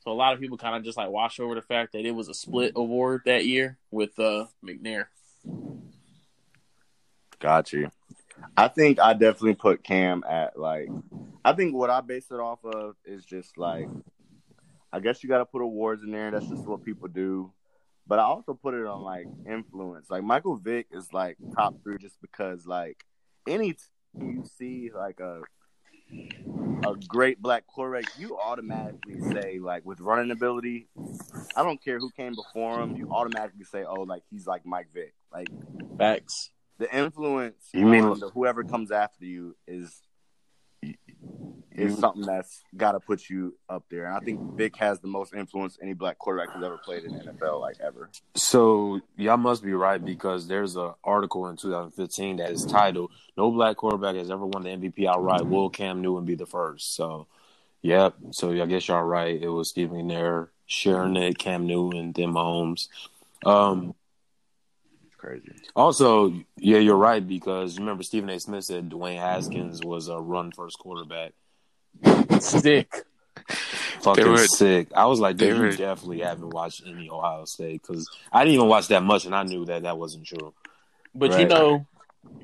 So 0.00 0.10
a 0.10 0.12
lot 0.12 0.34
of 0.34 0.40
people 0.40 0.58
kind 0.58 0.76
of 0.76 0.84
just 0.84 0.98
like 0.98 1.08
wash 1.08 1.40
over 1.40 1.54
the 1.54 1.62
fact 1.62 1.92
that 1.92 2.04
it 2.04 2.10
was 2.14 2.28
a 2.28 2.34
split 2.34 2.72
award 2.76 3.22
that 3.24 3.46
year 3.46 3.78
with 3.90 4.18
uh, 4.18 4.46
McNair. 4.64 5.06
Got 7.38 7.72
you. 7.72 7.90
I 8.56 8.68
think 8.68 8.98
I 8.98 9.12
definitely 9.12 9.54
put 9.54 9.84
Cam 9.84 10.24
at 10.28 10.58
like. 10.58 10.88
I 11.44 11.52
think 11.52 11.74
what 11.74 11.90
I 11.90 12.00
base 12.00 12.30
it 12.30 12.40
off 12.40 12.64
of 12.64 12.96
is 13.04 13.24
just 13.24 13.56
like. 13.58 13.88
I 14.90 15.00
guess 15.00 15.22
you 15.22 15.28
got 15.28 15.38
to 15.38 15.44
put 15.44 15.60
awards 15.60 16.02
in 16.02 16.12
there. 16.12 16.30
That's 16.30 16.48
just 16.48 16.66
what 16.66 16.82
people 16.84 17.08
do. 17.08 17.52
But 18.06 18.18
I 18.18 18.22
also 18.22 18.54
put 18.54 18.72
it 18.72 18.86
on 18.86 19.02
like 19.02 19.26
influence. 19.46 20.08
Like 20.10 20.24
Michael 20.24 20.56
Vick 20.56 20.86
is 20.90 21.12
like 21.12 21.36
top 21.54 21.74
three 21.82 21.98
just 21.98 22.18
because 22.22 22.66
like 22.66 23.04
any 23.46 23.76
you 24.18 24.44
see 24.56 24.90
like 24.94 25.20
a 25.20 25.42
a 26.10 26.94
great 27.06 27.40
black 27.40 27.66
quarterback, 27.66 28.04
you 28.18 28.38
automatically 28.38 29.20
say 29.32 29.58
like 29.58 29.84
with 29.84 30.00
running 30.00 30.30
ability. 30.30 30.88
I 31.54 31.62
don't 31.62 31.82
care 31.82 31.98
who 31.98 32.10
came 32.10 32.34
before 32.34 32.80
him. 32.80 32.96
You 32.96 33.10
automatically 33.10 33.64
say, 33.64 33.84
oh, 33.84 34.02
like 34.02 34.22
he's 34.30 34.46
like 34.46 34.64
Mike 34.64 34.88
Vick. 34.94 35.14
Like 35.32 35.48
Facts. 35.98 36.50
The 36.78 36.94
influence 36.96 37.68
You 37.72 37.86
mean- 37.86 38.20
whoever 38.34 38.64
comes 38.64 38.90
after 38.90 39.24
you 39.24 39.56
is 39.66 40.02
is 41.72 41.96
something 41.98 42.22
that's 42.22 42.62
got 42.76 42.92
to 42.92 43.00
put 43.00 43.28
you 43.28 43.54
up 43.68 43.84
there. 43.90 44.06
And 44.06 44.14
I 44.16 44.20
think 44.20 44.40
Vick 44.56 44.76
has 44.76 44.98
the 45.00 45.06
most 45.06 45.32
influence 45.32 45.78
any 45.80 45.92
black 45.92 46.18
quarterback 46.18 46.52
who's 46.54 46.64
ever 46.64 46.76
played 46.78 47.04
in 47.04 47.16
the 47.16 47.20
NFL, 47.24 47.60
like 47.60 47.76
ever. 47.80 48.10
So 48.34 49.00
y'all 49.16 49.36
must 49.36 49.62
be 49.62 49.72
right 49.72 50.04
because 50.04 50.48
there's 50.48 50.76
an 50.76 50.92
article 51.04 51.48
in 51.48 51.56
2015 51.56 52.36
that 52.36 52.50
is 52.50 52.64
titled 52.64 53.10
"No 53.36 53.50
Black 53.50 53.76
Quarterback 53.76 54.16
Has 54.16 54.30
Ever 54.30 54.46
Won 54.46 54.62
the 54.64 54.70
MVP 54.70 55.06
Outright. 55.06 55.46
Will 55.46 55.70
Cam 55.70 56.02
Newton 56.02 56.24
be 56.24 56.34
the 56.34 56.46
first? 56.46 56.94
So, 56.96 57.26
yep. 57.82 58.14
So 58.32 58.50
I 58.50 58.66
guess 58.66 58.88
y'all 58.88 59.02
right. 59.04 59.40
It 59.40 59.48
was 59.48 59.70
Steve 59.70 59.90
McNair, 59.90 60.48
sharing 60.66 61.16
it, 61.16 61.38
Cam 61.38 61.66
Newton, 61.66 62.12
then 62.12 62.32
Mahomes. 62.32 62.88
Um, 63.46 63.94
crazy. 65.18 65.52
also, 65.76 66.32
yeah, 66.56 66.78
you're 66.78 66.96
right 66.96 67.26
because 67.26 67.78
remember 67.78 68.02
Stephen 68.02 68.30
A. 68.30 68.40
Smith 68.40 68.64
said 68.64 68.88
Dwayne 68.88 69.18
Haskins 69.18 69.82
was 69.84 70.08
a 70.08 70.16
run 70.18 70.52
first 70.52 70.78
quarterback. 70.78 71.32
Sick. 72.40 72.92
Fucking 74.00 74.26
were- 74.28 74.38
sick. 74.46 74.88
I 74.94 75.06
was 75.06 75.20
like, 75.20 75.36
dude, 75.36 75.56
you 75.56 75.62
were- 75.62 75.72
definitely 75.72 76.20
haven't 76.20 76.50
watched 76.50 76.82
any 76.86 77.08
Ohio 77.10 77.44
State 77.44 77.82
because 77.82 78.08
I 78.32 78.44
didn't 78.44 78.54
even 78.54 78.68
watch 78.68 78.88
that 78.88 79.02
much, 79.02 79.26
and 79.26 79.34
I 79.34 79.42
knew 79.42 79.64
that 79.66 79.82
that 79.82 79.98
wasn't 79.98 80.26
true. 80.26 80.54
But 81.14 81.38
you 81.40 81.46
know, 81.46 81.86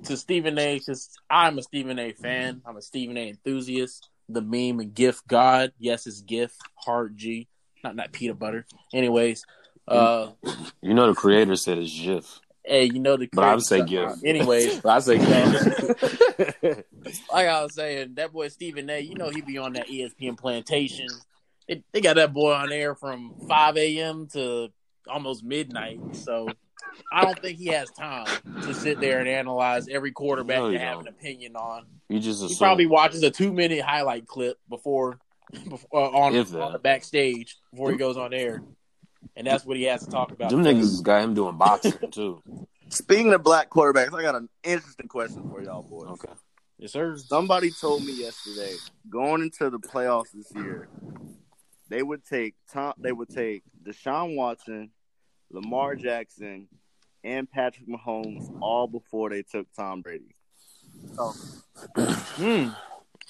to 0.04 0.16
Stephen 0.16 0.58
A. 0.58 0.78
Because 0.78 1.10
I'm 1.30 1.58
a 1.58 1.62
Stephen 1.62 1.98
A. 1.98 2.12
fan. 2.12 2.62
I'm 2.66 2.76
a 2.76 2.82
Stephen 2.82 3.16
A. 3.16 3.28
enthusiast. 3.28 4.08
The 4.28 4.40
meme 4.40 4.80
and 4.80 4.94
GIF 4.94 5.20
God. 5.28 5.72
Yes, 5.78 6.06
it's 6.06 6.22
GIF. 6.22 6.56
Hard 6.76 7.16
G. 7.16 7.46
Not 7.84 7.94
not 7.94 8.10
peanut 8.12 8.38
butter. 8.38 8.64
Anyways, 8.94 9.44
uh, 9.86 10.30
You 10.80 10.94
know, 10.94 11.08
the 11.08 11.14
creator 11.14 11.54
said 11.56 11.76
it's 11.78 11.92
GIF. 11.92 12.40
Hey, 12.64 12.84
you 12.84 12.98
know 12.98 13.16
the. 13.16 13.28
But 13.32 13.44
I 13.44 13.54
would 13.54 13.64
say 13.64 13.84
GIF. 13.84 14.24
Anyways, 14.24 14.84
I 14.84 14.98
say 15.00 15.18
GIF. 15.18 16.60
like 17.32 17.48
I 17.48 17.62
was 17.62 17.74
saying, 17.74 18.14
that 18.14 18.32
boy 18.32 18.48
Stephen 18.48 18.88
A. 18.90 19.00
You 19.00 19.14
know 19.14 19.30
he 19.30 19.40
be 19.40 19.58
on 19.58 19.74
that 19.74 19.88
ESPN 19.88 20.38
plantation. 20.38 21.08
They, 21.68 21.82
they 21.92 22.00
got 22.00 22.16
that 22.16 22.32
boy 22.32 22.52
on 22.52 22.72
air 22.72 22.94
from 22.94 23.34
5 23.48 23.76
a.m. 23.78 24.28
to 24.34 24.68
almost 25.08 25.42
midnight. 25.42 25.98
So 26.12 26.48
I 27.12 27.22
don't 27.24 27.38
think 27.40 27.58
he 27.58 27.66
has 27.68 27.90
time 27.92 28.26
to 28.62 28.74
sit 28.74 29.00
there 29.00 29.20
and 29.20 29.28
analyze 29.28 29.88
every 29.88 30.12
quarterback 30.12 30.58
No, 30.58 30.70
to 30.70 30.78
have 30.78 30.94
don't. 30.98 31.08
an 31.08 31.14
opinion 31.14 31.56
on. 31.56 31.86
you 32.08 32.20
just 32.20 32.44
He 32.44 32.56
probably 32.56 32.86
watches 32.86 33.22
a 33.22 33.30
two 33.30 33.52
minute 33.52 33.80
highlight 33.80 34.26
clip 34.26 34.58
before, 34.68 35.18
before 35.68 35.88
uh, 36.00 36.10
on, 36.10 36.36
on 36.36 36.72
the 36.72 36.78
backstage 36.78 37.56
before 37.70 37.90
he 37.90 37.96
goes 37.96 38.16
on 38.16 38.34
air, 38.34 38.62
and 39.36 39.46
that's 39.46 39.64
what 39.64 39.76
he 39.76 39.84
has 39.84 40.04
to 40.04 40.10
talk 40.10 40.32
about. 40.32 40.50
Them 40.50 40.62
niggas 40.64 41.02
got 41.02 41.22
him 41.22 41.34
doing 41.34 41.56
boxing 41.56 41.92
too. 42.10 42.42
Speaking 42.88 43.32
of 43.32 43.42
black 43.42 43.70
quarterbacks, 43.70 44.14
I 44.14 44.22
got 44.22 44.34
an 44.34 44.48
interesting 44.62 45.08
question 45.08 45.48
for 45.50 45.62
y'all 45.62 45.82
boys. 45.82 46.08
Okay. 46.08 46.32
Yes, 46.78 46.92
sir. 46.92 47.16
Somebody 47.16 47.70
told 47.70 48.04
me 48.04 48.12
yesterday, 48.12 48.74
going 49.08 49.42
into 49.42 49.70
the 49.70 49.78
playoffs 49.78 50.32
this 50.32 50.52
year, 50.54 50.88
they 51.88 52.02
would 52.02 52.24
take 52.24 52.54
Tom, 52.72 52.94
they 52.98 53.12
would 53.12 53.28
take 53.28 53.62
Deshaun 53.84 54.36
Watson, 54.36 54.90
Lamar 55.50 55.94
Jackson, 55.94 56.68
and 57.22 57.50
Patrick 57.50 57.88
Mahomes 57.88 58.50
all 58.60 58.86
before 58.86 59.30
they 59.30 59.42
took 59.42 59.66
Tom 59.76 60.02
Brady. 60.02 60.34
Hmm. 61.96 62.70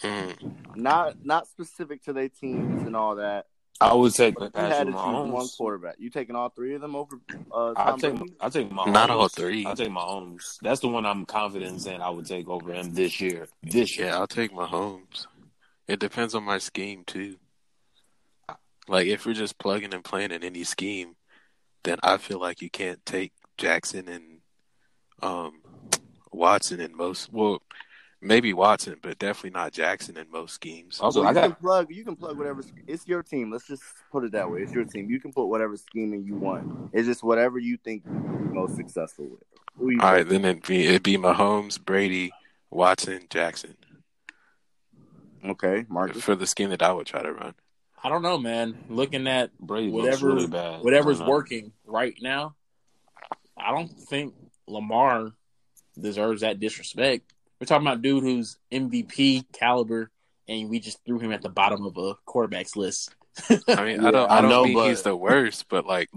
Mm. 0.03 0.77
Not 0.77 1.25
not 1.25 1.47
specific 1.47 2.03
to 2.05 2.13
their 2.13 2.29
teams 2.29 2.83
and 2.83 2.97
all 2.97 3.17
that. 3.17 3.47
I 3.81 3.93
would 3.93 4.15
take 4.15 4.37
But 4.37 4.45
if 4.45 4.55
you 4.55 4.61
had 4.61 4.71
Patrick 4.71 4.95
to 4.95 5.03
choose 5.03 5.31
one 5.33 5.49
quarterback. 5.49 5.97
You 5.99 6.09
taking 6.11 6.37
all 6.37 6.49
three 6.49 6.75
of 6.75 6.81
them 6.81 6.95
over 6.95 7.19
uh, 7.53 7.73
I 7.77 7.91
Tom 7.91 8.01
take 8.01 8.17
Brady? 8.17 8.35
I 8.41 8.49
take 8.49 8.71
Mahomes. 8.71 8.93
Not 8.93 9.11
all 9.11 9.29
three. 9.29 9.67
I 9.67 9.75
take 9.75 9.91
Mahomes. 9.91 10.59
That's 10.63 10.81
the 10.81 10.89
one 10.89 11.05
I'm 11.05 11.27
confident 11.27 11.73
in 11.73 11.81
saying 11.81 12.01
I 12.01 12.11
would 12.11 12.27
take 12.27 12.49
over 12.49 12.73
him 12.73 12.95
this 12.95 13.21
year. 13.21 13.49
This 13.63 13.99
year. 13.99 14.09
Yeah, 14.09 14.19
I'll 14.19 14.27
take 14.27 14.53
Mahomes. 14.53 15.27
It 15.89 15.99
depends 15.99 16.35
on 16.35 16.45
my 16.45 16.59
scheme 16.59 17.03
too. 17.05 17.37
Like 18.87 19.07
if 19.07 19.27
we're 19.27 19.35
just 19.35 19.59
plugging 19.59 19.93
and 19.93 20.05
playing 20.05 20.31
in 20.31 20.45
any 20.45 20.65
scheme, 20.65 21.17
then 21.83 21.99
I 22.03 22.19
feel 22.19 22.41
like 22.41 22.63
you 22.63 22.71
can't 22.71 23.05
take 23.05 23.33
Jackson 23.59 24.09
and 24.09 24.25
um 25.23 25.63
Watson 26.33 26.81
in 26.81 26.97
most 26.97 27.33
well 27.33 27.63
maybe 28.25 28.53
Watson, 28.53 28.97
but 29.03 29.19
definitely 29.19 29.51
not 29.51 29.73
Jackson 29.73 30.17
in 30.17 30.31
most 30.31 30.55
schemes. 30.55 30.99
Also, 31.01 31.21
Well, 31.21 31.29
I 31.29 31.31
you 31.31 31.35
got 31.35 31.43
can 31.45 31.55
plug. 31.57 31.87
You 31.91 32.05
can 32.05 32.17
plug 32.17 32.39
whatever. 32.39 32.63
It's 32.87 33.07
your 33.07 33.23
team. 33.23 33.53
Let's 33.53 33.67
just 33.67 33.83
put 34.11 34.25
it 34.25 34.33
that 34.33 34.51
way. 34.51 34.63
It's 34.63 34.73
your 34.73 34.85
team. 34.85 35.09
You 35.11 35.21
can 35.21 35.33
put 35.33 35.47
whatever 35.47 35.77
scheming 35.77 36.25
you 36.25 36.35
want. 36.35 36.91
It's 36.93 37.07
just 37.07 37.23
whatever 37.23 37.59
you 37.59 37.77
think 37.77 38.03
you're 38.07 38.15
most 38.15 38.77
successful 38.77 39.27
with. 39.29 39.41
Who 39.79 39.91
you 39.91 40.01
All 40.01 40.13
right, 40.13 40.29
then 40.29 40.45
it'd 40.45 40.67
be 40.67 40.87
it'd 40.87 41.03
be 41.03 41.17
Mahomes, 41.17 41.83
Brady, 41.85 42.33
Watson, 42.71 43.27
Jackson 43.31 43.77
Okay, 45.45 45.85
Marcus. 45.89 46.23
for 46.23 46.35
the 46.35 46.47
scheme 46.47 46.71
that 46.71 46.83
I 46.83 46.93
would 46.93 47.07
try 47.07 47.23
to 47.23 47.33
run. 47.33 47.55
I 48.03 48.09
don't 48.09 48.23
know, 48.23 48.39
man. 48.39 48.77
Looking 48.89 49.27
at 49.27 49.57
Brady 49.59 49.91
looks 49.91 50.05
whatever 50.05 50.27
really 50.29 50.47
bad. 50.47 50.83
whatever's 50.83 51.21
I 51.21 51.25
don't 51.25 51.31
working 51.31 51.73
right 51.87 52.15
now, 52.23 52.55
I 53.57 53.71
don't 53.73 53.89
think 53.91 54.35
Lamar 54.67 55.33
deserves 56.01 56.41
that 56.43 56.61
disrespect. 56.61 57.33
We're 57.65 57.69
talking 57.77 57.87
about 57.87 58.03
dude 58.03 58.23
who's 58.25 58.59
MVP 58.71 59.47
caliber, 59.55 60.11
and 60.47 60.69
we 60.69 60.81
just 60.81 61.03
threw 61.07 61.19
him 61.19 61.33
at 61.33 61.41
the 61.41 61.49
bottom 61.49 61.87
of 61.87 61.97
a 61.97 62.15
quarterbacks 62.29 62.77
list. 62.77 63.15
I 63.49 63.85
mean, 63.85 64.03
Yeah, 64.03 64.09
I 64.09 64.11
don't 64.11 64.31
I 64.31 64.39
I 64.39 64.41
don't 64.43 64.51
know, 64.51 64.65
mean 64.65 64.75
but- 64.75 64.89
he's 64.89 65.01
the 65.01 65.17
worst, 65.17 65.71
but 65.71 65.87
like 65.87 66.11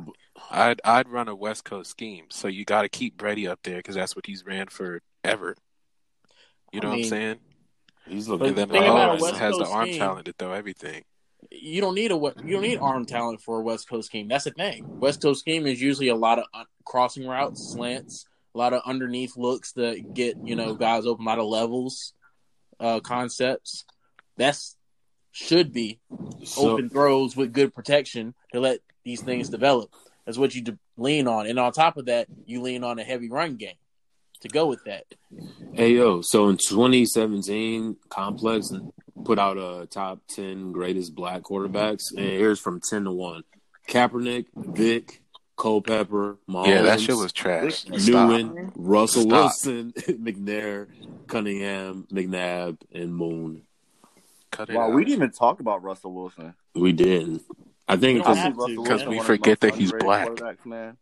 I'd 0.51 0.81
I'd 0.83 1.07
run 1.07 1.29
a 1.29 1.35
West 1.35 1.63
Coast 1.63 1.89
scheme, 1.89 2.25
so 2.29 2.49
you 2.49 2.65
got 2.65 2.81
to 2.81 2.89
keep 2.89 3.15
Brady 3.15 3.47
up 3.47 3.59
there 3.63 3.77
because 3.77 3.95
that's 3.95 4.13
what 4.13 4.25
he's 4.25 4.45
ran 4.45 4.67
for 4.67 5.01
ever. 5.23 5.55
You 6.73 6.81
I 6.81 6.83
know 6.83 6.89
what 6.89 6.97
I'm 6.97 7.03
saying? 7.05 7.37
He's 8.09 8.27
looking 8.27 8.47
And 8.47 8.57
then 8.57 8.67
the 8.67 8.73
thing 8.73 8.83
about 8.83 9.15
a 9.15 9.17
Mahomes 9.17 9.21
West 9.21 9.37
has 9.37 9.57
the 9.57 9.67
arm 9.67 9.87
scheme- 9.87 9.99
talent 9.99 10.25
to 10.25 10.33
throw 10.33 10.51
everything. 10.51 11.05
you 11.49 11.79
don't 11.79 11.95
need 11.95 12.11
a 12.11 12.15
you 12.15 12.33
don't 12.53 12.61
need 12.61 12.79
arm 12.79 13.05
talent 13.05 13.39
for 13.39 13.59
a 13.59 13.63
West 13.63 13.87
Coast 13.87 14.07
scheme. 14.07 14.27
That's 14.27 14.43
the 14.43 14.51
thing. 14.51 14.99
West 14.99 15.21
Coast 15.21 15.39
scheme 15.39 15.65
is 15.65 15.81
usually 15.81 16.09
a 16.09 16.15
lot 16.15 16.39
of 16.39 16.45
uh, 16.53 16.65
crossing 16.83 17.25
routes, 17.25 17.71
slants, 17.71 18.25
a 18.57 18.59
lot 18.59 18.73
of 18.73 18.81
underneath 18.87 19.37
looks 19.37 19.73
that 19.73 20.15
get 20.15 20.35
you 20.43 20.55
know 20.55 20.73
guys 20.73 21.05
open, 21.05 21.25
a 21.25 21.29
lot 21.29 21.37
of 21.37 21.45
levels, 21.45 22.13
uh, 22.79 22.99
concepts. 22.99 23.85
That's 24.35 24.75
should 25.31 25.71
be 25.71 25.99
So, 26.43 26.71
open 26.71 26.89
throws 26.89 27.35
with 27.37 27.53
good 27.53 27.71
protection 27.71 28.33
to 28.53 28.59
let 28.59 28.79
these 29.05 29.21
things 29.21 29.49
develop. 29.49 29.91
That's 30.25 30.39
what 30.39 30.55
you 30.55 30.63
de- 30.63 30.79
lean 30.97 31.27
on, 31.27 31.45
and 31.45 31.59
on 31.59 31.71
top 31.71 31.97
of 31.97 32.05
that, 32.05 32.27
you 32.47 32.61
lean 32.63 32.83
on 32.83 32.97
a 32.97 33.03
heavy 33.03 33.29
run 33.29 33.57
game 33.57 33.75
to 34.41 34.47
go 34.47 34.65
with 34.65 34.83
that. 34.85 35.05
hey 35.73 35.91
yo, 35.91 36.21
so 36.21 36.49
in 36.49 36.57
2017, 36.57 37.95
Complex 38.09 38.71
put 39.23 39.37
out 39.37 39.57
a 39.57 39.85
top 39.85 40.19
10 40.29 40.71
greatest 40.71 41.13
black 41.13 41.43
quarterbacks, 41.43 42.09
and 42.09 42.25
here's 42.25 42.59
from 42.59 42.81
10 42.81 43.03
to 43.03 43.11
one: 43.11 43.43
Kaepernick, 43.87 44.47
Vic, 44.55 45.21
Culpepper, 45.57 46.37
Mahomes, 46.47 46.67
Yeah, 46.67 46.81
that 46.83 47.01
shit 47.01 47.15
was 47.15 47.33
trash. 47.33 47.79
Stop. 47.97 48.29
Newton, 48.29 48.71
Russell 48.75 49.23
Stop. 49.23 49.31
Wilson, 49.31 49.91
McNair, 49.97 50.87
Cunningham, 51.27 52.07
McNabb, 52.11 52.77
and 52.93 53.13
Moon. 53.15 53.63
Cut 54.51 54.69
it 54.69 54.75
Wow, 54.75 54.83
out. 54.89 54.93
we 54.93 55.03
didn't 55.03 55.17
even 55.17 55.31
talk 55.31 55.59
about 55.59 55.83
Russell 55.83 56.13
Wilson. 56.13 56.53
We 56.75 56.91
did. 56.93 57.41
I 57.87 57.97
think 57.97 58.19
because 58.19 58.37
have 58.37 58.53
to, 58.53 58.59
Russell 58.59 58.83
because 58.83 58.89
Wilson 58.89 59.09
we 59.09 59.15
one 59.17 59.19
of 59.21 59.27
the 59.27 59.33
forget 59.33 59.59
that 59.61 59.75
he's 59.75 59.91
black. 59.91 60.27
quarterbacks, 60.29 60.65
man. 60.65 60.97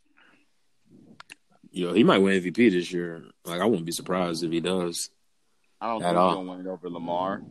yo, 1.72 1.94
he 1.94 2.04
might 2.04 2.20
win 2.20 2.42
MVP 2.42 2.72
this 2.72 2.92
year. 2.92 3.26
Like 3.44 3.60
I 3.62 3.66
wouldn't 3.66 3.86
be 3.86 3.92
surprised 3.92 4.44
if 4.44 4.52
he 4.52 4.62
does. 4.62 5.10
I 5.82 5.88
don't 5.88 6.02
At 6.02 6.08
think 6.10 6.18
all. 6.18 6.30
he's 6.30 6.36
gonna 6.38 6.52
win 6.52 6.62
it 6.66 6.70
over 6.70 6.90
Lamar, 6.90 7.42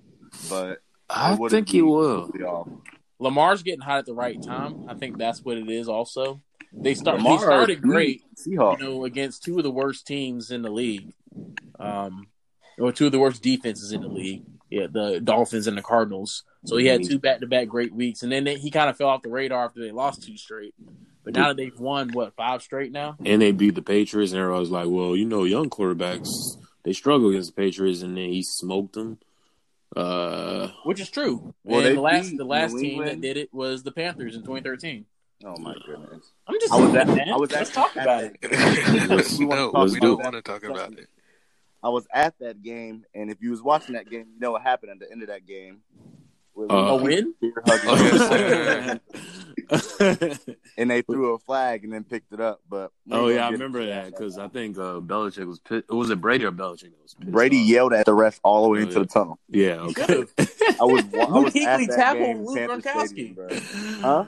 but 0.49 0.81
I 1.11 1.35
it 1.35 1.39
wouldn't 1.39 1.51
think 1.67 1.69
he 1.69 1.79
be 1.79 1.83
will. 1.83 2.31
Lamar's 3.19 3.63
getting 3.63 3.81
hot 3.81 3.99
at 3.99 4.07
the 4.07 4.15
right 4.15 4.43
time. 4.43 4.87
I 4.89 4.95
think 4.95 5.19
that's 5.19 5.45
what 5.45 5.57
it 5.57 5.69
is. 5.71 5.89
Also, 5.89 6.43
they 6.73 6.95
start. 6.95 7.19
Lamar 7.19 7.33
he 7.33 7.39
started 7.39 7.83
great, 7.83 8.23
Seahawks. 8.37 8.81
you 8.81 8.85
know, 8.85 9.05
against 9.05 9.45
two 9.45 9.57
of 9.59 9.63
the 9.65 9.71
worst 9.71 10.07
teams 10.07 10.51
in 10.51 10.63
the 10.63 10.71
league, 10.71 11.13
um, 11.79 12.27
or 12.79 12.93
two 12.93 13.07
of 13.07 13.13
the 13.13 13.19
worst 13.19 13.43
defenses 13.43 13.93
in 13.93 14.01
the 14.01 14.09
league. 14.09 14.43
Yeah, 14.71 14.87
the 14.91 15.21
Dolphins 15.21 15.67
and 15.69 15.79
the 15.79 15.83
Cardinals. 15.83 16.43
So 16.65 16.77
he 16.77 16.87
had 16.87 17.05
two 17.05 17.19
back-to-back 17.19 17.69
great 17.69 17.95
weeks, 17.95 18.23
and 18.23 18.33
then 18.33 18.45
they, 18.45 18.57
he 18.57 18.71
kind 18.71 18.91
of 18.91 18.97
fell 18.97 19.09
off 19.09 19.23
the 19.23 19.29
radar 19.29 19.67
after 19.67 19.81
they 19.81 19.93
lost 19.93 20.23
two 20.23 20.37
straight. 20.37 20.75
But 21.23 21.35
now 21.35 21.49
that 21.49 21.57
they've 21.57 21.79
won 21.79 22.11
what 22.13 22.35
five 22.35 22.63
straight 22.63 22.91
now, 22.91 23.17
And 23.25 23.41
they 23.41 23.53
beat 23.53 23.75
the 23.77 23.83
Patriots, 23.83 24.33
and 24.33 24.41
everyone 24.41 24.61
was 24.61 24.71
like, 24.71 24.89
"Well, 24.89 25.15
you 25.15 25.25
know, 25.27 25.45
young 25.45 25.71
quarterbacks 25.71 26.29
they 26.83 26.93
struggle 26.93 27.31
against 27.31 27.55
the 27.55 27.63
Patriots," 27.63 28.03
and 28.03 28.17
then 28.17 28.31
he 28.31 28.43
smoked 28.43 28.95
them. 28.95 29.19
Uh, 29.97 30.69
which 30.85 31.01
is 31.01 31.11
true. 31.11 31.55
Well, 31.65 31.87
and 31.87 31.97
the 31.97 32.01
last 32.01 32.37
the 32.37 32.45
last 32.45 32.75
New 32.75 32.81
team 32.81 33.05
that 33.05 33.21
did 33.21 33.37
it 33.37 33.53
was 33.53 33.83
the 33.83 33.93
Panthers 33.93 34.35
in 34.35 34.43
2013. 34.43 35.07
Oh 35.45 35.57
my 35.59 35.75
goodness! 35.87 36.33
I'm 36.47 36.59
just 36.61 36.73
I 36.73 36.77
was 36.81 36.93
saying, 36.93 37.09
at- 37.11 37.17
man. 37.17 37.29
I 37.33 37.37
was 37.37 37.53
Let's 37.53 37.71
talk 37.71 37.93
about 37.95 38.23
that- 38.23 38.37
it. 38.43 39.39
We 39.39 39.47
no, 39.47 39.71
talk 39.73 39.89
we 39.91 40.01
don't 40.01 40.17
that. 40.19 40.25
want 40.25 40.35
to 40.37 40.43
talk 40.43 40.65
about 40.65 40.93
it. 40.99 41.09
I 41.83 41.91
was 41.91 42.07
at 42.15 42.35
that 42.39 42.63
game, 42.63 43.05
and 43.15 43.31
if 43.31 43.43
you 43.43 43.51
was 43.51 43.63
watching 43.63 43.95
that 43.95 44.09
game, 44.09 44.27
you 44.33 44.41
know 44.41 44.53
what 44.53 44.63
happened 44.63 44.93
at 44.93 44.99
the 45.01 45.11
end 45.13 45.23
of 45.23 45.29
that 45.29 45.47
game. 45.47 45.81
With 46.55 46.71
Uh, 46.71 46.75
A 46.75 46.97
win? 46.97 47.35
Beer 47.41 47.63
hugging. 47.67 49.01
Oh, 49.71 50.17
yes, 50.21 50.47
and 50.77 50.91
they 50.91 51.01
threw 51.03 51.33
a 51.35 51.39
flag 51.39 51.85
and 51.85 51.93
then 51.93 52.05
picked 52.05 52.33
it 52.33 52.41
up. 52.41 52.61
But 52.69 52.93
oh 53.11 53.29
yeah, 53.29 53.47
I 53.47 53.51
remember 53.51 53.85
that 53.87 54.07
because 54.11 54.37
I 54.37 54.49
think 54.49 54.77
uh, 54.77 55.01
Belichick 55.01 55.47
was 55.47 55.59
pissed. 55.61 55.89
Was 55.89 56.11
it 56.11 56.21
Brady 56.21 56.45
or 56.45 56.53
Belichick 56.53 56.91
that 56.91 57.03
was 57.03 57.15
Brady 57.15 57.61
off? 57.63 57.67
yelled 57.69 57.93
at 57.95 58.05
the 58.05 58.13
ref 58.15 58.41
all 58.45 58.65
the 58.65 58.69
way 58.69 58.81
Oh, 58.81 58.83
into 58.83 58.95
yeah. 58.95 58.99
the 59.01 59.07
tunnel. 59.07 59.39
Yeah, 59.49 59.75
okay. 59.81 60.05
could've. 60.07 60.35
I 60.39 60.85
was, 60.85 61.05
I 61.15 61.25
Luke 61.27 61.45
was 61.45 61.57
at 61.57 61.79
that 61.79 61.97
tackled 61.97 62.27
game, 62.27 62.45
Luke 62.45 62.59
Gronkowski. 62.85 63.07
Stadium. 63.09 64.01
Huh? 64.03 64.25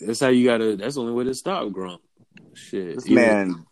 That's 0.00 0.20
how 0.20 0.28
you 0.28 0.44
gotta. 0.44 0.76
That's 0.76 0.94
the 0.94 1.00
only 1.00 1.12
way 1.14 1.24
to 1.24 1.34
stop 1.34 1.72
Grump. 1.72 2.02
Shit, 2.54 2.94
This 2.96 3.08
man 3.08 3.64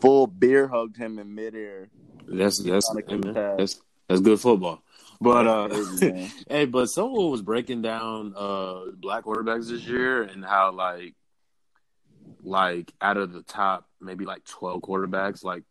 full 0.00 0.26
beer 0.26 0.68
hugged 0.68 0.96
him 0.96 1.18
in 1.18 1.34
midair. 1.34 1.88
That's 2.26 2.58
that's 2.58 2.90
Trying 2.92 3.20
man, 3.20 3.56
that's 3.56 3.80
that's 4.08 4.20
good 4.20 4.38
football. 4.40 4.82
But 5.22 5.46
uh, 5.46 5.68
hey, 6.48 6.66
but 6.66 6.86
someone 6.86 7.30
was 7.30 7.42
breaking 7.42 7.82
down 7.82 8.34
uh 8.36 8.86
black 8.96 9.24
quarterbacks 9.24 9.68
this 9.68 9.82
year 9.82 10.22
and 10.22 10.44
how 10.44 10.72
like 10.72 11.14
like 12.42 12.92
out 13.00 13.16
of 13.16 13.32
the 13.32 13.42
top 13.42 13.86
maybe 14.00 14.24
like 14.24 14.44
twelve 14.44 14.82
quarterbacks, 14.82 15.44
like 15.44 15.62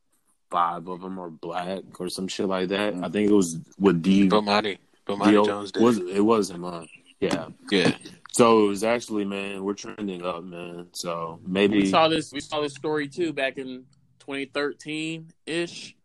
five 0.50 0.88
of 0.88 1.02
them 1.02 1.20
are 1.20 1.30
black 1.30 1.82
or 2.00 2.10
some 2.10 2.28
shit 2.28 2.48
like 2.48 2.70
that. 2.70 2.94
I 2.96 3.10
think 3.10 3.30
it 3.30 3.34
was 3.34 3.58
with 3.80 4.02
D. 4.02 4.28
Bomani. 4.30 4.78
Bomani 5.08 5.32
Dio- 5.32 5.46
Jones 5.46 5.72
did. 5.72 5.84
was 5.84 5.98
it 5.98 6.22
wasn't 6.22 6.60
mine. 6.60 6.88
Yeah. 7.20 7.48
yeah. 7.70 7.96
So 8.32 8.66
it 8.66 8.68
was 8.70 8.84
actually 8.84 9.26
man, 9.26 9.64
we're 9.64 9.74
trending 9.74 10.24
up, 10.24 10.44
man. 10.44 10.88
So 10.94 11.40
maybe 11.46 11.74
We 11.74 11.78
maybe 11.80 11.90
saw 11.90 12.08
this. 12.08 12.32
We 12.32 12.40
saw 12.40 12.62
this 12.62 12.74
story 12.74 13.08
too 13.08 13.34
back 13.34 13.58
in 13.58 13.86
2013 14.20 15.32
ish 15.46 15.96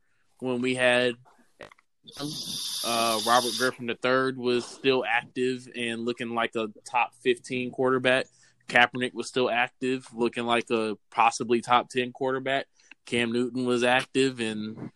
when 0.41 0.61
we 0.61 0.75
had 0.75 1.15
uh, 2.85 3.21
Robert 3.27 3.53
Griffin 3.59 3.89
III 3.89 4.33
was 4.37 4.65
still 4.65 5.05
active 5.07 5.69
and 5.77 6.05
looking 6.05 6.31
like 6.31 6.55
a 6.57 6.69
top 6.85 7.15
15 7.23 7.71
quarterback. 7.71 8.27
Kaepernick 8.69 9.15
was 9.15 9.29
still 9.29 9.51
active, 9.51 10.07
looking 10.13 10.45
like 10.45 10.71
a 10.71 10.97
possibly 11.11 11.61
top 11.61 11.89
10 11.89 12.13
quarterback. 12.13 12.67
Cam 13.05 13.33
Newton 13.33 13.65
was 13.65 13.85
active 13.85 14.41
and 14.41 14.91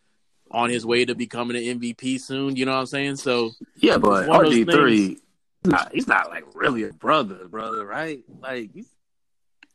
on 0.50 0.68
his 0.68 0.84
way 0.84 1.04
to 1.04 1.14
becoming 1.14 1.56
an 1.56 1.80
MVP 1.80 2.20
soon. 2.20 2.56
You 2.56 2.66
know 2.66 2.72
what 2.72 2.80
I'm 2.80 2.86
saying? 2.86 3.16
So 3.16 3.52
Yeah, 3.76 3.98
but 3.98 4.20
It's 4.20 4.28
one 4.28 4.46
of 4.46 4.52
those 4.52 4.64
RG 4.64 4.72
three, 4.72 5.06
he's 5.06 5.20
not, 5.64 5.92
he's 5.92 6.08
not 6.08 6.30
like 6.30 6.44
really 6.54 6.84
a 6.84 6.92
brother, 6.92 7.46
brother, 7.48 7.86
right? 7.86 8.22
Like, 8.40 8.70
he's, 8.74 8.90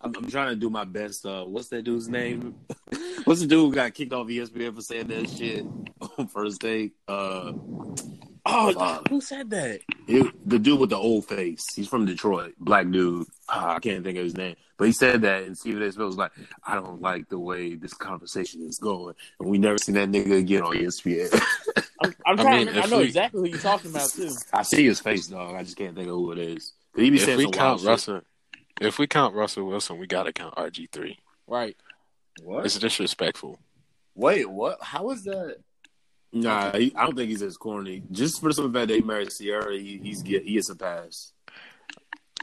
I'm, 0.01 0.15
I'm 0.15 0.29
trying 0.29 0.49
to 0.49 0.55
do 0.55 0.69
my 0.69 0.83
best. 0.83 1.25
Uh, 1.25 1.43
what's 1.45 1.69
that 1.69 1.83
dude's 1.83 2.07
name? 2.07 2.55
what's 3.25 3.41
the 3.41 3.47
dude 3.47 3.59
who 3.59 3.71
got 3.73 3.93
kicked 3.93 4.13
off 4.13 4.27
ESPN 4.27 4.75
for 4.75 4.81
saying 4.81 5.07
that 5.07 5.29
shit 5.29 5.65
on 6.17 6.27
first 6.27 6.61
take? 6.61 6.93
Uh, 7.07 7.53
Oh, 8.47 8.71
Fuck. 8.73 9.07
who 9.09 9.21
said 9.21 9.49
that? 9.49 9.79
it, 10.07 10.47
the 10.47 10.59
dude 10.59 10.79
with 10.79 10.91
the 10.91 10.95
old 10.97 11.25
face. 11.25 11.65
He's 11.75 11.87
from 11.87 12.05
Detroit, 12.05 12.53
black 12.59 12.87
dude. 12.91 13.25
Ah, 13.49 13.73
I 13.73 13.79
can't 13.79 14.03
think 14.03 14.19
of 14.19 14.23
his 14.23 14.37
name, 14.37 14.55
but 14.77 14.85
he 14.85 14.91
said 14.93 15.23
that, 15.23 15.41
and 15.45 15.57
Stephen 15.57 15.81
A. 15.81 15.91
Smith 15.91 16.05
was 16.05 16.15
like, 16.17 16.31
"I 16.63 16.75
don't 16.75 17.01
like 17.01 17.27
the 17.29 17.39
way 17.39 17.73
this 17.73 17.95
conversation 17.95 18.61
is 18.61 18.77
going," 18.77 19.15
and 19.39 19.49
we 19.49 19.57
never 19.57 19.79
seen 19.79 19.95
that 19.95 20.11
nigga 20.11 20.37
again 20.37 20.61
on 20.61 20.75
ESPN. 20.75 21.33
I'm, 22.03 22.13
I'm 22.23 22.39
I 22.39 22.43
trying. 22.43 22.65
mean, 22.67 22.75
to, 22.75 22.83
I 22.83 22.85
know 22.85 22.97
we- 22.99 23.05
exactly 23.05 23.41
who 23.41 23.47
you're 23.47 23.57
talking 23.57 23.89
about 23.89 24.11
too. 24.11 24.29
I 24.53 24.61
see 24.61 24.85
his 24.85 24.99
face, 24.99 25.25
dog. 25.25 25.55
I 25.55 25.63
just 25.63 25.75
can't 25.75 25.95
think 25.95 26.07
of 26.07 26.13
who 26.13 26.31
it 26.33 26.37
is. 26.37 26.73
'Cause 26.93 27.03
He 27.03 27.09
be 27.09 27.15
If 27.17 27.25
saying 27.25 27.37
we 27.39 27.43
some 27.45 27.51
wild 27.53 27.79
count 27.81 27.81
shit. 27.81 28.23
Russell, 28.81 28.87
if 28.87 28.99
we 28.99 29.07
count 29.07 29.35
Russell 29.35 29.67
Wilson, 29.67 29.97
we 29.97 30.07
gotta 30.07 30.33
count 30.33 30.55
RG 30.55 30.91
three. 30.91 31.19
Right. 31.47 31.75
What? 32.43 32.65
It's 32.65 32.77
disrespectful. 32.77 33.59
Wait, 34.15 34.49
what? 34.49 34.77
How 34.81 35.09
is 35.11 35.23
that? 35.23 35.57
Nah, 36.33 36.75
he, 36.75 36.93
I 36.95 37.05
don't 37.05 37.15
think 37.15 37.29
he's 37.29 37.41
as 37.41 37.55
corny. 37.55 38.03
Just 38.11 38.41
for 38.41 38.49
the 38.49 38.53
simple 38.53 38.73
fact 38.73 38.89
that 38.89 38.95
he 38.95 39.01
married 39.01 39.29
Ciara, 39.31 39.77
he, 39.77 39.99
he's 40.03 40.21
get 40.21 40.43
he 40.43 40.53
gets 40.55 40.69
a 40.69 40.75
pass 40.75 41.31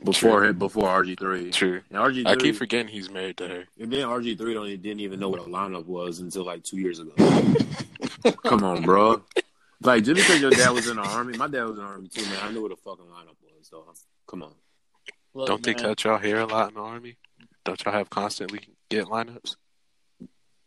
before 0.05 0.41
True. 0.41 0.49
him 0.49 0.59
before 0.59 0.85
RG 0.85 1.19
three. 1.19 1.51
True. 1.51 1.83
And 1.91 1.99
RG 1.99 2.27
I 2.27 2.37
keep 2.37 2.57
forgetting 2.57 2.89
he's 2.89 3.11
married 3.11 3.37
to 3.39 3.49
her. 3.49 3.65
and 3.79 3.93
then 3.93 4.07
RG 4.07 4.39
three 4.39 4.55
don't 4.55 4.67
didn't 4.67 5.01
even 5.01 5.21
know 5.21 5.29
what 5.29 5.41
a 5.41 5.45
lineup 5.45 5.85
was 5.87 6.21
until 6.21 6.45
like 6.45 6.65
two 6.65 6.79
years 6.79 7.01
ago. 7.01 7.13
Come 8.45 8.65
on, 8.65 8.83
bro. 8.83 9.23
Like 9.83 10.05
just 10.05 10.21
because 10.21 10.41
your 10.41 10.51
dad 10.51 10.71
was 10.71 10.89
in 10.89 10.97
the 10.97 11.03
army, 11.03 11.37
my 11.37 11.49
dad 11.49 11.65
was 11.65 11.79
in 11.79 11.85
the 11.85 11.91
army 11.91 12.09
too, 12.09 12.23
man. 12.23 12.39
I 12.43 12.51
knew 12.51 12.63
what 12.63 12.73
a 12.73 12.77
fucking 12.77 13.05
lineup 13.05 13.37
was, 13.43 13.69
dog. 13.69 13.95
Come 14.27 14.45
on. 14.45 14.55
Look, 15.35 15.49
Don't 15.49 15.63
they 15.63 15.73
man, 15.75 15.83
cut 15.83 16.05
y'all 16.05 16.19
hair 16.19 16.41
a 16.41 16.47
lot 16.47 16.69
in 16.71 16.75
the 16.75 16.81
army? 16.81 17.17
Don't 17.65 17.83
y'all 17.85 17.95
have 17.95 18.11
constantly 18.11 18.61
get 18.91 19.07
lineups? 19.07 19.57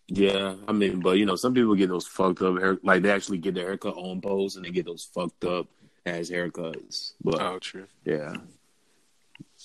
Yeah, 0.08 0.56
I 0.68 0.72
mean, 0.72 1.00
but 1.02 1.18
you 1.18 1.26
know, 1.26 1.36
some 1.36 1.54
people 1.54 1.76
get 1.76 1.90
those 1.90 2.06
fucked 2.08 2.42
up 2.42 2.58
hair, 2.60 2.78
like 2.84 3.02
they 3.02 3.12
actually 3.12 3.40
get 3.40 3.56
their 3.56 3.66
haircut 3.68 3.96
on 3.98 4.22
post, 4.22 4.56
and 4.56 4.66
they 4.66 4.70
get 4.70 4.86
those 4.86 5.04
fucked 5.14 5.44
up 5.46 5.68
ass 6.06 6.30
haircuts. 6.30 7.14
But 7.24 7.42
Oh, 7.42 7.58
true. 7.60 7.88
yeah, 8.04 8.36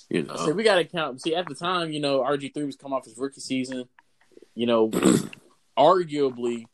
you 0.08 0.22
know, 0.22 0.36
So 0.36 0.52
we 0.52 0.62
got 0.64 0.76
to 0.76 0.84
count. 0.84 1.20
See, 1.20 1.34
at 1.34 1.46
the 1.46 1.54
time, 1.54 1.92
you 1.92 2.00
know, 2.00 2.20
RG 2.20 2.54
three 2.54 2.64
was 2.64 2.76
coming 2.76 2.96
off 2.96 3.04
his 3.04 3.18
rookie 3.18 3.40
season. 3.40 3.88
You 4.54 4.66
know, 4.66 4.90
arguably 5.78 6.64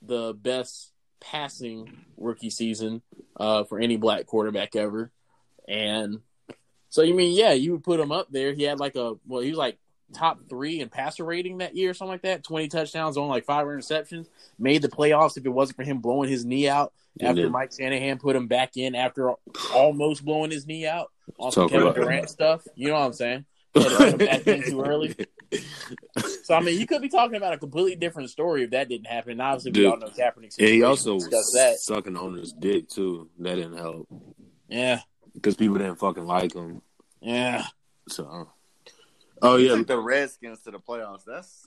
the 0.00 0.34
best 0.34 0.90
passing 1.20 2.04
rookie 2.16 2.50
season 2.50 3.02
uh, 3.38 3.64
for 3.64 3.78
any 3.78 3.96
black 3.96 4.26
quarterback 4.26 4.74
ever. 4.74 5.12
And 5.68 6.20
so, 6.92 7.00
you 7.00 7.14
mean, 7.14 7.34
yeah, 7.34 7.52
you 7.52 7.72
would 7.72 7.82
put 7.82 7.98
him 7.98 8.12
up 8.12 8.28
there. 8.30 8.52
He 8.52 8.64
had 8.64 8.78
like 8.78 8.96
a 8.96 9.14
well, 9.26 9.40
he 9.40 9.48
was 9.48 9.56
like 9.58 9.78
top 10.12 10.40
three 10.46 10.80
in 10.80 10.90
passer 10.90 11.24
rating 11.24 11.58
that 11.58 11.74
year, 11.74 11.90
or 11.90 11.94
something 11.94 12.12
like 12.12 12.22
that. 12.22 12.44
Twenty 12.44 12.68
touchdowns, 12.68 13.16
on 13.16 13.28
like 13.28 13.46
five 13.46 13.66
interceptions. 13.66 14.28
Made 14.58 14.82
the 14.82 14.88
playoffs 14.88 15.38
if 15.38 15.46
it 15.46 15.48
wasn't 15.48 15.76
for 15.76 15.84
him 15.84 16.00
blowing 16.00 16.28
his 16.28 16.44
knee 16.44 16.68
out 16.68 16.92
after 17.18 17.48
Mike 17.48 17.72
Shanahan 17.72 18.18
put 18.18 18.36
him 18.36 18.46
back 18.46 18.76
in 18.76 18.94
after 18.94 19.32
almost 19.72 20.22
blowing 20.22 20.50
his 20.50 20.66
knee 20.66 20.86
out 20.86 21.10
on 21.38 21.50
some 21.50 21.70
Kevin. 21.70 21.94
Durant 21.94 22.28
stuff. 22.28 22.62
You 22.74 22.88
know 22.88 22.94
what 22.94 23.06
I'm 23.06 23.12
saying? 23.14 23.44
Back 23.74 24.46
in 24.46 24.62
too 24.64 24.82
early. 24.82 25.16
So 26.44 26.54
I 26.54 26.60
mean, 26.60 26.78
you 26.80 26.86
could 26.86 27.02
be 27.02 27.08
talking 27.08 27.36
about 27.36 27.52
a 27.52 27.58
completely 27.58 27.94
different 27.96 28.30
story 28.30 28.64
if 28.64 28.70
that 28.70 28.88
didn't 28.88 29.06
happen. 29.06 29.32
And 29.32 29.42
obviously, 29.42 29.72
we 29.72 29.86
all 29.86 29.96
know 29.96 30.06
And 30.06 30.52
situation. 30.52 30.74
he 30.74 30.82
also 30.82 31.14
was 31.14 31.28
that. 31.28 31.76
sucking 31.78 32.16
on 32.16 32.34
his 32.34 32.52
dick 32.52 32.88
too. 32.88 33.28
That 33.38 33.56
didn't 33.56 33.76
help. 33.76 34.08
Yeah, 34.68 35.00
because 35.42 35.56
people 35.56 35.76
didn't 35.76 35.96
fucking 35.96 36.24
like 36.24 36.54
him. 36.54 36.80
Yeah. 37.20 37.64
So, 38.08 38.48
oh 39.42 39.56
yeah, 39.56 39.74
took 39.76 39.86
the 39.88 39.98
Redskins 39.98 40.60
to 40.62 40.70
the 40.70 40.78
playoffs. 40.78 41.24
That's 41.26 41.66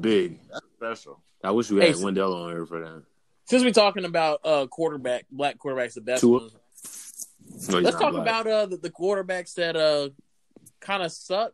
big. 0.00 0.38
that's 0.52 0.66
special. 0.76 1.22
I 1.42 1.50
wish 1.50 1.70
we 1.70 1.80
Hey, 1.80 1.88
had 1.88 1.96
so- 1.96 2.04
Wendell 2.04 2.34
on 2.34 2.50
here 2.52 2.66
for 2.66 2.80
that. 2.80 3.02
Since 3.46 3.62
we're 3.62 3.72
talking 3.72 4.04
about 4.04 4.40
uh 4.44 4.66
quarterback, 4.66 5.24
black 5.30 5.56
quarterbacks, 5.58 5.94
the 5.94 6.00
best 6.00 6.20
Tua. 6.20 6.40
ones. 6.40 6.56
No, 7.70 7.78
Let's 7.78 7.96
talk 7.96 8.12
black. 8.12 8.22
about 8.22 8.46
uh 8.46 8.66
the, 8.66 8.76
the 8.76 8.90
quarterbacks 8.90 9.54
that 9.54 9.76
uh 9.76 10.08
kind 10.80 11.02
of 11.02 11.12
suck. 11.12 11.52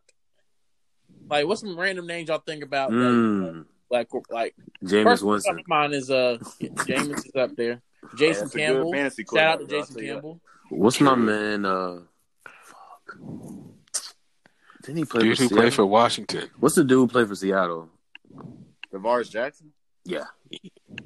Like, 1.29 1.47
what's 1.47 1.61
some 1.61 1.79
random 1.79 2.07
names 2.07 2.29
y'all 2.29 2.39
think 2.39 2.65
about? 2.65 2.91
that, 2.91 2.97
Mm, 2.97 3.67
black 3.91 4.09
like 4.31 4.55
Jameis 4.83 5.03
first 5.05 5.23
Winston. 5.23 5.63
mine 5.67 5.93
is 5.93 6.11
uh 6.11 6.39
James 6.87 7.09
is 7.09 7.31
up 7.37 7.55
there. 7.57 7.83
Jason 8.17 8.45
That's 8.45 8.55
a 8.55 8.59
good 8.59 8.65
Campbell. 8.67 8.93
Shout 8.93 9.05
out 9.05 9.13
to 9.17 9.25
quarterback, 9.25 9.59
bro, 9.69 9.77
I'll 9.79 9.83
Jason 9.83 9.95
tell 9.95 10.05
you 10.05 10.15
that. 10.15 10.41
Campbell. 10.73 10.85
What's 10.85 11.01
my 11.01 11.15
man? 11.15 11.65
Uh, 11.65 12.01
fuck. 12.65 13.19
Didn't 14.83 14.99
he 14.99 15.05
play 15.05 15.23
Dude 15.23 15.37
for 15.37 15.43
who 15.43 15.49
Seattle? 15.49 15.57
played 15.59 15.75
for 15.75 15.87
Washington. 15.87 16.51
What's 16.59 16.75
the 16.75 16.83
dude 16.85 16.99
who 16.99 17.07
played 17.09 17.29
for 17.29 17.35
Seattle? 17.37 17.89
Tarvaris 18.93 19.31
Jackson. 19.31 19.73
Yeah. 20.05 20.25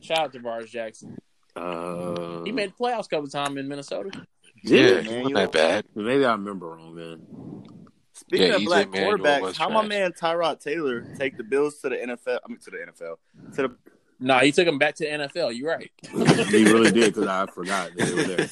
Shout 0.01 0.19
out 0.19 0.33
to 0.33 0.41
Vars 0.41 0.71
Jackson. 0.71 1.19
Uh, 1.55 2.43
He 2.45 2.53
made 2.53 2.71
the 2.71 2.75
playoffs 2.75 3.07
a 3.07 3.09
couple 3.09 3.29
times 3.29 3.57
in 3.59 3.69
Minnesota. 3.69 4.11
Yeah, 4.65 4.77
did 4.79 5.05
he 5.07 5.11
man, 5.11 5.19
wasn't 5.23 5.29
you 5.29 5.35
that 5.37 5.53
bad. 5.53 5.85
Maybe 5.95 6.25
I 6.25 6.33
remember 6.33 6.69
wrong, 6.69 6.95
man. 6.95 7.21
Speaking 8.15 8.49
Yeah, 8.49 8.55
of 8.57 8.63
EJ 8.63 8.65
black 8.65 8.91
Manuel 8.91 9.19
quarterbacks, 9.19 9.41
was 9.43 9.57
how 9.59 9.69
my 9.69 9.87
man 9.87 10.13
Tyrod 10.13 10.61
Taylor 10.61 11.03
take 11.19 11.37
the 11.37 11.45
Bills 11.45 11.79
to 11.81 11.91
the 11.91 11.97
NFL? 11.97 12.39
I 12.45 12.49
mean, 12.49 12.59
to 12.59 12.71
the 12.71 12.79
NFL. 12.79 13.17
To 13.57 13.63
the 13.69 13.77
No, 14.19 14.39
he 14.39 14.53
took 14.53 14.67
him 14.67 14.79
back 14.79 14.95
to 14.97 15.05
the 15.05 15.11
NFL. 15.11 15.57
You're 15.57 15.71
right. 15.71 15.91
he 16.49 16.65
really 16.65 16.91
did 16.91 17.15
because 17.15 17.27
I 17.27 17.47
forgot 17.47 17.91
that 17.97 18.07
they 18.07 18.15
were 18.15 18.23
there. 18.23 18.49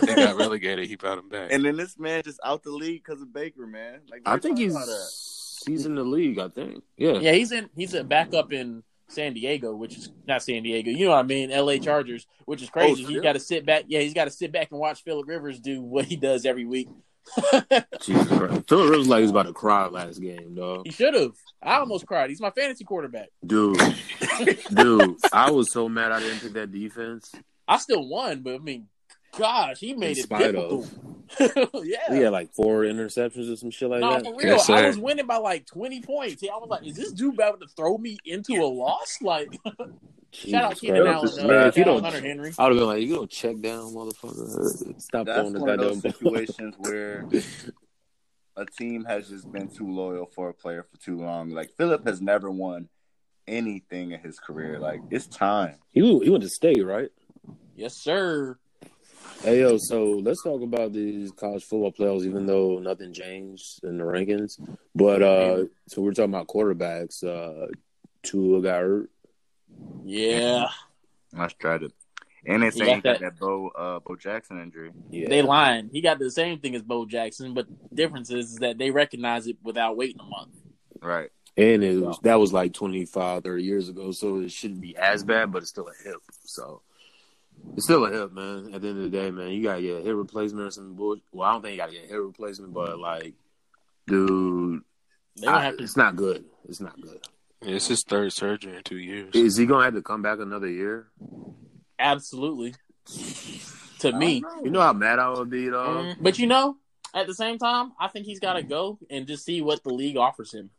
they 0.00 0.14
got 0.14 0.36
relegated. 0.36 0.88
He 0.88 0.96
brought 0.96 1.18
him 1.18 1.28
back. 1.28 1.52
and 1.52 1.64
then 1.64 1.76
this 1.76 1.98
man 1.98 2.22
just 2.22 2.40
out 2.44 2.62
the 2.62 2.70
league 2.70 3.02
because 3.04 3.22
of 3.22 3.32
Baker, 3.32 3.66
man. 3.66 4.00
Like 4.10 4.22
I 4.26 4.36
think 4.38 4.58
he's 4.58 5.62
he's 5.66 5.86
in 5.86 5.94
the 5.94 6.04
league. 6.04 6.38
I 6.38 6.48
think. 6.48 6.82
Yeah. 6.96 7.14
Yeah, 7.14 7.32
he's 7.32 7.52
in. 7.52 7.70
He's 7.74 7.94
a 7.94 8.04
backup 8.04 8.52
in 8.52 8.82
San 9.08 9.34
Diego, 9.34 9.74
which 9.74 9.96
is 9.96 10.10
not 10.26 10.42
San 10.42 10.62
Diego. 10.62 10.90
You 10.90 11.06
know 11.06 11.12
what 11.12 11.20
I 11.20 11.24
mean? 11.24 11.50
L.A. 11.50 11.78
Chargers, 11.78 12.26
which 12.44 12.62
is 12.62 12.68
oh, 12.68 12.72
crazy. 12.72 12.90
Oh, 12.90 12.94
he's 12.94 13.06
still? 13.06 13.22
got 13.22 13.32
to 13.32 13.40
sit 13.40 13.66
back. 13.66 13.84
Yeah, 13.88 14.00
he's 14.00 14.14
got 14.14 14.24
to 14.24 14.30
sit 14.30 14.52
back 14.52 14.68
and 14.70 14.80
watch 14.80 15.02
Philip 15.02 15.26
Rivers 15.26 15.60
do 15.60 15.82
what 15.82 16.04
he 16.04 16.16
does 16.16 16.46
every 16.46 16.64
week. 16.64 16.88
Jesus 18.00 18.26
Christ. 18.28 18.68
Philip 18.68 18.90
Rivers 18.90 19.08
like 19.08 19.18
he 19.18 19.22
was 19.22 19.30
about 19.30 19.46
to 19.46 19.52
cry 19.52 19.86
last 19.86 20.20
game, 20.20 20.54
dog. 20.54 20.82
he 20.86 20.92
should 20.92 21.14
have. 21.14 21.32
I 21.62 21.76
almost 21.76 22.06
cried. 22.06 22.30
He's 22.30 22.40
my 22.40 22.50
fantasy 22.50 22.84
quarterback. 22.84 23.28
Dude, 23.46 23.78
dude, 24.74 25.16
I 25.32 25.50
was 25.50 25.72
so 25.72 25.88
mad 25.88 26.12
I 26.12 26.20
didn't 26.20 26.40
pick 26.40 26.52
that 26.54 26.72
defense. 26.72 27.32
I 27.68 27.76
still 27.78 28.08
won, 28.08 28.40
but 28.42 28.54
I 28.54 28.58
mean, 28.58 28.88
gosh, 29.38 29.78
he 29.78 29.94
made 29.94 30.16
In 30.16 30.18
it 30.18 30.22
spite 30.24 30.52
difficult. 30.52 30.88
yeah. 31.84 31.98
He 32.12 32.18
had 32.22 32.32
like 32.32 32.52
four 32.54 32.82
interceptions 32.82 33.52
or 33.52 33.56
some 33.56 33.70
shit 33.70 33.88
like 33.88 34.00
No, 34.00 34.14
that. 34.14 34.24
for 34.24 34.34
real. 34.36 34.48
Yes, 34.48 34.68
I 34.68 34.86
was 34.88 34.98
winning 34.98 35.26
by 35.26 35.36
like 35.36 35.66
20 35.66 36.02
points. 36.02 36.42
I 36.42 36.56
was 36.56 36.68
like, 36.68 36.84
is 36.86 36.96
this 36.96 37.12
dude 37.12 37.34
about 37.34 37.60
to 37.60 37.68
throw 37.68 37.96
me 37.98 38.18
into 38.24 38.54
a 38.54 38.66
loss? 38.66 39.18
Like, 39.22 39.56
shout 40.32 40.64
out 40.64 40.68
Jesus 40.70 40.80
Keenan 40.80 41.02
Christ. 41.04 41.38
Allen. 41.38 41.46
Though. 41.48 41.54
Man, 41.58 41.66
if 41.68 41.76
you 41.76 41.84
Shout 41.84 41.88
out 41.88 42.02
don't- 42.02 42.04
Hunter 42.12 42.28
Henry. 42.28 42.52
I 42.58 42.62
would 42.64 42.68
have 42.72 42.78
been 42.80 42.86
like, 42.88 43.02
you 43.02 43.14
don't 43.14 43.30
check 43.30 43.60
down, 43.60 43.92
motherfucker. 43.94 45.00
Stop 45.00 45.26
That's 45.26 45.38
throwing 45.38 45.52
the 45.54 45.60
one 45.60 45.68
of 45.70 45.78
those 45.80 46.00
goddamn 46.00 46.10
ball. 46.22 46.32
situations 46.34 46.74
where 46.78 47.26
a 48.56 48.66
team 48.66 49.04
has 49.04 49.28
just 49.28 49.50
been 49.50 49.68
too 49.68 49.88
loyal 49.90 50.26
for 50.26 50.48
a 50.48 50.54
player 50.54 50.84
for 50.90 50.96
too 50.98 51.18
long. 51.18 51.50
Like 51.50 51.70
Philip 51.76 52.06
has 52.06 52.20
never 52.20 52.50
won 52.50 52.88
anything 53.46 54.12
in 54.12 54.20
his 54.20 54.38
career. 54.38 54.78
Like 54.78 55.00
it's 55.10 55.26
time. 55.26 55.76
He 55.90 56.00
he 56.00 56.30
went 56.30 56.42
to 56.42 56.48
state, 56.48 56.84
right? 56.84 57.08
Yes, 57.74 57.96
sir. 57.96 58.58
Hey 59.42 59.60
yo, 59.60 59.78
so 59.78 60.04
let's 60.22 60.42
talk 60.42 60.60
about 60.62 60.92
these 60.92 61.30
college 61.32 61.64
football 61.64 61.92
playoffs, 61.92 62.24
even 62.26 62.44
though 62.46 62.78
nothing 62.78 63.12
changed 63.12 63.82
in 63.84 63.96
the 63.98 64.04
rankings. 64.04 64.60
But 64.94 65.22
uh 65.22 65.64
so 65.88 66.02
we're 66.02 66.12
talking 66.12 66.34
about 66.34 66.48
quarterbacks. 66.48 67.24
Uh 67.24 67.68
Tua 68.22 68.60
got 68.60 68.80
hurt. 68.82 69.10
Yeah. 70.04 70.66
I 71.36 71.46
tried 71.48 71.82
it. 71.84 71.92
And 72.46 72.62
they 72.62 72.66
You 72.66 72.72
say 72.72 72.86
got 72.86 72.94
he 72.96 73.00
got 73.02 73.02
that- 73.02 73.20
that 73.20 73.38
Bo 73.38 73.68
uh, 73.68 74.00
Bo 74.00 74.16
Jackson 74.16 74.60
injury. 74.60 74.90
Yeah. 75.10 75.28
They 75.28 75.42
lying. 75.42 75.90
He 75.92 76.00
got 76.00 76.18
the 76.18 76.30
same 76.30 76.58
thing 76.58 76.74
as 76.74 76.82
Bo 76.82 77.04
Jackson, 77.06 77.52
but 77.54 77.66
the 77.90 77.94
difference 77.94 78.30
is, 78.30 78.52
is 78.52 78.56
that 78.58 78.78
they 78.78 78.90
recognize 78.90 79.46
it 79.46 79.56
without 79.62 79.96
waiting 79.96 80.20
a 80.20 80.24
month. 80.24 80.54
Right. 81.02 81.30
and 81.56 81.82
it 81.84 81.98
was 82.00 82.18
that 82.22 82.36
was 82.40 82.52
like 82.52 82.72
25, 82.74 83.42
30 83.44 83.62
years 83.62 83.88
ago, 83.88 84.12
so 84.12 84.38
it 84.40 84.50
shouldn't 84.52 84.80
be 84.80 84.96
as 84.96 85.22
bad, 85.24 85.52
but 85.52 85.58
it's 85.62 85.68
still 85.70 85.88
a 85.88 86.02
hip. 86.04 86.20
So 86.44 86.80
it's 87.76 87.84
still 87.84 88.06
a 88.06 88.10
hip, 88.10 88.32
man. 88.32 88.70
At 88.74 88.80
the 88.82 88.88
end 88.88 88.98
of 88.98 89.04
the 89.04 89.10
day, 89.10 89.30
man, 89.30 89.50
you 89.50 89.62
gotta 89.62 89.82
get 89.82 89.98
a 89.98 90.02
hip 90.02 90.16
replacement 90.16 90.66
or 90.66 90.70
some 90.70 90.94
bullshit. 90.94 91.24
Well, 91.32 91.48
I 91.48 91.52
don't 91.52 91.62
think 91.62 91.72
you 91.72 91.78
gotta 91.78 91.92
get 91.92 92.04
a 92.04 92.08
hip 92.08 92.20
replacement, 92.22 92.72
but 92.72 92.98
like, 92.98 93.34
dude, 94.06 94.82
They 95.36 95.46
don't 95.46 95.54
I- 95.54 95.64
have 95.64 95.76
to. 95.76 95.84
it's 95.84 95.96
not 95.96 96.16
good. 96.16 96.44
It's 96.68 96.80
not 96.80 96.98
good. 97.00 97.20
It's 97.62 97.88
his 97.88 98.02
third 98.04 98.32
surgery 98.32 98.76
in 98.76 98.82
two 98.82 98.96
years. 98.98 99.34
Is 99.34 99.56
he 99.56 99.66
gonna 99.66 99.84
have 99.84 99.94
to 99.94 100.02
come 100.02 100.22
back 100.22 100.38
another 100.40 100.68
year? 100.68 101.08
Absolutely. 101.98 102.74
To 103.98 104.12
me. 104.12 104.42
You 104.64 104.70
know 104.70 104.80
how 104.80 104.92
mad 104.94 105.18
I 105.18 105.28
would 105.30 105.50
be, 105.50 105.68
though. 105.68 106.14
Mm, 106.14 106.16
But 106.22 106.38
you 106.38 106.46
know, 106.46 106.76
at 107.14 107.26
the 107.26 107.34
same 107.34 107.58
time, 107.58 107.92
I 108.00 108.08
think 108.08 108.24
he's 108.24 108.40
got 108.40 108.54
to 108.54 108.62
go 108.62 108.98
and 109.10 109.26
just 109.26 109.44
see 109.44 109.60
what 109.60 109.82
the 109.82 109.92
league 109.92 110.16
offers 110.16 110.54
him. 110.54 110.70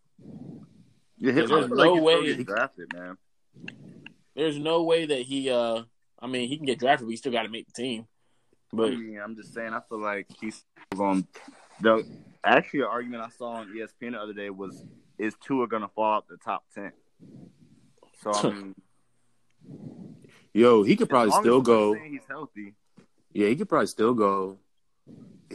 Yeah, 1.18 1.34
There's 1.34 1.52
I 1.52 1.68
feel 1.68 1.68
no 1.68 1.84
he 1.84 2.00
still 2.00 2.04
way- 2.04 2.26
gets 2.36 2.44
drafted, 2.46 2.94
man. 2.96 3.18
There's 4.36 4.58
no 4.58 4.84
way 4.84 5.06
that 5.06 5.22
he. 5.22 5.50
uh 5.52 5.84
I 6.20 6.28
mean, 6.28 6.48
he 6.50 6.58
can 6.58 6.66
get 6.66 6.80
drafted, 6.80 7.08
but 7.08 7.12
he 7.12 7.18
still 7.18 7.32
got 7.32 7.44
to 7.44 7.50
make 7.50 7.68
the 7.68 7.74
team. 7.74 8.08
I 8.74 8.78
But 8.78 8.92
mean, 8.94 9.20
I'm 9.24 9.36
just 9.36 9.54
saying. 9.54 9.74
I 9.74 9.82
feel 9.88 10.00
like 10.02 10.28
he's 10.40 10.64
on. 10.98 11.28
The 11.80 12.04
actually, 12.44 12.82
an 12.82 12.88
argument 12.88 13.24
I 13.24 13.30
saw 13.30 13.54
on 13.58 13.68
ESPN 13.76 14.12
the 14.14 14.20
other 14.20 14.34
day 14.34 14.50
was: 14.50 14.84
Is 15.22 15.36
Tua 15.40 15.68
gonna 15.68 15.88
fall 15.88 16.16
out 16.16 16.28
the 16.28 16.38
top 16.38 16.64
ten? 16.74 16.92
So 18.24 18.34
I 18.34 18.50
mean, 18.50 18.76
Yo, 20.52 20.82
he 20.82 20.96
could 20.96 21.10
probably 21.10 21.32
still 21.32 21.62
go. 21.62 21.94
He's 21.94 22.22
healthy. 22.28 22.74
Yeah, 23.32 23.48
he 23.48 23.56
could 23.56 23.70
probably 23.70 23.86
still 23.86 24.16
go. 24.16 24.58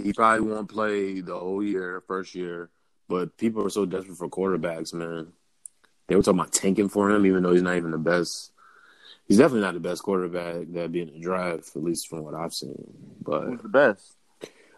He 0.00 0.12
probably 0.12 0.46
won't 0.46 0.68
play 0.68 1.20
the 1.20 1.36
whole 1.36 1.64
year, 1.64 2.00
first 2.06 2.36
year. 2.36 2.70
But 3.08 3.36
people 3.36 3.66
are 3.66 3.70
so 3.70 3.86
desperate 3.86 4.16
for 4.16 4.28
quarterbacks, 4.28 4.94
man. 4.94 5.32
They 6.06 6.14
were 6.14 6.22
talking 6.22 6.38
about 6.38 6.52
tanking 6.52 6.88
for 6.88 7.10
him, 7.10 7.26
even 7.26 7.42
though 7.42 7.52
he's 7.52 7.62
not 7.62 7.76
even 7.76 7.90
the 7.90 7.98
best. 7.98 8.52
He's 9.26 9.38
definitely 9.38 9.62
not 9.62 9.74
the 9.74 9.80
best 9.80 10.04
quarterback 10.04 10.66
that'd 10.68 10.92
be 10.92 11.02
in 11.02 11.12
the 11.12 11.18
draft, 11.18 11.74
at 11.74 11.82
least 11.82 12.06
from 12.08 12.22
what 12.22 12.34
I've 12.34 12.54
seen. 12.54 12.84
But 13.20 13.46
Who's 13.46 13.62
the 13.62 13.68
best? 13.68 14.14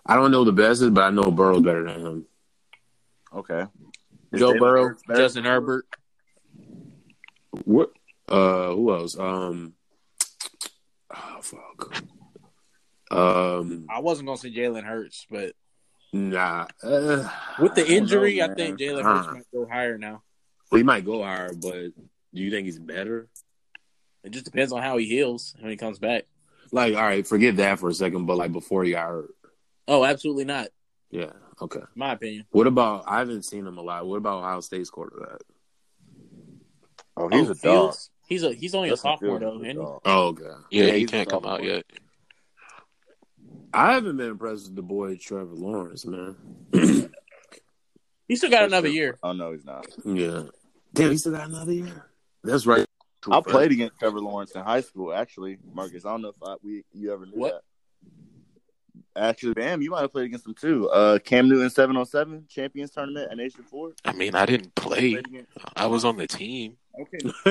I 0.07 0.15
don't 0.15 0.31
know 0.31 0.45
the 0.45 0.53
best 0.53 0.81
is, 0.81 0.89
but 0.89 1.05
I 1.05 1.11
know 1.11 1.31
Burrow's 1.31 1.63
better 1.63 1.85
than 1.85 2.01
him. 2.01 2.27
Okay. 3.35 3.67
Is 4.33 4.41
Joe 4.41 4.53
Jalen 4.53 4.59
Burrow, 4.59 4.95
Justin 5.17 5.45
Herbert. 5.45 5.87
What? 7.65 7.91
Uh, 8.29 8.73
who 8.75 8.93
else? 8.95 9.19
Um, 9.19 9.75
oh 11.15 11.39
fuck. 11.41 12.03
Um, 13.11 13.87
I 13.91 14.01
wasn't 14.01 14.27
gonna 14.27 14.39
say 14.39 14.51
Jalen 14.53 14.85
Hurts, 14.85 15.27
but 15.31 15.53
nah. 16.13 16.67
Uh, 16.83 17.29
with 17.59 17.75
the 17.75 17.85
I 17.85 17.89
know, 17.89 17.95
injury, 17.95 18.43
I 18.43 18.53
think 18.55 18.79
Jalen 18.79 19.03
Hurts 19.03 19.29
Uh. 19.29 19.33
might 19.33 19.51
go 19.53 19.67
higher 19.67 19.97
now. 19.97 20.23
he 20.71 20.83
might 20.83 21.07
go 21.07 21.23
higher, 21.23 21.53
but 21.55 21.73
do 21.73 22.43
you 22.43 22.51
think 22.51 22.67
he's 22.67 22.79
better? 22.79 23.29
It 24.25 24.31
just 24.33 24.45
depends 24.45 24.73
on 24.73 24.83
how 24.83 24.99
he 24.99 25.07
heals 25.07 25.55
when 25.59 25.71
he 25.71 25.77
comes 25.79 25.99
back. 25.99 26.25
Like, 26.71 26.95
all 26.95 27.03
right, 27.03 27.27
forget 27.27 27.57
that 27.57 27.79
for 27.79 27.89
a 27.89 27.95
second, 27.95 28.27
but 28.27 28.37
like 28.37 28.53
before 28.53 28.85
he 28.85 28.91
got 28.91 29.09
hurt. 29.09 29.31
Oh, 29.87 30.05
absolutely 30.05 30.45
not. 30.45 30.69
Yeah, 31.11 31.31
okay. 31.63 31.81
My 31.95 32.13
opinion. 32.13 32.47
What 32.51 32.67
about? 32.67 33.05
I 33.07 33.19
haven't 33.19 33.45
seen 33.45 33.67
him 33.67 33.79
a 33.79 33.83
lot. 33.83 34.07
What 34.07 34.17
about 34.17 34.39
Ohio 34.39 34.61
State's 34.61 34.91
quarterback? 34.91 35.41
Oh, 37.17 37.29
he's 37.29 37.49
oh, 37.49 37.53
a 37.53 37.55
Fields. 37.55 38.11
He's 38.29 38.43
a 38.45 38.53
he's 38.53 38.75
only 38.75 38.91
a 38.91 38.97
sophomore 38.97 39.39
though, 39.39 39.57
is 39.57 39.63
a 39.63 39.71
isn't 39.71 39.83
he? 39.83 39.99
Oh, 40.05 40.27
okay. 40.29 40.45
Yeah, 40.71 40.85
Yeah, 40.87 40.93
he 40.93 41.07
can't 41.07 41.29
come 41.29 41.47
out 41.47 41.65
yet. 41.65 41.85
I 43.73 43.95
haven't 43.95 44.17
been 44.17 44.31
impressed 44.31 44.67
with 44.67 44.77
the 44.77 44.83
boy 44.83 45.17
Trevor 45.17 45.55
Lawrence, 45.55 46.07
man. 46.07 46.37
He 48.29 48.37
still 48.37 48.51
got 48.51 48.65
another 48.65 48.89
year. 48.89 49.19
Oh 49.23 49.33
no, 49.33 49.53
he's 49.53 49.65
not. 49.65 49.87
yeah. 50.05 50.43
Damn, 50.93 51.11
he 51.11 51.17
still 51.17 51.33
got 51.33 51.49
another 51.49 51.73
year. 51.73 52.05
That's 52.45 52.67
right. 52.67 52.85
I 53.31 53.41
played 53.41 53.73
against 53.73 53.99
Trevor 53.99 54.21
Lawrence 54.21 54.53
in 54.53 54.63
high 54.63 54.83
school. 54.83 55.13
Actually, 55.13 55.59
Marcus, 55.73 56.05
I 56.05 56.11
don't 56.11 56.23
know 56.23 56.29
if 56.29 56.37
I, 56.43 56.57
we 56.63 56.85
you 56.93 57.13
ever 57.13 57.27
knew 57.27 57.33
What? 57.33 57.53
that. 57.55 57.63
Actually, 59.19 59.55
Bam, 59.55 59.83
you 59.83 59.91
might 59.91 60.01
have 60.03 60.13
played 60.13 60.27
against 60.27 60.47
him 60.47 60.55
too. 60.55 60.89
Uh, 60.91 61.19
Cam 61.19 61.49
Newton 61.49 61.71
seven 61.71 61.97
on 61.97 62.07
seven 62.07 62.45
Champions 62.49 62.91
Tournament 62.91 63.29
at 63.31 63.37
Nation 63.37 63.63
Four. 63.65 63.93
I 64.05 64.13
mean, 64.13 64.35
I 64.35 64.47
didn't 64.47 64.75
play. 64.75 65.13
Played 65.15 65.27
against- 65.27 65.51
I 65.77 65.87
was 65.87 66.05
on 66.05 66.17
the 66.17 66.27
team. 66.27 66.77
Okay, 67.01 67.19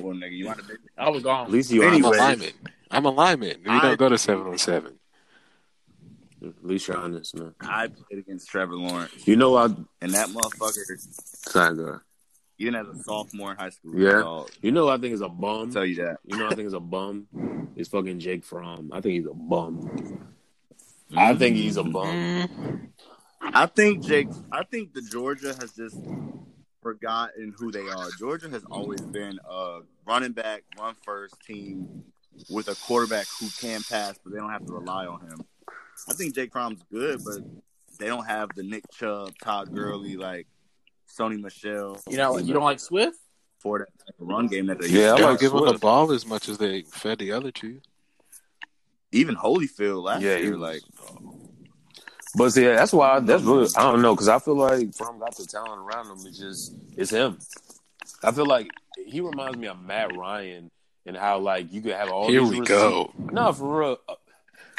well, 0.00 0.14
nigga, 0.14 0.32
you 0.32 0.44
might 0.46 0.56
have 0.56 0.66
been. 0.68 0.78
I 0.98 1.08
was 1.10 1.22
gone. 1.22 1.46
At 1.46 1.50
least 1.52 1.70
you 1.70 1.82
I'm 1.84 2.04
a 2.04 2.08
lineman. 2.10 2.52
I'm 2.90 3.04
a 3.06 3.10
lineman. 3.10 3.56
We 3.64 3.70
I- 3.70 3.80
don't 3.80 3.98
go 3.98 4.08
to 4.08 4.18
seven 4.18 4.46
on 4.46 4.58
seven. 4.58 4.98
At 6.44 6.64
least 6.66 6.88
you're 6.88 6.96
honest, 6.96 7.36
man. 7.36 7.54
I 7.60 7.86
played 7.86 8.18
against 8.18 8.48
Trevor 8.48 8.74
Lawrence, 8.74 9.12
You 9.28 9.36
know 9.36 9.54
I 9.56 9.66
and 9.66 10.12
that 10.12 10.28
motherfucker, 10.28 10.98
sorry, 11.48 11.76
go 11.76 11.82
ahead. 11.84 12.00
even 12.58 12.74
as 12.74 12.88
a 12.88 13.00
sophomore 13.04 13.52
in 13.52 13.56
high 13.58 13.70
school, 13.70 13.94
Yeah. 13.96 14.20
dog, 14.22 14.50
You 14.60 14.72
know 14.72 14.88
I 14.88 14.96
think 14.98 15.14
is 15.14 15.20
a 15.20 15.26
I'll 15.26 15.30
bum. 15.30 15.70
tell 15.70 15.86
you 15.86 15.94
that. 15.96 16.18
You 16.24 16.36
know 16.38 16.46
I 16.48 16.54
think 16.56 16.66
is 16.66 16.72
a 16.72 16.80
bum. 16.80 17.28
Is 17.76 17.86
fucking 17.88 18.18
Jake 18.18 18.44
Fromm. 18.44 18.90
I 18.92 19.00
think 19.00 19.14
he's 19.14 19.26
a 19.26 19.32
bum. 19.34 19.88
I 21.14 21.30
mm-hmm. 21.30 21.38
think 21.38 21.56
he's 21.56 21.76
a 21.76 21.84
bum. 21.84 22.92
I 23.40 23.66
think 23.66 24.04
Jake. 24.04 24.28
I 24.50 24.64
think 24.64 24.94
the 24.94 25.02
Georgia 25.02 25.54
has 25.60 25.72
just 25.72 25.98
forgotten 26.82 27.54
who 27.56 27.70
they 27.70 27.88
are. 27.88 28.08
Georgia 28.18 28.48
has 28.48 28.64
always 28.70 29.00
been 29.00 29.38
a 29.48 29.80
running 30.06 30.32
back, 30.32 30.62
run 30.78 30.94
first 31.04 31.36
team 31.46 32.04
with 32.50 32.68
a 32.68 32.74
quarterback 32.74 33.26
who 33.40 33.48
can 33.60 33.82
pass, 33.82 34.18
but 34.22 34.32
they 34.32 34.38
don't 34.38 34.50
have 34.50 34.66
to 34.66 34.72
rely 34.72 35.06
on 35.06 35.20
him. 35.20 35.44
I 36.08 36.14
think 36.14 36.34
Jake 36.34 36.52
Fromm's 36.52 36.82
good, 36.90 37.20
but 37.24 37.38
they 37.98 38.06
don't 38.06 38.26
have 38.26 38.48
the 38.56 38.62
Nick 38.62 38.84
Chubb, 38.90 39.32
Todd 39.42 39.74
Gurley, 39.74 40.16
like 40.16 40.46
Sony 41.08 41.40
Michel. 41.40 42.00
You 42.08 42.16
know, 42.16 42.38
you 42.38 42.52
don't 42.54 42.64
like 42.64 42.80
Swift? 42.80 43.18
for 43.62 43.78
that 43.78 43.88
run 44.18 44.48
game 44.48 44.66
that 44.66 44.80
they 44.80 44.88
Yeah, 44.88 44.90
I 44.90 44.96
used 44.96 45.00
they 45.00 45.04
to. 45.04 45.10
like 45.12 45.22
don't 45.22 45.40
give 45.40 45.52
him 45.52 45.72
the 45.72 45.78
ball 45.78 46.12
as 46.12 46.26
much 46.26 46.48
as 46.48 46.58
they 46.58 46.82
fed 46.82 47.20
the 47.20 47.32
other 47.32 47.52
two. 47.52 47.80
Even 49.12 49.36
Holyfield 49.36 50.02
last 50.04 50.22
Yeah, 50.22 50.38
he 50.38 50.44
year, 50.44 50.56
like 50.56 50.80
But 52.34 52.50
see, 52.50 52.64
that's 52.64 52.92
why 52.92 53.20
that's 53.20 53.42
really 53.42 53.68
I 53.76 53.82
don't 53.82 54.02
know 54.02 54.14
because 54.14 54.28
I 54.28 54.38
feel 54.38 54.56
like 54.56 54.94
Fromm 54.94 55.18
got 55.18 55.36
the 55.36 55.46
talent 55.46 55.82
around 55.82 56.06
him. 56.06 56.26
It's 56.26 56.38
just 56.38 56.74
it's 56.96 57.10
him. 57.10 57.38
I 58.24 58.32
feel 58.32 58.46
like 58.46 58.68
he 59.06 59.20
reminds 59.20 59.58
me 59.58 59.66
of 59.68 59.80
Matt 59.82 60.16
Ryan 60.16 60.70
and 61.06 61.16
how 61.16 61.38
like 61.40 61.72
you 61.72 61.82
could 61.82 61.92
have 61.94 62.08
all 62.10 62.28
Here 62.28 62.40
these 62.40 62.50
we 62.50 62.60
receivers- 62.60 62.68
go. 62.80 63.12
No, 63.30 63.52
for 63.52 63.80
real. 63.80 63.98
Uh, 64.08 64.14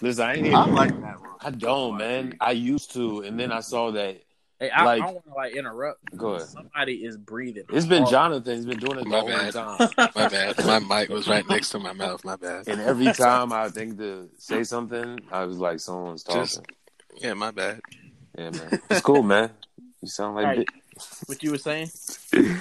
Listen, 0.01 0.25
I 0.25 0.33
ain't 0.35 0.47
even, 0.47 0.55
I 0.55 0.65
like 0.65 0.89
that 1.01 1.21
one. 1.21 1.29
I 1.39 1.51
don't, 1.51 1.97
man. 1.97 2.33
I 2.41 2.51
used 2.51 2.93
to, 2.93 3.21
and 3.21 3.39
then 3.39 3.51
I 3.51 3.59
saw 3.61 3.91
that. 3.91 4.22
Hey, 4.63 4.69
I, 4.69 4.85
Like- 4.85 5.01
I 5.01 5.05
don't 5.05 5.13
want 5.15 5.25
to 5.27 5.33
like 5.33 5.55
interrupt. 5.55 6.17
Go 6.17 6.35
ahead. 6.35 6.47
Somebody 6.47 6.93
is 7.05 7.17
breathing. 7.17 7.63
It's 7.69 7.85
been. 7.85 8.05
Jonathan. 8.05 8.55
He's 8.55 8.65
been 8.65 8.79
doing 8.79 8.99
it 8.99 9.07
My 9.07 9.19
whole 9.19 9.27
bad. 9.27 9.53
time. 9.53 9.89
My 10.15 10.27
bad. 10.29 10.65
My 10.65 10.79
mic 10.79 11.09
was 11.09 11.27
right 11.27 11.47
next 11.49 11.69
to 11.71 11.79
my 11.79 11.91
mouth. 11.93 12.23
My 12.23 12.35
bad. 12.37 12.67
And 12.67 12.79
every 12.79 13.11
time 13.13 13.51
I 13.51 13.69
think 13.69 13.97
to 13.97 14.29
say 14.37 14.63
something, 14.63 15.19
I 15.31 15.43
was 15.45 15.57
like, 15.57 15.79
someone's 15.81 16.23
talking. 16.23 16.41
Just- 16.43 16.61
Yeah, 17.17 17.33
my 17.33 17.51
bad. 17.51 17.81
yeah, 18.37 18.51
man. 18.51 18.81
It's 18.89 19.01
cool, 19.01 19.23
man. 19.23 19.49
You 20.01 20.07
sound 20.07 20.35
like. 20.35 20.45
All 20.45 20.55
right. 20.55 20.67
bi- 20.67 21.03
What 21.25 21.43
you 21.43 21.51
were 21.51 21.57
saying? 21.57 21.89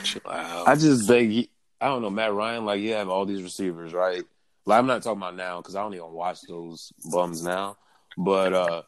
Chill 0.03 0.21
out. 0.29 0.67
I 0.69 0.75
just 0.75 1.07
think 1.07 1.31
he, 1.31 1.51
I 1.81 1.87
don't 1.87 2.03
know 2.03 2.11
Matt 2.11 2.33
Ryan. 2.33 2.65
Like 2.65 2.81
you 2.81 2.95
have 2.95 3.09
all 3.09 3.27
these 3.27 3.43
receivers, 3.43 3.93
right? 3.95 4.25
Like 4.67 4.79
I'm 4.79 4.87
not 4.87 5.03
talking 5.03 5.21
about 5.21 5.37
now 5.37 5.61
because 5.61 5.77
I 5.77 5.83
don't 5.83 5.95
even 5.95 6.11
watch 6.13 6.43
those 6.43 6.93
bums 7.13 7.43
now. 7.45 7.77
But 8.17 8.53
uh 8.53 8.83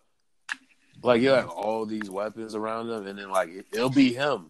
like 1.05 1.23
you 1.23 1.31
have 1.31 1.49
all 1.49 1.87
these 1.87 2.11
weapons 2.11 2.55
around 2.55 2.91
him, 2.91 3.07
and 3.07 3.19
then 3.19 3.31
like 3.31 3.49
it, 3.51 3.67
it'll 3.73 3.91
be 3.91 4.13
him. 4.13 4.47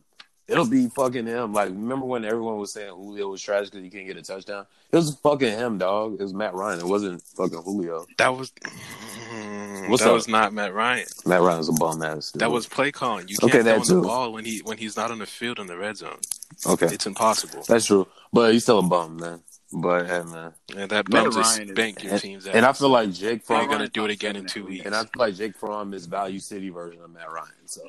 It'll 0.46 0.66
be 0.68 0.88
fucking 0.88 1.26
him. 1.26 1.52
Like 1.54 1.70
remember 1.70 2.04
when 2.04 2.24
everyone 2.24 2.58
was 2.58 2.72
saying 2.72 2.90
Julio 2.90 3.28
was 3.28 3.40
trash 3.40 3.66
because 3.70 3.82
he 3.82 3.88
couldn't 3.90 4.06
get 4.06 4.16
a 4.18 4.22
touchdown? 4.22 4.66
It 4.92 4.96
was 4.96 5.14
fucking 5.16 5.52
him, 5.52 5.78
dog. 5.78 6.14
It 6.20 6.22
was 6.22 6.34
Matt 6.34 6.52
Ryan. 6.54 6.80
It 6.80 6.86
wasn't 6.86 7.22
fucking 7.22 7.62
Julio. 7.62 8.04
that 8.18 8.28
was 8.36 8.52
mm, 8.52 9.88
What's 9.88 10.02
that 10.02 10.10
up? 10.10 10.14
was 10.16 10.28
not 10.28 10.52
Matt 10.52 10.74
Ryan. 10.74 11.06
Matt 11.24 11.40
Ryan's 11.40 11.70
a 11.70 11.72
bum 11.72 12.02
ass. 12.02 12.32
dude. 12.32 12.40
That 12.40 12.50
was 12.50 12.66
play 12.66 12.92
calling. 12.92 13.26
You 13.28 13.38
can't 13.38 13.64
that 13.64 13.86
throw 13.86 14.02
the 14.02 14.06
ball 14.06 14.32
when 14.34 14.44
he 14.44 14.58
when 14.64 14.76
he's 14.76 14.96
not 14.96 15.10
on 15.10 15.18
the 15.18 15.26
field 15.26 15.58
in 15.58 15.66
the 15.66 15.78
red 15.78 15.96
zone. 15.96 16.18
okay. 16.66 16.86
It's 16.86 17.06
impossible. 17.06 17.64
That's 17.66 17.86
true, 17.86 18.06
but 18.32 18.52
he's 18.52 18.64
still 18.64 18.80
a 18.80 18.82
bum, 18.82 19.16
man. 19.16 19.40
But 19.76 20.06
hey, 20.06 20.22
man, 20.22 20.52
And 20.76 20.88
that 20.90 21.08
Matt 21.08 21.24
bum 21.24 21.32
just 21.32 21.56
Ryan 21.58 21.68
is- 21.70 21.74
spank 21.74 22.02
your 22.04 22.12
and, 22.12 22.22
team's 22.22 22.46
ass. 22.46 22.54
and 22.54 22.64
I 22.64 22.72
feel 22.72 22.90
like 22.90 23.10
Jake 23.12 23.44
They're 23.46 23.66
gonna 23.66 23.88
do 23.88 24.04
it 24.04 24.10
again 24.12 24.36
in 24.36 24.46
two 24.46 24.64
weeks. 24.66 24.86
and 24.86 24.94
I 24.94 25.00
feel 25.02 25.10
like 25.16 25.34
Jake 25.34 25.56
Fromm 25.56 25.92
is 25.94 26.06
Value 26.06 26.38
City 26.38 26.70
version 26.70 27.02
of 27.02 27.10
Matt 27.10 27.30
Ryan. 27.32 27.48
So, 27.66 27.82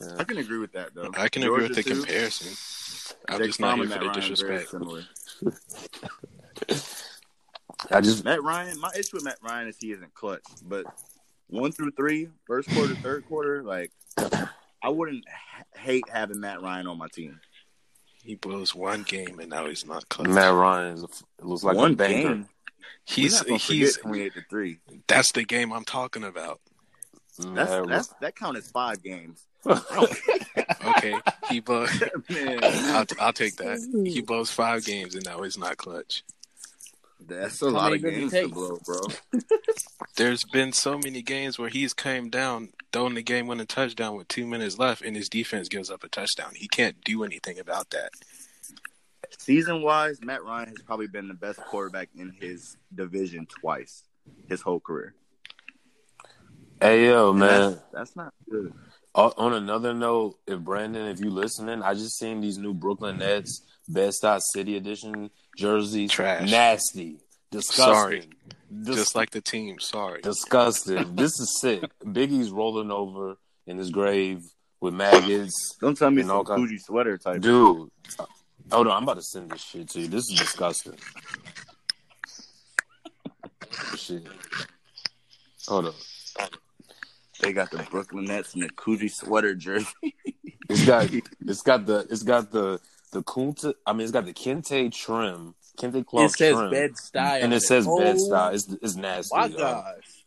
yeah. 0.00 0.14
I 0.18 0.24
can 0.24 0.38
agree 0.38 0.58
with 0.58 0.72
that 0.72 0.94
though. 0.94 1.10
I 1.14 1.28
can 1.28 1.42
agree 1.42 1.64
with 1.68 1.74
the 1.74 1.82
too. 1.82 1.94
comparison. 2.02 3.16
I'm 3.28 3.38
Jake 3.38 3.46
just 3.48 3.60
not 3.60 3.76
Fromm 3.76 3.88
here 3.88 3.92
and 3.92 3.92
for 3.92 3.98
the 3.98 4.04
Matt 4.06 4.16
Ryan 4.16 4.32
are 4.32 4.36
very 4.36 4.58
disrespect. 5.50 6.88
I 7.90 8.00
just 8.00 8.24
Matt 8.24 8.42
Ryan, 8.42 8.78
my 8.80 8.90
issue 8.96 9.16
with 9.16 9.24
Matt 9.24 9.38
Ryan 9.42 9.68
is 9.68 9.76
he 9.80 9.92
isn't 9.92 10.14
clutch. 10.14 10.42
But 10.64 10.84
one 11.48 11.72
through 11.72 11.92
three, 11.92 12.28
first 12.46 12.68
quarter, 12.70 12.94
third 12.96 13.26
quarter, 13.26 13.62
like 13.62 13.90
I 14.82 14.88
wouldn't 14.90 15.24
h- 15.26 15.64
hate 15.80 16.04
having 16.12 16.40
Matt 16.40 16.62
Ryan 16.62 16.86
on 16.86 16.98
my 16.98 17.08
team. 17.08 17.40
He 18.28 18.34
blows 18.34 18.74
one 18.74 19.04
game 19.04 19.38
and 19.40 19.48
now 19.48 19.64
he's 19.66 19.86
not 19.86 20.06
clutch. 20.10 20.28
Matt 20.28 20.52
Ryan 20.52 20.92
is 20.96 21.02
a, 21.02 21.08
looks 21.46 21.62
like 21.64 21.74
One 21.78 21.94
a 21.94 21.96
banker. 21.96 22.28
game, 22.28 22.48
He's 23.06 23.32
we're 23.32 23.38
not 23.38 23.46
gonna 23.46 23.58
he's 23.58 23.96
forget 23.96 24.02
twenty-eight 24.02 24.34
to 24.34 24.42
three. 24.50 24.78
that's 25.06 25.32
the 25.32 25.44
game 25.44 25.72
I'm 25.72 25.86
talking 25.86 26.24
about. 26.24 26.60
That's 27.38 27.70
Matt- 27.70 27.88
that's 27.88 28.08
that 28.20 28.36
count 28.36 28.58
as 28.58 28.70
five 28.70 29.02
games. 29.02 29.46
Okay, 30.84 31.14
he 31.50 31.60
blows. 31.60 31.90
I'll, 32.30 33.04
I'll 33.20 33.32
take 33.32 33.56
that. 33.56 33.78
He 34.06 34.20
blows 34.20 34.50
five 34.50 34.84
games 34.84 35.14
and 35.14 35.24
now 35.24 35.42
he's 35.42 35.58
not 35.58 35.76
clutch. 35.78 36.22
That's 37.26 37.60
a 37.62 37.66
How 37.66 37.72
lot 37.72 37.92
of 37.92 38.02
games 38.02 38.32
to 38.32 38.48
blow, 38.48 38.78
bro. 38.84 39.00
There's 40.16 40.44
been 40.44 40.72
so 40.72 40.98
many 40.98 41.22
games 41.22 41.58
where 41.58 41.68
he's 41.68 41.94
came 41.94 42.30
down, 42.30 42.70
throwing 42.92 43.14
the 43.14 43.22
game 43.22 43.46
winning 43.46 43.62
a 43.62 43.66
touchdown 43.66 44.16
with 44.16 44.28
two 44.28 44.46
minutes 44.46 44.78
left, 44.78 45.02
and 45.02 45.16
his 45.16 45.28
defense 45.28 45.68
gives 45.68 45.90
up 45.90 46.04
a 46.04 46.08
touchdown. 46.08 46.52
He 46.54 46.68
can't 46.68 47.02
do 47.04 47.24
anything 47.24 47.58
about 47.58 47.90
that. 47.90 48.10
Season 49.38 49.82
wise, 49.82 50.20
Matt 50.22 50.44
Ryan 50.44 50.68
has 50.68 50.82
probably 50.84 51.06
been 51.06 51.28
the 51.28 51.34
best 51.34 51.58
quarterback 51.60 52.08
in 52.16 52.30
his 52.40 52.76
division 52.94 53.46
twice, 53.46 54.04
his 54.48 54.60
whole 54.62 54.80
career. 54.80 55.14
Hey 56.80 57.06
yo, 57.06 57.32
man. 57.32 57.72
that's, 57.72 57.82
that's 57.92 58.16
not 58.16 58.32
good. 58.48 58.72
O- 59.14 59.34
On 59.36 59.52
another 59.52 59.92
note, 59.92 60.38
if 60.46 60.60
Brandon, 60.60 61.08
if 61.08 61.18
you 61.20 61.30
listening, 61.30 61.82
I 61.82 61.94
just 61.94 62.16
seen 62.18 62.40
these 62.40 62.56
new 62.56 62.72
Brooklyn 62.72 63.18
Nets 63.18 63.62
Bed-Stuy 63.88 64.40
City 64.40 64.76
Edition 64.76 65.30
jerseys. 65.56 66.10
Trash. 66.10 66.50
nasty, 66.50 67.18
disgusting. 67.50 67.84
Sorry. 67.94 68.28
Dis- 68.82 68.96
Just 68.96 69.14
like 69.16 69.30
the 69.30 69.40
team. 69.40 69.78
Sorry. 69.80 70.20
disgusting. 70.20 71.14
this 71.16 71.38
is 71.40 71.58
sick. 71.60 71.82
Biggie's 72.04 72.50
rolling 72.50 72.90
over 72.90 73.38
in 73.66 73.78
his 73.78 73.90
grave 73.90 74.42
with 74.80 74.94
maggots. 74.94 75.76
Don't 75.80 75.96
tell 75.96 76.10
me 76.10 76.22
And 76.22 76.30
all 76.30 76.44
some 76.44 76.56
kind- 76.56 76.68
Coogi 76.68 76.78
sweater 76.80 77.16
type. 77.18 77.40
Dude, 77.40 77.88
hold 78.70 78.86
on, 78.86 78.88
I'm 78.96 79.02
about 79.04 79.16
to 79.16 79.22
send 79.22 79.50
this 79.50 79.62
shit 79.62 79.88
to 79.90 80.00
you. 80.00 80.08
This 80.08 80.30
is 80.30 80.38
disgusting. 80.38 80.96
shit. 83.96 84.22
Hold 85.66 85.86
up. 85.86 85.94
They 87.40 87.52
got 87.52 87.70
the 87.70 87.78
Brooklyn 87.90 88.24
Nets 88.24 88.54
and 88.54 88.62
the 88.62 88.70
Coogi 88.70 89.10
sweater 89.10 89.54
jersey. 89.54 89.86
It's 90.68 90.84
got 90.84 91.08
it's 91.46 91.62
got 91.62 91.86
the 91.86 92.06
it's 92.10 92.22
got 92.22 92.50
the 92.50 92.80
the 93.12 93.22
Kunta 93.22 93.74
I 93.86 93.92
mean 93.92 94.02
it's 94.02 94.12
got 94.12 94.26
the 94.26 94.32
Kente 94.32 94.92
trim, 94.92 95.54
Kente 95.78 96.04
cloth 96.04 96.32
It 96.32 96.36
says 96.36 96.56
trim. 96.56 96.70
Bed-Stuy, 96.70 97.42
and 97.42 97.54
it 97.54 97.60
says 97.62 97.86
Oh, 97.88 97.98
Bed-Stuy. 97.98 98.54
It's 98.54 98.68
it's 98.82 98.96
nasty. 98.96 99.36
My 99.36 99.48
gosh, 99.48 100.24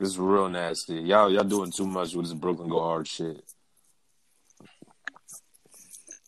It's 0.00 0.16
real 0.16 0.48
nasty. 0.48 0.94
Y'all 0.94 1.30
y'all 1.30 1.44
doing 1.44 1.70
too 1.70 1.86
much 1.86 2.14
with 2.14 2.26
this 2.26 2.34
Brooklyn 2.34 2.68
go 2.68 2.80
hard 2.80 3.06
shit. 3.08 3.42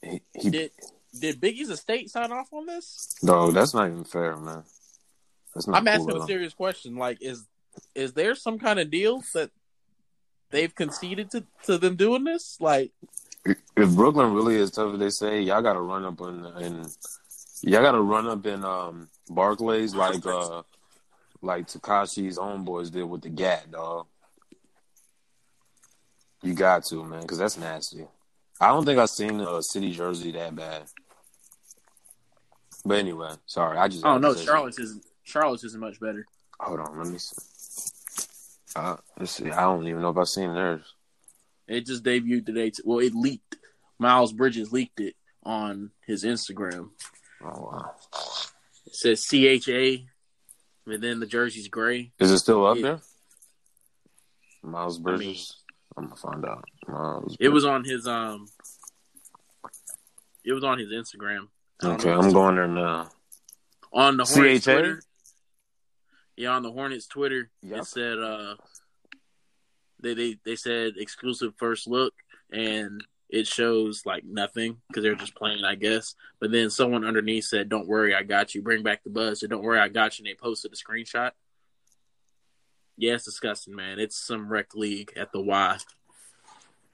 He, 0.02 0.20
he 0.34 0.50
did 0.50 0.70
did 1.18 1.40
Biggie's 1.40 1.70
estate 1.70 2.10
sign 2.10 2.32
off 2.32 2.52
on 2.52 2.66
this? 2.66 3.14
No, 3.22 3.50
that's 3.50 3.74
not 3.74 3.88
even 3.88 4.04
fair, 4.04 4.36
man. 4.36 4.64
That's 5.54 5.66
not 5.66 5.76
I'm 5.76 5.84
cool 5.84 6.10
asking 6.10 6.22
a 6.22 6.26
serious 6.26 6.54
question. 6.54 6.96
Like, 6.96 7.18
is 7.20 7.46
is 7.94 8.12
there 8.12 8.34
some 8.34 8.58
kind 8.58 8.78
of 8.78 8.90
deal 8.90 9.22
that 9.34 9.50
they've 10.50 10.74
conceded 10.74 11.30
to, 11.32 11.44
to 11.64 11.78
them 11.78 11.96
doing 11.96 12.24
this? 12.24 12.58
Like, 12.60 12.92
if 13.46 13.90
Brooklyn 13.94 14.32
really 14.32 14.56
is 14.56 14.70
tough 14.70 14.94
as 14.94 15.00
they 15.00 15.10
say, 15.10 15.40
y'all 15.42 15.62
gotta 15.62 15.80
run 15.80 16.04
up 16.04 16.20
in, 16.20 16.46
in 16.62 16.86
y'all 17.62 17.82
gotta 17.82 18.00
run 18.00 18.26
up 18.26 18.46
in 18.46 18.64
um 18.64 19.08
Barclays 19.28 19.94
like 19.94 20.24
uh 20.26 20.62
like 21.42 21.66
Tekashi's 21.66 22.38
homeboys 22.38 22.90
did 22.90 23.04
with 23.04 23.22
the 23.22 23.28
Gat, 23.28 23.70
dog. 23.70 24.06
You 26.42 26.54
got 26.54 26.84
to, 26.86 27.04
man, 27.04 27.22
because 27.22 27.38
that's 27.38 27.58
nasty. 27.58 28.06
I 28.60 28.68
don't 28.68 28.84
think 28.84 28.98
I've 28.98 29.10
seen 29.10 29.40
a 29.40 29.62
city 29.62 29.92
jersey 29.92 30.32
that 30.32 30.54
bad. 30.54 30.84
But 32.84 32.98
anyway, 32.98 33.32
sorry, 33.46 33.78
I 33.78 33.88
just 33.88 34.04
oh 34.04 34.18
no, 34.18 34.34
Charlotte's 34.34 34.78
isn't 34.78 35.04
Charlotte's 35.22 35.64
isn't 35.64 35.80
much 35.80 35.98
better. 36.00 36.26
Hold 36.60 36.80
on, 36.80 36.98
let 36.98 37.08
me 37.08 37.18
see. 37.18 37.36
Uh, 38.76 38.96
let's 39.18 39.32
see. 39.32 39.50
I 39.50 39.62
don't 39.62 39.86
even 39.86 40.02
know 40.02 40.10
if 40.10 40.16
I've 40.18 40.28
seen 40.28 40.52
theirs. 40.52 40.94
It 41.66 41.86
just 41.86 42.03
debuted 42.05 42.47
today. 42.47 42.70
T- 42.70 42.82
well, 42.85 42.99
it 42.99 43.15
leaked. 43.15 43.57
Miles 43.99 44.32
Bridges 44.32 44.73
leaked 44.73 45.01
it 45.01 45.15
on 45.45 45.91
his 46.07 46.24
Instagram. 46.24 46.91
Oh 47.43 47.70
wow, 47.73 47.95
It 48.86 48.95
says 48.95 49.24
CHA, 49.27 50.07
and 50.86 51.03
then 51.03 51.20
the 51.20 51.27
jersey's 51.27 51.69
gray. 51.69 52.12
is 52.19 52.31
it 52.31 52.39
still 52.39 52.66
up 52.66 52.77
It- 52.78 52.82
there? 52.82 53.01
Miles 54.62 54.97
I 54.97 54.99
mean- 54.99 55.16
Bridges. 55.16 55.62
I'm 55.97 56.05
gonna 56.05 56.16
find 56.16 56.45
out. 56.45 56.65
Miles 56.89 57.36
It 57.39 57.49
was 57.51 57.65
on 57.65 57.85
his 57.85 58.07
um. 58.07 58.49
It 60.45 60.53
was 60.53 60.65
on 60.65 60.78
his 60.78 60.89
Instagram. 60.89 61.49
Okay. 61.82 62.11
I'm 62.11 62.32
going 62.32 62.57
there 62.57 62.66
now. 62.69 63.11
on 63.93 64.16
the 64.16 64.24
Hornets 64.24 64.65
CHA? 64.65 64.73
Twitter. 64.73 65.03
Yeah, 66.36 66.51
on 66.51 66.62
the 66.65 66.73
Hornets 66.73 67.07
Twitter, 67.07 67.51
Yep. 67.62 67.78
it 67.82 67.85
said 67.86 68.19
uh, 68.19 68.57
they 70.05 70.14
they 70.14 70.39
they 70.44 70.56
said 70.56 70.94
exclusive 70.97 71.55
first 71.56 71.86
look, 71.89 72.14
and 72.52 73.02
it 73.31 73.47
shows 73.48 74.05
like 74.06 74.24
nothing 74.24 74.76
because 74.89 75.02
they're 75.02 75.14
just 75.16 75.35
playing, 75.35 75.64
I 75.64 75.74
guess. 75.74 76.14
But 76.40 76.52
then 76.52 76.70
someone 76.70 77.05
underneath 77.05 77.44
said, 77.47 77.68
"Don't 77.68 77.89
worry, 77.89 78.14
I 78.14 78.22
got 78.22 78.55
you. 78.55 78.62
Bring 78.62 78.82
back 78.82 79.02
the 79.02 79.10
buzz." 79.10 79.40
So 79.40 79.47
don't 79.48 79.62
worry, 79.64 79.81
I 79.81 79.89
got 79.89 80.18
you. 80.18 80.24
And 80.24 80.31
they 80.31 80.39
posted 80.40 80.72
a 80.72 80.76
screenshot. 80.76 81.32
Yeah, 82.97 83.14
it's 83.14 83.24
disgusting, 83.24 83.74
man. 83.74 83.98
It's 83.98 84.16
some 84.16 84.48
rec 84.48 84.74
league 84.74 85.12
at 85.16 85.32
the 85.32 85.40
Y. 85.40 85.78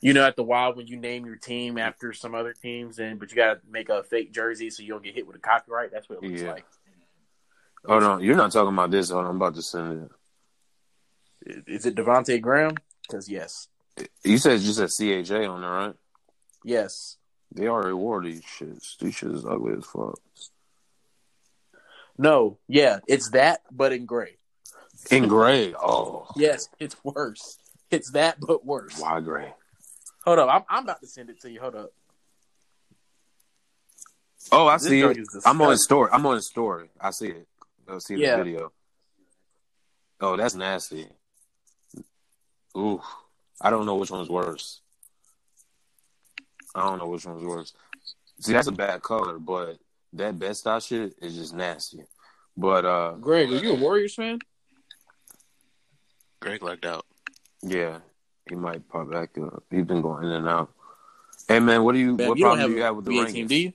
You 0.01 0.15
know, 0.15 0.25
at 0.25 0.35
the 0.37 0.43
Y 0.43 0.69
when 0.71 0.87
you 0.87 0.97
name 0.97 1.27
your 1.27 1.37
team 1.37 1.77
after 1.77 2.15
some 2.15 2.35
other 2.35 2.55
teams, 2.55 2.99
and 2.99 3.19
but 3.21 3.31
you 3.31 3.37
got 3.37 3.55
to 3.55 3.61
make 3.71 3.91
a 3.91 4.03
fake 4.03 4.33
jersey 4.33 4.71
so 4.71 4.83
you 4.83 4.89
don't 4.89 5.05
get 5.05 5.15
hit 5.15 5.27
with 5.27 5.37
a 5.37 5.41
copyright. 5.41 5.93
That's 5.93 6.09
what 6.09 6.23
it 6.23 6.29
looks 6.31 6.41
Yeah. 6.41 6.53
like. 6.53 6.65
Hold 7.85 8.03
on, 8.03 8.23
you're 8.23 8.37
not 8.37 8.53
talking 8.53 8.73
about 8.73 8.91
this. 8.91 9.11
Hold 9.11 9.25
on, 9.25 9.31
I'm 9.31 9.37
about 9.37 9.55
to 9.57 9.63
send 9.63 10.11
it. 11.47 11.65
Is 11.67 11.87
it 11.87 11.95
Devonte' 11.97 12.41
Graham? 12.41 12.77
Because 13.11 13.29
yes, 13.29 13.69
You 14.25 14.39
said 14.39 14.61
you 14.61 14.73
said 14.73 14.89
CHA 14.91 15.47
on 15.51 15.61
there, 15.61 15.71
right? 15.71 15.95
yes. 16.65 17.17
They 17.53 17.67
already 17.67 17.95
wore 17.95 18.23
these 18.23 18.43
shits. 18.43 18.97
These 18.99 19.17
shits 19.17 19.35
is 19.35 19.45
ugly 19.45 19.73
as 19.77 19.85
fuck. 19.85 20.21
No, 22.17 22.59
yeah, 22.69 23.01
it's 23.09 23.31
that, 23.31 23.63
but 23.73 23.93
in 23.93 24.07
gray. 24.07 24.37
In 25.11 25.27
gray. 25.27 25.75
Oh, 25.75 26.29
Yes, 26.37 26.69
it's 26.79 26.95
worse. 27.03 27.59
It's 27.91 28.13
that, 28.13 28.37
but 28.41 28.65
worse. 28.65 29.01
why 29.01 29.21
gray? 29.21 29.53
Hold 30.25 30.39
up, 30.39 30.49
I'm, 30.49 30.63
I'm 30.69 30.85
about 30.85 31.01
to 31.01 31.09
send 31.09 31.31
it 31.31 31.41
to 31.41 31.51
you. 31.51 31.61
Hold 31.61 31.75
up. 31.75 31.93
Oh, 34.53 34.67
I 34.69 34.77
This 34.77 34.87
see 34.87 35.01
it. 35.01 35.19
I'm 35.45 35.61
on 35.63 35.77
story. 35.77 36.11
I'm 36.13 36.25
on 36.27 36.41
story. 36.41 36.89
I 37.01 37.11
see 37.11 37.29
it. 37.29 37.49
I 37.89 37.99
see 37.99 38.15
the 38.17 38.37
video. 38.37 38.73
Oh, 40.21 40.37
that's 40.37 40.55
nasty. 40.55 41.09
Ooh, 42.77 43.01
I 43.61 43.71
don't 43.71 43.87
know 43.87 43.97
which 43.97 44.11
one's 44.11 44.29
worse. 44.29 44.81
I 46.75 46.85
don't 46.85 46.99
know 46.99 47.09
which 47.09 47.27
one's 47.27 47.45
worse. 47.45 47.73
See, 48.41 48.53
that's 48.53 48.69
a 48.69 48.73
bad 48.73 49.03
color, 49.03 49.39
but 49.39 49.79
that 50.15 50.39
best 50.39 50.61
style 50.61 50.81
shit 50.81 51.15
is 51.21 51.37
just 51.37 51.55
nasty. 51.55 52.05
But 52.57 52.85
uh, 52.85 53.13
Greg, 53.21 53.51
are 53.51 53.57
you 53.57 53.73
a 53.73 53.75
Warriors 53.75 54.15
fan? 54.15 54.39
Greg 56.41 56.63
lucked 56.63 56.87
out. 56.87 57.05
yeah, 57.63 57.99
he 58.49 58.55
might 58.55 58.89
pop 58.89 59.11
back 59.11 59.37
up. 59.39 59.65
He's 59.71 59.85
been 59.85 60.01
going 60.03 60.25
in 60.25 60.33
and 60.33 60.49
out. 60.49 60.71
Hey 61.49 61.59
man, 61.61 61.83
what 61.85 61.93
do 61.93 61.99
you? 61.99 62.17
Man, 62.17 62.29
what 62.29 62.39
you 62.39 62.45
problem 62.45 62.61
have 62.61 62.71
do 62.71 62.77
you 62.77 62.83
a 62.83 62.85
have 62.85 62.97
with 62.97 63.05
the 63.05 63.11
NBA 63.11 63.33
team, 63.33 63.47
do 63.47 63.57
you? 63.57 63.73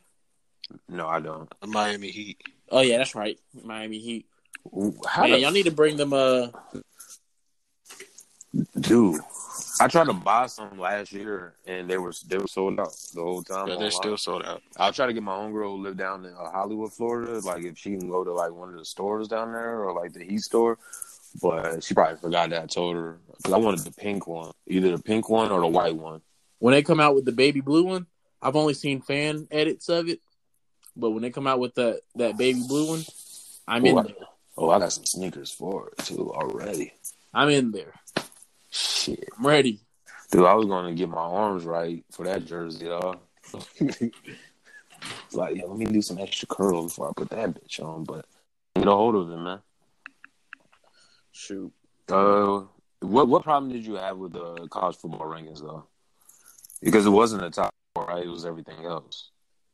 No, 0.89 1.07
I 1.07 1.19
don't. 1.19 1.49
The 1.61 1.67
Miami 1.67 2.09
Heat. 2.09 2.41
Oh 2.69 2.81
yeah, 2.81 2.97
that's 2.97 3.13
right. 3.13 3.39
Miami 3.63 3.99
Heat. 3.99 4.25
Ooh, 4.67 4.95
How 5.07 5.23
Man, 5.23 5.31
the 5.33 5.39
y'all 5.39 5.51
need 5.51 5.65
to 5.65 5.71
bring 5.71 5.97
them. 5.97 6.13
Uh, 6.13 6.47
Dude, 8.87 9.19
I 9.81 9.87
tried 9.87 10.05
to 10.07 10.13
buy 10.13 10.45
some 10.47 10.77
last 10.77 11.11
year 11.11 11.53
and 11.65 11.89
they 11.89 11.97
were 11.97 12.13
they 12.27 12.37
were 12.37 12.47
sold 12.47 12.79
out 12.79 12.95
the 13.13 13.21
whole 13.21 13.41
time. 13.41 13.67
Yeah, 13.67 13.77
they're 13.77 13.91
still 13.91 14.17
sold 14.17 14.43
out. 14.43 14.61
I'll 14.77 14.93
try 14.93 15.07
to 15.07 15.13
get 15.13 15.23
my 15.23 15.33
homegirl 15.33 15.77
who 15.77 15.83
live 15.83 15.97
down 15.97 16.25
in 16.25 16.33
uh, 16.33 16.51
Hollywood, 16.51 16.93
Florida. 16.93 17.39
Like 17.39 17.63
if 17.63 17.77
she 17.77 17.97
can 17.97 18.09
go 18.09 18.23
to 18.23 18.31
like 18.33 18.51
one 18.51 18.69
of 18.69 18.77
the 18.77 18.85
stores 18.85 19.27
down 19.27 19.53
there 19.53 19.83
or 19.83 19.93
like 19.93 20.13
the 20.13 20.23
Heat 20.23 20.41
store, 20.41 20.77
but 21.41 21.83
she 21.83 21.93
probably 21.93 22.17
forgot 22.17 22.51
that 22.51 22.63
I 22.63 22.65
told 22.67 22.95
her 22.95 23.17
because 23.37 23.53
I 23.53 23.57
wanted 23.57 23.79
the 23.81 23.91
pink 23.91 24.27
one, 24.27 24.51
either 24.67 24.95
the 24.95 25.01
pink 25.03 25.29
one 25.29 25.51
or 25.51 25.61
the 25.61 25.67
white 25.67 25.95
one. 25.95 26.21
when 26.59 26.73
they 26.73 26.83
come 26.83 26.99
out 26.99 27.15
with 27.15 27.25
the 27.25 27.31
baby 27.31 27.61
blue 27.61 27.83
one, 27.85 28.05
I've 28.41 28.55
only 28.55 28.75
seen 28.75 29.01
fan 29.01 29.47
edits 29.49 29.89
of 29.89 30.07
it, 30.09 30.19
but 30.95 31.09
when 31.09 31.23
they 31.23 31.31
come 31.31 31.47
out 31.47 31.59
with 31.59 31.75
that 31.75 32.01
that 32.15 32.37
baby 32.37 32.61
blue 32.67 32.87
one, 32.89 33.03
I'm 33.67 33.85
in 33.85 33.97
I- 33.97 34.03
there. 34.03 34.15
Oh, 34.57 34.69
I 34.69 34.79
got 34.79 34.93
some 34.93 35.05
sneakers 35.05 35.51
for 35.51 35.89
it 35.89 36.05
too 36.05 36.31
already. 36.33 36.93
I'm 37.33 37.49
in 37.49 37.71
there. 37.71 37.93
Shit, 38.75 39.29
I'm 39.37 39.47
ready. 39.47 39.79
dude, 40.31 40.45
I 40.45 40.53
was 40.53 40.65
going 40.65 40.93
to 40.93 40.93
get 40.93 41.07
my 41.07 41.15
arms 41.15 41.63
right 41.63 42.03
for 42.11 42.25
that 42.25 42.43
jersey, 42.43 42.87
dog. 42.87 43.19
like, 45.31 45.55
yeah, 45.55 45.63
let 45.63 45.77
me 45.77 45.85
do 45.85 46.01
some 46.01 46.17
extra 46.17 46.45
curls 46.49 46.91
before 46.91 47.07
I 47.07 47.13
put 47.15 47.29
that 47.29 47.53
bitch 47.53 47.79
on, 47.79 48.03
but 48.03 48.25
get 48.75 48.85
a 48.85 48.91
hold 48.91 49.15
of 49.15 49.31
it, 49.31 49.37
man. 49.37 49.61
Shoot. 51.31 51.71
Uh, 52.09 52.63
what 52.99 53.29
what 53.29 53.43
problem 53.43 53.71
did 53.71 53.85
you 53.85 53.93
have 53.93 54.17
with 54.17 54.33
the 54.33 54.67
college 54.67 54.97
football 54.97 55.21
rankings 55.21 55.61
though? 55.61 55.85
Because 56.81 57.05
it 57.05 57.11
wasn't 57.11 57.43
the 57.43 57.51
top 57.51 57.73
four, 57.93 58.05
right? 58.07 58.25
It 58.25 58.29
was 58.29 58.45
everything 58.45 58.83
else. 58.83 59.29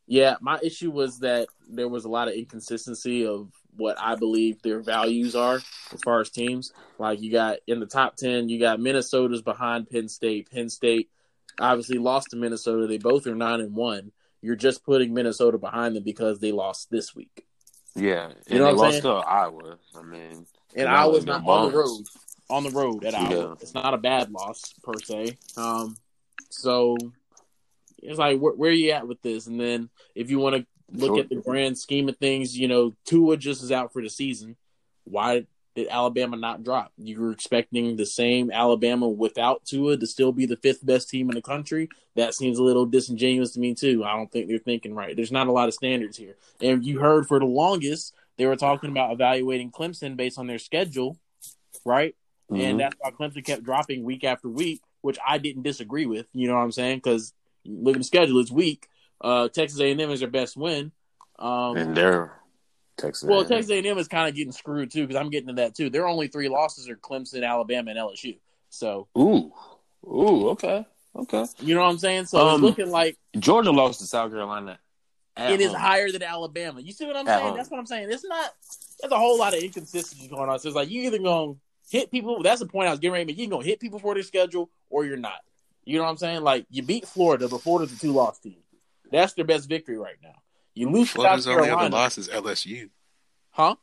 Yeah, 0.05 0.35
my 0.41 0.59
issue 0.61 0.91
was 0.91 1.19
that 1.19 1.47
there 1.67 1.87
was 1.87 2.05
a 2.05 2.09
lot 2.09 2.27
of 2.27 2.35
inconsistency 2.35 3.25
of 3.25 3.51
what 3.75 3.97
I 3.99 4.15
believe 4.15 4.61
their 4.61 4.79
values 4.79 5.35
are 5.35 5.55
as 5.55 6.01
far 6.03 6.19
as 6.21 6.29
teams. 6.29 6.73
Like 6.99 7.21
you 7.21 7.31
got 7.31 7.57
in 7.67 7.79
the 7.79 7.85
top 7.85 8.15
ten, 8.15 8.49
you 8.49 8.59
got 8.59 8.79
Minnesota's 8.79 9.41
behind 9.41 9.89
Penn 9.89 10.07
State. 10.07 10.49
Penn 10.51 10.69
State 10.69 11.09
obviously 11.59 11.97
lost 11.97 12.29
to 12.31 12.35
Minnesota. 12.37 12.87
They 12.87 12.97
both 12.97 13.27
are 13.27 13.35
nine 13.35 13.59
and 13.61 13.75
one. 13.75 14.11
You're 14.41 14.55
just 14.55 14.83
putting 14.83 15.13
Minnesota 15.13 15.57
behind 15.57 15.95
them 15.95 16.03
because 16.03 16.39
they 16.39 16.51
lost 16.51 16.89
this 16.89 17.15
week. 17.15 17.45
Yeah, 17.95 18.25
and 18.27 18.35
You 18.47 18.59
know 18.59 18.65
they 18.65 18.71
what 18.71 18.71
I'm 18.71 18.77
lost 18.77 18.91
saying? 18.93 19.03
to 19.03 19.09
Iowa. 19.29 19.77
I 19.95 20.01
mean, 20.01 20.31
And 20.31 20.47
Yeah, 20.75 21.01
Iowa's 21.01 21.25
they're 21.25 21.39
not 21.39 21.47
on 21.47 21.71
the 21.71 21.77
road. 21.77 22.05
On 22.49 22.63
the 22.63 22.69
road 22.71 23.05
at 23.05 23.13
Iowa. 23.15 23.35
Yeah. 23.49 23.53
It's 23.61 23.73
not 23.73 23.93
a 23.93 23.97
bad 23.97 24.31
loss 24.31 24.73
per 24.83 24.93
se. 25.03 25.37
Um, 25.57 25.95
so 26.49 26.97
it's 28.01 28.17
like 28.17 28.39
where, 28.39 28.53
where 28.53 28.71
are 28.71 28.73
you 28.73 28.91
at 28.91 29.07
with 29.07 29.21
this? 29.21 29.47
And 29.47 29.59
then 29.59 29.89
if 30.15 30.29
you 30.29 30.39
want 30.39 30.55
to 30.55 30.65
look 30.93 31.15
Sure. 31.15 31.19
at 31.19 31.29
the 31.29 31.35
grand 31.35 31.77
scheme 31.77 32.09
of 32.09 32.17
things, 32.17 32.57
you 32.57 32.67
know, 32.67 32.93
Tua 33.05 33.37
just 33.37 33.63
is 33.63 33.71
out 33.71 33.93
for 33.93 34.01
the 34.01 34.09
season. 34.09 34.55
Why 35.05 35.45
did 35.75 35.87
Alabama 35.87 36.35
not 36.35 36.63
drop? 36.63 36.91
You 36.97 37.19
were 37.21 37.31
expecting 37.31 37.95
the 37.95 38.05
same 38.05 38.51
Alabama 38.51 39.07
without 39.07 39.63
Tua 39.65 39.97
to 39.97 40.05
still 40.07 40.31
be 40.31 40.45
the 40.45 40.57
fifth 40.57 40.85
best 40.85 41.09
team 41.09 41.29
in 41.29 41.35
the 41.35 41.41
country. 41.41 41.87
That 42.15 42.33
seems 42.33 42.59
a 42.59 42.63
little 42.63 42.85
disingenuous 42.85 43.51
to 43.53 43.59
me 43.59 43.73
too. 43.73 44.03
I 44.03 44.15
don't 44.15 44.29
think 44.31 44.47
they're 44.47 44.57
thinking 44.57 44.93
right. 44.93 45.15
There's 45.15 45.31
not 45.31 45.47
a 45.47 45.51
lot 45.51 45.69
of 45.69 45.73
standards 45.73 46.17
here. 46.17 46.35
And 46.59 46.85
you 46.85 46.99
heard 46.99 47.27
for 47.27 47.39
the 47.39 47.45
longest 47.45 48.13
they 48.37 48.45
were 48.45 48.55
talking 48.57 48.89
about 48.89 49.13
evaluating 49.13 49.71
Clemson 49.71 50.17
based 50.17 50.37
on 50.39 50.47
their 50.47 50.59
schedule, 50.59 51.17
right? 51.85 52.15
Mhm. 52.51 52.59
And 52.59 52.79
that's 52.79 52.95
why 52.99 53.11
Clemson 53.11 53.45
kept 53.45 53.63
dropping 53.63 54.03
week 54.03 54.23
after 54.23 54.49
week, 54.49 54.81
which 55.01 55.17
I 55.25 55.37
didn't 55.37 55.63
disagree 55.63 56.05
with. 56.05 56.27
You 56.33 56.47
know 56.47 56.55
what 56.55 56.63
I'm 56.63 56.71
saying? 56.71 56.97
Because 56.97 57.33
look 57.65 57.95
at 57.95 57.99
the 57.99 58.03
schedule; 58.03 58.39
it's 58.39 58.51
weak. 58.51 58.87
Uh, 59.23 59.47
Texas 59.49 59.79
A&M 59.79 59.99
is 59.99 60.19
their 60.19 60.29
best 60.29 60.57
win. 60.57 60.91
Um, 61.39 61.77
and 61.77 61.95
they're 61.95 62.33
Texas. 62.97 63.27
well, 63.29 63.39
A&M. 63.41 63.47
Texas 63.47 63.71
A&M 63.71 63.97
is 63.97 64.07
kind 64.07 64.27
of 64.29 64.35
getting 64.35 64.51
screwed 64.51 64.91
too 64.91 65.07
because 65.07 65.19
I'm 65.19 65.29
getting 65.29 65.47
to 65.47 65.53
that 65.53 65.75
too. 65.75 65.89
Their 65.89 66.07
only 66.07 66.27
three 66.27 66.49
losses 66.49 66.89
are 66.89 66.95
Clemson, 66.95 67.47
Alabama, 67.47 67.91
and 67.91 67.99
LSU. 67.99 68.37
So 68.69 69.07
Ooh, 69.17 69.51
ooh, 70.05 70.49
okay, 70.49 70.85
okay. 71.15 71.45
you 71.59 71.75
know 71.75 71.81
what 71.81 71.89
I'm 71.89 71.97
saying? 71.97 72.25
So 72.25 72.37
it's 72.47 72.55
Um, 72.55 72.61
looking 72.61 72.89
like 72.89 73.17
Georgia 73.37 73.71
lost 73.71 73.99
to 73.99 74.05
South 74.05 74.31
Carolina. 74.31 74.79
it 75.37 75.59
is 75.61 75.71
home. 75.71 75.79
higher 75.81 76.11
than 76.11 76.23
Alabama. 76.23 76.79
You 76.81 76.91
see 76.93 77.05
what 77.05 77.15
I'm 77.17 77.27
At 77.27 77.35
saying? 77.37 77.47
home. 77.49 77.57
That's 77.57 77.69
what 77.69 77.79
I'm 77.79 77.85
saying. 77.85 78.09
It's 78.11 78.23
not. 78.25 78.51
There's 79.01 79.11
a 79.11 79.17
whole 79.17 79.37
lot 79.37 79.53
of 79.55 79.61
inconsistency 79.63 80.27
going 80.27 80.49
on. 80.49 80.59
So 80.59 80.67
it's 80.69 80.75
like 80.75 80.89
you 80.89 81.03
either 81.03 81.17
gonna 81.19 81.53
hit 81.89 82.11
people. 82.11 82.41
That's 82.43 82.59
the 82.61 82.67
point 82.67 82.87
I 82.87 82.91
was 82.91 82.99
getting 82.99 83.13
ready. 83.13 83.25
to 83.25 83.31
make. 83.31 83.37
You 83.39 83.47
gonna 83.49 83.65
hit 83.65 83.79
people 83.79 83.99
for 83.99 84.13
their 84.13 84.23
schedule, 84.23 84.69
or 84.89 85.05
you're 85.05 85.17
not. 85.17 85.39
You 85.83 85.97
know 85.97 86.03
what 86.03 86.11
I'm 86.11 86.17
saying? 86.17 86.41
Like 86.43 86.65
you 86.69 86.83
beat 86.83 87.07
Florida, 87.07 87.47
but 87.49 87.61
Florida's 87.61 87.93
a 87.95 87.99
two 87.99 88.11
loss 88.13 88.37
team. 88.39 88.57
That's 89.11 89.33
their 89.33 89.45
best 89.45 89.67
victory 89.69 89.97
right 89.97 90.15
now. 90.23 90.35
You 90.73 90.89
lose 90.89 91.09
Florida's 91.11 91.45
South 91.45 91.51
only 91.51 91.63
other 91.69 91.75
Carolina, 91.75 91.95
loss 91.95 92.17
is 92.17 92.27
LSU. 92.29 92.89
huh? 93.51 93.75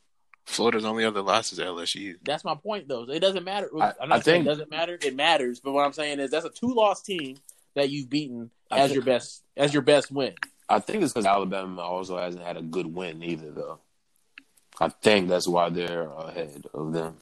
Florida's 0.45 0.85
only 0.85 1.05
other 1.05 1.21
loss 1.21 1.53
is 1.53 1.59
LSU. 1.59 2.15
That's 2.23 2.43
my 2.43 2.55
point, 2.55 2.87
though. 2.87 3.03
It 3.03 3.19
doesn't 3.19 3.43
matter. 3.43 3.69
I- 3.79 3.93
I'm 4.01 4.09
not 4.09 4.19
I 4.19 4.21
saying 4.21 4.23
think- 4.23 4.45
it 4.45 4.49
doesn't 4.49 4.71
matter. 4.71 4.97
It 4.99 5.15
matters. 5.15 5.59
But 5.59 5.73
what 5.73 5.85
I'm 5.85 5.93
saying 5.93 6.19
is 6.19 6.31
that's 6.31 6.45
a 6.45 6.49
two 6.49 6.73
loss 6.73 7.03
team 7.03 7.37
that 7.75 7.89
you've 7.91 8.09
beaten 8.09 8.49
as 8.71 8.87
think- 8.89 8.95
your 8.95 9.03
best 9.03 9.43
as 9.55 9.71
your 9.73 9.83
best 9.83 10.11
win. 10.11 10.33
I 10.67 10.79
think 10.79 11.03
it's 11.03 11.13
because 11.13 11.25
Alabama 11.27 11.81
also 11.81 12.17
hasn't 12.17 12.43
had 12.43 12.57
a 12.57 12.61
good 12.63 12.87
win 12.87 13.21
either, 13.23 13.51
though. 13.51 13.79
I 14.79 14.89
think 14.89 15.27
that's 15.29 15.47
why 15.47 15.69
they're 15.69 16.03
ahead 16.09 16.65
of 16.73 16.93
them. 16.93 17.17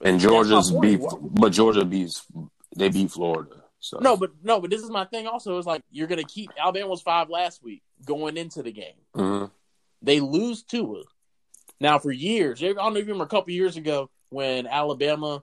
And 0.00 0.20
Georgia's 0.20 0.72
my 0.72 0.80
beat, 0.80 1.00
point. 1.00 1.34
but 1.34 1.50
Georgia 1.50 1.84
beats 1.84 2.24
they 2.76 2.88
beat 2.90 3.10
Florida. 3.10 3.63
So 3.84 3.98
No, 3.98 4.16
but 4.16 4.30
no, 4.42 4.60
but 4.60 4.70
this 4.70 4.80
is 4.82 4.88
my 4.88 5.04
thing. 5.04 5.26
Also, 5.26 5.58
is 5.58 5.66
like 5.66 5.82
you're 5.90 6.06
gonna 6.06 6.24
keep 6.24 6.50
Alabama 6.58 6.88
was 6.88 7.02
five 7.02 7.28
last 7.28 7.62
week 7.62 7.82
going 8.06 8.38
into 8.38 8.62
the 8.62 8.72
game. 8.72 8.96
Mhm. 9.14 9.50
They 10.00 10.20
lose 10.20 10.62
Tua. 10.62 11.02
Now, 11.80 11.98
for 11.98 12.10
years, 12.10 12.62
I 12.62 12.68
don't 12.68 12.76
know 12.76 12.88
if 13.00 13.06
you 13.06 13.12
remember 13.12 13.24
a 13.24 13.28
couple 13.28 13.52
years 13.52 13.76
ago 13.76 14.08
when 14.30 14.66
Alabama 14.66 15.42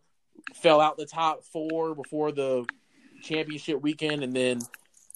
fell 0.56 0.82
out 0.82 0.98
the 0.98 1.06
top 1.06 1.44
four 1.46 1.94
before 1.94 2.32
the 2.32 2.66
championship 3.22 3.80
weekend, 3.80 4.24
and 4.24 4.36
then 4.36 4.60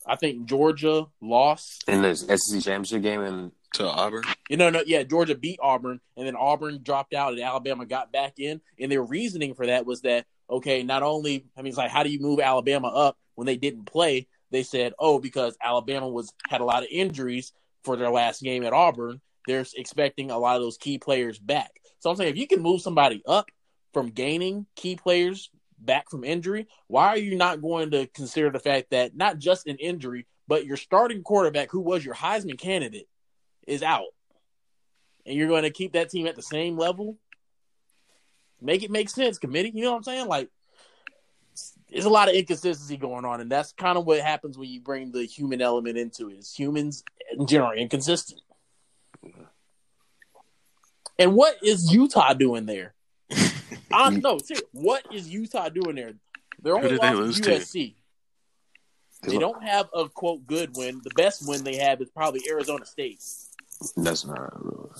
I 0.05 0.17
think 0.17 0.45
Georgia 0.45 1.07
lost. 1.19 1.83
in 1.87 2.03
the 2.03 2.15
SEC 2.15 2.61
championship 2.61 3.01
game, 3.01 3.21
and 3.21 3.51
To 3.73 3.87
Auburn. 3.87 4.23
You 4.49 4.57
know, 4.57 4.69
no, 4.69 4.83
yeah, 4.85 5.01
Georgia 5.01 5.33
beat 5.33 5.59
Auburn, 5.63 5.99
and 6.15 6.27
then 6.27 6.35
Auburn 6.35 6.83
dropped 6.83 7.15
out, 7.15 7.33
and 7.33 7.41
Alabama 7.41 7.87
got 7.87 8.11
back 8.11 8.37
in. 8.37 8.61
And 8.79 8.91
their 8.91 9.01
reasoning 9.01 9.55
for 9.55 9.65
that 9.65 9.87
was 9.87 10.01
that 10.01 10.27
okay, 10.49 10.83
not 10.83 11.03
only 11.03 11.45
I 11.57 11.61
mean, 11.61 11.69
it's 11.69 11.77
like 11.77 11.91
how 11.91 12.03
do 12.03 12.09
you 12.09 12.19
move 12.19 12.39
Alabama 12.39 12.87
up 12.87 13.17
when 13.35 13.45
they 13.45 13.57
didn't 13.57 13.85
play? 13.85 14.27
They 14.51 14.63
said, 14.63 14.93
oh, 14.99 15.19
because 15.19 15.57
Alabama 15.61 16.07
was 16.07 16.33
had 16.47 16.61
a 16.61 16.65
lot 16.65 16.83
of 16.83 16.89
injuries 16.91 17.51
for 17.83 17.95
their 17.95 18.09
last 18.09 18.41
game 18.41 18.63
at 18.63 18.73
Auburn, 18.73 19.21
they're 19.47 19.65
expecting 19.75 20.31
a 20.31 20.37
lot 20.37 20.55
of 20.55 20.61
those 20.61 20.77
key 20.77 20.97
players 20.97 21.37
back. 21.39 21.71
So 21.99 22.09
I'm 22.09 22.15
saying 22.15 22.31
if 22.31 22.37
you 22.37 22.47
can 22.47 22.61
move 22.61 22.81
somebody 22.81 23.21
up 23.25 23.47
from 23.93 24.09
gaining 24.09 24.65
key 24.75 24.95
players 24.95 25.49
back 25.79 26.09
from 26.09 26.23
injury, 26.23 26.67
why 26.87 27.07
are 27.09 27.17
you 27.17 27.35
not 27.35 27.61
going 27.61 27.91
to 27.91 28.07
consider 28.07 28.49
the 28.49 28.59
fact 28.59 28.91
that 28.91 29.15
not 29.15 29.37
just 29.37 29.67
an 29.67 29.77
injury, 29.77 30.25
but 30.47 30.65
your 30.65 30.77
starting 30.77 31.23
quarterback, 31.23 31.71
who 31.71 31.79
was 31.79 32.03
your 32.03 32.15
Heisman 32.15 32.59
candidate, 32.59 33.07
is 33.67 33.83
out, 33.83 34.13
and 35.25 35.35
you're 35.35 35.47
going 35.47 35.63
to 35.63 35.71
keep 35.71 35.93
that 35.93 36.09
team 36.09 36.27
at 36.27 36.35
the 36.35 36.41
same 36.41 36.77
level? 36.77 37.17
Make 38.65 38.83
it 38.83 38.91
make 38.91 39.09
sense, 39.09 39.37
committee. 39.37 39.71
You 39.73 39.83
know 39.83 39.91
what 39.91 39.97
I'm 39.97 40.03
saying? 40.03 40.27
Like, 40.27 40.49
there's 41.89 42.05
a 42.05 42.09
lot 42.09 42.27
of 42.27 42.35
inconsistency 42.35 42.97
going 42.97 43.25
on, 43.25 43.41
and 43.41 43.49
that's 43.49 43.71
kind 43.71 43.97
of 43.97 44.05
what 44.05 44.19
happens 44.19 44.57
when 44.57 44.69
you 44.69 44.81
bring 44.81 45.11
the 45.11 45.23
human 45.23 45.61
element 45.61 45.97
into 45.97 46.29
it. 46.29 46.39
Is 46.39 46.53
humans 46.53 47.03
in 47.31 47.47
general 47.47 47.71
inconsistent. 47.71 48.41
And 51.17 51.33
what 51.33 51.55
is 51.63 51.93
Utah 51.93 52.33
doing 52.33 52.65
there? 52.65 52.93
I 53.93 54.09
no, 54.09 54.37
seriously, 54.37 54.67
what 54.73 55.05
is 55.13 55.29
Utah 55.29 55.69
doing 55.69 55.95
there? 55.95 56.13
They're 56.61 56.75
only 56.75 56.89
did 56.89 57.01
they 57.01 57.13
lost 57.13 57.19
lose 57.19 57.41
to? 57.41 57.51
USC. 57.51 57.95
They 59.23 59.37
don't 59.37 59.63
have 59.63 59.89
a 59.93 60.09
quote 60.09 60.45
good 60.45 60.75
win. 60.75 61.01
The 61.03 61.11
best 61.15 61.47
win 61.47 61.63
they 61.63 61.77
have 61.77 62.01
is 62.01 62.09
probably 62.09 62.41
Arizona 62.49 62.85
State. 62.85 63.23
That's 63.95 64.25
not 64.25 64.63
real. 64.63 64.93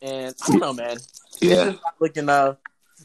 And 0.00 0.34
I 0.42 0.50
don't 0.50 0.60
know, 0.60 0.72
man. 0.72 0.98
Yeah. 1.42 1.72
looking 2.00 2.28
uh 2.28 2.54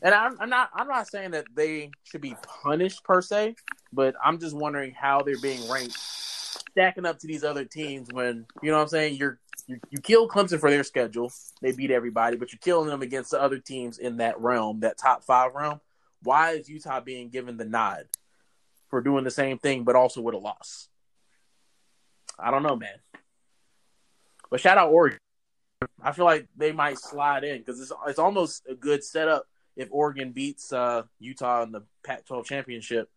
and 0.02 0.14
I'm, 0.14 0.40
I'm 0.40 0.50
not 0.50 0.70
I'm 0.74 0.88
not 0.88 1.08
saying 1.08 1.32
that 1.32 1.46
they 1.56 1.92
should 2.04 2.22
be 2.22 2.36
punished 2.64 3.04
per 3.04 3.22
se, 3.22 3.56
but 3.92 4.16
I'm 4.24 4.40
just 4.40 4.56
wondering 4.56 4.92
how 4.92 5.22
they're 5.22 5.40
being 5.40 5.68
ranked 5.70 5.98
stacking 5.98 7.06
up 7.06 7.18
to 7.20 7.28
these 7.28 7.44
other 7.44 7.66
teams 7.66 8.10
when 8.12 8.46
you 8.62 8.70
know 8.70 8.78
what 8.78 8.84
I'm 8.84 8.88
saying 8.90 9.16
you're 9.16 9.40
you, 9.66 9.80
you 9.90 10.00
kill 10.00 10.30
Clemson 10.30 10.60
for 10.60 10.70
their 10.70 10.84
schedule. 10.84 11.32
They 11.62 11.72
beat 11.72 11.92
everybody, 11.92 12.38
but 12.38 12.52
you're 12.52 12.60
killing 12.60 12.88
them 12.88 13.02
against 13.02 13.32
the 13.32 13.42
other 13.42 13.58
teams 13.58 13.98
in 13.98 14.18
that 14.18 14.40
realm, 14.40 14.82
that 14.82 14.98
top 14.98 15.24
five 15.24 15.56
realm. 15.56 15.82
Why 16.24 16.52
is 16.52 16.70
Utah 16.70 17.02
being 17.02 17.30
given 17.30 17.58
the 17.58 17.66
nod 17.66 18.06
for 18.90 19.02
doing 19.02 19.24
the 19.24 19.32
same 19.32 19.58
thing, 19.58 19.84
but 19.84 19.96
also 19.96 20.22
with 20.22 20.36
a 20.36 20.38
loss? 20.38 20.88
I 22.40 22.52
don't 22.52 22.64
know, 22.64 22.76
man. 22.76 23.00
But 24.50 24.62
shout 24.62 24.78
out 24.78 24.92
Oregon. 24.92 25.20
I 26.02 26.12
feel 26.12 26.26
like 26.26 26.48
they 26.56 26.72
might 26.72 26.98
slide 26.98 27.44
in 27.44 27.60
because 27.60 27.80
it's 27.80 27.92
it's 28.08 28.20
almost 28.20 28.64
a 28.68 28.74
good 28.74 29.04
setup 29.04 29.48
if 29.76 29.90
Oregon 29.92 30.32
beats 30.32 30.74
uh, 30.74 31.04
Utah 31.20 31.64
in 31.64 31.72
the 31.72 31.84
Pac-12 32.04 32.46
championship. 32.46 33.10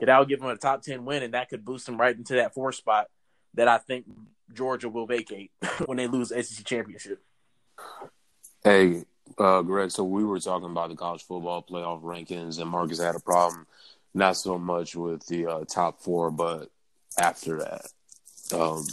That 0.00 0.18
would 0.18 0.28
give 0.28 0.40
them 0.40 0.50
a 0.50 0.56
top 0.56 0.82
ten 0.82 1.06
win, 1.06 1.22
and 1.22 1.34
that 1.34 1.48
could 1.48 1.64
boost 1.64 1.86
them 1.86 1.98
right 1.98 2.14
into 2.14 2.34
that 2.34 2.52
four 2.52 2.72
spot 2.72 3.06
that 3.54 3.68
I 3.68 3.78
think 3.78 4.04
Georgia 4.52 4.90
will 4.90 5.06
vacate 5.06 5.50
when 5.86 5.96
they 5.96 6.06
lose 6.06 6.28
SEC 6.28 6.66
championship. 6.66 7.22
Hey, 8.62 9.04
uh, 9.38 9.62
Greg. 9.62 9.90
So 9.90 10.04
we 10.04 10.24
were 10.24 10.40
talking 10.40 10.70
about 10.70 10.90
the 10.90 10.96
college 10.96 11.22
football 11.22 11.62
playoff 11.62 12.02
rankings, 12.02 12.60
and 12.60 12.70
Marques 12.70 12.98
had 12.98 13.14
a 13.14 13.20
problem, 13.20 13.66
not 14.12 14.36
so 14.36 14.58
much 14.58 14.94
with 14.94 15.26
the 15.26 15.46
uh, 15.46 15.64
top 15.64 16.02
four, 16.02 16.30
but 16.30 16.70
after 17.18 17.58
that. 17.60 17.86
Um, 18.52 18.84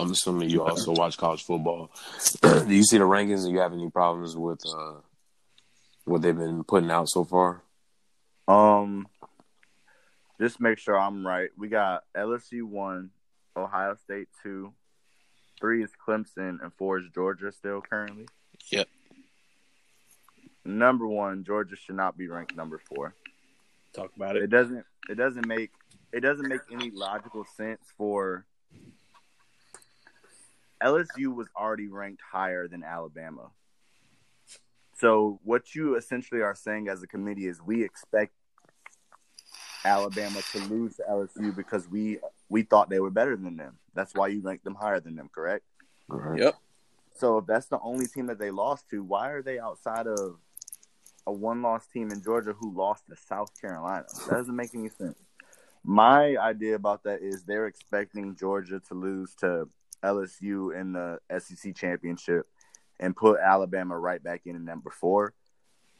I'm 0.00 0.10
assuming 0.12 0.50
you 0.50 0.62
also 0.64 0.92
watch 0.92 1.16
college 1.16 1.42
football. 1.44 1.90
Do 2.42 2.66
you 2.74 2.84
see 2.84 2.98
the 2.98 3.04
rankings, 3.04 3.44
Do 3.44 3.50
you 3.50 3.60
have 3.60 3.72
any 3.72 3.90
problems 3.90 4.36
with 4.36 4.62
uh, 4.66 4.94
what 6.04 6.22
they've 6.22 6.36
been 6.36 6.64
putting 6.64 6.90
out 6.90 7.08
so 7.08 7.24
far? 7.24 7.62
Um, 8.48 9.06
just 10.40 10.60
make 10.60 10.78
sure 10.78 10.98
I'm 10.98 11.26
right. 11.26 11.50
We 11.56 11.68
got 11.68 12.04
LSU 12.16 12.62
one, 12.64 13.10
Ohio 13.56 13.96
State 14.02 14.28
two, 14.42 14.72
three 15.60 15.84
is 15.84 15.90
Clemson, 16.06 16.62
and 16.62 16.72
four 16.78 16.98
is 16.98 17.04
Georgia 17.14 17.52
still 17.52 17.80
currently. 17.80 18.26
Yep. 18.72 18.88
Number 20.64 21.06
one, 21.06 21.44
Georgia 21.44 21.76
should 21.76 21.96
not 21.96 22.16
be 22.18 22.28
ranked 22.28 22.54
number 22.56 22.78
four. 22.78 23.14
Talk 23.94 24.10
about 24.16 24.36
It 24.36 24.44
it. 24.44 24.50
doesn't. 24.50 24.84
It 25.08 25.14
doesn't 25.14 25.46
make. 25.46 25.70
It 26.12 26.20
doesn't 26.20 26.48
make 26.48 26.60
any 26.72 26.90
logical 26.90 27.44
sense 27.56 27.80
for. 27.96 28.44
LSU 30.82 31.34
was 31.34 31.48
already 31.56 31.88
ranked 31.88 32.22
higher 32.32 32.68
than 32.68 32.82
Alabama. 32.82 33.50
So 34.98 35.40
what 35.44 35.74
you 35.74 35.96
essentially 35.96 36.42
are 36.42 36.54
saying 36.54 36.88
as 36.88 37.02
a 37.02 37.06
committee 37.06 37.46
is 37.46 37.60
we 37.62 37.82
expect 37.84 38.32
Alabama 39.84 40.40
to 40.52 40.58
lose 40.64 40.96
to 40.96 41.04
LSU 41.10 41.54
because 41.56 41.88
we 41.88 42.18
we 42.50 42.62
thought 42.62 42.90
they 42.90 43.00
were 43.00 43.10
better 43.10 43.36
than 43.36 43.56
them. 43.56 43.78
That's 43.94 44.14
why 44.14 44.28
you 44.28 44.40
ranked 44.42 44.64
them 44.64 44.74
higher 44.74 45.00
than 45.00 45.16
them, 45.16 45.30
correct? 45.34 45.64
Right. 46.08 46.40
Yep. 46.40 46.54
So 47.16 47.38
if 47.38 47.46
that's 47.46 47.66
the 47.66 47.80
only 47.80 48.06
team 48.06 48.26
that 48.26 48.38
they 48.38 48.50
lost 48.50 48.88
to, 48.90 49.02
why 49.02 49.30
are 49.30 49.42
they 49.42 49.58
outside 49.58 50.06
of 50.06 50.36
a 51.26 51.32
one-loss 51.32 51.86
team 51.86 52.10
in 52.10 52.22
Georgia 52.22 52.54
who 52.58 52.74
lost 52.74 53.06
to 53.08 53.16
South 53.16 53.58
Carolina? 53.60 54.06
That 54.26 54.36
doesn't 54.36 54.56
make 54.56 54.74
any 54.74 54.88
sense. 54.88 55.18
My 55.84 56.36
idea 56.36 56.74
about 56.74 57.04
that 57.04 57.22
is 57.22 57.44
they're 57.44 57.66
expecting 57.66 58.36
Georgia 58.36 58.80
to 58.88 58.94
lose 58.94 59.34
to 59.36 59.68
LSU 60.02 60.78
in 60.78 60.92
the 60.92 61.18
SEC 61.38 61.74
championship 61.74 62.46
and 62.98 63.16
put 63.16 63.40
Alabama 63.40 63.98
right 63.98 64.22
back 64.22 64.42
in 64.46 64.56
at 64.56 64.62
number 64.62 64.90
four, 64.90 65.32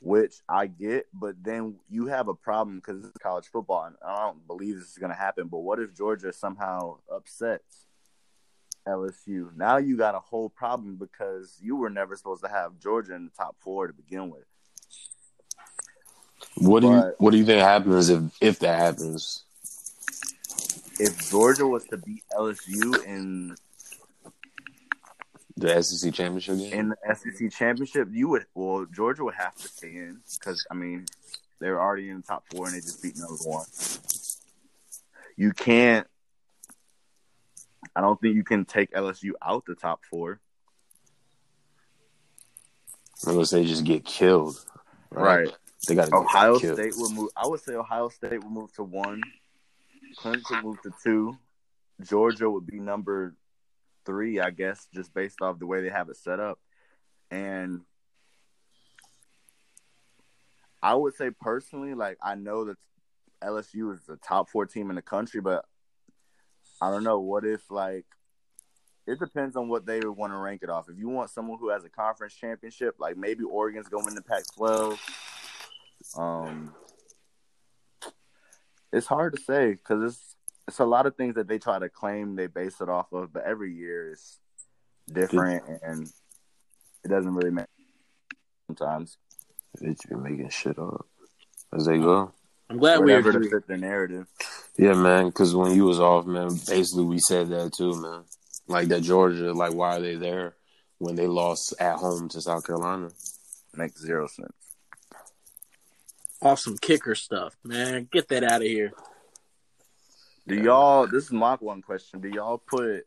which 0.00 0.34
I 0.48 0.66
get. 0.66 1.06
But 1.12 1.42
then 1.42 1.76
you 1.88 2.06
have 2.06 2.28
a 2.28 2.34
problem 2.34 2.76
because 2.76 3.02
this 3.02 3.10
is 3.10 3.16
college 3.22 3.46
football, 3.46 3.84
and 3.84 3.96
I 4.06 4.26
don't 4.26 4.46
believe 4.46 4.78
this 4.78 4.90
is 4.90 4.98
going 4.98 5.10
to 5.12 5.16
happen. 5.18 5.48
But 5.48 5.58
what 5.60 5.78
if 5.80 5.94
Georgia 5.96 6.32
somehow 6.32 6.98
upsets 7.12 7.86
LSU? 8.86 9.54
Now 9.56 9.76
you 9.78 9.96
got 9.96 10.14
a 10.14 10.20
whole 10.20 10.48
problem 10.50 10.96
because 10.96 11.58
you 11.60 11.76
were 11.76 11.90
never 11.90 12.16
supposed 12.16 12.42
to 12.44 12.50
have 12.50 12.78
Georgia 12.78 13.14
in 13.14 13.24
the 13.26 13.30
top 13.30 13.56
four 13.60 13.86
to 13.86 13.92
begin 13.92 14.30
with. 14.30 14.44
What 16.56 16.80
do 16.80 16.88
you 16.88 17.00
But- 17.00 17.20
What 17.20 17.30
do 17.32 17.36
you 17.38 17.44
think 17.44 17.60
happens 17.60 18.08
if 18.08 18.22
if 18.40 18.58
that 18.60 18.78
happens? 18.78 19.44
If 20.98 21.30
Georgia 21.30 21.66
was 21.66 21.84
to 21.86 21.96
beat 21.96 22.24
LSU 22.36 23.02
in 23.06 23.54
The 25.56 25.82
SEC 25.82 26.14
championship 26.14 26.58
game. 26.58 26.72
in 26.72 26.88
the 26.90 27.14
SEC 27.14 27.50
championship, 27.50 28.08
you 28.10 28.28
would 28.28 28.46
well 28.54 28.86
Georgia 28.86 29.24
would 29.24 29.34
have 29.34 29.54
to 29.56 29.68
stay 29.68 29.88
in 29.88 30.20
because 30.38 30.66
I 30.70 30.74
mean 30.74 31.06
they 31.60 31.68
were 31.70 31.80
already 31.80 32.08
in 32.08 32.18
the 32.18 32.22
top 32.22 32.44
four 32.50 32.66
and 32.66 32.74
they 32.74 32.80
just 32.80 33.02
beat 33.02 33.16
number 33.16 33.34
one. 33.44 33.66
You 35.36 35.52
can't. 35.52 36.06
I 37.96 38.00
don't 38.00 38.20
think 38.20 38.36
you 38.36 38.44
can 38.44 38.64
take 38.64 38.92
LSU 38.92 39.32
out 39.42 39.64
the 39.66 39.74
top 39.74 40.04
four. 40.04 40.40
Unless 43.26 43.50
they 43.50 43.64
just 43.64 43.84
get 43.84 44.04
killed. 44.04 44.64
Right 45.10 45.50
they 45.86 45.94
got 45.94 46.12
Ohio. 46.12 46.58
State 46.58 46.94
will 46.96 47.10
move. 47.10 47.30
I 47.36 47.46
would 47.46 47.60
say 47.60 47.74
Ohio 47.74 48.08
State 48.08 48.42
will 48.42 48.50
move 48.50 48.72
to 48.74 48.82
one. 48.82 49.22
Clemson 50.18 50.62
will 50.62 50.70
move 50.70 50.82
to 50.82 50.92
two. 51.02 51.38
Georgia 52.02 52.50
would 52.50 52.66
be 52.66 52.78
number 52.78 53.34
three, 54.10 54.40
I 54.40 54.50
guess, 54.50 54.88
just 54.92 55.14
based 55.14 55.40
off 55.40 55.60
the 55.60 55.66
way 55.66 55.82
they 55.82 55.88
have 55.88 56.08
it 56.08 56.16
set 56.16 56.40
up. 56.40 56.58
And 57.30 57.82
I 60.82 60.94
would 60.94 61.14
say 61.14 61.30
personally, 61.30 61.94
like 61.94 62.18
I 62.20 62.34
know 62.34 62.64
that 62.64 62.76
LSU 63.42 63.94
is 63.94 64.00
the 64.06 64.16
top 64.16 64.50
four 64.50 64.66
team 64.66 64.90
in 64.90 64.96
the 64.96 65.02
country, 65.02 65.40
but 65.40 65.64
I 66.82 66.90
don't 66.90 67.04
know. 67.04 67.20
What 67.20 67.44
if 67.44 67.70
like 67.70 68.04
it 69.06 69.20
depends 69.20 69.54
on 69.54 69.68
what 69.68 69.86
they 69.86 70.00
want 70.00 70.32
to 70.32 70.36
rank 70.36 70.62
it 70.62 70.70
off. 70.70 70.88
If 70.88 70.98
you 70.98 71.08
want 71.08 71.30
someone 71.30 71.58
who 71.60 71.68
has 71.70 71.84
a 71.84 71.88
conference 71.88 72.34
championship, 72.34 72.96
like 72.98 73.16
maybe 73.16 73.44
Oregon's 73.44 73.88
going 73.88 74.14
to 74.14 74.22
Pac-12. 74.22 74.98
Um, 76.16 76.74
it's 78.92 79.06
hard 79.06 79.36
to 79.36 79.42
say 79.42 79.72
because 79.72 80.02
it's 80.02 80.36
it's 80.68 80.78
a 80.78 80.84
lot 80.84 81.06
of 81.06 81.16
things 81.16 81.34
that 81.34 81.48
they 81.48 81.58
try 81.58 81.78
to 81.78 81.88
claim 81.88 82.36
they 82.36 82.46
base 82.46 82.80
it 82.80 82.88
off 82.88 83.12
of, 83.12 83.32
but 83.32 83.44
every 83.44 83.74
year 83.74 84.12
is 84.12 84.38
different 85.12 85.64
and 85.82 86.08
it 87.04 87.08
doesn't 87.08 87.34
really 87.34 87.50
matter 87.50 87.68
sometimes. 88.66 89.18
They 89.80 89.90
just 89.90 90.08
be 90.08 90.16
making 90.16 90.50
shit 90.50 90.78
up 90.78 91.06
as 91.72 91.86
they 91.86 91.98
go. 91.98 92.32
I'm 92.68 92.78
glad 92.78 92.98
we 93.00 93.06
Whatever 93.12 93.32
to 93.32 93.38
agree. 93.38 93.50
fit 93.50 93.66
their 93.66 93.76
narrative. 93.76 94.26
Yeah, 94.76 94.94
man. 94.94 95.26
Because 95.26 95.54
when 95.54 95.74
you 95.74 95.84
was 95.84 95.98
off, 95.98 96.26
man, 96.26 96.48
basically 96.48 97.04
we 97.04 97.18
said 97.18 97.48
that 97.48 97.72
too, 97.72 98.00
man. 98.00 98.22
Like 98.68 98.88
that 98.88 99.02
Georgia, 99.02 99.52
like 99.52 99.74
why 99.74 99.96
are 99.96 100.00
they 100.00 100.14
there 100.14 100.54
when 100.98 101.16
they 101.16 101.26
lost 101.26 101.74
at 101.80 101.96
home 101.96 102.28
to 102.28 102.40
South 102.40 102.64
Carolina? 102.64 103.10
Makes 103.74 104.00
zero 104.00 104.28
sense. 104.28 104.52
Awesome 106.42 106.78
kicker 106.78 107.14
stuff, 107.14 107.56
man. 107.64 108.08
Get 108.12 108.28
that 108.28 108.44
out 108.44 108.62
of 108.62 108.68
here. 108.68 108.92
Do 110.46 110.54
y'all? 110.56 111.06
This 111.06 111.24
is 111.24 111.32
my 111.32 111.56
one 111.56 111.82
question. 111.82 112.20
Do 112.20 112.28
y'all 112.28 112.58
put 112.58 113.06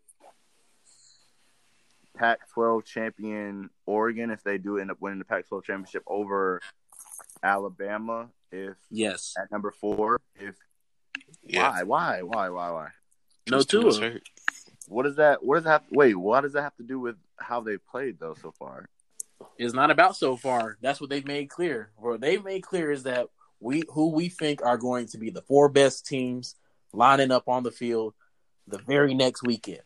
Pac-12 2.18 2.86
champion 2.86 3.70
Oregon 3.86 4.30
if 4.30 4.44
they 4.44 4.58
do 4.58 4.78
end 4.78 4.92
up 4.92 4.98
winning 5.02 5.20
the 5.20 5.26
Pac-12 5.26 5.64
championship 5.64 6.04
over 6.08 6.62
Alabama? 7.42 8.30
If 8.52 8.78
Yes. 8.92 9.34
at 9.38 9.52
number 9.52 9.72
four, 9.72 10.22
if 10.36 10.56
Yeah. 11.44 11.70
why, 11.72 11.84
why, 11.84 12.22
why, 12.22 12.50
why, 12.50 12.70
why? 12.72 12.90
No 13.50 13.58
Just 13.58 13.70
too 13.72 13.92
hurt. 13.92 14.24
What 14.88 15.04
does 15.04 15.16
that? 15.16 15.44
What 15.44 15.56
does 15.56 15.64
that? 15.66 15.72
Have, 15.82 15.92
wait, 15.92 16.16
what 16.16 16.42
does 16.42 16.54
that 16.54 16.62
have 16.62 16.76
to 16.76 16.84
do 16.84 17.00
with 17.00 17.18
how 17.38 17.62
they 17.62 17.78
played 17.78 18.20
though 18.20 18.36
so 18.36 18.52
far? 18.52 18.88
It's 19.58 19.74
not 19.74 19.92
about 19.92 20.16
so 20.16 20.38
far. 20.38 20.78
That's 20.82 21.02
what 21.02 21.10
they've 21.10 21.26
made 21.26 21.50
clear. 21.50 21.92
What 21.98 22.22
they've 22.22 22.44
made 22.44 22.62
clear 22.62 22.92
is 22.92 23.04
that 23.04 23.28
we 23.60 23.84
who 23.90 24.10
we 24.10 24.30
think 24.30 24.62
are 24.64 24.78
going 24.78 25.08
to 25.08 25.18
be 25.18 25.30
the 25.30 25.42
four 25.42 25.68
best 25.70 26.06
teams 26.06 26.56
lining 26.94 27.32
up 27.32 27.48
on 27.48 27.64
the 27.64 27.72
field 27.72 28.14
the 28.68 28.78
very 28.78 29.14
next 29.14 29.44
weekend. 29.44 29.82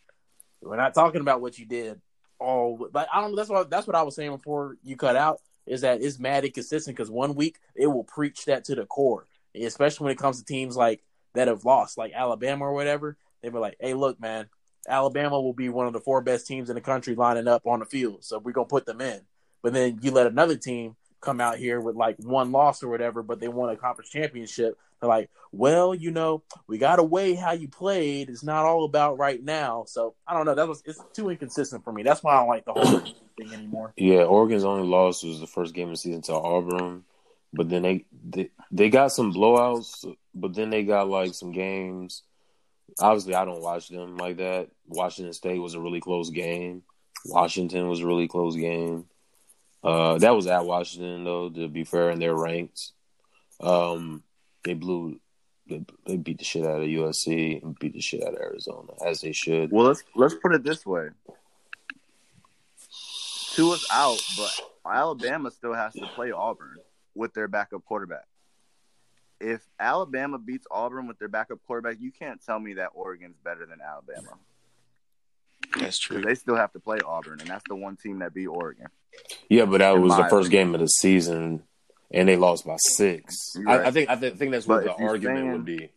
We're 0.62 0.76
not 0.76 0.94
talking 0.94 1.22
about 1.22 1.42
what 1.42 1.58
you 1.58 1.66
did 1.66 2.02
all, 2.40 2.88
but 2.92 3.08
I 3.14 3.22
don't. 3.22 3.36
That's 3.36 3.50
what 3.50 3.70
that's 3.70 3.88
what 3.88 3.96
I 3.96 4.04
was 4.04 4.16
saying 4.16 4.32
before 4.32 4.78
you 4.84 4.96
cut 4.96 5.16
out. 5.16 5.42
Is 5.66 5.82
that 5.82 6.02
it's 6.02 6.20
mad 6.20 6.46
inconsistent 6.46 6.96
because 6.96 7.12
one 7.12 7.36
week 7.36 7.60
it 7.76 7.88
will 7.88 8.04
preach 8.04 8.46
that 8.46 8.66
to 8.66 8.76
the 8.76 8.86
core, 8.86 9.28
especially 9.56 10.06
when 10.06 10.14
it 10.14 10.20
comes 10.20 10.40
to 10.40 10.46
teams 10.46 10.76
like 10.76 11.04
that 11.34 11.48
have 11.48 11.66
lost, 11.66 11.98
like 11.98 12.14
Alabama 12.14 12.66
or 12.66 12.74
whatever. 12.74 13.18
They 13.42 13.50
were 13.50 13.60
like, 13.60 13.78
"Hey, 13.80 13.94
look, 13.94 14.20
man, 14.20 14.50
Alabama 14.88 15.40
will 15.42 15.54
be 15.54 15.70
one 15.70 15.88
of 15.88 15.94
the 15.94 16.00
four 16.00 16.22
best 16.22 16.48
teams 16.48 16.70
in 16.70 16.76
the 16.76 16.82
country 16.82 17.16
lining 17.16 17.48
up 17.48 17.66
on 17.66 17.80
the 17.80 17.86
field, 17.86 18.24
so 18.24 18.40
we're 18.40 18.52
gonna 18.52 18.68
put 18.68 18.86
them 18.86 19.02
in." 19.02 19.22
But 19.62 19.74
then 19.74 20.00
you 20.02 20.12
let 20.12 20.28
another 20.28 20.56
team 20.56 20.96
come 21.22 21.42
out 21.42 21.58
here 21.58 21.80
with 21.80 21.96
like 21.96 22.18
one 22.18 22.52
loss 22.52 22.84
or 22.84 22.90
whatever, 22.90 23.24
but 23.24 23.40
they 23.40 23.48
won 23.48 23.70
a 23.70 23.76
conference 23.76 24.10
championship. 24.10 24.78
They're 25.00 25.10
like, 25.10 25.30
well, 25.52 25.94
you 25.94 26.12
know, 26.12 26.44
we 26.68 26.78
got 26.78 26.98
to 26.98 27.04
weigh 27.04 27.36
how 27.36 27.52
you 27.52 27.68
played. 27.68 28.30
It's 28.30 28.44
not 28.44 28.66
all 28.66 28.86
about 28.86 29.18
right 29.18 29.42
now. 29.42 29.86
So 29.88 30.16
I 30.28 30.34
don't 30.34 30.46
know. 30.46 30.56
That 30.56 30.68
was 30.68 30.82
it's 30.86 31.00
too 31.14 31.30
inconsistent 31.30 31.84
for 31.84 31.92
me. 31.92 32.04
That's 32.04 32.24
why 32.24 32.34
I 32.34 32.40
don't 32.40 32.48
like 32.48 32.66
the 32.66 32.74
whole 32.74 33.00
thing 33.38 33.54
anymore. 33.54 33.94
Yeah, 33.96 34.24
Oregon's 34.24 34.64
only 34.64 34.88
loss 34.88 35.24
was 35.24 35.40
the 35.40 35.48
first 35.48 35.74
game 35.74 35.90
of 35.90 35.94
the 35.94 35.98
season 35.98 36.22
to 36.24 36.34
Auburn, 36.34 37.04
but 37.54 37.70
then 37.70 37.84
they 37.84 38.06
they, 38.30 38.50
they 38.72 38.90
got 38.90 39.12
some 39.12 39.34
blowouts, 39.34 40.06
but 40.34 40.54
then 40.54 40.70
they 40.70 40.84
got 40.84 41.10
like 41.10 41.34
some 41.34 41.52
games. 41.52 42.24
Obviously, 43.00 43.36
I 43.36 43.46
don't 43.46 43.62
watch 43.62 43.90
them 43.90 44.18
like 44.18 44.38
that. 44.38 44.70
Washington 44.88 45.34
State 45.34 45.60
was 45.60 45.76
a 45.76 45.80
really 45.80 46.00
close 46.00 46.30
game. 46.32 46.84
Washington 47.26 47.88
was 47.88 48.00
a 48.00 48.08
really 48.08 48.28
close 48.28 48.56
game. 48.56 49.06
Uh, 49.84 50.18
that 50.18 50.36
was 50.36 50.48
at 50.48 50.66
Washington 50.66 51.24
though. 51.24 51.50
To 51.50 51.68
be 51.68 51.84
fair, 51.84 52.10
in 52.10 52.20
their 52.20 52.36
ranks. 52.36 52.94
Um, 53.60 54.24
they 54.64 54.74
blew. 54.74 55.20
They, 55.70 55.84
they 56.06 56.18
beat 56.18 56.38
the 56.38 56.46
shit 56.46 56.66
out 56.66 56.82
of 56.82 56.88
USC 56.88 57.62
and 57.62 57.78
beat 57.78 57.94
the 57.94 58.00
shit 58.00 58.24
out 58.24 58.34
of 58.34 58.40
Arizona 58.40 58.94
as 59.06 59.22
they 59.22 59.34
should. 59.34 59.72
Well, 59.72 59.88
let's 59.88 60.04
let's 60.16 60.36
put 60.36 60.54
it 60.54 60.64
this 60.64 60.86
way. 60.86 61.10
Tua's 63.54 63.86
out, 63.92 64.22
but 64.38 64.52
Alabama 64.86 65.52
still 65.52 65.74
has 65.74 65.94
to 65.94 66.06
play 66.08 66.32
Auburn 66.32 66.78
with 67.16 67.34
their 67.34 67.48
backup 67.48 67.84
quarterback. 67.86 68.26
If 69.40 69.62
Alabama 69.80 70.38
beats 70.38 70.68
Auburn 70.72 71.08
with 71.08 71.20
their 71.20 71.28
backup 71.28 71.60
quarterback, 71.66 71.98
you 72.00 72.12
can't 72.12 72.44
tell 72.44 72.60
me 72.60 72.76
that 72.76 72.90
Oregon's 72.94 73.38
better 73.44 73.66
than 73.66 73.80
Alabama 73.82 74.38
That's 75.80 75.98
true. 75.98 76.22
they 76.22 76.36
still 76.36 76.56
have 76.56 76.72
to 76.74 76.80
play 76.80 77.00
Auburn, 77.06 77.40
and 77.40 77.50
that's 77.50 77.64
the 77.68 77.76
one 77.76 77.98
team 77.98 78.20
that 78.20 78.34
beat 78.34 78.48
Oregon. 78.48 78.88
Yeah, 79.50 79.66
but 79.66 79.80
that 79.80 79.98
was 80.00 80.16
the 80.16 80.24
my 80.24 80.30
first 80.30 80.52
game 80.52 80.74
of 80.76 80.82
the 80.82 80.88
season, 80.88 81.64
and 82.12 82.28
they 82.30 82.36
lost 82.36 82.66
by 82.66 82.76
six. 82.78 83.36
You're 83.56 83.70
I. 83.70 83.88
I 83.88 83.92
think 83.92 84.10
I 84.10 84.16
th- 84.16 84.36
think 84.36 84.52
that's 84.52 84.68
what 84.68 84.86
But 84.86 84.98
the 84.98 85.04
argument 85.04 85.38
saying- 85.40 85.52
would 85.52 85.66
be. 85.66 85.90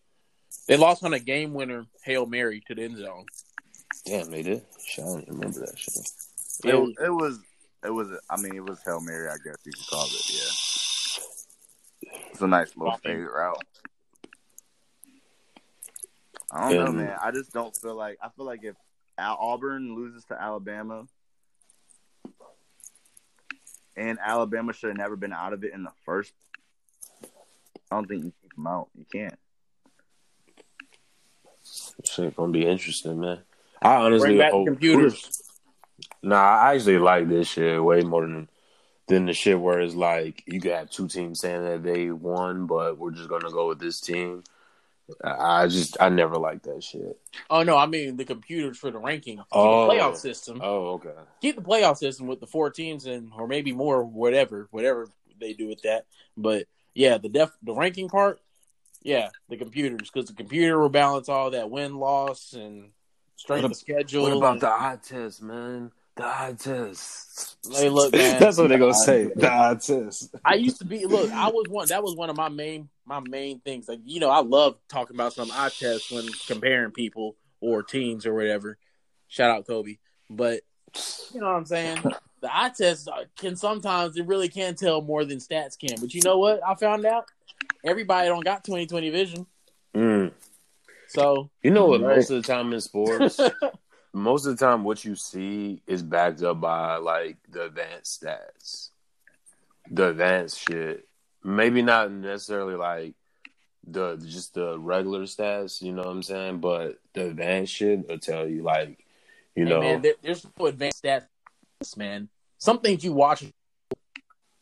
They 0.68 0.76
lost 0.76 1.02
on 1.04 1.12
a 1.14 1.18
game 1.18 1.52
winner 1.54 1.86
hail 2.04 2.26
mary 2.26 2.62
to 2.68 2.74
the 2.74 2.82
end 2.82 2.96
zone. 2.96 3.24
Damn, 4.06 4.30
they 4.30 4.42
did. 4.42 4.62
Shit, 4.86 5.04
I 5.04 5.08
don't 5.08 5.28
remember 5.28 5.60
that 5.60 5.76
shit. 5.76 5.94
It, 6.64 6.74
it 7.04 7.10
was, 7.10 7.38
it 7.84 7.90
was. 7.90 8.08
I 8.28 8.36
mean, 8.40 8.54
it 8.54 8.64
was 8.64 8.78
hail 8.84 9.00
mary. 9.00 9.28
I 9.28 9.36
guess 9.44 9.56
you 9.64 9.72
could 9.72 9.86
call 9.88 10.04
it. 10.06 10.30
Yeah, 10.30 12.18
it's 12.32 12.40
a 12.40 12.46
nice 12.46 12.76
little 12.76 12.96
fade 12.98 13.18
route. 13.18 13.62
I 16.52 16.72
don't 16.72 16.84
know, 16.84 16.92
man. 16.92 17.16
I 17.22 17.30
just 17.30 17.52
don't 17.52 17.74
feel 17.76 17.94
like. 17.96 18.18
I 18.22 18.28
feel 18.30 18.44
like 18.46 18.64
if 18.64 18.76
Auburn 19.18 19.94
loses 19.94 20.24
to 20.26 20.40
Alabama, 20.40 21.04
and 23.96 24.18
Alabama 24.24 24.72
should 24.72 24.88
have 24.88 24.96
never 24.98 25.16
been 25.16 25.32
out 25.32 25.52
of 25.52 25.64
it 25.64 25.72
in 25.72 25.82
the 25.82 25.92
first. 26.04 26.32
I 27.90 27.96
don't 27.96 28.06
think 28.06 28.24
you 28.24 28.32
keep 28.42 28.54
them 28.54 28.66
out. 28.66 28.88
You 28.96 29.04
can't. 29.12 29.38
Shit 32.04 32.36
gonna 32.36 32.52
be 32.52 32.66
interesting, 32.66 33.20
man. 33.20 33.40
I 33.82 33.96
honestly 33.96 34.28
Bring 34.28 34.38
back 34.38 34.52
hope- 34.52 34.66
computers. 34.66 35.42
Nah, 36.22 36.36
I 36.36 36.74
actually 36.74 36.98
like 36.98 37.28
this 37.28 37.48
shit 37.48 37.82
way 37.82 38.02
more 38.02 38.22
than 38.22 38.48
than 39.08 39.26
the 39.26 39.32
shit 39.32 39.58
where 39.60 39.80
it's 39.80 39.94
like 39.94 40.42
you 40.46 40.60
could 40.60 40.72
have 40.72 40.90
two 40.90 41.08
teams 41.08 41.40
saying 41.40 41.64
that 41.64 41.82
they 41.82 42.10
won, 42.10 42.66
but 42.66 42.96
we're 42.98 43.10
just 43.10 43.28
gonna 43.28 43.50
go 43.50 43.68
with 43.68 43.80
this 43.80 44.00
team. 44.00 44.44
I 45.24 45.66
just 45.66 45.96
I 46.00 46.08
never 46.08 46.36
liked 46.36 46.64
that 46.64 46.82
shit. 46.82 47.18
Oh 47.48 47.62
no, 47.62 47.76
I 47.76 47.86
mean 47.86 48.16
the 48.16 48.24
computers 48.24 48.78
for 48.78 48.90
the 48.90 48.98
ranking. 48.98 49.36
Keep 49.36 49.46
Oh. 49.52 49.86
the 49.86 49.94
playoff 49.94 50.16
system. 50.16 50.60
Oh, 50.62 50.92
okay. 50.94 51.14
Keep 51.40 51.56
the 51.56 51.62
playoff 51.62 51.98
system 51.98 52.26
with 52.26 52.40
the 52.40 52.46
four 52.46 52.70
teams 52.70 53.06
and 53.06 53.30
or 53.36 53.46
maybe 53.46 53.72
more, 53.72 54.02
whatever, 54.04 54.68
whatever 54.70 55.08
they 55.40 55.52
do 55.52 55.66
with 55.68 55.82
that. 55.82 56.06
But 56.36 56.66
yeah, 56.94 57.18
the 57.18 57.28
def 57.28 57.50
the 57.62 57.74
ranking 57.74 58.08
part, 58.08 58.40
yeah, 59.02 59.30
the 59.48 59.56
computers 59.56 60.10
because 60.10 60.28
the 60.28 60.34
computer 60.36 60.78
will 60.78 60.88
balance 60.88 61.28
all 61.28 61.50
that 61.52 61.70
win 61.70 61.96
loss 61.96 62.52
and 62.52 62.90
strength 63.36 63.62
What 63.62 63.72
of 63.72 63.76
schedule. 63.78 64.22
What 64.24 64.32
about 64.36 64.52
and- 64.52 64.60
the 64.62 64.68
eye 64.68 64.98
test, 65.02 65.42
man? 65.42 65.92
The 66.16 66.24
eye 66.24 66.54
test. 66.58 67.56
Hey, 67.72 67.88
look, 67.88 68.12
man. 68.14 68.40
That's 68.40 68.58
what 68.58 68.68
they're 68.68 68.78
gonna 68.78 68.94
say. 68.94 69.30
The 69.34 69.50
eye 69.50 69.76
test. 69.80 70.34
I 70.44 70.54
used 70.54 70.78
to 70.78 70.84
be 70.84 71.06
look. 71.06 71.30
I 71.30 71.48
was 71.48 71.66
one. 71.68 71.88
That 71.88 72.02
was 72.02 72.14
one 72.14 72.30
of 72.30 72.36
my 72.36 72.48
main 72.48 72.88
my 73.06 73.20
main 73.20 73.60
things. 73.60 73.88
Like 73.88 74.00
you 74.04 74.20
know, 74.20 74.30
I 74.30 74.40
love 74.40 74.76
talking 74.88 75.16
about 75.16 75.32
some 75.32 75.50
eye 75.52 75.70
tests 75.70 76.10
when 76.10 76.26
comparing 76.46 76.90
people 76.90 77.36
or 77.60 77.82
teams 77.82 78.26
or 78.26 78.34
whatever. 78.34 78.78
Shout 79.28 79.50
out 79.50 79.66
Kobe, 79.66 79.98
but 80.28 80.60
you 81.32 81.40
know 81.40 81.46
what 81.46 81.56
I'm 81.56 81.66
saying. 81.66 81.98
The 82.40 82.56
eye 82.56 82.70
test 82.76 83.08
can 83.38 83.54
sometimes 83.56 84.16
it 84.16 84.26
really 84.26 84.48
can 84.48 84.74
tell 84.74 85.02
more 85.02 85.24
than 85.24 85.38
stats 85.38 85.78
can. 85.78 86.00
But 86.00 86.14
you 86.14 86.22
know 86.24 86.38
what? 86.38 86.60
I 86.66 86.74
found 86.74 87.04
out 87.04 87.26
everybody 87.84 88.28
don't 88.28 88.44
got 88.44 88.64
20/20 88.64 89.12
vision. 89.12 89.46
Mm. 89.94 90.32
So 91.08 91.50
You 91.62 91.70
know 91.70 91.86
what? 91.86 92.00
Right. 92.00 92.16
Most 92.16 92.30
of 92.30 92.42
the 92.42 92.52
time 92.52 92.72
in 92.72 92.80
sports, 92.80 93.40
most 94.12 94.46
of 94.46 94.56
the 94.56 94.64
time 94.64 94.84
what 94.84 95.04
you 95.04 95.14
see 95.14 95.82
is 95.86 96.02
backed 96.02 96.42
up 96.42 96.60
by 96.60 96.96
like 96.96 97.36
the 97.48 97.64
advanced 97.64 98.22
stats, 98.22 98.90
the 99.90 100.08
advanced 100.08 100.58
shit. 100.58 101.06
Maybe 101.42 101.80
not 101.80 102.12
necessarily 102.12 102.74
like 102.74 103.14
the 103.86 104.16
just 104.16 104.54
the 104.54 104.78
regular 104.78 105.22
stats. 105.22 105.80
You 105.80 105.92
know 105.92 106.02
what 106.02 106.10
I'm 106.10 106.22
saying? 106.22 106.58
But 106.58 106.98
the 107.14 107.28
advanced 107.28 107.72
shit 107.72 108.08
will 108.08 108.18
tell 108.18 108.48
you 108.48 108.62
like, 108.62 109.04
you 109.54 109.64
hey, 109.64 109.70
know, 109.70 109.80
man, 109.80 110.02
there, 110.02 110.14
there's 110.22 110.46
no 110.58 110.66
advanced 110.66 111.02
stats, 111.02 111.26
man. 111.96 112.28
Some 112.58 112.80
things 112.80 113.02
you 113.02 113.12
watch, 113.12 113.44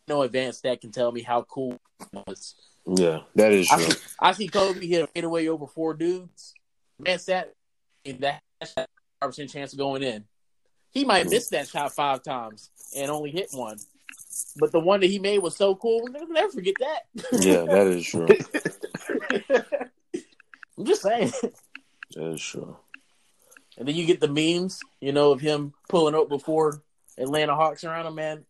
no 0.06 0.22
advanced 0.22 0.60
stat 0.60 0.80
can 0.80 0.92
tell 0.92 1.10
me 1.10 1.22
how 1.22 1.42
cool 1.42 1.78
it 2.00 2.08
was. 2.12 2.54
yeah, 2.86 3.20
that 3.34 3.52
is 3.52 3.68
I 3.72 3.76
true. 3.76 3.90
see, 3.90 4.00
I 4.20 4.32
see 4.32 4.48
Kobe 4.48 4.86
hit 4.86 5.02
a 5.02 5.06
fadeaway 5.08 5.48
over 5.48 5.66
four 5.66 5.94
dudes. 5.94 6.54
Man, 7.00 7.18
that 7.26 7.54
and 8.04 8.20
that 8.20 8.42
percent 9.26 9.50
chance 9.50 9.72
of 9.72 9.78
going 9.78 10.02
in. 10.02 10.24
He 10.90 11.04
might 11.04 11.28
miss 11.28 11.48
that 11.50 11.68
shot 11.68 11.92
five 11.92 12.22
times 12.22 12.70
and 12.96 13.10
only 13.10 13.30
hit 13.30 13.48
one, 13.52 13.78
but 14.58 14.72
the 14.72 14.80
one 14.80 15.00
that 15.00 15.08
he 15.10 15.18
made 15.18 15.38
was 15.40 15.56
so 15.56 15.74
cool. 15.74 16.06
Never- 16.08 16.32
never 16.32 16.50
forget 16.52 16.74
that. 16.80 17.00
yeah, 17.32 17.64
that 17.64 17.86
is 17.88 18.06
true. 18.06 18.26
I'm 20.78 20.84
just 20.84 21.02
saying. 21.02 21.32
That 22.14 22.32
is 22.32 22.40
true. 22.42 22.76
And 23.76 23.86
then 23.86 23.94
you 23.94 24.06
get 24.06 24.20
the 24.20 24.28
memes, 24.28 24.80
you 25.00 25.12
know, 25.12 25.32
of 25.32 25.40
him 25.40 25.72
pulling 25.88 26.14
up 26.14 26.28
before 26.28 26.82
Atlanta 27.16 27.54
Hawks 27.54 27.84
around 27.84 28.06
him. 28.06 28.14
Man, 28.14 28.44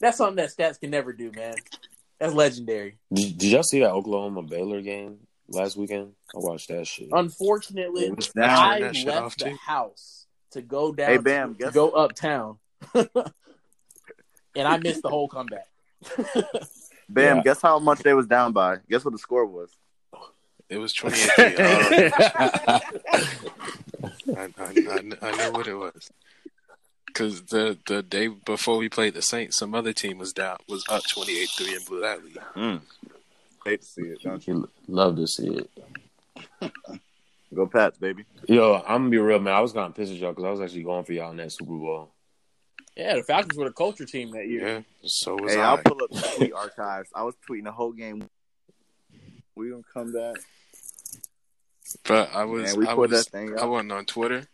that's 0.00 0.16
something 0.16 0.36
that 0.36 0.50
stats 0.50 0.80
can 0.80 0.90
never 0.90 1.12
do, 1.12 1.30
man. 1.34 1.54
That's 2.18 2.34
legendary. 2.34 2.98
Did, 3.12 3.38
did 3.38 3.50
y'all 3.52 3.62
see 3.62 3.80
that 3.80 3.90
Oklahoma 3.92 4.42
Baylor 4.42 4.80
game 4.80 5.18
last 5.50 5.76
weekend? 5.76 6.12
I 6.34 6.38
watched 6.38 6.68
that 6.68 6.86
shit. 6.86 7.08
Unfortunately, 7.12 8.06
It 8.06 8.16
was. 8.16 8.30
I 8.36 8.80
that 8.80 8.96
shit 8.96 9.08
off, 9.08 9.22
left 9.24 9.38
the 9.40 9.50
too. 9.50 9.56
house 9.56 10.26
to 10.52 10.62
go 10.62 10.92
down 10.92 11.08
Hey, 11.10 11.18
Bam, 11.18 11.54
to 11.54 11.64
guess- 11.64 11.74
go 11.74 11.90
uptown. 11.90 12.58
and 12.94 13.08
I 14.56 14.78
missed 14.78 15.02
the 15.02 15.08
whole 15.10 15.28
comeback. 15.28 15.66
Bam, 17.08 17.36
Yeah. 17.38 17.42
guess 17.42 17.60
how 17.60 17.78
much 17.78 18.00
they 18.00 18.14
was 18.14 18.26
down 18.26 18.52
by? 18.52 18.78
Guess 18.88 19.04
what 19.04 19.12
the 19.12 19.18
score 19.18 19.44
was? 19.46 19.70
It 20.68 20.78
was 20.78 20.92
28 20.94 21.30
3. 21.34 21.44
Uh, 21.46 22.80
I, 24.36 24.38
I, 24.38 24.48
I, 24.58 25.02
I 25.22 25.36
know 25.36 25.50
what 25.50 25.66
it 25.66 25.74
was. 25.74 26.10
Because 27.06 27.42
the, 27.42 27.76
the 27.88 28.02
day 28.04 28.28
before 28.28 28.76
we 28.76 28.88
played 28.88 29.14
the 29.14 29.22
Saints, 29.22 29.58
some 29.58 29.74
other 29.74 29.92
team 29.92 30.18
was 30.18 30.32
down, 30.32 30.58
was 30.68 30.84
up 30.88 31.02
28 31.12 31.48
3 31.58 31.74
and 31.74 31.84
blew 31.86 32.00
that 32.00 32.24
lead. 32.24 32.38
Mm. 32.56 32.80
Hate 33.64 33.82
to 33.82 33.86
see 33.86 34.02
it, 34.02 34.22
don't 34.22 34.46
you? 34.46 34.54
You 34.54 34.94
love 34.94 35.16
to 35.16 35.26
see 35.26 35.48
it. 35.48 35.70
Go 37.54 37.66
Pats, 37.66 37.98
baby. 37.98 38.24
Yo, 38.46 38.76
I'm 38.86 39.02
gonna 39.02 39.10
be 39.10 39.18
real, 39.18 39.40
man. 39.40 39.54
I 39.54 39.60
was 39.60 39.72
gonna 39.72 39.92
piss 39.92 40.10
at 40.10 40.16
y'all 40.16 40.30
because 40.30 40.44
I 40.44 40.50
was 40.50 40.60
actually 40.60 40.84
going 40.84 41.04
for 41.04 41.12
y'all 41.12 41.32
in 41.32 41.36
that 41.38 41.50
Super 41.50 41.72
Bowl. 41.72 42.12
Yeah, 42.96 43.16
the 43.16 43.22
Falcons 43.22 43.58
were 43.58 43.64
the 43.64 43.72
culture 43.72 44.04
team 44.04 44.30
that 44.32 44.46
year. 44.46 44.68
Yeah, 44.68 44.80
so 45.02 45.34
was 45.36 45.54
Hey, 45.54 45.60
I. 45.60 45.70
I'll 45.70 45.78
pull 45.78 46.02
up 46.02 46.10
the 46.10 46.32
tweet 46.36 46.52
archives. 46.56 47.10
I 47.14 47.24
was 47.24 47.34
tweeting 47.48 47.64
the 47.64 47.72
whole 47.72 47.92
game. 47.92 48.28
We 49.56 49.70
gonna 49.70 49.82
come 49.92 50.12
back. 50.12 50.36
But 52.04 52.30
I 52.32 52.44
was, 52.44 52.62
Man, 52.62 52.76
we 52.76 52.86
I 52.86 52.94
was, 52.94 53.10
that 53.10 53.26
thing 53.32 53.58
I 53.58 53.64
wasn't 53.64 53.92
on 53.92 54.04
Twitter, 54.04 54.46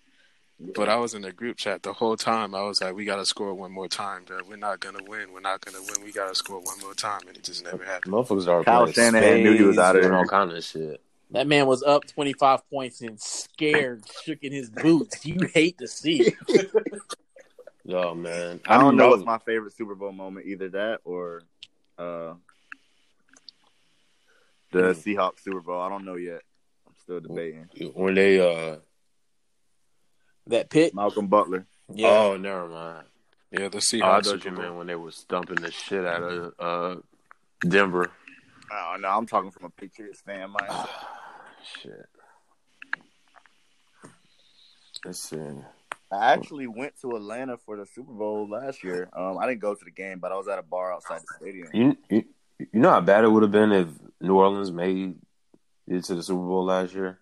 but 0.58 0.88
I 0.88 0.96
was 0.96 1.14
in 1.14 1.22
the 1.22 1.32
group 1.32 1.56
chat 1.58 1.82
the 1.82 1.92
whole 1.92 2.16
time. 2.16 2.54
I 2.54 2.62
was 2.62 2.80
like, 2.80 2.94
"We 2.94 3.04
got 3.04 3.16
to 3.16 3.26
score 3.26 3.52
one 3.54 3.72
more 3.72 3.88
time. 3.88 4.24
Bro. 4.24 4.40
We're 4.48 4.56
not 4.56 4.80
gonna 4.80 5.02
win. 5.06 5.32
We're 5.32 5.40
not 5.40 5.60
gonna 5.64 5.80
win. 5.82 6.04
We 6.04 6.12
got 6.12 6.28
to 6.28 6.34
score 6.34 6.60
one 6.60 6.78
more 6.80 6.94
time." 6.94 7.20
And 7.28 7.36
it 7.36 7.44
just 7.44 7.64
never 7.64 7.84
happened. 7.84 8.14
Motherfuckers 8.14 8.48
are 8.48 8.64
Kyle 8.64 8.82
playing 8.84 8.94
Shanahan 8.94 9.42
knew 9.42 9.52
he 9.54 9.62
was 9.64 9.76
spades 9.76 9.86
outta 9.86 9.98
and 10.00 10.08
there. 10.12 10.16
all 10.18 10.26
kind 10.26 10.52
of 10.52 10.64
shit. 10.64 11.00
That 11.32 11.46
man 11.48 11.66
was 11.66 11.82
up 11.82 12.06
25 12.06 12.70
points 12.70 13.00
and 13.02 13.20
scared, 13.20 14.04
shook 14.24 14.42
in 14.42 14.52
his 14.52 14.70
boots. 14.70 15.26
You 15.26 15.40
hate 15.52 15.76
to 15.78 15.88
see 15.88 16.22
it. 16.22 16.34
Yo, 17.84 18.02
know, 18.02 18.14
man. 18.14 18.60
I 18.66 18.78
don't 18.78 18.96
know 18.96 19.04
know 19.04 19.10
what's 19.10 19.24
my 19.24 19.38
favorite 19.38 19.76
Super 19.76 19.94
Bowl 19.94 20.12
moment, 20.12 20.46
either 20.46 20.68
that 20.70 21.00
or 21.04 21.42
uh 21.98 22.34
the 24.72 24.78
Mm. 24.78 24.96
Seahawks 25.16 25.40
Super 25.40 25.60
Bowl. 25.60 25.80
I 25.80 25.88
don't 25.88 26.04
know 26.04 26.16
yet. 26.16 26.42
I'm 26.86 26.94
still 26.96 27.20
debating. 27.20 27.68
when 27.94 28.14
they 28.14 28.40
uh 28.40 28.76
That 30.48 30.70
pick. 30.70 30.94
Malcolm 30.94 31.26
Butler. 31.26 31.66
Yeah. 31.92 32.08
oh 32.08 32.36
never 32.36 32.68
mind. 32.68 33.06
Yeah, 33.50 33.68
the 33.68 33.76
Oh, 33.76 33.78
I 33.78 33.80
Seahawks. 33.80 34.24
thought 34.24 34.24
Super 34.24 34.48
you 34.48 34.56
meant 34.56 34.74
when 34.76 34.86
they 34.86 34.94
were 34.96 35.10
stumping 35.12 35.56
the 35.56 35.70
shit 35.70 36.04
out 36.04 36.22
of 36.22 36.54
uh 36.58 37.00
Denver. 37.66 38.10
Oh 38.72 38.96
no, 38.98 39.08
I'm 39.08 39.26
talking 39.26 39.50
from 39.50 39.64
a 39.66 39.70
Patriots 39.70 40.20
fan 40.20 40.52
mindset. 40.60 40.88
shit. 41.82 42.06
Let's 45.04 45.22
see. 45.28 45.38
I 46.12 46.32
actually 46.32 46.66
went 46.66 46.94
to 47.02 47.16
Atlanta 47.16 47.56
for 47.58 47.76
the 47.76 47.86
Super 47.86 48.12
Bowl 48.12 48.48
last 48.48 48.82
year. 48.84 49.08
Um, 49.12 49.38
I 49.38 49.46
didn't 49.46 49.60
go 49.60 49.74
to 49.74 49.84
the 49.84 49.90
game, 49.90 50.18
but 50.20 50.30
I 50.32 50.36
was 50.36 50.48
at 50.48 50.58
a 50.58 50.62
bar 50.62 50.92
outside 50.92 51.20
the 51.22 51.34
stadium. 51.40 51.68
You, 51.74 51.96
you 52.08 52.24
you 52.72 52.80
know 52.80 52.90
how 52.90 53.00
bad 53.00 53.24
it 53.24 53.28
would 53.28 53.42
have 53.42 53.52
been 53.52 53.72
if 53.72 53.88
New 54.20 54.34
Orleans 54.36 54.72
made 54.72 55.16
it 55.88 56.04
to 56.04 56.14
the 56.14 56.22
Super 56.22 56.40
Bowl 56.40 56.64
last 56.64 56.94
year. 56.94 57.18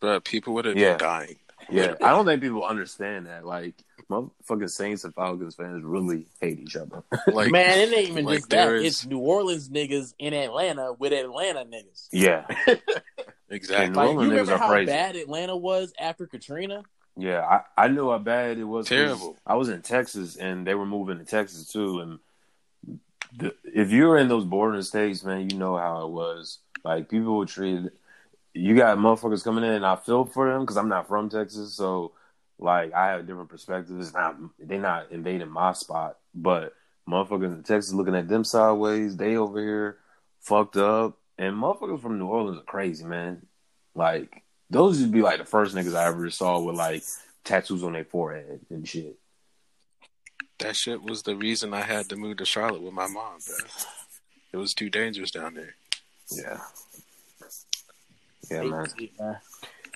But 0.00 0.24
people 0.24 0.54
would 0.54 0.64
have 0.64 0.76
Yeah. 0.76 0.92
been 0.92 0.98
dying. 0.98 1.36
Yeah, 1.70 1.94
I 2.02 2.10
don't 2.10 2.24
think 2.26 2.40
people 2.42 2.64
understand 2.64 3.26
that. 3.26 3.44
Like, 3.46 3.74
motherfucking 4.10 4.70
Saints 4.70 5.04
and 5.04 5.14
Falcons 5.14 5.54
fans 5.54 5.84
really 5.84 6.26
hate 6.40 6.60
each 6.60 6.76
other. 6.76 7.02
Like 7.32 7.50
Man, 7.50 7.78
it 7.78 7.92
ain't 7.92 8.08
even 8.10 8.24
like 8.24 8.38
just 8.38 8.50
that. 8.50 8.72
It's 8.74 9.04
New 9.06 9.18
Orleans 9.18 9.68
niggas 9.68 10.14
in 10.18 10.32
Atlanta 10.34 10.92
with 10.94 11.12
Atlanta 11.12 11.64
niggas. 11.66 12.08
yeah, 12.10 12.46
exactly. 13.50 13.86
And- 13.86 13.96
Like, 13.96 14.14
New 14.16 14.22
you 14.24 14.28
niggas 14.28 14.30
remember 14.30 14.52
are 14.54 14.58
how 14.58 14.68
crazy. 14.68 14.86
bad 14.86 15.16
Atlanta 15.16 15.56
was 15.56 15.92
after 15.98 16.26
Katrina? 16.26 16.82
yeah. 17.16 17.40
I, 17.76 17.84
I 17.84 17.88
knew 17.88 18.10
how 18.10 18.18
bad 18.18 18.58
it 18.58 18.64
was. 18.64 18.86
Terrible. 18.88 19.36
I 19.46 19.54
was 19.56 19.68
in 19.68 19.82
Texas, 19.82 20.36
and 20.36 20.66
they 20.66 20.74
were 20.74 20.86
moving 20.86 21.18
to 21.18 21.24
Texas 21.24 21.68
too. 21.70 22.00
And 22.00 22.18
the, 23.36 23.54
if 23.64 23.90
you 23.90 24.06
were 24.06 24.16
in 24.18 24.28
those 24.28 24.44
bordering 24.44 24.82
states, 24.82 25.22
man, 25.24 25.50
you 25.50 25.58
know 25.58 25.76
how 25.76 26.06
it 26.06 26.10
was. 26.10 26.58
Like 26.84 27.08
people 27.10 27.36
were 27.36 27.46
treated. 27.46 27.90
You 28.54 28.74
got 28.76 28.98
motherfuckers 28.98 29.44
coming 29.44 29.64
in, 29.64 29.70
and 29.70 29.86
I 29.86 29.96
feel 29.96 30.24
for 30.24 30.50
them 30.50 30.62
because 30.62 30.76
I'm 30.76 30.88
not 30.88 31.08
from 31.08 31.28
Texas, 31.28 31.74
so 31.74 32.12
like 32.58 32.92
I 32.92 33.10
have 33.10 33.26
different 33.26 33.50
perspectives. 33.50 34.08
It's 34.08 34.14
not 34.14 34.36
they 34.58 34.78
not 34.78 35.12
invading 35.12 35.48
my 35.48 35.72
spot, 35.72 36.18
but 36.34 36.74
motherfuckers 37.08 37.54
in 37.54 37.62
Texas 37.62 37.92
looking 37.92 38.16
at 38.16 38.28
them 38.28 38.44
sideways. 38.44 39.16
They 39.16 39.36
over 39.36 39.60
here 39.60 39.98
fucked 40.40 40.76
up, 40.76 41.18
and 41.38 41.54
motherfuckers 41.54 42.00
from 42.00 42.18
New 42.18 42.26
Orleans 42.26 42.58
are 42.58 42.64
crazy, 42.64 43.04
man. 43.04 43.46
Like 43.94 44.42
those 44.70 45.00
would 45.00 45.12
be 45.12 45.22
like 45.22 45.38
the 45.38 45.44
first 45.44 45.74
niggas 45.74 45.94
I 45.94 46.06
ever 46.06 46.28
saw 46.30 46.60
with 46.60 46.76
like 46.76 47.02
tattoos 47.44 47.82
on 47.82 47.92
their 47.92 48.04
forehead 48.04 48.60
and 48.70 48.86
shit. 48.86 49.16
That 50.58 50.74
shit 50.74 51.02
was 51.02 51.22
the 51.22 51.36
reason 51.36 51.72
I 51.72 51.82
had 51.82 52.08
to 52.08 52.16
move 52.16 52.38
to 52.38 52.44
Charlotte 52.44 52.82
with 52.82 52.92
my 52.92 53.06
mom, 53.06 53.38
bro. 53.46 53.56
It 54.52 54.56
was 54.56 54.74
too 54.74 54.90
dangerous 54.90 55.30
down 55.30 55.54
there. 55.54 55.76
Yeah. 56.30 56.58
Yeah, 58.50 58.62
man. 58.62 58.86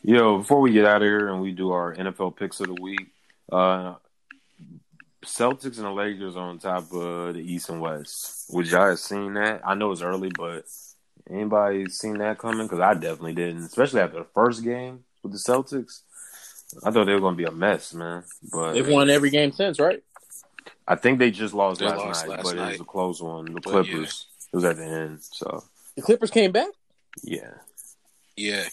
Yo, 0.05 0.39
before 0.39 0.61
we 0.61 0.73
get 0.73 0.85
out 0.85 1.03
of 1.03 1.07
here 1.07 1.29
and 1.29 1.41
we 1.41 1.53
do 1.53 1.71
our 1.71 1.95
NFL 1.95 2.37
picks 2.37 2.61
of 2.61 2.67
the 2.67 2.81
week, 2.83 3.09
uh 3.51 3.95
Celtics 5.25 5.77
and 5.77 5.87
the 5.87 5.91
Lakers 5.91 6.35
on 6.37 6.59
top 6.59 6.93
of 6.93 7.35
the 7.35 7.41
East 7.41 7.69
and 7.69 7.81
West. 7.81 8.47
Would 8.51 8.67
y'all 8.69 8.89
have 8.89 8.99
seen 8.99 9.35
that? 9.35 9.63
I 9.65 9.75
know 9.75 9.93
it's 9.93 10.03
early, 10.03 10.31
but 10.37 10.65
anybody 11.31 11.89
seen 11.89 12.19
that 12.19 12.39
coming? 12.39 12.67
Because 12.67 12.81
I 12.81 12.95
definitely 12.95 13.35
didn't, 13.35 13.65
especially 13.65 14.01
after 14.01 14.19
the 14.19 14.27
first 14.35 14.65
game 14.65 15.05
with 15.23 15.33
the 15.33 15.39
Celtics. 15.39 16.01
I 16.83 16.91
thought 16.91 17.05
they 17.05 17.13
were 17.13 17.21
going 17.21 17.35
to 17.35 17.39
be 17.39 17.45
a 17.45 17.53
mess, 17.53 17.95
man. 17.95 18.25
But 18.51 18.73
They've 18.73 18.89
won 18.89 19.11
every 19.11 19.31
game 19.31 19.53
since, 19.53 19.79
right? 19.79 20.03
I 20.89 20.97
think 20.97 21.19
they 21.19 21.31
just 21.31 21.55
lost 21.55 21.81
They 21.81 21.87
last 21.87 21.99
lost 21.99 22.27
night, 22.27 22.37
last 22.37 22.43
but 22.43 22.57
it 22.57 22.71
was 22.71 22.81
a 22.81 22.85
close 22.85 23.23
one. 23.23 23.53
The 23.53 23.61
Clippers. 23.61 24.27
It 24.53 24.57
was 24.57 24.65
at 24.65 24.77
the 24.77 24.85
end, 24.85 25.23
so 25.23 25.63
The 25.97 26.03
Clippers 26.03 26.31
came 26.31 26.51
back. 26.51 26.69
yeah. 27.23 27.53
Yeah, 28.43 28.69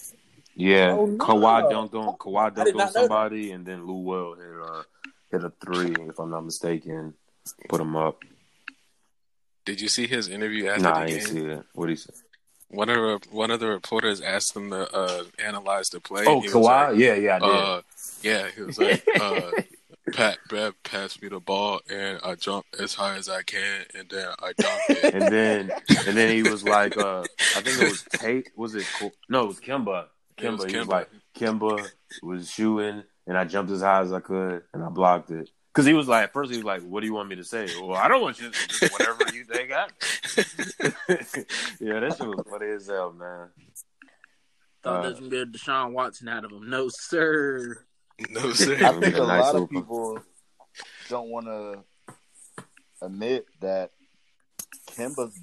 Yeah, 0.55 0.95
Oh, 0.97 1.05
no. 1.05 1.17
Kawhi 1.25 1.71
dunked 1.71 1.93
on 1.95 2.17
Kawhi 2.17 2.51
dunked 2.55 2.57
on 2.57 2.63
not 2.65 2.73
know 2.73 2.77
that. 2.85 2.93
somebody, 2.93 3.51
and 3.51 3.65
then 3.65 3.85
Lou 3.85 3.99
Will 3.99 4.33
hit 4.35 4.45
a 4.45 4.85
hit 5.31 5.43
a 5.43 5.51
three, 5.63 5.93
if 6.09 6.19
I'm 6.19 6.31
not 6.31 6.43
mistaken. 6.45 7.13
Put 7.67 7.81
him 7.81 7.95
up. 7.95 8.23
Did 9.65 9.81
you 9.81 9.87
see 9.89 10.07
his 10.07 10.27
interview 10.27 10.67
after 10.67 10.81
Nah, 10.83 10.93
the 10.95 10.99
I 11.01 11.05
game? 11.07 11.17
didn't 11.19 11.27
see 11.29 11.45
that. 11.45 11.57
What 11.73 11.75
would 11.75 11.89
he 11.89 11.95
say? 11.95 12.09
One 12.69 12.89
of 12.89 12.95
the 12.95 13.19
one 13.31 13.51
of 13.51 13.59
the 13.59 13.67
reporters 13.67 14.21
asked 14.21 14.55
him 14.55 14.69
to 14.71 14.91
uh, 14.95 15.23
analyze 15.43 15.89
the 15.89 15.99
play. 15.99 16.23
Oh, 16.27 16.41
He 16.41 16.47
Kawhi? 16.49 16.89
like, 16.91 16.97
yeah, 16.97 17.13
yeah, 17.15 17.35
I 17.35 17.39
did. 17.39 17.49
uh, 17.49 17.81
yeah, 18.21 18.47
he 18.55 18.61
was 18.61 18.77
like, 18.79 19.03
uh, 19.19 19.51
Pat 20.13 20.37
Bev 20.49 20.73
passed 20.83 21.21
me 21.21 21.29
the 21.29 21.39
ball 21.39 21.79
and 21.89 22.19
I 22.23 22.35
jumped 22.35 22.79
as 22.79 22.93
high 22.93 23.15
as 23.15 23.29
I 23.29 23.41
can 23.43 23.85
and 23.95 24.09
then 24.09 24.27
I 24.39 24.53
dunked 24.53 24.89
it. 24.89 25.13
and 25.13 25.33
then 25.33 25.71
and 26.07 26.17
then 26.17 26.33
he 26.33 26.43
was 26.43 26.63
like, 26.63 26.97
uh, 26.97 27.21
I 27.55 27.61
think 27.61 27.81
it 27.81 27.89
was 27.89 28.03
Tate. 28.13 28.49
Was 28.55 28.75
it? 28.75 28.85
Ko- 28.99 29.11
No, 29.29 29.43
it 29.43 29.47
was 29.47 29.59
Kemba. 29.59 30.05
It 30.37 30.49
was 30.49 30.65
Kemba. 30.65 30.69
He 30.71 30.77
was 30.77 30.87
like 30.87 31.09
Kemba 31.37 31.87
was 32.23 32.49
shooting, 32.49 33.03
and 33.27 33.37
I 33.37 33.43
jumped 33.45 33.71
as 33.71 33.81
high 33.81 34.01
as 34.01 34.11
I 34.13 34.19
could, 34.19 34.63
and 34.73 34.83
I 34.83 34.89
blocked 34.89 35.31
it. 35.31 35.49
Because 35.73 35.85
he 35.85 35.93
was 35.93 36.07
like, 36.07 36.23
at 36.25 36.33
first 36.33 36.49
he 36.51 36.57
was 36.57 36.65
like, 36.65 36.81
"What 36.81 37.01
do 37.01 37.05
you 37.07 37.13
want 37.13 37.29
me 37.29 37.35
to 37.35 37.43
say?" 37.43 37.67
Well, 37.79 37.93
I 37.93 38.07
don't 38.07 38.21
want 38.21 38.39
you 38.41 38.49
to 38.49 38.67
just 38.67 38.91
whatever 38.91 39.23
you 39.33 39.43
think. 39.45 39.71
I... 39.71 39.85
yeah, 41.79 41.99
that 41.99 42.15
shit 42.17 42.27
was 42.27 42.43
funny 42.49 42.67
as 42.71 42.87
hell, 42.87 43.13
man. 43.13 43.49
Thought 44.81 44.95
Uh, 44.95 45.01
that 45.03 45.09
was 45.11 45.19
gonna 45.19 45.45
be 45.45 45.57
Deshaun 45.57 45.91
Watson 45.91 46.27
out 46.27 46.43
of 46.45 46.51
him. 46.51 46.69
No, 46.69 46.89
sir. 46.89 47.85
No 48.29 48.51
sir. 48.53 48.75
I 48.85 48.99
think 48.99 49.15
a 49.15 49.19
Nice 49.19 49.43
lot 49.53 49.55
of 49.55 49.69
people 49.69 50.19
don't 51.09 51.29
want 51.29 51.45
to 51.45 51.83
admit 53.01 53.45
that 53.61 53.91
Kemba's 54.91 55.39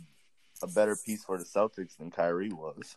a 0.62 0.66
better 0.66 0.96
piece 0.96 1.24
for 1.24 1.38
the 1.38 1.44
Celtics 1.44 1.96
than 1.98 2.10
Kyrie 2.10 2.52
was. 2.52 2.96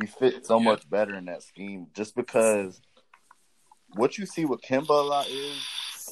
He 0.00 0.06
fit 0.06 0.46
so 0.46 0.58
Yeah. 0.58 0.64
much 0.64 0.88
better 0.88 1.14
in 1.14 1.26
that 1.26 1.42
scheme 1.42 1.88
just 1.94 2.14
because 2.14 2.80
what 3.94 4.16
you 4.18 4.26
see 4.26 4.44
with 4.44 4.60
Kemba 4.62 4.88
a 4.90 4.92
lot 4.92 5.28
is 5.28 5.56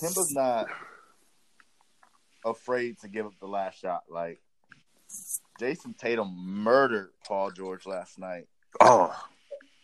Kemba's 0.02 0.32
not 0.34 0.66
afraid 2.44 2.98
to 3.00 3.08
give 3.08 3.26
up 3.26 3.32
the 3.40 3.46
last 3.46 3.80
shot. 3.80 4.02
Like 4.08 4.40
Jayson 5.58 5.94
Tatum 5.98 6.34
murdered 6.62 7.10
Paul 7.26 7.50
George 7.50 7.86
last 7.86 8.18
night. 8.18 8.46
Oh, 8.80 9.14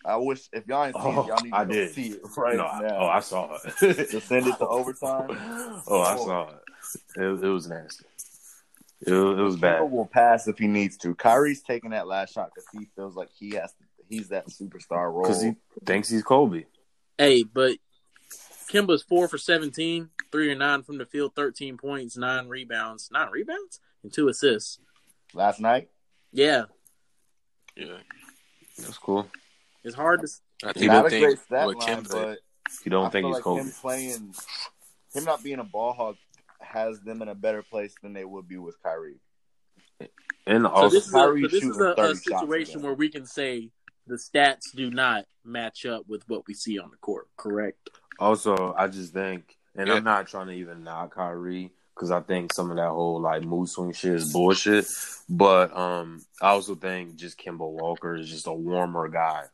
I 0.06 0.16
wish 0.16 0.48
if 0.52 0.66
y'all 0.68 0.84
ain't 0.84 0.94
seen 0.96 1.02
Oh, 1.04 1.22
it, 1.22 1.26
y'all 1.28 1.40
need 1.42 1.50
to 1.50 1.56
I 1.56 1.64
go 1.64 1.72
did. 1.72 1.90
see 1.94 2.06
it 2.08 2.20
right 2.36 2.56
no, 2.56 2.64
I- 2.64 2.80
now. 2.82 2.96
oh, 2.98 3.06
I 3.06 3.20
saw 3.20 3.56
it. 3.64 3.72
to 4.10 4.20
send 4.20 4.46
it 4.46 4.56
to 4.58 4.66
overtime. 4.68 5.30
oh, 5.86 6.00
I 6.00 6.16
saw 6.16 6.48
it. 6.50 6.58
It, 7.16 7.22
it 7.44 7.48
was 7.48 7.66
nasty. 7.68 8.04
It, 9.06 9.12
it 9.12 9.14
was 9.14 9.56
Kemba 9.56 9.60
bad. 9.60 9.90
will 9.90 10.06
pass 10.06 10.48
if 10.48 10.58
he 10.58 10.66
needs 10.68 10.96
to. 10.98 11.14
Kyrie's 11.14 11.62
taking 11.62 11.90
that 11.90 12.06
last 12.06 12.32
shot 12.34 12.50
because 12.54 12.66
he 12.72 12.88
feels 12.96 13.14
like 13.16 13.28
he 13.38 13.50
has 13.54 13.70
to. 13.72 13.84
He's 14.08 14.28
that 14.28 14.46
superstar 14.46 15.12
role. 15.12 15.22
Because 15.22 15.42
he 15.42 15.54
thinks 15.84 16.08
he's 16.08 16.22
Kobe. 16.22 16.64
Hey, 17.18 17.42
but 17.42 17.76
Kemba's 18.72 19.02
four 19.02 19.26
for 19.26 19.36
17, 19.38 20.10
three 20.30 20.50
or 20.50 20.54
nine 20.54 20.82
from 20.84 20.98
the 20.98 21.06
field, 21.06 21.32
13 21.34 21.76
points, 21.76 22.16
nine 22.16 22.46
rebounds, 22.48 23.08
nine 23.12 23.30
rebounds, 23.32 23.80
and 24.04 24.12
two 24.12 24.28
assists. 24.28 24.78
last 25.34 25.60
night. 25.60 25.88
Yeah, 26.32 26.64
Yeah, 27.76 27.98
That's 28.78 28.98
cool. 28.98 29.26
It's 29.86 29.94
hard 29.94 30.20
to. 30.20 30.26
I 30.64 30.72
think 30.72 30.76
He 30.78 30.86
the 30.88 30.92
Not 30.92 31.06
a 31.06 31.10
thing 31.10 31.22
great 31.22 31.38
stat 31.38 31.66
with 31.68 31.76
line, 31.76 32.02
Kemba, 32.02 32.10
but 32.10 32.38
You 32.84 32.90
don't 32.90 33.06
I 33.06 33.10
think 33.10 33.22
feel 33.24 33.28
he's 33.28 33.34
like 33.36 33.44
Kobe. 33.44 33.62
him 33.62 33.70
playing, 33.80 34.34
him 35.14 35.24
not 35.24 35.42
being 35.44 35.58
a 35.60 35.64
ball 35.64 35.92
hog, 35.92 36.16
has 36.60 37.00
them 37.00 37.22
in 37.22 37.28
a 37.28 37.34
better 37.34 37.62
place 37.62 37.94
than 38.02 38.12
they 38.12 38.24
would 38.24 38.48
be 38.48 38.58
with 38.58 38.74
Kyrie. 38.82 39.20
And 40.46 40.64
So 40.64 40.68
also, 40.70 40.88
this 40.90 41.06
is 41.06 41.14
a, 41.14 41.18
so 41.18 41.34
this 41.48 41.52
is 41.62 41.78
a, 41.78 41.84
a 41.84 41.94
30 41.94 42.14
shots 42.14 42.26
a 42.26 42.40
situation 42.40 42.82
where 42.82 42.94
we 42.94 43.08
can 43.08 43.26
say 43.26 43.70
the 44.06 44.16
stats 44.16 44.74
do 44.74 44.90
not 44.90 45.24
match 45.44 45.86
up 45.86 46.02
with 46.08 46.22
what 46.28 46.46
we 46.46 46.54
see 46.54 46.78
on 46.78 46.90
the 46.90 46.96
court. 46.98 47.28
Correct. 47.36 47.90
also, 48.18 48.74
I 48.76 48.88
just 48.88 49.12
think, 49.12 49.56
and 49.76 49.88
Yeah. 49.88 49.94
I'm 49.94 50.04
not 50.04 50.26
trying 50.28 50.46
to 50.48 50.52
even 50.52 50.84
knock 50.84 51.14
Kyrie 51.14 51.70
because 51.94 52.10
I 52.10 52.20
think 52.20 52.52
some 52.52 52.70
of 52.70 52.76
that 52.76 52.88
whole 52.90 53.20
like 53.20 53.42
mood 53.42 53.68
swing 53.68 53.92
shit 53.92 54.14
is 54.14 54.32
bullshit. 54.32 54.86
But 55.28 55.76
um, 55.76 56.22
I 56.42 56.48
also 56.50 56.74
think 56.74 57.16
just 57.16 57.38
Kemba 57.38 57.68
Walker 57.68 58.14
is 58.16 58.28
just 58.28 58.46
a 58.46 58.52
warmer 58.52 59.08
guy, 59.08 59.44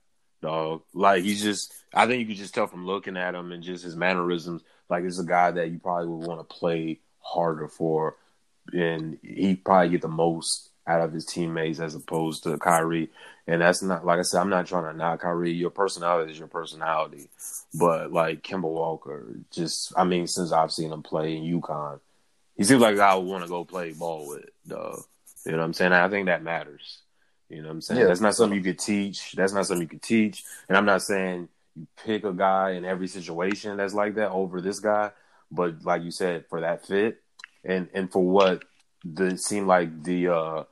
dog. 0.42 0.82
Like 0.92 1.22
he's 1.22 1.42
just, 1.42 1.72
I 1.94 2.06
think 2.06 2.20
you 2.20 2.26
could 2.26 2.36
just 2.36 2.54
tell 2.54 2.66
from 2.66 2.86
looking 2.86 3.16
at 3.16 3.34
him 3.34 3.52
and 3.52 3.62
just 3.62 3.84
his 3.84 3.96
mannerisms. 3.96 4.62
Like 4.90 5.04
it's 5.04 5.18
a 5.18 5.24
guy 5.24 5.50
that 5.52 5.70
you 5.70 5.78
probably 5.78 6.08
would 6.08 6.26
want 6.26 6.40
to 6.40 6.54
play 6.54 7.00
harder 7.20 7.68
for, 7.68 8.16
and 8.72 9.18
he 9.22 9.56
probably 9.56 9.90
get 9.90 10.02
the 10.02 10.08
most 10.08 10.68
out 10.86 11.00
of 11.00 11.12
his 11.12 11.24
teammates 11.24 11.80
as 11.80 11.94
opposed 11.94 12.42
to 12.42 12.58
Kyrie. 12.58 13.08
And 13.46 13.62
that's 13.62 13.82
not 13.82 14.04
like 14.04 14.18
I 14.18 14.22
said. 14.22 14.40
I'm 14.40 14.50
not 14.50 14.66
trying 14.66 14.92
to 14.92 14.96
knock 14.96 15.22
Kyrie. 15.22 15.52
Your 15.52 15.70
personality 15.70 16.32
is 16.32 16.38
your 16.38 16.48
personality, 16.48 17.30
but 17.74 18.12
like 18.12 18.42
Kemba 18.42 18.62
Walker, 18.62 19.26
just 19.50 19.92
I 19.96 20.04
mean, 20.04 20.26
since 20.26 20.52
I've 20.52 20.72
seen 20.72 20.92
him 20.92 21.02
play 21.02 21.36
in 21.36 21.60
UConn, 21.60 22.00
he 22.56 22.64
seems 22.64 22.82
like 22.82 22.98
I 22.98 23.14
would 23.14 23.26
want 23.26 23.44
to 23.44 23.48
go 23.48 23.64
play 23.64 23.92
ball 23.92 24.28
with. 24.28 24.44
Dog. 24.66 25.00
You 25.44 25.52
know 25.52 25.58
what 25.58 25.64
I'm 25.64 25.72
saying? 25.72 25.92
I 25.92 26.08
think 26.08 26.26
that 26.26 26.42
matters. 26.42 27.01
You 27.52 27.60
know 27.60 27.68
what 27.68 27.74
I'm 27.74 27.80
saying? 27.82 28.00
Yeah. 28.00 28.06
That's 28.06 28.20
not 28.20 28.34
something 28.34 28.56
you 28.56 28.64
could 28.64 28.78
teach. 28.78 29.32
That's 29.32 29.52
not 29.52 29.66
something 29.66 29.82
you 29.82 29.88
could 29.88 30.02
teach. 30.02 30.44
And 30.68 30.76
I'm 30.76 30.86
not 30.86 31.02
saying 31.02 31.48
you 31.76 31.86
pick 32.02 32.24
a 32.24 32.32
guy 32.32 32.70
in 32.70 32.84
every 32.84 33.08
situation 33.08 33.76
that's 33.76 33.94
like 33.94 34.14
that 34.14 34.30
over 34.30 34.60
this 34.60 34.80
guy, 34.80 35.10
but 35.50 35.84
like 35.84 36.02
you 36.02 36.10
said, 36.10 36.46
for 36.48 36.62
that 36.62 36.86
fit 36.86 37.22
and 37.64 37.88
and 37.94 38.10
for 38.10 38.22
what 38.22 38.64
the 39.04 39.36
seemed 39.36 39.66
like 39.66 40.02
the 40.02 40.28
uh 40.28 40.64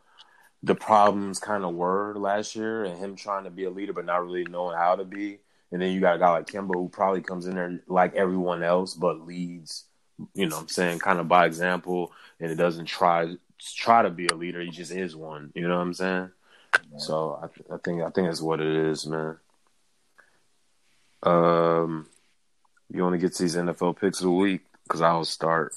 the 0.63 0.75
problems 0.75 1.39
kind 1.39 1.65
of 1.65 1.75
were 1.75 2.15
last 2.17 2.55
year, 2.57 2.85
and 2.85 2.99
him 2.99 3.17
trying 3.17 3.45
to 3.45 3.51
be 3.51 3.65
a 3.65 3.71
leader 3.71 3.93
but 3.93 4.05
not 4.05 4.25
really 4.25 4.45
knowing 4.45 4.77
how 4.77 4.97
to 4.97 5.05
be. 5.05 5.39
And 5.73 5.81
then 5.81 5.93
you 5.93 6.01
got 6.01 6.17
a 6.17 6.19
guy 6.19 6.31
like 6.31 6.47
Kemba 6.47 6.75
who 6.75 6.89
probably 6.89 7.23
comes 7.23 7.47
in 7.47 7.55
there 7.55 7.81
like 7.87 8.15
everyone 8.15 8.63
else, 8.63 8.95
but 8.95 9.27
leads, 9.27 9.85
you 10.35 10.47
know 10.47 10.57
what 10.57 10.63
I'm 10.63 10.69
saying, 10.69 10.99
kind 10.99 11.21
of 11.21 11.29
by 11.29 11.47
example, 11.47 12.13
and 12.41 12.51
it 12.51 12.57
doesn't 12.57 12.87
try 12.87 13.37
try 13.59 14.03
to 14.03 14.11
be 14.11 14.27
a 14.27 14.35
leader. 14.35 14.61
He 14.61 14.71
just 14.71 14.93
is 14.93 15.15
one. 15.15 15.53
You 15.55 15.69
know 15.69 15.77
what 15.77 15.83
I'm 15.83 15.95
saying? 15.95 16.31
So 16.99 17.39
I, 17.43 17.47
th- 17.47 17.67
I 17.73 17.77
think 17.79 18.03
I 18.03 18.11
think 18.11 18.29
that's 18.29 18.43
what 18.43 18.61
it 18.61 18.75
is, 18.75 19.07
man. 19.07 19.37
Um, 21.23 22.07
you 22.93 23.03
want 23.03 23.15
to 23.15 23.19
get 23.19 23.35
to 23.35 23.43
these 23.43 23.57
NFL 23.57 23.99
picks 24.01 24.19
of 24.21 24.25
the 24.25 24.31
week 24.31 24.63
because 24.85 25.01
I'll 25.01 25.25
start. 25.25 25.75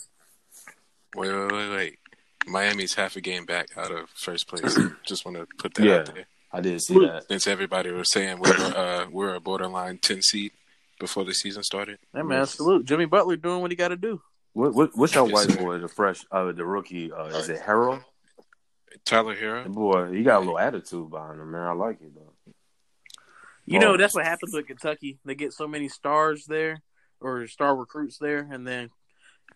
Wait, 1.16 1.32
wait, 1.32 1.52
wait, 1.52 1.70
wait. 1.70 2.00
Miami's 2.48 2.96
half 2.96 3.16
a 3.16 3.22
game 3.22 3.46
back 3.46 3.68
out 3.78 3.92
of 3.92 4.10
first 4.10 4.48
place. 4.48 4.78
Just 5.06 5.26
want 5.26 5.38
to 5.38 5.48
put 5.58 5.74
that 5.76 5.84
Yeah. 5.86 5.96
out 6.00 6.14
there. 6.14 6.26
I 6.52 6.62
did 6.62 6.82
see 6.82 7.00
that. 7.00 7.26
Since 7.28 7.48
everybody 7.48 7.92
was 7.92 8.12
saying 8.12 8.38
we're 8.40 8.52
uh, 8.56 9.08
we're 9.12 9.34
a 9.34 9.40
borderline 9.40 9.98
ten 9.98 10.22
seed 10.22 10.52
before 11.00 11.24
the 11.26 11.34
season 11.34 11.64
started. 11.64 11.98
Hey 12.14 12.22
man, 12.22 12.46
salute 12.46 12.86
Jimmy 12.86 13.06
Butler 13.06 13.38
doing 13.38 13.62
what 13.62 13.72
he 13.72 13.76
got 13.76 13.88
to 13.90 13.98
do. 13.98 14.22
What, 14.54 14.74
what 14.76 14.92
what's 14.96 15.16
your 15.16 15.28
Yes, 15.28 15.48
white 15.48 15.58
boy, 15.58 15.80
the 15.80 15.88
fresh, 15.88 16.24
uh, 16.32 16.52
the 16.52 16.64
rookie? 16.64 17.12
Uh, 17.12 17.26
is 17.26 17.50
it 17.50 17.62
Harold? 17.62 18.02
Tyler 19.06 19.36
Herro. 19.36 19.72
Boy, 19.72 20.12
he 20.12 20.24
got 20.24 20.38
a 20.38 20.40
little 20.40 20.60
attitude 20.60 21.10
behind 21.10 21.40
him, 21.40 21.52
man. 21.52 21.62
I 21.62 21.74
like 21.74 22.02
it 22.02 22.14
though. 22.16 22.54
You 23.66 23.80
know 23.80 23.96
that's 23.96 24.14
what 24.14 24.26
happens 24.26 24.54
with 24.54 24.68
Kentucky. 24.68 25.20
They 25.24 25.36
get 25.36 25.54
so 25.54 25.68
many 25.68 25.88
stars 25.88 26.46
there, 26.46 26.82
or 27.22 27.48
star 27.48 27.76
recruits 27.76 28.18
there, 28.18 28.48
and 28.52 28.68
then 28.68 28.90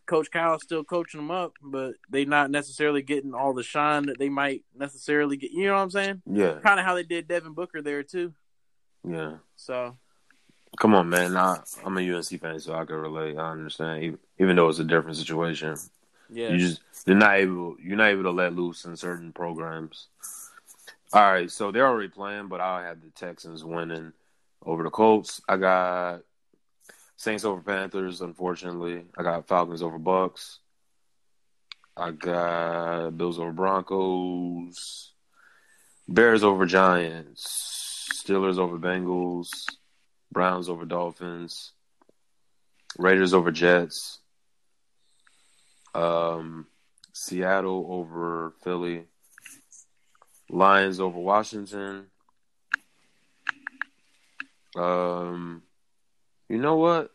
Coach 0.05 0.31
Kyle's 0.31 0.63
still 0.63 0.83
coaching 0.83 1.19
them 1.19 1.31
up, 1.31 1.53
but 1.61 1.95
they 2.09 2.23
not 2.23 2.49
necessarily 2.49 3.01
getting 3.01 3.33
all 3.33 3.53
the 3.53 3.63
shine 3.63 4.05
that 4.05 4.17
they 4.17 4.29
might 4.29 4.63
necessarily 4.73 5.35
get. 5.35 5.51
You 5.51 5.67
know 5.67 5.73
what 5.73 5.81
I'm 5.81 5.89
saying? 5.91 6.21
Yeah, 6.25 6.59
Kind 6.63 6.79
of 6.79 6.85
how 6.85 6.95
they 6.95 7.03
did 7.03 7.27
Devin 7.27 7.53
Booker 7.53 7.81
there 7.81 8.03
too. 8.03 8.33
yeah. 9.07 9.37
So 9.55 9.97
Come 10.79 10.93
on, 10.93 11.09
man. 11.09 11.33
Nah, 11.33 11.57
I'm 11.83 11.97
a 11.97 12.15
UNC 12.15 12.39
fan, 12.39 12.59
so 12.59 12.73
I 12.73 12.85
can 12.85 12.97
relate. 12.97 13.37
I 13.37 13.51
understand, 13.51 14.03
even, 14.03 14.19
even 14.39 14.55
though 14.55 14.69
it's 14.69 14.79
a 14.79 14.83
different 14.83 15.17
situation. 15.17 15.75
Yeah, 16.29 16.49
You 16.49 16.57
just 16.57 16.81
they're 17.05 17.15
not 17.15 17.35
able. 17.35 17.75
You're 17.81 17.97
not 17.97 18.09
able 18.09 18.23
to 18.23 18.31
let 18.31 18.53
loose 18.53 18.85
in 18.85 18.95
certain 18.95 19.31
programs. 19.31 20.07
All 21.13 21.21
right, 21.21 21.49
so 21.49 21.71
they're 21.71 21.87
already 21.87 22.09
playing, 22.09 22.47
but 22.47 22.59
I 22.59 22.83
have 22.83 23.01
the 23.01 23.09
Texans 23.09 23.63
winning 23.63 24.11
over 24.65 24.83
the 24.83 24.89
Colts. 24.89 25.41
I 25.47 25.55
got 25.55 26.21
Saints 27.15 27.45
over 27.45 27.61
Panthers. 27.61 28.21
Unfortunately, 28.21 29.05
I 29.17 29.23
got 29.23 29.47
Falcons 29.47 29.81
over 29.81 29.97
Bucks. 29.97 30.59
I 31.95 32.11
got 32.11 33.17
Bills 33.17 33.39
over 33.39 33.51
Broncos. 33.51 35.13
Bears 36.07 36.43
over 36.43 36.65
Giants. 36.65 38.09
Steelers 38.13 38.57
over 38.57 38.77
Bengals. 38.77 39.47
Browns 40.31 40.69
over 40.69 40.85
Dolphins. 40.85 41.71
Raiders 42.97 43.33
over 43.33 43.51
Jets. 43.51 44.19
Um, 45.97 46.67
Seattle 47.13 47.87
over 47.89 48.53
Philly. 48.63 49.05
Lions 50.49 50.99
over 50.99 51.19
Washington. 51.19 52.05
Um, 54.75 55.63
you 56.49 56.57
know 56.57 56.75
what? 56.75 57.11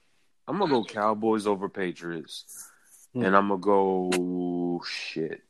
I'm 0.49 0.59
gonna 0.59 0.71
go 0.71 0.85
Cowboys 0.85 1.47
over 1.47 1.69
Patriots, 1.69 2.69
Hmm. 3.15 3.25
and 3.25 3.37
I'm 3.37 3.49
gonna 3.49 3.61
go 3.61 4.83
shit. 4.85 5.43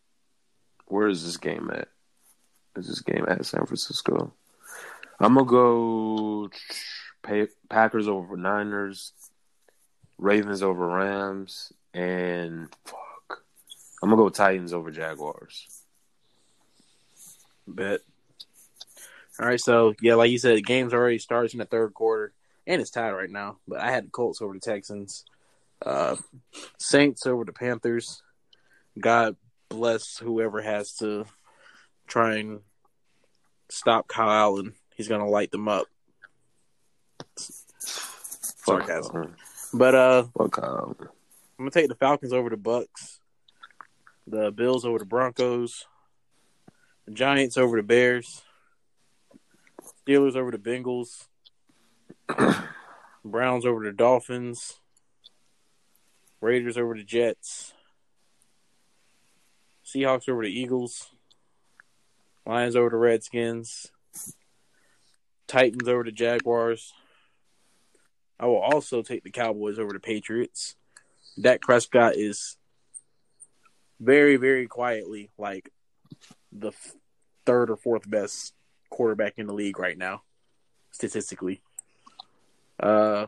Where 0.86 1.08
is 1.08 1.24
this 1.24 1.38
game 1.38 1.70
at? 1.72 1.88
Is 2.76 2.86
this 2.88 3.00
game 3.00 3.24
at 3.26 3.44
San 3.46 3.64
Francisco? 3.66 4.32
I'm 5.18 5.34
gonna 5.34 5.46
go 5.46 6.50
Packers 7.68 8.08
over 8.08 8.36
Niners, 8.36 9.12
Ravens 10.18 10.62
over 10.62 10.86
Rams, 10.86 11.72
and 11.94 12.68
I'm 14.02 14.10
gonna 14.10 14.20
go 14.20 14.28
Titans 14.28 14.72
over 14.72 14.90
Jaguars. 14.90 15.66
bet. 17.68 18.00
All 19.40 19.46
right, 19.46 19.60
so 19.60 19.94
yeah, 20.02 20.14
like 20.16 20.30
you 20.30 20.38
said, 20.38 20.56
the 20.56 20.62
game's 20.62 20.92
already 20.92 21.18
starts 21.18 21.54
in 21.54 21.58
the 21.58 21.64
third 21.64 21.94
quarter, 21.94 22.32
and 22.66 22.80
it's 22.80 22.90
tied 22.90 23.12
right 23.12 23.30
now. 23.30 23.58
But 23.66 23.80
I 23.80 23.90
had 23.90 24.06
the 24.06 24.10
Colts 24.10 24.42
over 24.42 24.52
the 24.52 24.60
Texans, 24.60 25.24
uh, 25.84 26.16
Saints 26.78 27.26
over 27.26 27.44
the 27.44 27.52
Panthers. 27.52 28.22
God 28.98 29.36
bless 29.68 30.18
whoever 30.18 30.60
has 30.60 30.94
to 30.96 31.24
try 32.06 32.36
and 32.36 32.60
stop 33.70 34.08
Kyle 34.08 34.30
Allen. 34.30 34.74
He's 34.96 35.08
gonna 35.08 35.28
light 35.28 35.50
them 35.50 35.68
up. 35.68 35.86
Sarcasm. 38.64 39.34
But 39.72 39.94
uh. 39.94 40.24
I'm 41.58 41.66
gonna 41.66 41.70
take 41.70 41.88
the 41.88 41.94
Falcons 41.94 42.32
over 42.32 42.50
the 42.50 42.56
Bucks, 42.56 43.20
the 44.32 44.50
Bills 44.50 44.86
over 44.86 44.98
the 44.98 45.04
Broncos, 45.04 45.84
the 47.04 47.12
Giants 47.12 47.58
over 47.58 47.76
the 47.76 47.82
Bears, 47.82 48.42
Steelers 50.08 50.36
over 50.36 50.50
the 50.50 50.56
Bengals, 50.56 51.28
Browns 53.24 53.66
over 53.66 53.84
the 53.84 53.92
Dolphins, 53.92 54.80
Raiders 56.40 56.78
over 56.78 56.94
the 56.94 57.04
Jets, 57.04 57.74
Seahawks 59.84 60.30
over 60.30 60.42
the 60.42 60.50
Eagles, 60.50 61.10
Lions 62.46 62.74
over 62.74 62.88
the 62.88 62.96
Redskins, 62.96 63.92
Titans 65.46 65.86
over 65.86 66.04
the 66.04 66.10
Jaguars. 66.10 66.94
I 68.40 68.46
will 68.46 68.62
also 68.62 69.02
take 69.02 69.24
the 69.24 69.30
Cowboys 69.30 69.78
over 69.78 69.92
the 69.92 70.00
Patriots. 70.00 70.74
Dak 71.38 71.60
Prescott 71.60 72.16
is 72.16 72.56
very, 74.02 74.36
very 74.36 74.66
quietly 74.66 75.30
like 75.38 75.70
the 76.50 76.72
third 77.46 77.70
or 77.70 77.76
fourth 77.76 78.08
best 78.08 78.52
quarterback 78.90 79.34
in 79.38 79.46
the 79.46 79.54
league 79.54 79.78
right 79.78 79.96
now, 79.96 80.22
statistically. 80.90 81.62
Uh, 82.80 83.26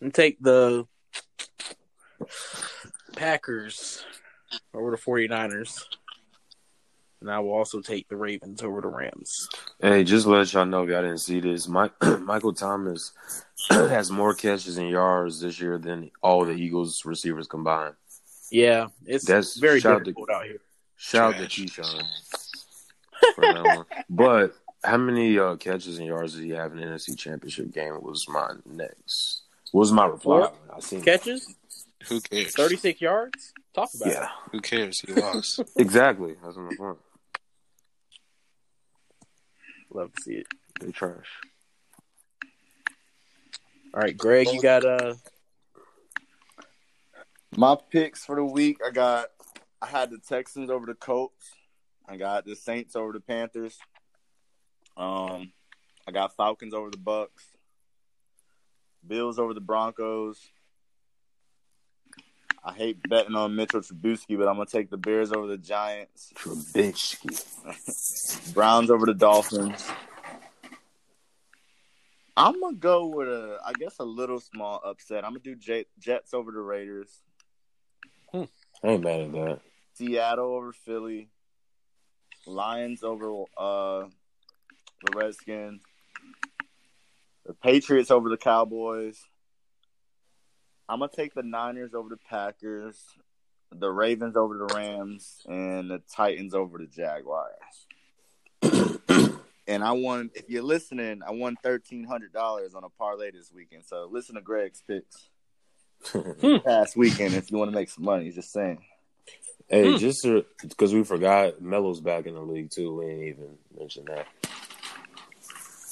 and 0.00 0.12
take 0.12 0.40
the 0.40 0.86
Packers 3.14 4.04
over 4.74 4.90
the 4.90 4.96
49ers. 4.96 5.84
And 7.20 7.30
I 7.30 7.38
will 7.38 7.52
also 7.52 7.80
take 7.80 8.08
the 8.08 8.16
Ravens 8.16 8.62
over 8.62 8.80
the 8.80 8.88
Rams. 8.88 9.48
Hey, 9.80 10.04
just 10.04 10.26
let 10.26 10.52
y'all 10.52 10.66
know 10.66 10.82
if 10.82 10.90
y'all 10.90 11.02
didn't 11.02 11.18
see 11.18 11.40
this, 11.40 11.66
Mike, 11.66 11.92
Michael 12.20 12.52
Thomas 12.52 13.12
has 13.70 14.10
more 14.10 14.34
catches 14.34 14.76
and 14.76 14.90
yards 14.90 15.40
this 15.40 15.58
year 15.60 15.78
than 15.78 16.10
all 16.22 16.44
the 16.44 16.52
Eagles 16.52 17.04
receivers 17.04 17.46
combined. 17.46 17.94
Yeah, 18.50 18.88
it's 19.04 19.24
That's- 19.24 19.56
very 19.56 19.80
shout 19.80 19.94
out 19.94 19.98
to- 19.98 20.04
difficult 20.04 20.30
out 20.30 20.44
here. 20.46 20.60
Shout 20.96 21.34
out 21.34 21.40
to 21.40 21.46
Keyshawn 21.46 22.02
for. 23.34 23.86
But 24.10 24.54
how 24.84 24.96
many 24.98 25.38
uh, 25.38 25.56
catches 25.56 25.98
and 25.98 26.06
yards 26.06 26.34
did 26.34 26.44
he 26.44 26.50
have 26.50 26.72
in 26.72 26.78
the 26.78 26.84
NFC 26.86 27.16
Championship 27.18 27.72
game? 27.72 28.00
Was 28.02 28.26
my 28.28 28.52
next. 28.64 29.42
Was 29.72 29.90
my 29.92 30.06
reply? 30.06 30.48
Four 30.48 30.52
I 30.74 30.80
seen 30.80 31.02
Catches, 31.02 31.54
Who 32.08 32.20
cares? 32.20 32.54
36 32.54 33.00
yards. 33.00 33.52
Talk 33.74 33.90
about 33.94 34.08
Yeah, 34.12 34.28
Who 34.52 34.60
cares? 34.60 35.00
He 35.00 35.12
lost. 35.12 35.60
exactly. 35.76 36.36
That's 36.42 36.56
my 36.56 36.70
point. 36.78 36.98
Love 39.92 40.12
to 40.14 40.22
see 40.22 40.34
it. 40.34 40.46
They 40.80 40.92
trash. 40.92 41.26
All 43.94 44.00
right, 44.02 44.16
Greg, 44.16 44.48
you 44.52 44.60
got 44.62 44.84
uh 44.84 45.14
My 47.58 47.76
picks 47.90 48.22
for 48.22 48.36
the 48.36 48.44
week, 48.44 48.78
I 48.86 48.90
got 48.90 49.28
I 49.80 49.86
had 49.86 50.10
the 50.10 50.18
Texans 50.18 50.68
over 50.68 50.84
the 50.84 50.94
Colts. 50.94 51.52
I 52.06 52.16
got 52.16 52.44
the 52.44 52.54
Saints 52.54 52.94
over 52.94 53.12
the 53.12 53.20
Panthers. 53.20 53.78
Um 54.96 55.52
I 56.06 56.12
got 56.12 56.36
Falcons 56.36 56.74
over 56.74 56.90
the 56.90 56.98
Bucks. 56.98 57.44
Bills 59.06 59.38
over 59.38 59.54
the 59.54 59.60
Broncos. 59.60 60.38
I 62.62 62.74
hate 62.74 62.98
betting 63.08 63.36
on 63.36 63.56
Mitchell 63.56 63.80
Trubisky, 63.80 64.36
but 64.36 64.48
I'm 64.48 64.56
gonna 64.56 64.66
take 64.66 64.90
the 64.90 64.98
Bears 64.98 65.32
over 65.32 65.46
the 65.46 65.56
Giants. 65.56 66.32
Trubisky. 66.34 67.32
Browns 68.54 68.90
over 68.90 69.06
the 69.06 69.14
Dolphins. 69.14 69.88
I'm 72.36 72.60
gonna 72.60 72.76
go 72.76 73.06
with 73.06 73.28
a, 73.28 73.60
I 73.64 73.72
guess, 73.78 73.98
a 73.98 74.04
little 74.04 74.40
small 74.40 74.82
upset. 74.84 75.24
I'm 75.24 75.30
gonna 75.30 75.40
do 75.40 75.54
Jet, 75.54 75.86
Jets 75.98 76.34
over 76.34 76.52
the 76.52 76.60
Raiders. 76.60 77.22
I 78.34 78.48
ain't 78.84 79.04
mad 79.04 79.20
at 79.20 79.32
that. 79.32 79.60
Seattle 79.94 80.54
over 80.54 80.72
Philly, 80.72 81.28
Lions 82.46 83.02
over 83.02 83.44
uh, 83.56 84.06
the 85.04 85.12
Redskins, 85.14 85.82
the 87.44 87.54
Patriots 87.54 88.10
over 88.10 88.28
the 88.28 88.36
Cowboys, 88.36 89.22
I'm 90.88 91.00
gonna 91.00 91.10
take 91.14 91.34
the 91.34 91.42
Niners 91.42 91.94
over 91.94 92.08
the 92.08 92.16
Packers, 92.16 93.02
the 93.72 93.90
Ravens 93.90 94.36
over 94.36 94.56
the 94.56 94.72
Rams, 94.74 95.42
and 95.48 95.90
the 95.90 96.00
Titans 96.10 96.54
over 96.54 96.78
the 96.78 96.86
Jaguars. 96.86 97.50
and 99.66 99.82
I 99.82 99.92
won. 99.92 100.30
If 100.34 100.48
you're 100.48 100.62
listening, 100.62 101.22
I 101.26 101.32
won 101.32 101.56
thirteen 101.60 102.04
hundred 102.04 102.32
dollars 102.32 102.74
on 102.74 102.84
a 102.84 102.88
parlay 102.88 103.32
this 103.32 103.50
weekend. 103.52 103.84
So 103.84 104.08
listen 104.10 104.36
to 104.36 104.40
Greg's 104.40 104.80
picks 104.86 105.28
past 106.64 106.96
weekend 106.96 107.34
if 107.34 107.50
you 107.50 107.58
want 107.58 107.70
to 107.70 107.74
make 107.74 107.88
some 107.90 108.04
money. 108.04 108.30
Just 108.30 108.52
saying. 108.52 108.78
Hey, 109.68 109.92
Hmm. 109.92 109.96
just 109.98 110.24
because 110.62 110.94
we 110.94 111.02
forgot, 111.02 111.60
Melo's 111.60 112.00
back 112.00 112.26
in 112.26 112.34
the 112.34 112.40
league 112.40 112.70
too. 112.70 112.94
We 112.96 113.06
ain't 113.06 113.22
even 113.24 113.58
mentioned 113.78 114.06
that. 114.08 114.26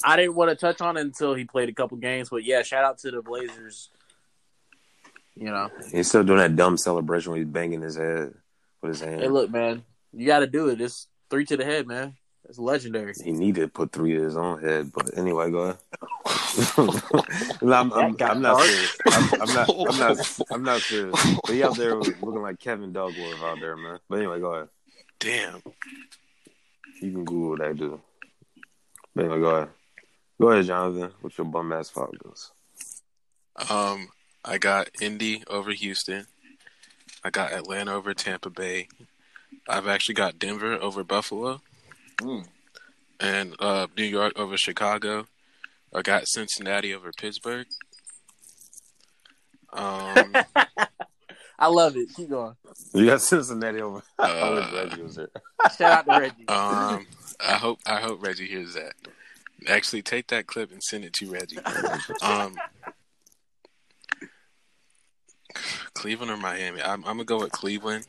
I 0.03 0.15
didn't 0.15 0.35
want 0.35 0.49
to 0.51 0.55
touch 0.55 0.81
on 0.81 0.97
it 0.97 1.01
until 1.01 1.33
he 1.33 1.45
played 1.45 1.67
a 1.67 1.73
couple 1.73 1.97
games, 1.97 2.29
but 2.29 2.43
yeah, 2.45 2.61
shout 2.63 2.83
out 2.85 2.99
to 2.99 3.11
the 3.11 3.21
Blazers. 3.21 3.89
You 5.35 5.45
know, 5.49 5.69
He's 5.91 6.07
still 6.07 6.23
doing 6.23 6.39
that 6.39 6.55
dumb 6.55 6.77
celebration 6.77 7.31
where 7.31 7.39
he's 7.39 7.47
banging 7.49 7.81
his 7.81 7.97
head 7.97 8.33
with 8.81 8.91
his 8.91 9.01
hand. 9.01 9.19
hey, 9.21 9.27
look, 9.27 9.49
man, 9.51 9.83
you 10.13 10.25
got 10.25 10.39
to 10.39 10.47
do 10.47 10.69
it. 10.69 10.79
It's 10.79 11.07
three 11.29 11.43
to 11.45 11.57
the 11.57 11.65
head, 11.65 11.87
man. 11.87 12.15
It's 12.47 12.57
legendary. 12.59 13.13
He 13.21 13.31
needed 13.33 13.59
to 13.61 13.67
put 13.67 13.91
three 13.91 14.13
to 14.13 14.21
his 14.21 14.37
own 14.37 14.61
head, 14.61 14.93
but 14.93 15.17
anyway, 15.17 15.51
go 15.51 15.57
ahead. 15.59 15.77
I'm, 17.61 17.93
I'm, 17.93 18.15
I'm 18.19 18.41
not 18.41 18.61
serious. 18.61 18.97
I'm, 19.07 19.41
I'm 19.41 19.53
not. 19.53 19.69
I'm 19.89 19.99
not. 19.99 20.39
I'm 20.51 20.63
not 20.63 20.81
serious. 20.81 21.35
But 21.43 21.53
he 21.53 21.63
out 21.63 21.77
there 21.77 21.95
looking 21.95 22.41
like 22.41 22.59
Kevin 22.59 22.93
Duckworth 22.93 23.41
out 23.41 23.59
there, 23.59 23.75
man. 23.75 23.99
But 24.09 24.19
anyway, 24.19 24.39
go 24.39 24.53
ahead. 24.53 24.69
Damn. 25.19 25.61
You 27.01 27.11
can 27.11 27.25
Google 27.25 27.57
that 27.57 27.77
dude. 27.77 27.99
But 29.13 29.25
anyway, 29.25 29.39
go 29.39 29.55
ahead. 29.55 29.69
Go 30.39 30.49
ahead, 30.49 30.65
Jonathan, 30.65 31.11
with 31.21 31.37
your 31.37 31.45
bum 31.45 31.71
ass 31.71 31.89
Falcons. 31.89 32.51
Um, 33.69 34.09
I 34.43 34.57
got 34.57 34.89
Indy 35.01 35.43
over 35.47 35.71
Houston. 35.71 36.27
I 37.23 37.29
got 37.29 37.53
Atlanta 37.53 37.93
over 37.93 38.13
Tampa 38.13 38.49
Bay. 38.49 38.87
I've 39.67 39.87
actually 39.87 40.15
got 40.15 40.37
Denver 40.37 40.73
over 40.73 41.03
Buffalo. 41.03 41.61
Mm. 42.17 42.45
And 43.19 43.55
uh, 43.59 43.87
New 43.97 44.03
York 44.03 44.33
over 44.37 44.57
Chicago. 44.57 45.25
I 45.95 46.01
got 46.01 46.27
Cincinnati 46.27 46.93
over 46.93 47.11
Pittsburgh. 47.13 47.67
Um, 49.71 50.35
I 51.59 51.67
love 51.67 51.95
it. 51.95 52.09
Keep 52.15 52.29
going. 52.31 52.55
You 52.93 53.05
got 53.05 53.21
Cincinnati 53.21 53.81
over. 53.81 54.03
I 54.19 54.49
wish 54.51 54.65
Uh, 54.65 54.75
Reggie 54.75 55.01
was 55.01 55.15
there. 55.15 55.29
Shout 55.77 55.91
out 55.99 56.05
to 56.13 56.19
Reggie. 56.19 56.47
um, 56.49 57.07
I 57.39 57.53
hope 57.53 57.79
I 57.85 58.01
hope 58.01 58.21
Reggie 58.25 58.47
hears 58.47 58.73
that. 58.73 58.93
Actually, 59.67 60.01
take 60.01 60.27
that 60.27 60.47
clip 60.47 60.71
and 60.71 60.83
send 60.83 61.05
it 61.05 61.13
to 61.13 61.31
Reggie. 61.31 61.57
Um, 62.21 62.55
Cleveland 65.93 66.29
or 66.31 66.37
Miami? 66.37 66.81
I'm, 66.81 67.05
I'm 67.05 67.15
gonna 67.17 67.23
go 67.23 67.39
with 67.39 67.51
Cleveland. 67.53 68.05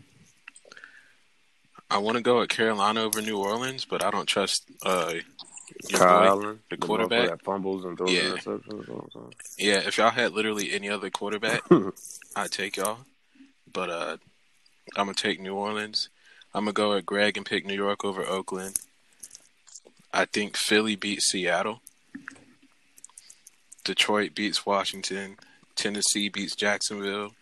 I 1.89 1.99
want 1.99 2.17
to 2.17 2.23
go 2.23 2.41
with 2.41 2.49
Carolina 2.49 3.03
over 3.03 3.23
New 3.23 3.39
Orleans, 3.39 3.85
but 3.85 4.03
I 4.05 4.11
don't 4.11 4.27
trust 4.27 4.65
uh, 4.85 5.15
Allen, 5.93 6.61
the 6.71 6.77
quarterback. 6.77 7.29
that 7.29 7.43
fumbles 7.45 7.85
and 7.85 7.97
throws 7.99 8.13
Yeah. 8.13 8.33
interceptions. 8.37 9.33
Yeah, 9.59 9.79
if 9.87 9.99
y'all 9.99 10.11
had 10.11 10.33
literally 10.33 10.73
any 10.73 10.89
other 10.89 11.11
quarterback, 11.11 11.63
I'd 12.37 12.51
take 12.51 12.77
y'all. 12.77 12.99
But 13.73 13.91
uh, 13.91 14.17
I'm 14.97 15.07
gonna 15.07 15.15
take 15.15 15.41
New 15.41 15.55
Orleans. 15.55 16.09
I'm 16.55 16.65
gonna 16.65 16.73
go 16.73 16.95
at 16.95 17.05
Greg 17.07 17.37
and 17.37 17.45
pick 17.45 17.67
New 17.67 17.75
York 17.75 18.05
over 18.05 18.25
Oakland. 18.25 18.79
I 20.13 20.25
think 20.25 20.57
Philly 20.57 20.97
beats 20.97 21.31
Seattle. 21.31 21.81
Detroit 23.85 24.35
beats 24.35 24.65
Washington. 24.67 25.37
Tennessee 25.75 26.29
beats 26.29 26.57
Jacksonville. 26.57 27.33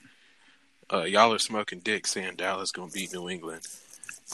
Uh, 0.92 1.02
y'all 1.04 1.32
are 1.32 1.38
smoking 1.38 1.78
dick 1.80 2.06
saying 2.06 2.34
Dallas 2.36 2.70
gonna 2.72 2.90
beat 2.90 3.12
New 3.12 3.28
England. 3.28 3.62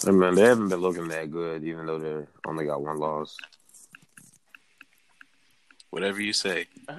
I 0.07 0.11
mean, 0.11 0.35
they 0.35 0.43
haven't 0.43 0.69
been 0.69 0.81
looking 0.81 1.09
that 1.09 1.31
good, 1.31 1.65
even 1.65 1.87
though 1.87 1.99
they 1.99 2.27
only 2.47 2.65
got 2.65 2.81
one 2.83 2.99
loss. 2.99 3.37
Whatever 5.91 6.21
you 6.21 6.33
say. 6.33 6.67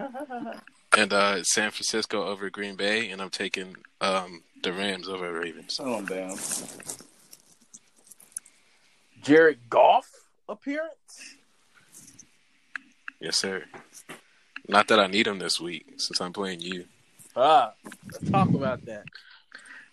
And 0.97 1.13
uh, 1.13 1.41
San 1.43 1.71
Francisco 1.71 2.25
over 2.25 2.49
Green 2.49 2.75
Bay, 2.75 3.11
and 3.11 3.21
I'm 3.21 3.29
taking 3.29 3.77
um, 4.01 4.43
the 4.61 4.73
Rams 4.73 5.07
over 5.07 5.31
Ravens. 5.31 5.79
Oh 5.81 6.01
damn. 6.01 6.35
Jared 9.21 9.69
Goff 9.69 10.09
appearance. 10.49 11.37
Yes, 13.21 13.37
sir. 13.37 13.63
Not 14.67 14.89
that 14.89 14.99
I 14.99 15.07
need 15.07 15.27
him 15.27 15.39
this 15.39 15.61
week 15.61 15.93
since 15.95 16.19
I'm 16.19 16.33
playing 16.33 16.59
you. 16.59 16.85
Ah, 17.37 17.73
let's 18.11 18.29
talk 18.29 18.49
about 18.49 18.83
that. 18.85 19.05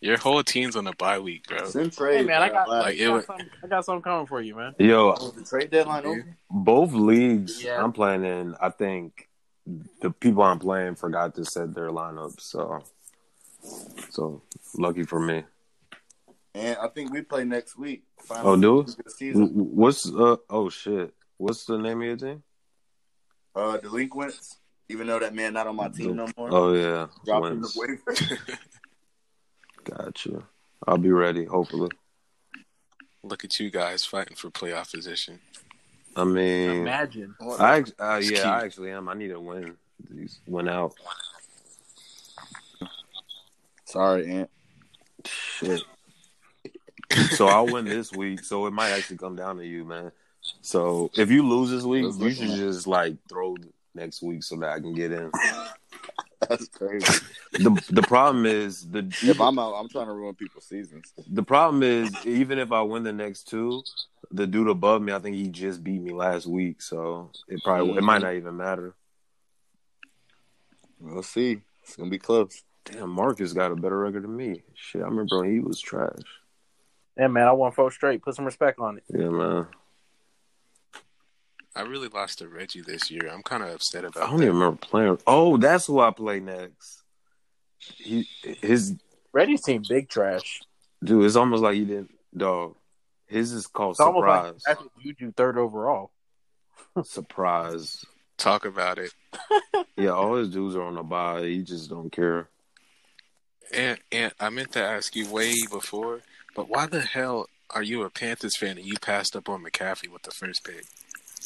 Your 0.00 0.16
whole 0.16 0.42
team's 0.44 0.76
on 0.76 0.86
a 0.86 0.92
bye 0.94 1.18
week, 1.18 1.46
bro. 1.48 1.64
Send 1.66 1.92
trade. 1.92 2.18
Hey 2.18 2.22
man, 2.24 2.40
I 2.42 2.48
got, 2.50 2.68
Like, 2.68 2.84
Like, 2.84 2.94
I, 3.00 3.04
got 3.04 3.12
would- 3.14 3.24
something, 3.24 3.46
I 3.64 3.66
got 3.66 3.84
something 3.84 4.02
coming 4.02 4.26
for 4.26 4.40
you, 4.40 4.54
man. 4.54 4.74
Yo, 4.78 5.14
oh, 5.18 5.30
the 5.30 5.42
trade 5.44 5.70
deadline 5.70 6.06
over. 6.06 6.36
both 6.50 6.92
leagues 6.92 7.62
Yeah. 7.62 7.82
I'm 7.82 7.92
playing 7.92 8.24
in, 8.24 8.54
I 8.60 8.70
think 8.70 9.28
the 10.00 10.10
people 10.10 10.42
I'm 10.44 10.58
playing 10.60 10.94
forgot 10.94 11.34
to 11.34 11.44
set 11.44 11.74
their 11.74 11.88
lineups. 11.90 12.40
So, 12.40 12.82
so 14.10 14.42
lucky 14.76 15.02
for 15.02 15.20
me. 15.20 15.42
And 16.54 16.78
I 16.80 16.88
think 16.88 17.12
we 17.12 17.22
play 17.22 17.44
next 17.44 17.76
week. 17.76 18.04
Oh, 18.30 18.56
do? 18.56 18.78
of 18.80 18.86
the 18.96 19.10
season. 19.10 19.46
W- 19.48 19.62
What's 19.64 20.10
uh? 20.12 20.36
Oh 20.48 20.68
shit! 20.70 21.12
What's 21.36 21.64
the 21.66 21.76
name 21.78 22.00
of 22.00 22.06
your 22.06 22.16
team? 22.16 22.42
Uh, 23.54 23.76
delinquents. 23.78 24.56
Even 24.88 25.06
though 25.06 25.18
that 25.18 25.34
man 25.34 25.52
not 25.52 25.66
on 25.66 25.76
my 25.76 25.88
team 25.88 26.16
no 26.16 26.26
more. 26.36 26.48
Oh 26.50 26.72
yeah, 26.72 27.08
Dropping 27.26 27.60
Wins. 27.60 27.74
the 27.74 27.80
waiver. 27.80 28.38
Gotcha. 29.90 30.42
I'll 30.86 30.98
be 30.98 31.10
ready. 31.10 31.44
Hopefully. 31.44 31.90
Look 33.22 33.44
at 33.44 33.58
you 33.58 33.70
guys 33.70 34.04
fighting 34.04 34.36
for 34.36 34.50
playoff 34.50 34.92
position. 34.92 35.40
I 36.16 36.24
mean, 36.24 36.70
Imagine. 36.82 37.34
I 37.58 37.78
act- 37.78 37.92
uh, 37.98 38.20
yeah, 38.22 38.28
cute. 38.28 38.44
I 38.44 38.64
actually 38.64 38.90
am. 38.90 39.08
I 39.08 39.14
need 39.14 39.28
to 39.28 39.40
win. 39.40 39.76
These 40.10 40.40
win 40.46 40.68
out. 40.68 40.94
Sorry, 43.84 44.30
Ant. 44.30 44.50
Shit. 45.24 45.82
so 47.30 47.46
I'll 47.46 47.66
win 47.66 47.84
this 47.84 48.12
week. 48.12 48.44
So 48.44 48.66
it 48.66 48.72
might 48.72 48.90
actually 48.90 49.18
come 49.18 49.36
down 49.36 49.56
to 49.56 49.66
you, 49.66 49.84
man. 49.84 50.12
So 50.60 51.10
if 51.16 51.30
you 51.30 51.46
lose 51.46 51.70
this 51.70 51.84
week, 51.84 52.04
you 52.18 52.30
should 52.30 52.50
just 52.50 52.86
like 52.86 53.16
throw 53.28 53.56
next 53.94 54.22
week 54.22 54.42
so 54.42 54.56
that 54.56 54.70
I 54.70 54.80
can 54.80 54.94
get 54.94 55.12
in. 55.12 55.30
That's 56.48 56.68
crazy. 56.68 57.06
the 57.52 57.84
The 57.90 58.02
problem 58.02 58.46
is 58.46 58.88
the 58.88 59.00
if 59.22 59.40
I'm 59.40 59.58
out, 59.58 59.74
I'm 59.74 59.88
trying 59.88 60.06
to 60.06 60.12
ruin 60.12 60.34
people's 60.34 60.66
seasons. 60.66 61.12
the 61.28 61.42
problem 61.42 61.82
is 61.82 62.14
even 62.26 62.58
if 62.58 62.70
I 62.70 62.82
win 62.82 63.02
the 63.02 63.12
next 63.12 63.48
two, 63.48 63.82
the 64.30 64.46
dude 64.46 64.68
above 64.68 65.02
me, 65.02 65.12
I 65.12 65.18
think 65.18 65.36
he 65.36 65.48
just 65.48 65.82
beat 65.82 66.00
me 66.00 66.12
last 66.12 66.46
week. 66.46 66.80
So 66.80 67.30
it 67.48 67.60
probably 67.64 67.96
it 67.96 68.02
might 68.02 68.16
mm-hmm. 68.16 68.24
not 68.24 68.34
even 68.34 68.56
matter. 68.56 68.94
We'll 71.00 71.22
see. 71.22 71.60
It's 71.82 71.96
gonna 71.96 72.10
be 72.10 72.18
close. 72.18 72.62
Damn, 72.84 73.10
Marques 73.10 73.52
got 73.52 73.72
a 73.72 73.76
better 73.76 73.98
record 73.98 74.24
than 74.24 74.36
me. 74.36 74.62
Shit, 74.74 75.02
I 75.02 75.06
remember 75.06 75.40
when 75.40 75.52
he 75.52 75.60
was 75.60 75.80
trash. 75.80 76.12
Yeah, 77.16 77.26
man, 77.26 77.48
I 77.48 77.52
won 77.52 77.72
four 77.72 77.90
straight. 77.90 78.22
Put 78.22 78.36
some 78.36 78.44
respect 78.44 78.78
on 78.78 78.98
it. 78.98 79.04
Yeah, 79.08 79.28
man. 79.28 79.66
I 81.78 81.82
really 81.82 82.08
lost 82.08 82.38
to 82.40 82.48
Reggie 82.48 82.80
this 82.82 83.10
year. 83.10 83.28
I'm 83.32 83.42
kind 83.42 83.62
of 83.62 83.70
upset 83.70 84.04
about. 84.04 84.24
I 84.24 84.26
don't 84.30 84.38
that. 84.38 84.44
even 84.44 84.56
remember 84.58 84.78
playing. 84.80 85.18
Oh, 85.26 85.56
that's 85.56 85.86
who 85.86 86.00
I 86.00 86.10
play 86.10 86.40
next. 86.40 87.02
He 87.78 88.26
his 88.42 88.96
Reggie's 89.32 89.62
team 89.62 89.82
big 89.88 90.08
trash. 90.08 90.60
dude. 91.04 91.24
It's 91.24 91.36
almost 91.36 91.62
like 91.62 91.74
he 91.76 91.84
didn't. 91.84 92.10
Dog. 92.36 92.74
His 93.26 93.52
is 93.52 93.66
called 93.66 93.92
It's 93.92 94.00
almost 94.00 94.26
like 94.26 94.44
surprise. 94.46 94.62
that's 94.66 94.80
what 94.80 94.90
Juju 95.02 95.32
third 95.32 95.56
overall. 95.58 96.10
surprise. 97.04 98.04
Talk 98.36 98.64
about 98.64 98.98
it. 98.98 99.12
Yeah, 99.96 100.10
all 100.10 100.36
his 100.36 100.48
dudes 100.50 100.76
are 100.76 100.82
on 100.82 100.94
the 100.94 101.02
bye. 101.02 101.42
He 101.44 101.62
just 101.62 101.90
don't 101.90 102.10
care. 102.10 102.48
And 103.72 103.98
and 104.12 104.32
I 104.40 104.48
meant 104.50 104.72
to 104.72 104.82
ask 104.82 105.14
you 105.16 105.28
way 105.30 105.52
before, 105.70 106.20
but 106.54 106.68
why 106.68 106.86
the 106.86 107.00
hell 107.00 107.46
are 107.70 107.82
you 107.82 108.02
a 108.02 108.10
Panthers 108.10 108.56
fan 108.56 108.78
and 108.78 108.86
you 108.86 108.94
passed 109.00 109.34
up 109.36 109.48
on 109.48 109.62
McCaffrey 109.64 110.08
with 110.10 110.22
the 110.22 110.30
first 110.30 110.64
pick? 110.64 110.84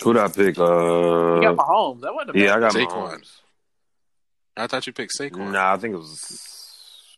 Who'd 0.02 0.16
I 0.16 0.28
pick? 0.28 0.56
You 0.56 0.62
Uh, 0.64 1.40
got 1.40 1.56
Mahomes. 1.56 2.00
That 2.00 2.14
wasn't 2.14 2.36
a 2.36 2.40
yeah, 2.40 2.54
I 2.56 2.60
got 2.60 2.72
Saquon. 2.72 2.88
Mahomes. 2.88 3.38
I 4.56 4.66
thought 4.66 4.86
you 4.86 4.92
picked 4.92 5.12
Saquon. 5.18 5.52
Nah, 5.52 5.72
I 5.72 5.76
think 5.76 5.94
it 5.94 5.98
was. 5.98 7.16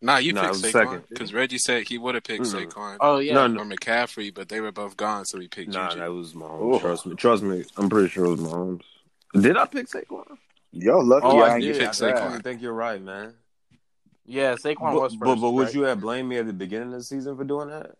Nah, 0.00 0.18
you 0.18 0.32
Nah, 0.32 0.42
it 0.44 0.52
picked 0.52 0.64
Saquon 0.64 0.72
second. 0.72 1.04
because 1.08 1.34
Reggie 1.34 1.58
said 1.58 1.88
he 1.88 1.98
would 1.98 2.14
have 2.14 2.24
picked 2.24 2.44
Mm-mm. 2.44 2.66
Saquon 2.72 2.96
Oh 3.00 3.18
yeah. 3.18 3.34
No, 3.34 3.44
or 3.44 3.48
no, 3.48 3.76
McCaffrey, 3.76 4.32
but 4.32 4.48
they 4.48 4.60
were 4.60 4.72
both 4.72 4.96
gone, 4.96 5.24
so 5.24 5.38
he 5.40 5.48
picked 5.48 5.72
nah, 5.72 5.88
Juju. 5.90 6.00
that 6.00 6.12
was 6.12 6.32
Mahomes. 6.34 6.76
Ooh. 6.76 6.80
Trust 6.80 7.06
me, 7.06 7.14
trust 7.16 7.42
me. 7.42 7.64
I'm 7.76 7.88
pretty 7.88 8.08
sure 8.08 8.26
it 8.26 8.30
was 8.30 8.40
Mahomes. 8.40 8.82
Did 9.40 9.56
I 9.56 9.66
pick 9.66 9.88
Saquon? 9.88 10.38
Yo, 10.72 10.98
lucky 11.00 11.26
Oh, 11.26 11.38
I 11.40 11.54
I 11.54 11.60
did. 11.60 11.72
get 11.72 11.78
picked 11.80 12.02
I. 12.02 12.06
Saquon. 12.06 12.14
definitely 12.14 12.40
think 12.42 12.62
you're 12.62 12.72
right, 12.74 13.02
man. 13.02 13.34
Yeah, 14.24 14.54
Saquon 14.54 14.92
But, 14.92 14.94
was 14.94 15.12
first. 15.14 15.20
but, 15.20 15.36
but 15.36 15.50
would 15.50 15.66
right? 15.66 15.74
you 15.74 15.82
have 15.82 16.00
blamed 16.00 16.28
me 16.28 16.36
at 16.38 16.46
the 16.46 16.52
beginning 16.52 16.88
of 16.92 16.98
the 16.98 17.04
season 17.04 17.36
for 17.36 17.44
doing 17.44 17.68
that? 17.68 17.96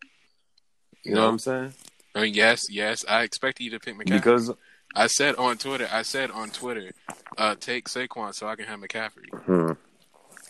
You 1.05 1.15
know 1.15 1.23
what 1.23 1.29
I'm 1.31 1.39
saying? 1.39 1.75
I 2.15 2.23
mean, 2.23 2.35
yes, 2.35 2.69
yes, 2.71 3.05
I 3.09 3.23
expected 3.23 3.65
you 3.65 3.71
to 3.71 3.81
pick 3.81 3.97
McCaffrey. 3.97 4.13
Because 4.13 4.51
I 4.95 5.07
said 5.07 5.35
on 5.37 5.59
Twitter, 5.59 5.89
I 5.93 6.03
said 6.03 6.31
on 6.31 6.51
Twitter, 6.51 6.91
uh, 7.37 7.55
take 7.59 7.89
Saquon 7.89 8.35
so 8.35 8.49
I 8.49 8.57
can 8.57 8.65
have 8.67 8.81
McCaffrey. 8.81 9.29
hmm, 9.33 9.73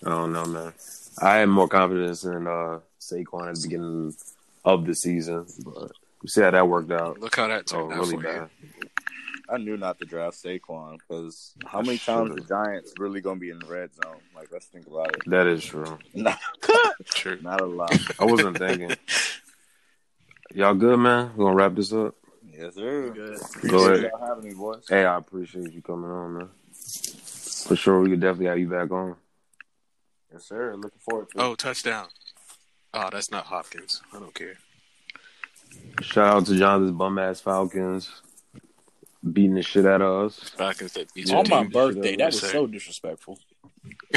I 0.06 0.10
don't 0.10 0.32
know, 0.32 0.44
man. 0.46 0.72
I 1.20 1.36
had 1.38 1.48
more 1.48 1.68
confidence 1.68 2.24
in 2.24 2.46
uh, 2.46 2.80
Saquon 3.00 3.48
at 3.48 3.54
the 3.56 3.60
beginning 3.62 4.14
of 4.64 4.86
the 4.86 4.94
season, 4.94 5.46
but 5.64 5.90
we 6.22 6.28
see 6.28 6.42
how 6.42 6.52
that 6.52 6.68
worked 6.68 6.92
out. 6.92 7.18
Look 7.20 7.36
how 7.36 7.48
that 7.48 7.64
Oh, 7.74 7.88
turned 7.88 7.92
out 7.92 7.98
really 7.98 8.16
for 8.16 8.22
bad. 8.22 8.50
you. 8.62 8.88
I 9.50 9.56
knew 9.56 9.76
not 9.78 9.98
to 9.98 10.04
draft 10.04 10.36
Saquon 10.42 10.98
because 10.98 11.54
how 11.66 11.80
many 11.80 11.96
times 11.98 12.34
the. 12.34 12.42
Giants 12.42 12.92
really 12.98 13.20
gonna 13.20 13.40
be 13.40 13.50
in 13.50 13.58
the 13.58 13.66
red 13.66 13.90
zone? 13.94 14.18
Like, 14.36 14.48
let's 14.52 14.66
think 14.66 14.86
about 14.86 15.14
it. 15.16 15.22
That 15.26 15.46
is 15.46 15.64
true. 15.64 15.98
Not, 16.14 16.38
True. 17.06 17.38
not 17.42 17.60
a 17.62 17.66
lot. 17.66 17.98
I 18.20 18.24
wasn't 18.26 18.58
thinking. 18.58 18.94
Y'all 20.54 20.74
good, 20.74 20.98
man? 20.98 21.32
We 21.36 21.44
gonna 21.44 21.54
wrap 21.54 21.74
this 21.74 21.92
up. 21.92 22.14
Yes, 22.50 22.74
sir. 22.74 23.10
Good. 23.10 23.40
Go 23.68 23.84
Appreciate 23.84 24.00
ahead. 24.00 24.10
y'all 24.12 24.26
having 24.26 24.44
me, 24.44 24.54
boys. 24.54 24.84
Hey, 24.88 25.04
I 25.04 25.16
appreciate 25.16 25.72
you 25.72 25.82
coming 25.82 26.10
on, 26.10 26.34
man. 26.34 26.48
For 27.66 27.76
sure, 27.76 28.00
we 28.00 28.10
could 28.10 28.20
definitely 28.20 28.46
have 28.46 28.58
you 28.58 28.68
back 28.68 28.90
on. 28.90 29.16
Yes, 30.32 30.44
sir. 30.46 30.74
Looking 30.74 30.98
forward 31.00 31.28
to 31.30 31.38
it. 31.38 31.42
Oh, 31.42 31.54
touchdown. 31.54 32.08
Oh, 32.94 33.08
that's 33.12 33.30
not 33.30 33.44
Hopkins. 33.44 34.00
I 34.14 34.18
don't 34.18 34.34
care. 34.34 34.54
Shout 36.00 36.26
out 36.28 36.46
to 36.46 36.56
Jonathan's 36.56 36.92
bum 36.92 37.18
ass 37.18 37.40
Falcons 37.40 38.22
beating 39.32 39.54
the 39.54 39.62
shit 39.62 39.84
out 39.84 40.00
of 40.00 40.26
us. 40.26 40.38
Falcons 40.56 40.92
that 40.94 41.12
beat 41.12 41.28
Yeah, 41.28 41.36
On 41.38 41.48
your 41.48 41.64
my 41.64 41.64
birthday, 41.64 42.16
that 42.16 42.32
was 42.32 42.40
so 42.40 42.66
disrespectful. 42.66 43.38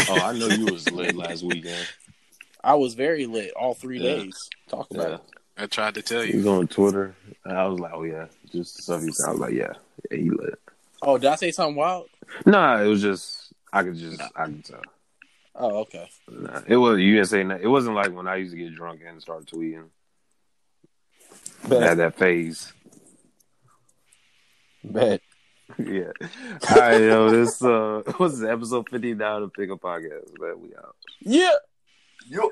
Oh, 0.08 0.20
I 0.20 0.32
know 0.32 0.48
you 0.48 0.68
was 0.68 0.90
lit 0.90 1.16
last 1.16 1.44
weekend. 1.44 1.88
I 2.64 2.76
was 2.76 2.94
very 2.94 3.26
lit 3.26 3.52
all 3.54 3.74
three 3.74 4.00
Yeah. 4.00 4.16
days. 4.16 4.50
Talk 4.70 4.90
about 4.92 5.10
Yeah. 5.10 5.16
it. 5.16 5.22
I 5.62 5.68
tried 5.68 5.94
to 5.96 6.02
tell 6.02 6.22
He 6.22 6.32
you. 6.32 6.38
was 6.38 6.48
on 6.48 6.68
Twitter. 6.68 7.16
And 7.46 7.58
I 7.58 7.68
was 7.68 7.80
like, 7.80 7.94
oh 7.94 8.04
yeah, 8.04 8.26
just 8.52 8.78
the 8.78 8.82
stuff 8.84 9.02
he 9.04 9.12
said. 9.12 9.28
I 9.28 9.32
was 9.32 9.40
like, 9.40 9.54
yeah, 9.54 9.74
yeah, 10.10 10.18
he 10.18 10.30
lit. 10.30 10.60
Oh, 11.02 11.18
did 11.18 11.30
I 11.30 11.36
say 11.36 11.52
something 11.52 11.76
wild? 11.76 12.08
Nah, 12.46 12.82
it 12.82 12.88
was 12.88 13.02
just 13.02 13.54
I 13.72 13.84
could 13.84 13.96
just 13.96 14.22
I 14.36 14.46
could 14.46 14.66
tell. 14.66 14.82
Oh, 15.56 15.80
okay. 15.82 16.10
Nah, 16.30 16.62
it 16.68 16.78
was 16.78 17.00
you 17.00 17.16
didn't 17.16 17.28
say 17.28 17.44
that. 17.44 17.62
It 17.62 17.68
wasn't 17.68 17.96
like 17.96 18.12
when 18.12 18.28
I 18.28 18.38
used 18.38 18.52
to 18.54 18.58
get 18.58 18.74
drunk 18.76 19.02
and 19.08 19.22
start 19.22 19.46
tweeting. 19.46 19.86
I 21.70 21.76
had 21.76 21.98
that 22.00 22.18
phase. 22.18 22.74
Bet. 24.84 25.22
yeah. 25.78 26.12
All 26.72 26.78
right, 26.78 27.02
yo. 27.02 27.30
This 27.30 27.62
uh, 27.64 28.02
what's 28.18 28.40
this, 28.40 28.50
episode 28.50 28.90
fifty 28.90 29.14
nine 29.14 29.44
of 29.44 29.54
Pick 29.54 29.70
Up 29.70 29.80
Podcast. 29.82 30.40
Man, 30.40 30.60
we 30.60 30.76
out. 30.76 30.96
Yeah. 31.22 31.52
Yo. 32.28 32.50